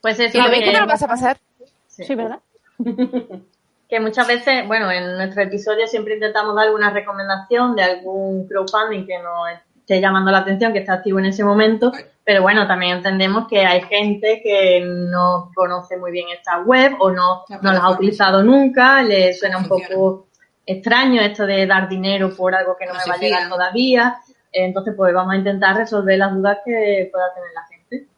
Pues 0.00 0.18
lo 0.18 0.24
bien 0.30 0.50
que- 0.50 0.60
que 0.64 0.72
te 0.72 0.80
lo 0.80 0.86
vas 0.86 1.02
a 1.02 1.06
pasar. 1.06 1.38
sí, 1.86 2.14
¿verdad? 2.14 2.40
que 3.90 4.00
muchas 4.00 4.26
veces, 4.26 4.66
bueno, 4.66 4.90
en 4.90 5.16
nuestro 5.18 5.42
episodio 5.42 5.86
siempre 5.86 6.14
intentamos 6.14 6.56
dar 6.56 6.64
alguna 6.66 6.88
recomendación 6.88 7.76
de 7.76 7.82
algún 7.82 8.48
crowdfunding 8.48 9.06
que 9.06 9.18
nos 9.18 9.48
esté 9.84 10.00
llamando 10.00 10.30
la 10.30 10.38
atención, 10.38 10.72
que 10.72 10.78
está 10.78 10.94
activo 10.94 11.18
en 11.18 11.26
ese 11.26 11.44
momento, 11.44 11.92
pero 12.24 12.40
bueno, 12.40 12.66
también 12.66 12.96
entendemos 12.96 13.46
que 13.46 13.66
hay 13.66 13.82
gente 13.82 14.40
que 14.42 14.82
no 14.82 15.50
conoce 15.54 15.98
muy 15.98 16.10
bien 16.10 16.28
esta 16.30 16.62
web 16.62 16.94
o 17.00 17.10
no, 17.10 17.44
no 17.60 17.72
las 17.72 17.82
ha 17.82 17.90
utilizado 17.90 18.42
nunca, 18.42 19.02
le 19.02 19.34
suena 19.34 19.58
un 19.58 19.68
poco 19.68 20.28
extraño 20.64 21.20
esto 21.20 21.44
de 21.44 21.66
dar 21.66 21.86
dinero 21.86 22.34
por 22.34 22.54
algo 22.54 22.76
que 22.78 22.86
no, 22.86 22.94
No 22.94 23.00
me 23.04 23.10
va 23.10 23.16
a 23.16 23.18
llegar 23.18 23.48
todavía, 23.50 24.16
entonces 24.50 24.94
pues 24.96 25.12
vamos 25.12 25.34
a 25.34 25.36
intentar 25.36 25.76
resolver 25.76 26.16
las 26.16 26.34
dudas 26.34 26.58
que 26.64 27.10
pueda 27.12 27.34
tener 27.34 27.50
la 27.54 27.66
gente. 27.66 28.08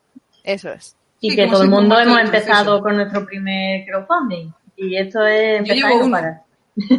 Eso 0.45 0.71
es. 0.71 0.97
Y 1.19 1.31
Sí, 1.31 1.37
que 1.37 1.49
todo 1.49 1.65
el 1.65 1.71
mundo 1.71 1.99
hemos 1.99 2.21
empezado 2.21 2.81
con 2.81 2.95
nuestro 2.95 3.27
primer 3.27 3.85
crowdfunding. 3.87 4.53
Y 4.77 4.97
esto 4.97 5.27
es 5.27 5.59
empezar 5.59 6.11
parar. 6.11 6.43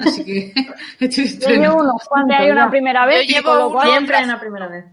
Así 0.06 0.26
que 0.26 0.54
estoy 1.00 1.38
Yo 1.40 1.50
llevo 1.50 1.82
unos 1.82 2.04
cuantos. 2.08 2.38
hay 2.38 2.52
una 2.52 2.66
ya. 2.66 2.70
primera 2.72 3.06
vez, 3.06 3.28
Yo 3.28 3.36
llevo 3.36 3.82
Siempre 3.82 4.26
la 4.26 4.40
primera 4.40 4.68
vez. 4.68 4.86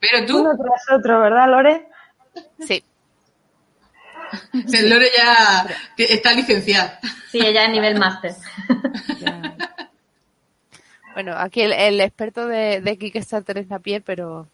Pero 0.00 0.26
tú, 0.26 0.40
Uno 0.40 0.50
tras 0.56 0.98
otro, 0.98 1.20
¿verdad, 1.20 1.48
Lore? 1.48 1.88
Sí. 2.60 2.82
el 4.72 4.88
Lore 4.90 5.08
ya 5.16 5.66
está 5.98 6.32
licenciada. 6.32 6.98
Sí, 7.28 7.40
ella 7.44 7.64
es 7.64 7.70
nivel 7.70 7.98
máster. 7.98 8.32
Bueno, 11.14 11.34
aquí 11.36 11.62
el, 11.62 11.72
el 11.72 12.00
experto 12.00 12.46
de, 12.46 12.80
de 12.80 12.96
Kickstarter 12.96 13.58
es 13.58 13.68
Napier, 13.68 14.02
pero, 14.02 14.46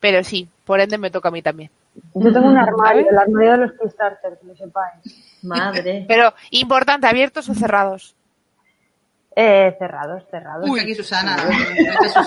pero 0.00 0.22
sí, 0.22 0.48
por 0.64 0.80
ende 0.80 0.98
me 0.98 1.10
toca 1.10 1.28
a 1.30 1.32
mí 1.32 1.42
también. 1.42 1.70
Yo 2.14 2.32
tengo 2.32 2.46
un 2.46 2.58
armario, 2.58 3.08
el 3.10 3.18
armario 3.18 3.52
de 3.52 3.56
los 3.58 3.72
Kickstarter, 3.72 4.38
que 4.38 4.46
lo 4.46 4.54
sepáis. 4.54 5.02
Madre. 5.42 6.04
Pero, 6.06 6.34
importante, 6.50 7.06
¿abiertos 7.06 7.48
o 7.48 7.54
cerrados? 7.54 8.14
Eh, 9.40 9.76
cerrados, 9.78 10.24
cerrados. 10.32 10.68
Uy, 10.68 10.80
aquí 10.80 10.96
Susana. 10.96 11.36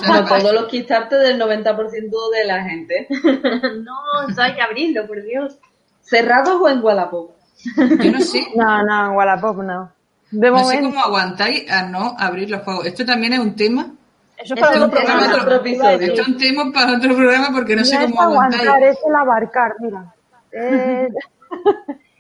vale. 0.07 0.41
todos 0.41 0.53
los 0.53 0.65
Kickstarter 0.67 1.19
del 1.19 1.41
90% 1.41 2.09
de 2.31 2.45
la 2.45 2.63
gente. 2.63 3.05
no, 3.83 4.55
que 4.55 4.61
abrirlo, 4.61 5.05
por 5.07 5.21
Dios. 5.21 5.59
¿Cerrados 5.99 6.55
o 6.61 6.69
en 6.69 6.81
Wallapop? 6.81 7.31
Yo 7.75 8.11
no 8.13 8.21
sé, 8.21 8.47
No, 8.55 8.81
no, 8.83 9.07
en 9.07 9.11
Wallapop 9.11 9.57
no. 9.57 9.91
De 10.31 10.51
no 10.51 10.63
sé 10.63 10.79
cómo 10.79 11.01
aguantáis 11.01 11.69
a 11.69 11.83
no 11.83 12.15
abrir 12.17 12.49
los 12.49 12.61
juegos. 12.61 12.85
Esto 12.85 13.05
también 13.05 13.33
es 13.33 13.39
un 13.39 13.57
tema. 13.57 13.91
Eso 14.37 14.53
es 14.53 14.61
para 14.61 14.71
otro 14.71 14.85
un 14.85 14.91
tema 14.91 15.03
programa. 15.03 15.31
para 15.31 15.43
otro 15.43 15.55
episodio. 15.57 16.07
Esto 16.07 16.21
es 16.21 16.27
un 16.29 16.37
tema 16.37 16.71
para 16.73 16.95
otro 16.95 17.13
programa 17.13 17.49
porque 17.51 17.75
no 17.75 17.83
sé 17.83 17.99
no 17.99 18.05
cómo 18.05 18.21
aguantáis. 18.21 18.63
aguantar, 18.63 18.89
es 18.89 18.97
el 19.05 19.15
abarcar, 19.15 19.75
mira. 19.79 20.15
Eh, 20.53 21.07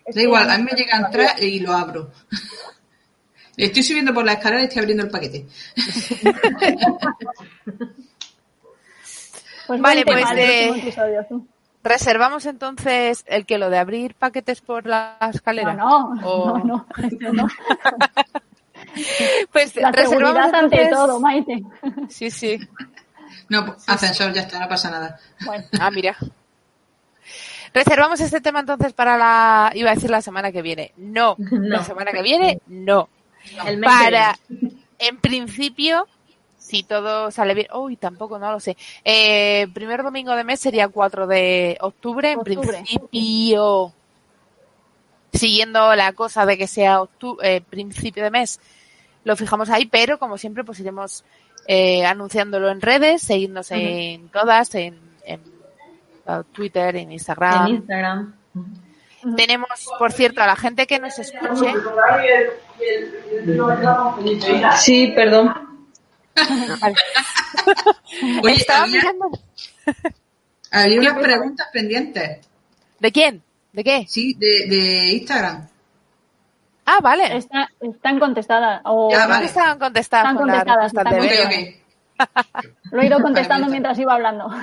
es 0.05 0.15
Da 0.15 0.21
igual, 0.21 0.47
no 0.47 0.53
a 0.53 0.57
mí 0.57 0.63
me 0.63 0.71
llega 0.71 0.97
a 0.97 0.99
entrar 1.05 1.41
y 1.41 1.61
lo 1.61 1.71
abro. 1.71 2.09
Estoy 3.57 3.83
subiendo 3.83 4.13
por 4.13 4.23
la 4.25 4.33
escalera 4.33 4.61
y 4.61 4.65
estoy 4.65 4.79
abriendo 4.79 5.03
el 5.03 5.09
paquete. 5.09 5.45
Pues 9.67 9.79
Vale, 9.79 10.03
pues, 10.05 10.25
eh. 10.35 10.93
¿Reservamos 11.83 12.45
entonces 12.45 13.23
el 13.27 13.45
que 13.45 13.57
lo 13.57 13.69
de 13.69 13.77
abrir 13.77 14.15
paquetes 14.15 14.59
por 14.61 14.85
la 14.85 15.17
escalera? 15.33 15.73
No, 15.73 16.13
no, 16.15 16.27
O- 16.27 16.57
no, 16.59 16.85
no, 17.19 17.33
no. 17.33 17.47
Pues 19.53 19.75
La 19.77 19.91
reservamos 19.91 20.41
seguridad 20.41 20.55
ante 20.55 20.83
entonces... 20.83 20.89
todo, 20.91 21.19
Maite. 21.21 21.63
Sí, 22.09 22.29
sí. 22.31 22.59
No, 23.47 23.65
pues, 23.65 23.87
ascensor, 23.87 24.33
ya 24.33 24.41
está, 24.41 24.59
no 24.59 24.67
pasa 24.67 24.89
nada. 24.89 25.17
Bueno, 25.45 25.63
Ah, 25.79 25.89
mira. 25.91 26.17
Reservamos 27.73 28.19
este 28.19 28.41
tema 28.41 28.59
entonces 28.59 28.91
para 28.91 29.17
la... 29.17 29.71
Iba 29.75 29.91
a 29.91 29.95
decir 29.95 30.09
la 30.09 30.21
semana 30.21 30.51
que 30.51 30.61
viene. 30.61 30.91
No. 30.97 31.35
La 31.37 31.83
semana 31.85 32.11
que 32.11 32.21
viene, 32.23 32.59
no. 32.67 33.07
El 33.65 33.79
para, 33.79 34.37
en 34.99 35.17
principio, 35.19 36.07
si 36.57 36.83
todo 36.83 37.31
sale 37.31 37.53
bien, 37.53 37.67
uy, 37.73 37.95
tampoco, 37.95 38.39
no 38.39 38.51
lo 38.51 38.59
sé. 38.59 38.77
Eh, 39.03 39.67
primer 39.73 40.03
domingo 40.03 40.35
de 40.35 40.43
mes 40.43 40.59
sería 40.59 40.87
4 40.87 41.27
de 41.27 41.77
octubre, 41.81 42.31
en 42.31 42.41
principio, 42.41 43.93
siguiendo 45.33 45.95
la 45.95 46.13
cosa 46.13 46.45
de 46.45 46.57
que 46.57 46.67
sea 46.67 47.01
eh, 47.43 47.61
principio 47.61 48.23
de 48.23 48.31
mes, 48.31 48.59
lo 49.23 49.35
fijamos 49.35 49.69
ahí, 49.69 49.85
pero 49.85 50.19
como 50.19 50.37
siempre, 50.37 50.63
pues 50.63 50.79
iremos 50.79 51.23
eh, 51.67 52.05
anunciándolo 52.05 52.69
en 52.69 52.81
redes, 52.81 53.21
seguidnos 53.21 53.71
en 53.71 54.29
todas, 54.29 54.73
en, 54.75 54.99
en, 55.25 55.41
Twitter, 56.53 56.95
en 56.95 57.11
Instagram. 57.11 57.67
En 57.67 57.75
Instagram. 57.75 58.35
Tenemos, 59.35 59.69
por 59.99 60.11
cierto, 60.11 60.41
a 60.41 60.47
la 60.47 60.55
gente 60.55 60.87
que 60.87 60.99
nos 60.99 61.17
escuche, 61.19 61.73
Sí, 64.79 65.11
perdón. 65.15 65.53
Oye, 68.43 68.53
estaba 68.55 68.83
había, 68.83 69.01
mirando. 69.01 69.29
había 70.71 70.99
unas 70.99 71.19
preguntas 71.19 71.67
pendientes. 71.71 72.39
¿De 72.99 73.11
quién? 73.11 73.41
¿De 73.73 73.83
qué? 73.83 74.05
Sí, 74.07 74.33
de, 74.35 74.65
de 74.67 75.13
Instagram. 75.13 75.67
Ah, 76.85 76.99
vale. 77.01 77.37
Está- 77.37 77.69
están 77.79 78.19
contestadas. 78.19 78.81
O 78.85 79.09
Ya, 79.11 79.17
Creo 79.17 79.29
vale. 79.29 79.41
que 79.41 79.47
estaban 79.47 79.79
contestadas 79.79 80.25
Están 80.25 80.37
contestadas, 80.37 80.85
están 80.87 81.07
Ok, 81.07 81.13
Vero. 81.19 81.43
ok. 81.45 81.53
Lo 82.91 83.01
he 83.01 83.05
ido 83.05 83.19
contestando 83.21 83.65
Vale, 83.67 83.71
mientras 83.71 83.99
iba 83.99 84.13
hablando. 84.13 84.49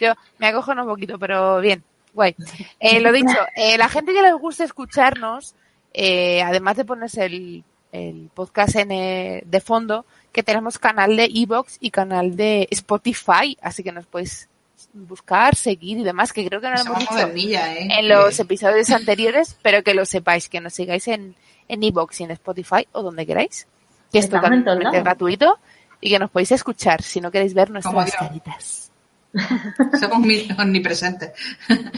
Yo 0.00 0.12
me 0.38 0.48
acojo 0.48 0.72
un 0.72 0.86
poquito, 0.86 1.18
pero 1.18 1.60
bien, 1.60 1.82
guay. 2.12 2.34
Eh, 2.80 3.00
lo 3.00 3.12
dicho, 3.12 3.36
eh, 3.56 3.78
la 3.78 3.88
gente 3.88 4.12
que 4.12 4.22
les 4.22 4.34
guste 4.34 4.64
escucharnos, 4.64 5.54
eh, 5.94 6.42
además 6.42 6.76
de 6.76 6.84
ponerse 6.84 7.24
el, 7.24 7.64
el 7.92 8.30
podcast 8.34 8.76
en, 8.76 8.92
eh, 8.92 9.42
de 9.44 9.60
fondo, 9.60 10.04
que 10.32 10.42
tenemos 10.42 10.78
canal 10.78 11.16
de 11.16 11.30
Evox 11.32 11.78
y 11.80 11.90
canal 11.90 12.36
de 12.36 12.68
Spotify, 12.70 13.56
así 13.62 13.82
que 13.82 13.92
nos 13.92 14.06
podéis 14.06 14.48
buscar, 14.92 15.56
seguir 15.56 15.98
y 15.98 16.04
demás, 16.04 16.32
que 16.32 16.46
creo 16.46 16.60
que 16.60 16.68
no 16.68 16.74
lo 16.74 16.80
hemos 16.80 16.98
dicho 17.34 17.56
¿eh? 17.58 17.88
en 17.90 18.08
los 18.08 18.38
episodios 18.38 18.90
anteriores, 18.90 19.58
pero 19.62 19.82
que 19.82 19.94
lo 19.94 20.04
sepáis, 20.04 20.48
que 20.48 20.60
nos 20.60 20.74
sigáis 20.74 21.08
en, 21.08 21.34
en 21.68 21.82
Evox 21.82 22.20
y 22.20 22.24
en 22.24 22.30
Spotify 22.32 22.86
o 22.92 23.02
donde 23.02 23.26
queráis, 23.26 23.66
que 24.12 24.18
es 24.18 24.26
Estamos 24.26 24.50
totalmente 24.50 25.00
gratuito 25.00 25.58
y 26.00 26.10
que 26.10 26.18
nos 26.18 26.30
podéis 26.30 26.52
escuchar 26.52 27.02
si 27.02 27.20
no 27.20 27.30
queréis 27.30 27.54
ver 27.54 27.70
nuestras 27.70 28.14
caritas. 28.14 28.87
Somos 30.00 30.18
omnipresentes. 30.58 31.32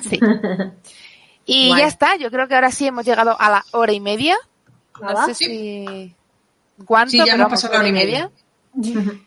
Sí. 0.02 0.18
Y 1.46 1.68
Guay. 1.68 1.80
ya 1.80 1.88
está, 1.88 2.16
yo 2.16 2.30
creo 2.30 2.46
que 2.46 2.54
ahora 2.54 2.70
sí 2.70 2.86
hemos 2.86 3.04
llegado 3.04 3.34
a 3.40 3.50
la 3.50 3.64
hora 3.72 3.92
y 3.92 3.98
media. 3.98 4.36
No 5.00 5.06
Nada. 5.08 5.26
sé 5.26 5.34
si... 5.34 6.14
¿Cuánto? 6.84 7.10
Sí, 7.10 7.16
ya 7.16 7.24
pero 7.24 7.34
hemos 7.34 7.46
vamos, 7.46 7.60
pasado 7.62 7.74
la 7.74 7.80
hora 7.80 7.88
y 7.88 7.92
media. 7.92 8.30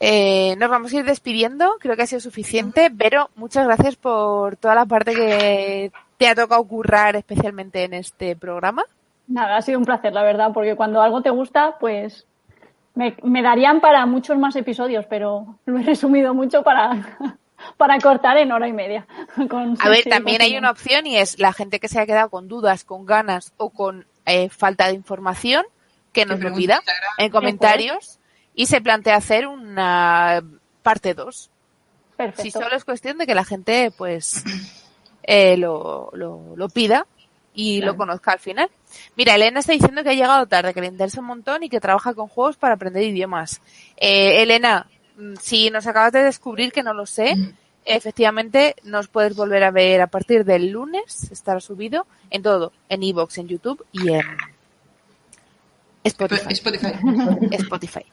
Eh, 0.00 0.54
nos 0.58 0.70
vamos 0.70 0.92
a 0.92 0.98
ir 0.98 1.04
despidiendo, 1.04 1.74
creo 1.80 1.96
que 1.96 2.02
ha 2.02 2.06
sido 2.06 2.20
suficiente, 2.20 2.88
pero 2.96 3.30
muchas 3.34 3.66
gracias 3.66 3.96
por 3.96 4.56
toda 4.56 4.76
la 4.76 4.86
parte 4.86 5.12
que 5.12 5.90
te 6.16 6.28
ha 6.28 6.36
tocado 6.36 6.62
currar 6.62 7.16
especialmente 7.16 7.82
en 7.82 7.94
este 7.94 8.36
programa. 8.36 8.84
Nada, 9.26 9.56
ha 9.56 9.62
sido 9.62 9.80
un 9.80 9.84
placer, 9.84 10.12
la 10.12 10.22
verdad, 10.22 10.52
porque 10.54 10.76
cuando 10.76 11.02
algo 11.02 11.20
te 11.20 11.30
gusta, 11.30 11.78
pues 11.80 12.26
me, 12.98 13.16
me 13.22 13.42
darían 13.42 13.80
para 13.80 14.04
muchos 14.06 14.36
más 14.38 14.56
episodios, 14.56 15.06
pero 15.06 15.60
lo 15.66 15.78
he 15.78 15.82
resumido 15.84 16.34
mucho 16.34 16.64
para, 16.64 17.16
para 17.76 17.96
cortar 18.00 18.38
en 18.38 18.50
hora 18.50 18.66
y 18.66 18.72
media. 18.72 19.06
Con 19.48 19.76
A 19.78 19.88
ver, 19.88 20.02
también 20.02 20.42
hay 20.42 20.56
una 20.56 20.72
opción 20.72 21.06
y 21.06 21.16
es 21.16 21.38
la 21.38 21.52
gente 21.52 21.78
que 21.78 21.86
se 21.86 22.00
ha 22.00 22.06
quedado 22.06 22.28
con 22.28 22.48
dudas, 22.48 22.82
con 22.82 23.06
ganas 23.06 23.52
o 23.56 23.70
con 23.70 24.04
eh, 24.26 24.48
falta 24.48 24.88
de 24.88 24.94
información, 24.94 25.64
que 26.12 26.26
nos 26.26 26.40
lo 26.40 26.52
pida 26.52 26.82
en 27.18 27.30
comentarios 27.30 28.18
y 28.52 28.66
se 28.66 28.80
plantea 28.80 29.14
hacer 29.14 29.46
una 29.46 30.42
parte 30.82 31.14
2. 31.14 31.50
Perfecto. 32.16 32.42
Si 32.42 32.50
solo 32.50 32.74
es 32.74 32.84
cuestión 32.84 33.16
de 33.18 33.28
que 33.28 33.36
la 33.36 33.44
gente 33.44 33.92
pues 33.96 34.42
eh, 35.22 35.56
lo, 35.56 36.10
lo, 36.14 36.56
lo 36.56 36.68
pida 36.68 37.06
y 37.54 37.80
lo 37.80 37.96
conozca 37.96 38.32
al 38.32 38.40
final. 38.40 38.68
Mira, 39.16 39.34
Elena 39.34 39.60
está 39.60 39.72
diciendo 39.72 40.02
que 40.02 40.10
ha 40.10 40.14
llegado 40.14 40.46
tarde, 40.46 40.74
que 40.74 40.80
le 40.80 40.86
interesa 40.88 41.20
un 41.20 41.26
montón 41.26 41.62
y 41.62 41.68
que 41.68 41.80
trabaja 41.80 42.14
con 42.14 42.28
juegos 42.28 42.56
para 42.56 42.74
aprender 42.74 43.02
idiomas. 43.02 43.60
Eh, 43.96 44.42
Elena, 44.42 44.86
mm, 45.16 45.34
si 45.40 45.70
nos 45.70 45.86
acabas 45.86 46.12
de 46.12 46.22
descubrir 46.22 46.72
que 46.72 46.82
no 46.82 46.94
lo 46.94 47.06
sé, 47.06 47.34
efectivamente 47.84 48.76
nos 48.84 49.08
puedes 49.08 49.34
volver 49.34 49.64
a 49.64 49.70
ver 49.70 50.00
a 50.00 50.06
partir 50.06 50.44
del 50.44 50.70
lunes, 50.70 51.30
estará 51.30 51.60
subido 51.60 52.06
en 52.30 52.42
todo, 52.42 52.72
en 52.88 53.02
Evox, 53.02 53.38
en 53.38 53.48
YouTube 53.48 53.84
y 53.92 54.10
en 54.10 54.22
Spotify. 56.04 56.52
Spotify. 56.52 56.92
Spotify. 57.52 58.04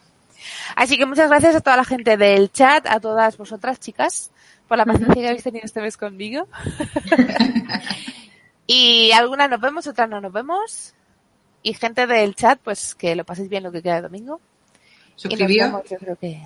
Así 0.75 0.97
que 0.97 1.05
muchas 1.05 1.29
gracias 1.29 1.55
a 1.55 1.61
toda 1.61 1.77
la 1.77 1.85
gente 1.85 2.17
del 2.17 2.51
chat, 2.51 2.85
a 2.87 2.99
todas 2.99 3.37
vosotras 3.37 3.79
chicas, 3.79 4.31
por 4.67 4.77
la 4.77 4.85
paciencia 4.85 5.13
que 5.15 5.27
habéis 5.27 5.43
tenido 5.43 5.65
este 5.65 5.81
mes 5.81 5.97
conmigo. 5.97 6.47
y 8.67 9.11
algunas 9.11 9.49
nos 9.49 9.59
vemos, 9.61 9.87
otras 9.87 10.09
no 10.09 10.21
nos 10.21 10.31
vemos. 10.31 10.93
Y 11.61 11.73
gente 11.73 12.07
del 12.07 12.35
chat, 12.35 12.59
pues 12.63 12.95
que 12.95 13.15
lo 13.15 13.25
paséis 13.25 13.49
bien 13.49 13.63
lo 13.63 13.71
que 13.71 13.81
queda 13.81 13.95
de 13.95 14.01
domingo. 14.03 14.39
Y 14.39 15.11
nos 15.13 15.21
Suscribíos. 15.21 15.67
vemos, 15.67 15.89
yo 15.89 15.97
creo 15.97 16.15
que... 16.15 16.41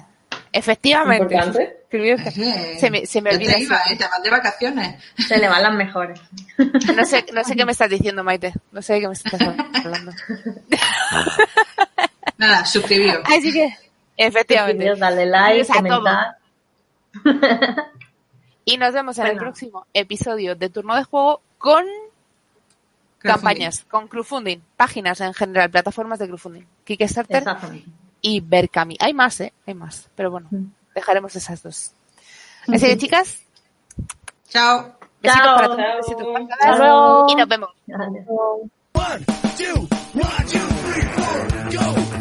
Efectivamente. 0.51 1.37
Se 2.79 2.89
me, 2.89 3.05
se 3.05 3.21
me 3.21 3.29
olvida 3.31 3.53
te 3.53 3.59
iba, 3.59 3.75
eso. 3.77 3.93
¿eh? 3.93 3.97
Te 3.97 4.07
vas 4.07 4.23
de 4.23 4.29
vacaciones. 4.31 5.03
Se 5.27 5.37
le 5.37 5.47
van 5.47 5.61
las 5.61 5.73
mejores. 5.75 6.19
No 6.95 7.05
sé, 7.05 7.25
no 7.33 7.43
sé 7.43 7.55
qué 7.55 7.65
me 7.65 7.71
estás 7.71 7.89
diciendo, 7.89 8.23
Maite. 8.23 8.53
No 8.71 8.81
sé 8.81 8.93
de 8.93 9.01
qué 9.01 9.07
me 9.07 9.13
estás 9.13 9.39
hablando. 9.41 10.11
Nada, 12.37 12.65
suscribíos. 12.65 13.19
Así 13.25 13.51
que, 13.51 13.75
efectivamente. 14.17 14.95
Darle 14.95 15.25
like, 15.27 15.67
comentar. 15.67 16.37
Y 18.65 18.77
nos 18.77 18.93
vemos 18.93 19.17
en 19.19 19.27
el 19.27 19.37
próximo 19.37 19.85
episodio 19.93 20.55
de 20.55 20.69
Turno 20.69 20.95
de 20.95 21.03
Juego 21.03 21.41
con 21.57 21.85
campañas, 23.19 23.85
con 23.89 24.07
crowdfunding, 24.07 24.59
páginas 24.77 25.21
en 25.21 25.33
general, 25.33 25.69
plataformas 25.69 26.19
de 26.19 26.27
crowdfunding, 26.27 26.63
Kickstarter 26.83 27.43
y 28.21 28.39
Berkami. 28.41 28.97
Hay 28.99 29.13
más, 29.13 29.39
¿eh? 29.41 29.53
Hay 29.67 29.73
más, 29.73 30.09
pero 30.15 30.31
bueno, 30.31 30.49
dejaremos 30.95 31.35
esas 31.35 31.61
dos. 31.63 31.91
Así 32.67 32.85
que 32.87 32.97
chicas, 32.97 33.41
Chao. 34.49 34.95
besitos 35.21 35.45
Chao. 35.45 35.55
para 35.75 35.95
besitos 35.97 36.27
luego. 36.77 37.25
y 37.29 37.35
nos 37.35 37.47
vemos. 37.47 37.69
Gracias. 37.87 38.27
One, 38.27 39.25
two, 39.57 39.87
one, 40.13 40.45
two, 40.45 40.59
three, 40.83 41.03
four, 41.13 41.71
go. 41.71 42.18